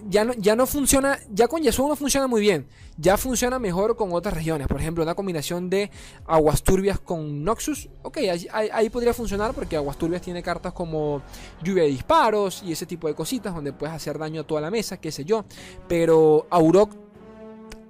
Ya 0.09 0.25
no, 0.25 0.35
ya 0.35 0.55
no 0.55 0.67
funciona, 0.67 1.19
ya 1.33 1.49
con 1.49 1.63
Yasuo 1.65 1.89
no 1.89 1.97
funciona 1.97 2.29
muy 2.29 2.41
bien, 2.41 2.69
ya 2.97 3.17
funciona 3.17 3.59
mejor 3.59 3.97
con 3.97 4.13
otras 4.13 4.35
regiones, 4.35 4.69
por 4.69 4.81
ejemplo, 4.81 5.03
una 5.03 5.17
combinación 5.17 5.69
de 5.69 5.91
Aguas 6.27 6.63
Turbias 6.63 7.01
con 7.01 7.43
Noxus, 7.43 7.89
ok, 8.03 8.19
ahí, 8.53 8.89
podría 8.89 9.13
funcionar 9.13 9.53
porque 9.53 9.75
Aguas 9.75 9.99
Turbias 9.99 10.23
tiene 10.23 10.45
cartas 10.45 10.73
como 10.73 11.23
lluvia 11.61 11.83
de 11.83 11.89
disparos 11.89 12.63
y 12.65 12.71
ese 12.71 12.87
tipo 12.87 13.09
de 13.09 13.15
cositas 13.17 13.53
donde 13.53 13.73
puedes 13.73 13.97
hacer 13.97 14.17
daño 14.17 14.43
a 14.43 14.47
toda 14.47 14.61
la 14.61 14.71
mesa, 14.71 14.97
qué 14.99 15.11
sé 15.11 15.25
yo, 15.25 15.45
pero 15.89 16.47
Aurok, 16.51 16.93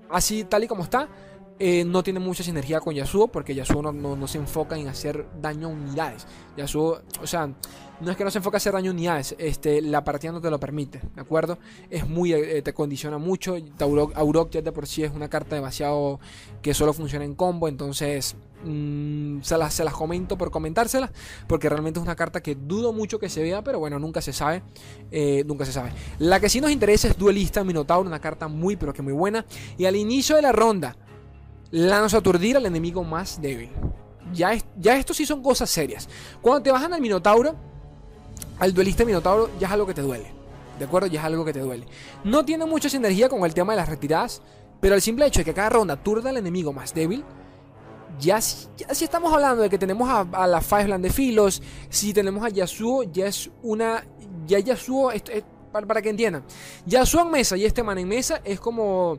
así 0.09 0.45
tal 0.45 0.65
y 0.65 0.69
como 0.69 0.85
está, 0.85 1.11
eh, 1.59 1.85
no 1.85 2.03
tiene 2.03 2.21
mucha 2.21 2.43
sinergia 2.43 2.81
con 2.81 2.95
Yasuo 2.95 3.29
porque 3.29 3.55
Yasuo 3.55 3.93
no, 3.93 4.27
se 4.27 4.39
enfoca 4.39 4.77
en 4.77 4.89
hacer 4.89 5.27
daño 5.41 5.69
a 5.69 5.71
unidades. 5.71 6.27
Yasuo, 6.57 7.01
o 7.23 7.27
sea, 7.27 7.47
no 8.01 8.11
es 8.11 8.17
que 8.17 8.25
no 8.25 8.31
se 8.31 8.39
enfoque 8.39 8.57
en 8.57 8.59
hacer 8.59 8.73
daño 8.75 8.91
a 8.91 8.95
unidades, 8.95 9.35
este, 9.39 9.81
la 9.81 10.05
partida 10.05 10.33
no 10.33 10.41
te 10.41 10.51
lo 10.51 10.61
permite, 10.61 11.01
¿de 11.15 11.21
acuerdo? 11.21 11.59
Es 11.89 12.07
muy, 12.07 12.35
eh, 12.35 12.61
te 12.61 12.75
condiciona 12.75 13.17
mucho. 13.17 13.57
Aurok, 14.15 14.51
ya 14.51 14.61
de 14.61 14.71
por 14.71 14.87
sí 14.87 15.03
es 15.03 15.13
una 15.13 15.29
carta 15.29 15.57
demasiado 15.57 16.21
que 16.61 16.75
solo 16.75 16.93
funciona 16.93 17.25
en 17.25 17.35
combo, 17.35 17.69
entonces 17.69 18.37
mm, 18.65 19.41
se, 19.41 19.57
las, 19.57 19.73
se 19.73 19.83
las 19.83 19.95
comento 19.95 20.37
por 20.37 20.51
comentárselas 20.51 21.11
porque 21.47 21.71
realmente 21.71 21.99
es 21.99 22.05
una 22.05 22.17
carta 22.17 22.43
que 22.43 22.55
dudo 22.55 22.93
mucho 22.93 23.19
que 23.19 23.31
se 23.31 23.43
vea, 23.43 23.63
pero 23.63 23.79
bueno, 23.79 23.99
nunca 23.99 24.21
se 24.21 24.35
sabe, 24.35 24.63
eh, 25.11 25.43
nunca 25.47 25.65
se 25.65 25.73
sabe. 25.73 25.93
La 26.19 26.39
que 26.39 26.51
sí 26.51 26.61
nos 26.61 26.71
interesa 26.71 27.09
es 27.09 27.17
Duelista 27.17 27.65
Minotauro, 27.65 28.07
una 28.07 28.21
carta 28.21 28.47
muy 28.47 28.77
pero 28.77 28.93
que 28.93 29.01
muy 29.01 29.15
buena. 29.15 29.47
Y 29.79 29.87
al 29.87 29.97
inicio 29.97 30.37
de 30.37 30.43
la 30.43 30.53
ronda, 30.53 30.97
lanza 31.71 32.19
aturdir 32.19 32.57
al 32.57 32.67
enemigo 32.67 33.05
más 33.05 33.41
débil. 33.41 33.71
Ya, 34.33 34.53
es, 34.53 34.65
ya 34.77 34.97
esto 34.97 35.15
sí 35.15 35.25
son 35.25 35.43
cosas 35.43 35.71
serias. 35.71 36.09
Cuando 36.41 36.63
te 36.63 36.73
bajan 36.73 36.93
al 36.93 37.01
Minotauro, 37.01 37.55
al 38.59 38.75
duelista 38.75 39.05
Minotauro, 39.05 39.51
ya 39.59 39.69
es 39.69 39.73
algo 39.73 39.87
que 39.87 39.95
te 39.95 40.03
duele. 40.03 40.33
¿De 40.79 40.85
acuerdo? 40.85 41.07
Ya 41.07 41.21
es 41.21 41.27
algo 41.27 41.45
que 41.45 41.53
te 41.53 41.61
duele. 41.61 41.87
No 42.25 42.45
tiene 42.45 42.67
mucha 42.67 42.89
sinergia 42.89 43.29
con 43.29 43.45
el 43.45 43.55
tema 43.55 43.73
de 43.73 43.79
las 43.79 43.89
retiradas, 43.89 44.43
pero 44.81 44.95
el 44.95 45.03
simple 45.03 45.27
hecho 45.27 45.41
de 45.41 45.45
que 45.45 45.55
cada 45.55 45.71
ronda 45.71 45.95
aturda 45.95 46.31
al 46.31 46.37
enemigo 46.37 46.73
más 46.73 46.93
débil, 46.93 47.25
ya, 48.19 48.39
ya 48.39 48.95
si 48.95 49.05
estamos 49.05 49.33
hablando 49.33 49.63
de 49.63 49.71
que 49.71 49.79
tenemos 49.79 50.09
a, 50.09 50.47
la 50.47 50.61
Fiveland 50.61 51.05
de 51.05 51.11
Filos, 51.11 51.63
si 51.89 52.13
tenemos 52.13 52.45
a 52.45 52.49
Yasuo, 52.49 53.05
ya 53.05 53.27
es 53.27 53.51
una. 53.63 54.05
Ya 54.47 54.59
Yasuo, 54.59 55.13
para, 55.73 55.87
para 55.87 56.03
que 56.03 56.11
entiendan, 56.11 56.45
Yasuo 56.87 57.23
en 57.23 57.31
mesa 57.31 57.57
y 57.57 57.65
este 57.65 57.83
man 57.83 57.99
en 57.99 58.09
mesa 58.09 58.41
es 58.45 58.61
como 58.61 59.19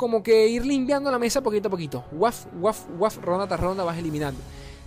como 0.00 0.22
que 0.22 0.48
ir 0.48 0.64
limpiando 0.64 1.10
la 1.10 1.18
mesa 1.18 1.42
poquito 1.42 1.68
a 1.68 1.70
poquito. 1.70 2.06
Waf, 2.12 2.46
waf, 2.58 2.86
waf, 2.98 3.18
ronda 3.18 3.46
tras 3.46 3.60
ronda 3.60 3.84
vas 3.84 3.98
eliminando. 3.98 4.40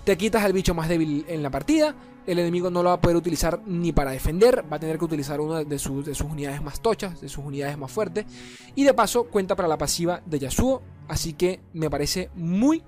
Te 0.04 0.18
quitas 0.18 0.44
al 0.44 0.54
bicho 0.54 0.74
más 0.74 0.90
débil 0.90 1.24
en 1.28 1.44
la 1.44 1.52
partida. 1.52 1.94
El 2.26 2.40
enemigo 2.40 2.72
no 2.72 2.82
lo 2.82 2.90
va 2.90 2.96
a 2.96 3.00
poder 3.00 3.16
utilizar 3.16 3.62
ni 3.68 3.92
para 3.92 4.10
defender. 4.10 4.66
Va 4.74 4.78
a 4.78 4.80
tener 4.80 4.98
que 4.98 5.06
utilizar 5.06 5.40
una 5.40 5.64
de, 5.64 5.78
sus, 5.78 6.04
de 6.04 6.16
sus 6.16 6.26
unidades 6.26 6.64
más 6.64 6.82
tochas, 6.82 7.22
de 7.22 7.30
sus 7.30 7.46
unidades 7.46 7.78
más 7.78 7.92
fuertes. 7.92 8.26
Y 8.74 8.86
de 8.86 8.96
paso 8.96 9.26
cuenta 9.26 9.56
para 9.56 9.68
la 9.68 9.78
pasiva 9.78 10.24
de 10.26 10.40
Yasuo. 10.40 10.82
Así 11.08 11.34
que 11.34 11.62
me 11.74 11.92
parece 11.92 12.32
muy, 12.34 12.82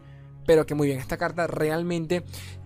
pero 0.47 0.65
que 0.65 0.73
muy 0.73 0.88
bien. 0.88 0.97
Esta 0.97 1.17
carta 1.17 1.45
realmente, 1.45 2.23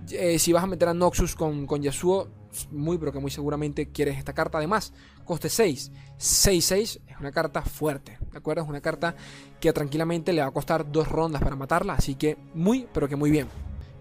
eh, 0.10 0.40
si 0.40 0.54
vas 0.54 0.64
a 0.64 0.68
meter 0.68 0.88
a 0.88 0.94
Noxus 0.94 1.36
con, 1.36 1.68
con 1.68 1.82
Yasuo, 1.82 2.30
muy, 2.72 2.98
pero 2.98 3.12
que 3.12 3.20
muy 3.20 3.30
seguramente 3.30 3.90
quieres 3.90 4.18
esta 4.18 4.32
carta. 4.32 4.58
Además, 4.58 4.94
coste 5.30 5.48
6. 5.48 5.92
6-6 6.18 6.82
es 6.82 7.00
una 7.20 7.32
carta 7.32 7.62
fuerte, 7.62 8.18
¿de 8.32 8.38
acuerdo? 8.40 8.64
Es 8.64 8.68
una 8.68 8.82
carta 8.82 9.16
que 9.60 9.72
tranquilamente 9.72 10.34
le 10.34 10.42
va 10.42 10.48
a 10.48 10.52
costar 10.52 10.92
dos 10.92 11.08
rondas 11.08 11.40
para 11.44 11.56
matarla, 11.56 11.94
así 11.94 12.16
que 12.16 12.36
muy, 12.56 12.88
pero 12.92 13.08
que 13.08 13.16
muy 13.16 13.30
bien. 13.30 13.48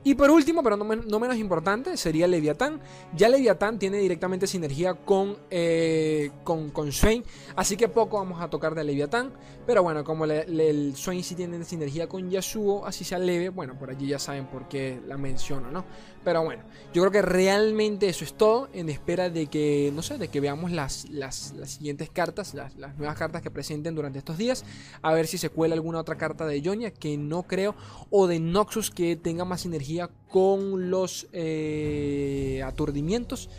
Y 0.04 0.14
por 0.14 0.30
último, 0.30 0.62
pero 0.62 0.78
no, 0.78 0.84
menos 1.20 1.36
importante, 1.36 1.98
sería 1.98 2.26
Leviatán. 2.26 2.80
Ya 3.14 3.28
Leviatán 3.28 3.78
tiene 3.78 3.98
directamente 3.98 4.46
sinergia 4.46 4.94
con, 4.94 5.36
eh, 5.50 6.30
con, 6.44 6.70
con, 6.70 6.92
Swain, 6.92 7.22
así 7.56 7.76
que 7.76 7.88
poco 7.88 8.16
vamos 8.16 8.40
a 8.40 8.48
tocar 8.48 8.74
de 8.74 8.84
Leviatán. 8.84 9.30
Pero 9.66 9.82
bueno, 9.82 10.04
como 10.04 10.24
el 10.24 10.96
Swain 10.96 11.22
sí 11.22 11.34
tiene 11.34 11.62
sinergia 11.62 12.08
con 12.08 12.30
Yasuo, 12.30 12.86
así 12.86 13.04
sea 13.04 13.18
leve, 13.18 13.50
bueno, 13.50 13.78
por 13.78 13.90
allí 13.90 14.06
ya 14.06 14.18
saben 14.18 14.46
por 14.46 14.66
qué 14.66 14.98
la 15.06 15.18
menciono, 15.18 15.70
¿no? 15.70 15.84
Pero 16.24 16.44
bueno, 16.44 16.62
yo 16.92 17.02
creo 17.02 17.12
que 17.12 17.22
realmente 17.22 18.08
eso 18.08 18.24
es 18.24 18.34
todo 18.34 18.68
en 18.72 18.88
espera 18.88 19.30
de 19.30 19.46
que, 19.46 19.92
no 19.94 20.02
sé, 20.02 20.18
de 20.18 20.28
que 20.28 20.40
veamos 20.40 20.70
las, 20.70 21.08
las, 21.10 21.54
siguientes 21.64 22.10
cartas, 22.10 22.54
las, 22.54 22.76
nuevas 22.76 23.16
cartas 23.16 23.42
que 23.42 23.50
presenten 23.50 23.94
durante 23.94 24.18
estos 24.18 24.38
días. 24.38 24.64
A 25.02 25.12
ver 25.12 25.26
si 25.26 25.38
se 25.38 25.50
cuela 25.50 25.74
alguna 25.74 26.00
otra 26.00 26.16
carta 26.16 26.46
de 26.46 26.62
Jonia, 26.64 26.90
que 26.92 27.16
no 27.16 27.44
creo, 27.44 27.74
o 28.10 28.26
de 28.26 28.40
Noxus 28.40 28.90
que 28.90 29.16
tenga 29.16 29.44
más 29.44 29.62
sinergia 29.62 30.10
con 30.28 30.90
los 30.90 31.28
eh, 31.32 32.62
aturdimientos. 32.64 33.50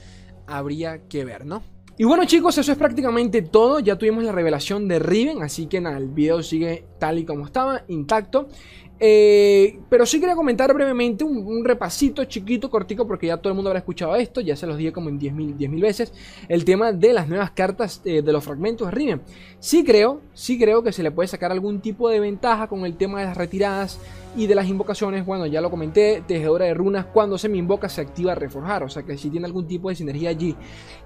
Habría 0.48 1.08
que 1.08 1.26
ver, 1.26 1.46
¿no? 1.46 1.64
Y 2.00 2.06
bueno 2.06 2.24
chicos, 2.24 2.58
eso 2.58 2.72
es 2.72 2.78
prácticamente 2.78 3.42
todo. 3.42 3.82
Ya 3.82 3.98
tuvimos 3.98 4.24
la 4.24 4.32
revelación 4.32 4.88
de 4.88 5.00
Riven, 5.00 5.44
así 5.44 5.68
que 5.68 5.82
nada, 5.82 5.98
el 5.98 6.08
video 6.08 6.42
sigue 6.42 6.86
tal 6.98 7.20
y 7.20 7.26
como 7.26 7.46
estaba, 7.46 7.84
intacto. 7.90 8.48
Eh, 9.02 9.80
pero 9.90 10.06
sí 10.06 10.20
quería 10.20 10.36
comentar 10.36 10.74
brevemente 10.74 11.24
un, 11.24 11.64
repasito 11.64 12.26
chiquito, 12.26 12.70
cortico, 12.70 13.08
porque 13.08 13.28
ya 13.28 13.38
todo 13.38 13.50
el 13.50 13.56
mundo 13.56 13.70
habrá 13.70 13.80
escuchado 13.80 14.16
esto, 14.16 14.42
ya 14.42 14.56
se 14.56 14.68
los 14.68 14.78
dije 14.78 14.92
como 14.92 15.10
en 15.10 15.20
10.000 15.20 15.70
mil 15.70 15.82
veces, 15.82 16.12
el 16.48 16.66
tema 16.66 16.92
de 16.92 17.14
las 17.14 17.28
nuevas 17.28 17.52
cartas 17.52 18.02
eh, 18.04 18.22
de 18.22 18.34
los 18.34 18.44
fragmentos 18.44 18.88
de 18.88 18.92
Riven. 18.92 19.22
Sí 19.60 19.84
creo, 19.84 20.22
sí 20.34 20.60
creo 20.60 20.84
que 20.84 20.92
se 20.92 21.04
le 21.04 21.12
puede 21.12 21.28
sacar 21.28 21.52
algún 21.52 21.80
tipo 21.80 22.10
de 22.10 22.20
ventaja 22.20 22.68
con 22.68 22.86
el 22.86 22.98
tema 22.98 23.20
de 23.20 23.26
las 23.26 23.38
retiradas 23.38 24.00
y 24.36 24.48
de 24.48 24.56
las 24.56 24.68
invocaciones, 24.68 25.26
bueno, 25.26 25.46
ya 25.48 25.60
lo 25.60 25.70
comenté, 25.72 26.24
tejedora 26.28 26.66
de 26.66 26.74
runas, 26.74 27.06
cuando 27.06 27.38
se 27.38 27.50
me 27.50 27.58
invoca 27.58 27.90
se 27.90 28.02
activa 28.02 28.36
reforjar, 28.36 28.84
o 28.84 28.90
sea 28.90 29.04
que 29.04 29.18
si 29.18 29.30
tiene 29.30 29.48
algún 29.48 29.68
tipo 29.68 29.90
de 29.90 29.96
sinergia 29.96 30.30
allí. 30.30 30.56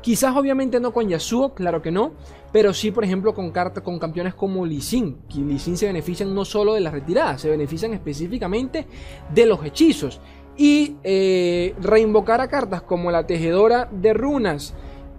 Quizás 0.01 0.35
obviamente 0.35 0.79
no 0.79 0.93
con 0.93 1.07
Yasuo, 1.07 1.53
claro 1.53 1.81
que 1.81 1.91
no, 1.91 2.11
pero 2.51 2.73
sí 2.73 2.91
por 2.91 3.03
ejemplo 3.03 3.33
con 3.33 3.51
cartas 3.51 3.83
con 3.83 3.97
campeones 3.97 4.33
como 4.33 4.65
Lee 4.65 4.81
Sin, 4.81 5.15
que 5.29 5.39
Lee 5.39 5.57
se 5.59 5.85
benefician 5.85 6.35
no 6.35 6.43
solo 6.45 6.73
de 6.73 6.81
las 6.81 6.93
retiradas, 6.93 7.41
se 7.41 7.49
benefician 7.49 7.82
específicamente 7.91 8.85
de 9.33 9.45
los 9.45 9.65
hechizos. 9.65 10.21
Y 10.55 10.97
eh, 11.03 11.73
reinvocar 11.81 12.39
a 12.39 12.47
cartas 12.47 12.83
como 12.83 13.09
la 13.09 13.25
tejedora 13.25 13.89
de 13.91 14.13
runas, 14.13 14.75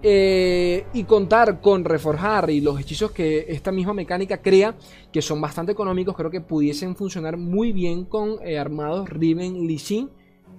eh, 0.07 0.85
y 0.93 1.03
contar 1.05 1.61
con 1.61 1.83
reforjar 1.83 2.51
y 2.51 2.61
los 2.61 2.79
hechizos 2.79 3.09
que 3.09 3.47
esta 3.49 3.71
misma 3.71 3.91
mecánica 3.91 4.39
crea, 4.39 4.75
que 5.11 5.19
son 5.19 5.41
bastante 5.41 5.71
económicos, 5.71 6.15
creo 6.15 6.29
que 6.29 6.41
pudiesen 6.41 6.95
funcionar 6.95 7.37
muy 7.37 7.71
bien 7.71 8.05
con 8.05 8.35
eh, 8.43 8.59
armados 8.59 9.09
Riven 9.09 9.65
Lee 9.65 10.07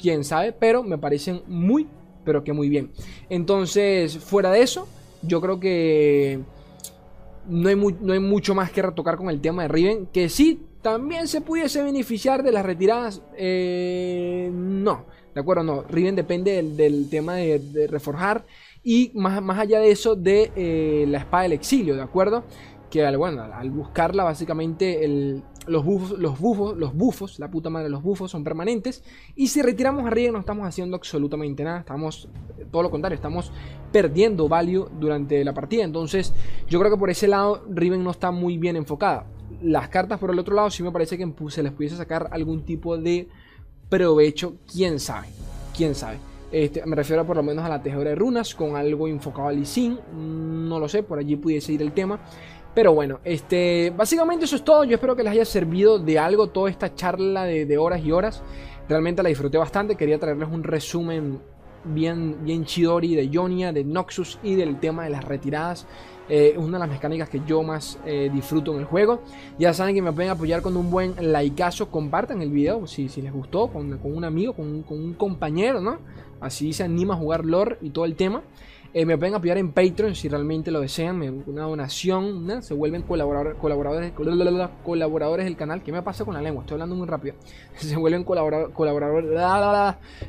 quién 0.00 0.24
sabe, 0.24 0.50
pero 0.50 0.82
me 0.82 0.98
parecen 0.98 1.42
muy, 1.46 1.86
pero 2.24 2.42
que 2.42 2.52
muy 2.52 2.68
bien. 2.68 2.90
Entonces, 3.30 4.18
fuera 4.18 4.50
de 4.50 4.62
eso, 4.62 4.88
yo 5.22 5.40
creo 5.40 5.60
que 5.60 6.40
no 7.48 7.68
hay, 7.68 7.76
no 7.76 8.14
hay 8.14 8.20
mucho 8.20 8.52
más 8.52 8.72
que 8.72 8.82
retocar 8.82 9.16
con 9.16 9.30
el 9.30 9.40
tema 9.40 9.62
de 9.62 9.68
Riven, 9.68 10.06
que 10.06 10.28
sí, 10.28 10.65
también 10.86 11.26
se 11.26 11.40
pudiese 11.40 11.82
beneficiar 11.82 12.44
de 12.44 12.52
las 12.52 12.64
retiradas, 12.64 13.20
eh, 13.36 14.48
no, 14.54 15.06
de 15.34 15.40
acuerdo, 15.40 15.64
no, 15.64 15.82
Riven 15.82 16.14
depende 16.14 16.62
del, 16.62 17.10
tema 17.10 17.34
de 17.34 17.88
reforjar 17.90 18.46
y 18.84 19.10
más, 19.12 19.42
más 19.42 19.58
allá 19.58 19.80
de 19.80 19.90
eso, 19.90 20.14
de 20.14 20.52
eh, 20.54 21.04
la 21.08 21.18
espada 21.18 21.42
del 21.42 21.54
exilio, 21.54 21.96
¿de 21.96 22.02
acuerdo? 22.02 22.44
Que 22.88 23.04
al, 23.04 23.18
bueno, 23.18 23.42
al 23.42 23.68
buscarla, 23.72 24.22
básicamente 24.22 25.04
los 25.66 25.84
bufos, 25.84 26.16
los 26.20 26.38
bufos, 26.38 26.76
los 26.76 26.94
bufos, 26.94 27.40
la 27.40 27.50
puta 27.50 27.68
madre, 27.68 27.88
los 27.88 28.04
bufos 28.04 28.30
son 28.30 28.44
permanentes. 28.44 29.02
Y 29.34 29.48
si 29.48 29.62
retiramos 29.62 30.06
a 30.06 30.10
Riven 30.10 30.34
no 30.34 30.38
estamos 30.38 30.68
haciendo 30.68 30.96
absolutamente 30.96 31.64
nada. 31.64 31.80
Estamos, 31.80 32.28
todo 32.70 32.84
lo 32.84 32.90
contrario, 32.92 33.16
estamos 33.16 33.50
perdiendo 33.90 34.48
value 34.48 34.88
durante 35.00 35.44
la 35.44 35.52
partida. 35.52 35.82
Entonces, 35.82 36.32
yo 36.68 36.78
creo 36.78 36.92
que 36.92 36.96
por 36.96 37.10
ese 37.10 37.26
lado, 37.26 37.64
Riven 37.68 38.04
no 38.04 38.12
está 38.12 38.30
muy 38.30 38.56
bien 38.56 38.76
enfocada. 38.76 39.26
Las 39.62 39.88
cartas 39.88 40.18
por 40.18 40.30
el 40.30 40.38
otro 40.38 40.54
lado, 40.54 40.70
sí 40.70 40.82
me 40.82 40.92
parece 40.92 41.16
que 41.16 41.32
se 41.48 41.62
les 41.62 41.72
pudiese 41.72 41.96
sacar 41.96 42.28
algún 42.30 42.64
tipo 42.64 42.96
de 42.96 43.28
provecho. 43.88 44.56
Quién 44.70 45.00
sabe, 45.00 45.28
quién 45.76 45.94
sabe. 45.94 46.18
Este, 46.52 46.84
me 46.86 46.94
refiero 46.94 47.26
por 47.26 47.36
lo 47.36 47.42
menos 47.42 47.64
a 47.64 47.68
la 47.68 47.82
tejedora 47.82 48.10
de 48.10 48.16
runas 48.16 48.54
con 48.54 48.76
algo 48.76 49.08
enfocado 49.08 49.48
al 49.48 49.66
Sin. 49.66 49.98
No 50.14 50.78
lo 50.78 50.88
sé, 50.88 51.02
por 51.02 51.18
allí 51.18 51.36
pudiese 51.36 51.72
ir 51.72 51.82
el 51.82 51.92
tema. 51.92 52.20
Pero 52.74 52.92
bueno, 52.92 53.20
este, 53.24 53.92
básicamente 53.96 54.44
eso 54.44 54.56
es 54.56 54.64
todo. 54.64 54.84
Yo 54.84 54.94
espero 54.94 55.16
que 55.16 55.22
les 55.22 55.32
haya 55.32 55.44
servido 55.44 55.98
de 55.98 56.18
algo 56.18 56.48
toda 56.48 56.70
esta 56.70 56.94
charla 56.94 57.44
de, 57.44 57.78
horas 57.78 58.04
y 58.04 58.12
horas. 58.12 58.42
Realmente 58.88 59.22
la 59.22 59.30
disfruté 59.30 59.58
bastante. 59.58 59.96
Quería 59.96 60.18
traerles 60.18 60.48
un 60.50 60.62
resumen 60.62 61.40
bien, 61.86 62.44
bien 62.44 62.64
chidori 62.64 63.14
de 63.14 63.28
Ionia, 63.28 63.72
de 63.72 63.84
Noxus 63.84 64.38
y 64.42 64.54
del 64.54 64.78
tema 64.78 65.04
de 65.04 65.10
las 65.10 65.24
retiradas. 65.24 65.86
Eh, 66.28 66.56
una 66.58 66.78
de 66.78 66.80
las 66.80 66.88
mecánicas 66.88 67.28
que 67.28 67.40
yo 67.46 67.62
más 67.62 68.00
eh, 68.04 68.30
disfruto 68.32 68.72
en 68.74 68.80
el 68.80 68.84
juego. 68.84 69.22
Ya 69.58 69.72
saben 69.72 69.94
que 69.94 70.02
me 70.02 70.12
pueden 70.12 70.30
apoyar 70.30 70.60
con 70.60 70.76
un 70.76 70.90
buen 70.90 71.14
likeazo. 71.20 71.90
Compartan 71.90 72.42
el 72.42 72.50
video 72.50 72.86
si, 72.86 73.08
si 73.08 73.22
les 73.22 73.32
gustó, 73.32 73.68
con, 73.68 73.98
un 74.02 74.24
amigo, 74.24 74.52
con, 74.52 74.82
con 74.82 74.98
un 74.98 75.14
compañero, 75.14 75.80
¿no? 75.80 75.98
Así 76.40 76.72
se 76.72 76.82
anima 76.82 77.14
a 77.14 77.16
jugar 77.16 77.44
lore 77.44 77.78
y 77.80 77.90
todo 77.90 78.04
el 78.04 78.16
tema. 78.16 78.42
Eh, 78.98 79.04
me 79.04 79.18
pueden 79.18 79.34
apoyar 79.34 79.58
en 79.58 79.72
Patreon 79.72 80.14
si 80.14 80.26
realmente 80.26 80.70
lo 80.70 80.80
desean. 80.80 81.44
Una 81.46 81.64
donación, 81.64 82.62
se 82.62 82.72
vuelven 82.72 83.02
colaboradores, 83.02 83.58
colaboradores, 83.58 84.10
colaboradores 84.82 85.44
del 85.44 85.54
canal. 85.54 85.82
¿Qué 85.82 85.92
me 85.92 86.00
pasa 86.00 86.24
con 86.24 86.32
la 86.32 86.40
lengua? 86.40 86.62
Estoy 86.62 86.76
hablando 86.76 86.96
muy 86.96 87.06
rápido. 87.06 87.34
Se 87.76 87.94
vuelven 87.94 88.24
colaboradores, 88.24 88.74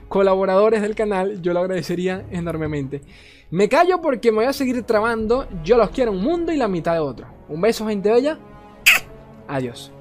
colaboradores 0.09 0.81
del 0.81 0.95
canal. 0.95 1.41
Yo 1.41 1.53
lo 1.53 1.61
agradecería 1.61 2.25
enormemente. 2.29 3.03
Me 3.51 3.69
callo 3.69 4.01
porque 4.01 4.33
me 4.33 4.39
voy 4.39 4.47
a 4.47 4.53
seguir 4.53 4.83
trabando. 4.83 5.47
Yo 5.63 5.77
los 5.77 5.89
quiero 5.91 6.11
un 6.11 6.21
mundo 6.21 6.51
y 6.51 6.57
la 6.57 6.67
mitad 6.67 6.91
de 6.91 6.99
otro. 6.99 7.25
Un 7.47 7.61
beso, 7.61 7.87
gente 7.87 8.11
bella. 8.11 8.37
Adiós. 9.47 9.93